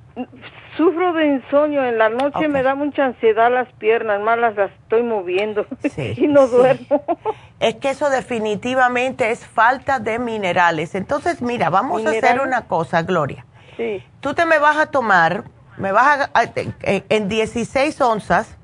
sufro 0.76 1.12
de 1.12 1.26
insomnio. 1.26 1.84
En 1.84 1.98
la 1.98 2.08
noche 2.08 2.48
me 2.48 2.62
da 2.62 2.74
mucha 2.74 3.06
ansiedad 3.06 3.50
las 3.52 3.72
piernas, 3.74 4.20
más 4.20 4.38
las, 4.38 4.56
estoy 4.58 5.02
moviendo 5.02 5.66
y 6.16 6.26
no 6.26 6.46
duermo. 6.46 7.04
Es 7.60 7.76
que 7.76 7.90
eso 7.90 8.10
definitivamente 8.10 9.30
es 9.30 9.46
falta 9.46 9.98
de 9.98 10.18
minerales. 10.18 10.94
Entonces, 10.94 11.42
mira, 11.42 11.70
vamos 11.70 12.04
a 12.04 12.10
hacer 12.10 12.40
una 12.40 12.66
cosa, 12.66 13.02
Gloria. 13.02 13.46
Sí. 13.76 14.02
Tú 14.20 14.34
te 14.34 14.46
me 14.46 14.58
vas 14.58 14.76
a 14.76 14.86
tomar 14.86 15.44
me 15.76 15.92
vas 15.92 16.28
a, 16.32 16.52
en 16.84 17.28
16 17.28 18.00
onzas, 18.00 18.56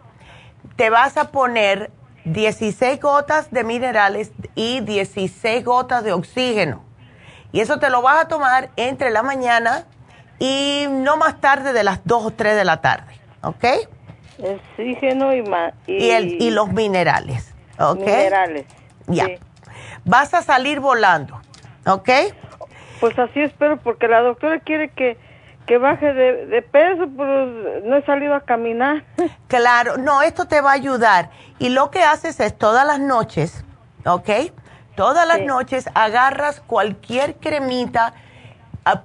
te 0.76 0.90
vas 0.90 1.16
a 1.16 1.30
poner 1.30 1.90
16 2.24 3.00
gotas 3.00 3.50
de 3.50 3.64
minerales 3.64 4.32
y 4.54 4.80
16 4.80 5.64
gotas 5.64 6.04
de 6.04 6.12
oxígeno. 6.12 6.84
Y 7.52 7.60
eso 7.60 7.78
te 7.78 7.90
lo 7.90 8.02
vas 8.02 8.24
a 8.24 8.28
tomar 8.28 8.70
entre 8.76 9.10
la 9.10 9.22
mañana 9.22 9.86
y 10.40 10.86
no 10.88 11.16
más 11.16 11.40
tarde 11.40 11.72
de 11.72 11.84
las 11.84 12.00
2 12.04 12.26
o 12.26 12.30
3 12.32 12.56
de 12.56 12.64
la 12.64 12.80
tarde, 12.80 13.14
¿ok? 13.42 13.64
Oxígeno 14.42 15.32
y, 15.32 15.44
y, 15.86 16.10
el, 16.10 16.42
y 16.42 16.50
los 16.50 16.72
minerales, 16.72 17.54
¿ok? 17.78 18.00
Minerales. 18.00 18.66
Ya. 19.06 19.28
Vas 20.04 20.34
a 20.34 20.42
salir 20.42 20.80
volando, 20.80 21.40
¿ok? 21.86 22.08
Pues 22.98 23.16
así 23.18 23.40
espero, 23.40 23.76
porque 23.78 24.08
la 24.08 24.20
doctora 24.22 24.58
quiere 24.58 24.88
que 24.88 25.16
que 25.70 25.78
baje 25.78 26.12
de, 26.12 26.62
peso, 26.62 27.08
pero 27.16 27.46
no 27.46 27.96
he 27.96 28.04
salido 28.04 28.34
a 28.34 28.40
caminar. 28.40 29.04
Claro, 29.46 29.98
no, 29.98 30.20
esto 30.20 30.46
te 30.46 30.60
va 30.60 30.70
a 30.70 30.74
ayudar. 30.74 31.30
Y 31.60 31.68
lo 31.68 31.92
que 31.92 32.02
haces 32.02 32.40
es 32.40 32.58
todas 32.58 32.84
las 32.84 32.98
noches, 32.98 33.64
¿ok? 34.04 34.30
Todas 34.96 35.28
las 35.28 35.42
noches 35.42 35.88
agarras 35.94 36.60
cualquier 36.60 37.36
cremita, 37.36 38.14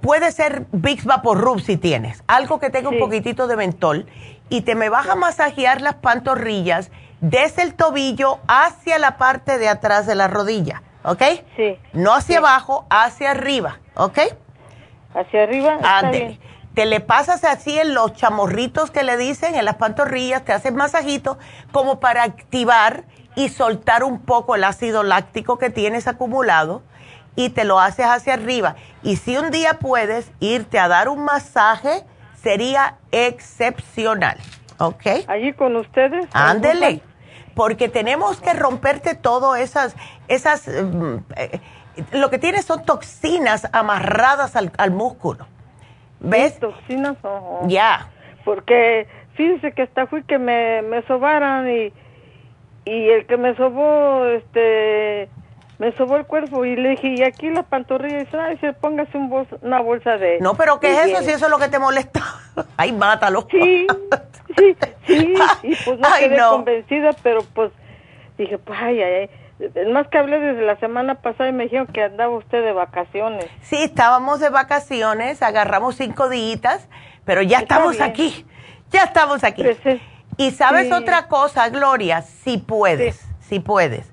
puede 0.00 0.32
ser 0.32 0.66
Vicks 0.72 1.04
Vaporub 1.04 1.60
si 1.60 1.76
tienes, 1.76 2.22
algo 2.26 2.58
que 2.58 2.70
tenga 2.70 2.88
un 2.88 2.98
poquitito 2.98 3.46
de 3.46 3.56
mentol, 3.56 4.06
y 4.48 4.62
te 4.62 4.74
me 4.74 4.88
vas 4.88 5.08
a 5.08 5.14
masajear 5.14 5.80
las 5.80 5.96
pantorrillas 5.96 6.90
desde 7.20 7.62
el 7.62 7.74
tobillo 7.74 8.38
hacia 8.46 8.98
la 8.98 9.16
parte 9.16 9.58
de 9.58 9.68
atrás 9.68 10.06
de 10.06 10.14
la 10.14 10.28
rodilla, 10.28 10.82
¿ok? 11.04 11.22
Sí. 11.56 11.78
No 11.92 12.14
hacia 12.14 12.38
abajo, 12.38 12.86
hacia 12.90 13.32
arriba, 13.32 13.80
¿ok? 13.94 14.18
Hacia 15.14 15.42
arriba. 15.42 15.78
Ándele 15.82 16.38
te 16.76 16.84
le 16.84 17.00
pasas 17.00 17.42
así 17.44 17.78
en 17.78 17.94
los 17.94 18.12
chamorritos 18.12 18.90
que 18.90 19.02
le 19.02 19.16
dicen, 19.16 19.54
en 19.54 19.64
las 19.64 19.76
pantorrillas, 19.76 20.44
te 20.44 20.52
haces 20.52 20.74
masajito 20.74 21.38
como 21.72 22.00
para 22.00 22.22
activar 22.22 23.04
y 23.34 23.48
soltar 23.48 24.04
un 24.04 24.20
poco 24.20 24.54
el 24.54 24.62
ácido 24.62 25.02
láctico 25.02 25.56
que 25.56 25.70
tienes 25.70 26.06
acumulado 26.06 26.82
y 27.36 27.50
te 27.50 27.64
lo 27.64 27.78
haces 27.78 28.06
hacia 28.06 28.34
arriba. 28.34 28.74
Y 29.02 29.16
si 29.16 29.36
un 29.36 29.50
día 29.50 29.74
puedes 29.78 30.32
irte 30.40 30.78
a 30.78 30.88
dar 30.88 31.08
un 31.08 31.24
masaje, 31.24 32.02
sería 32.34 32.96
excepcional. 33.12 34.38
¿Ok? 34.78 35.06
Allí 35.28 35.52
con 35.52 35.76
ustedes. 35.76 36.26
Ándele, 36.32 37.00
porque 37.54 37.88
tenemos 37.88 38.40
que 38.40 38.52
romperte 38.52 39.14
todo 39.14 39.56
esas, 39.56 39.96
esas, 40.28 40.66
mm, 40.68 41.16
eh, 41.36 41.60
lo 42.12 42.30
que 42.30 42.38
tienes 42.38 42.64
son 42.64 42.84
toxinas 42.84 43.68
amarradas 43.72 44.56
al, 44.56 44.72
al 44.76 44.90
músculo. 44.90 45.46
¿Ves? 46.20 46.58
toxinas, 46.58 47.16
Ya. 47.66 48.08
Porque 48.44 49.06
fíjese 49.34 49.72
que 49.72 49.82
hasta 49.82 50.06
fui 50.06 50.22
que 50.22 50.38
me, 50.38 50.82
me 50.82 51.02
sobaran 51.02 51.68
y, 51.68 51.92
y 52.84 53.08
el 53.10 53.26
que 53.26 53.36
me 53.36 53.54
sobó, 53.56 54.24
este, 54.26 55.28
me 55.78 55.92
sobó 55.92 56.16
el 56.16 56.26
cuerpo 56.26 56.64
y 56.64 56.76
le 56.76 56.90
dije, 56.90 57.08
y 57.08 57.22
aquí 57.22 57.50
la 57.50 57.62
pantorrilla, 57.62 58.20
y 58.20 58.24
dice, 58.24 58.38
ay, 58.38 58.58
se 58.58 58.72
póngase 58.72 59.16
un 59.18 59.46
una 59.62 59.80
bolsa 59.80 60.16
de... 60.16 60.38
No, 60.40 60.54
pero 60.54 60.80
¿qué 60.80 60.92
es 60.92 61.06
eso 61.08 61.22
si 61.22 61.30
eso 61.30 61.46
es 61.46 61.50
lo 61.50 61.58
que 61.58 61.68
te 61.68 61.78
molesta? 61.78 62.22
ay, 62.76 62.92
mátalo. 62.92 63.46
Sí, 63.50 63.86
sí, 64.56 64.76
sí, 65.06 65.34
y 65.62 65.74
pues 65.84 65.98
no 65.98 66.08
quedé 66.18 66.38
convencida, 66.38 67.10
pero 67.22 67.42
pues 67.54 67.72
dije, 68.38 68.58
pues, 68.58 68.78
ay, 68.80 69.02
ay, 69.02 69.14
ay 69.14 69.30
más 69.90 70.08
que 70.08 70.18
hablé 70.18 70.38
desde 70.38 70.62
la 70.62 70.76
semana 70.76 71.16
pasada 71.16 71.48
y 71.48 71.52
me 71.52 71.64
dijeron 71.64 71.86
que 71.86 72.02
andaba 72.02 72.36
usted 72.36 72.62
de 72.62 72.72
vacaciones. 72.72 73.46
Sí, 73.62 73.76
estábamos 73.82 74.40
de 74.40 74.50
vacaciones, 74.50 75.42
agarramos 75.42 75.96
cinco 75.96 76.28
días, 76.28 76.88
pero 77.24 77.42
ya 77.42 77.60
estamos 77.60 78.00
aquí, 78.00 78.44
ya 78.90 79.04
estamos 79.04 79.44
aquí. 79.44 79.62
Pues 79.62 80.00
y 80.36 80.50
sabes 80.50 80.92
otra 80.92 81.28
cosa, 81.28 81.70
Gloria, 81.70 82.20
si 82.20 82.58
puedes, 82.58 83.26
si 83.40 83.60
puedes, 83.60 84.12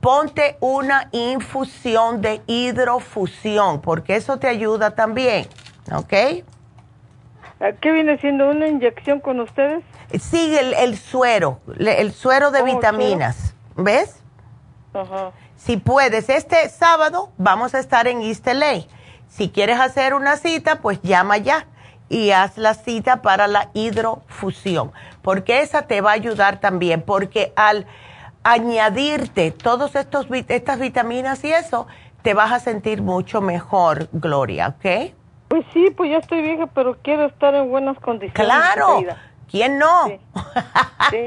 ponte 0.00 0.56
una 0.60 1.08
infusión 1.12 2.20
de 2.20 2.42
hidrofusión, 2.46 3.80
porque 3.80 4.16
eso 4.16 4.38
te 4.38 4.48
ayuda 4.48 4.92
también, 4.92 5.46
¿ok? 5.92 6.44
¿Qué 7.80 7.92
viene 7.92 8.16
siendo 8.18 8.48
una 8.48 8.68
inyección 8.68 9.20
con 9.20 9.40
ustedes? 9.40 9.84
Sí, 10.18 10.56
el, 10.56 10.96
suero, 10.96 11.60
el 11.78 12.12
suero 12.12 12.50
de 12.50 12.62
oh, 12.62 12.64
vitaminas, 12.64 13.54
¿ves? 13.76 14.22
Si 15.56 15.76
puedes, 15.76 16.30
este 16.30 16.68
sábado 16.70 17.30
vamos 17.36 17.74
a 17.74 17.78
estar 17.78 18.08
en 18.08 18.22
East 18.22 18.46
LA. 18.46 18.84
Si 19.28 19.50
quieres 19.50 19.78
hacer 19.78 20.14
una 20.14 20.36
cita, 20.36 20.80
pues 20.80 21.02
llama 21.02 21.36
ya 21.36 21.66
y 22.08 22.30
haz 22.32 22.56
la 22.56 22.74
cita 22.74 23.22
para 23.22 23.46
la 23.46 23.70
hidrofusión, 23.74 24.90
porque 25.22 25.60
esa 25.60 25.82
te 25.82 26.00
va 26.00 26.10
a 26.10 26.14
ayudar 26.14 26.58
también, 26.58 27.02
porque 27.02 27.52
al 27.54 27.86
añadirte 28.42 29.50
todas 29.50 29.94
estas 29.94 30.78
vitaminas 30.78 31.44
y 31.44 31.52
eso, 31.52 31.86
te 32.22 32.34
vas 32.34 32.52
a 32.52 32.60
sentir 32.60 33.02
mucho 33.02 33.40
mejor, 33.40 34.08
Gloria, 34.12 34.68
¿ok? 34.76 35.12
Pues 35.48 35.64
sí, 35.72 35.90
pues 35.96 36.10
ya 36.10 36.18
estoy 36.18 36.42
vieja, 36.42 36.66
pero 36.68 36.98
quiero 37.02 37.26
estar 37.26 37.54
en 37.54 37.70
buenas 37.70 37.98
condiciones. 37.98 38.34
Claro. 38.34 39.02
¿Quién 39.50 39.78
no? 39.78 40.06
Sí. 41.10 41.26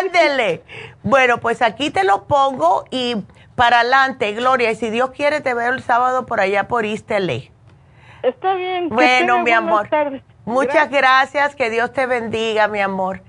Ándele. 0.00 0.62
Bueno, 1.02 1.38
pues 1.38 1.62
aquí 1.62 1.90
te 1.90 2.04
lo 2.04 2.24
pongo 2.24 2.84
y 2.90 3.16
para 3.54 3.80
adelante, 3.80 4.32
Gloria. 4.32 4.70
Y 4.70 4.74
si 4.74 4.90
Dios 4.90 5.10
quiere, 5.12 5.40
te 5.40 5.54
veo 5.54 5.72
el 5.72 5.82
sábado 5.82 6.26
por 6.26 6.40
allá 6.40 6.68
por 6.68 6.84
Istele. 6.84 7.50
Está 8.22 8.54
bien. 8.54 8.90
Bueno, 8.90 9.42
mi 9.42 9.52
amor. 9.52 9.88
Muchas 10.44 10.90
gracias. 10.90 11.54
Que 11.54 11.70
Dios 11.70 11.92
te 11.94 12.04
bendiga, 12.06 12.68
mi 12.68 12.80
amor. 12.80 13.22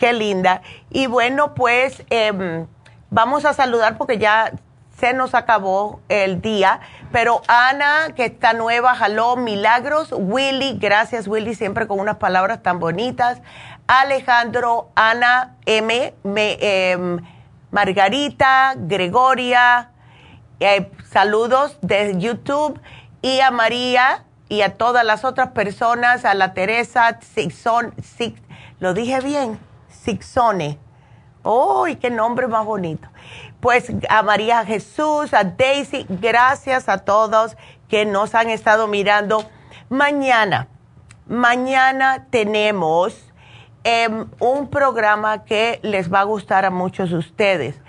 Qué 0.00 0.14
linda. 0.14 0.62
Y 0.88 1.06
bueno, 1.06 1.54
pues 1.54 2.02
em, 2.08 2.66
vamos 3.10 3.44
a 3.44 3.52
saludar 3.52 3.98
porque 3.98 4.16
ya 4.16 4.50
se 4.98 5.12
nos 5.12 5.34
acabó 5.34 6.00
el 6.08 6.40
día. 6.40 6.80
Pero 7.12 7.42
Ana, 7.48 8.14
que 8.16 8.24
está 8.24 8.54
nueva, 8.54 8.94
jaló 8.94 9.36
milagros. 9.36 10.08
Willy, 10.16 10.78
gracias 10.78 11.28
Willy, 11.28 11.54
siempre 11.54 11.86
con 11.86 12.00
unas 12.00 12.16
palabras 12.16 12.62
tan 12.62 12.78
bonitas. 12.78 13.42
Alejandro, 13.86 14.88
Ana, 14.94 15.56
M, 15.66 16.14
em, 16.24 17.20
Margarita, 17.70 18.72
Gregoria, 18.78 19.90
eh, 20.60 20.90
saludos 21.10 21.76
de 21.82 22.16
YouTube. 22.16 22.80
Y 23.20 23.40
a 23.40 23.50
María 23.50 24.24
y 24.48 24.62
a 24.62 24.78
todas 24.78 25.04
las 25.04 25.26
otras 25.26 25.48
personas, 25.48 26.24
a 26.24 26.32
la 26.32 26.54
Teresa, 26.54 27.18
Sixon, 27.20 27.92
Six, 28.02 28.40
lo 28.78 28.94
dije 28.94 29.20
bien, 29.20 29.58
Sixone. 30.02 30.78
¡Uy, 31.42 31.96
qué 31.96 32.10
nombre 32.10 32.46
más 32.48 32.64
bonito! 32.64 33.08
Pues 33.60 33.92
a 34.08 34.22
María 34.22 34.64
Jesús, 34.64 35.32
a 35.32 35.44
Daisy, 35.44 36.06
gracias 36.08 36.88
a 36.88 36.98
todos 36.98 37.56
que 37.88 38.04
nos 38.04 38.34
han 38.34 38.50
estado 38.50 38.86
mirando. 38.86 39.44
Mañana, 39.88 40.68
mañana 41.26 42.26
tenemos 42.30 43.32
em, 43.84 44.26
un 44.38 44.68
programa 44.68 45.44
que 45.44 45.80
les 45.82 46.12
va 46.12 46.20
a 46.20 46.24
gustar 46.24 46.64
a 46.64 46.70
muchos 46.70 47.10
de 47.10 47.16
ustedes, 47.16 47.80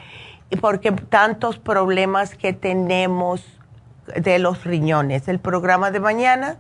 porque 0.60 0.92
tantos 0.92 1.60
problemas 1.60 2.36
que 2.36 2.54
tenemos 2.54 3.44
de 4.16 4.40
los 4.40 4.64
riñones. 4.64 5.28
El 5.28 5.40
programa 5.40 5.92
de 5.92 6.00
mañana 6.00 6.58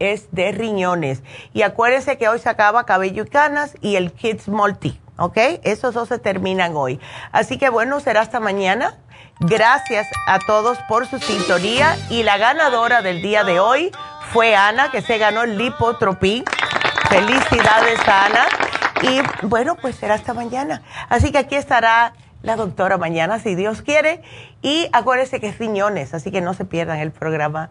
es 0.00 0.28
de 0.32 0.50
riñones. 0.50 1.22
Y 1.54 1.62
acuérdense 1.62 2.18
que 2.18 2.28
hoy 2.28 2.40
se 2.40 2.48
acaba 2.48 2.84
cabello 2.84 3.22
y 3.22 3.28
canas 3.28 3.76
y 3.80 3.94
el 3.94 4.12
Kids 4.12 4.48
Multi. 4.48 5.00
¿ok? 5.20 5.36
Esos 5.62 5.94
dos 5.94 6.08
se 6.08 6.18
terminan 6.18 6.74
hoy. 6.74 6.98
Así 7.30 7.58
que 7.58 7.68
bueno, 7.68 8.00
será 8.00 8.22
hasta 8.22 8.40
mañana. 8.40 8.98
Gracias 9.38 10.06
a 10.26 10.38
todos 10.40 10.78
por 10.88 11.06
su 11.06 11.18
sintonía 11.18 11.96
y 12.10 12.24
la 12.24 12.36
ganadora 12.36 13.00
del 13.02 13.22
día 13.22 13.44
de 13.44 13.60
hoy 13.60 13.92
fue 14.32 14.56
Ana, 14.56 14.90
que 14.90 15.02
se 15.02 15.18
ganó 15.18 15.42
el 15.44 15.56
Lipotropín. 15.56 16.44
Felicidades, 17.08 18.00
Ana. 18.06 18.46
Y 19.02 19.20
bueno, 19.46 19.76
pues 19.76 19.96
será 19.96 20.14
hasta 20.14 20.34
mañana. 20.34 20.82
Así 21.08 21.32
que 21.32 21.38
aquí 21.38 21.54
estará 21.54 22.12
la 22.42 22.56
doctora 22.56 22.96
mañana, 22.98 23.38
si 23.38 23.54
Dios 23.54 23.82
quiere. 23.82 24.22
Y 24.62 24.88
acuérdense 24.92 25.40
que 25.40 25.48
es 25.48 25.58
riñones, 25.58 26.14
así 26.14 26.30
que 26.30 26.40
no 26.40 26.54
se 26.54 26.64
pierdan 26.64 26.98
el 26.98 27.10
programa. 27.10 27.70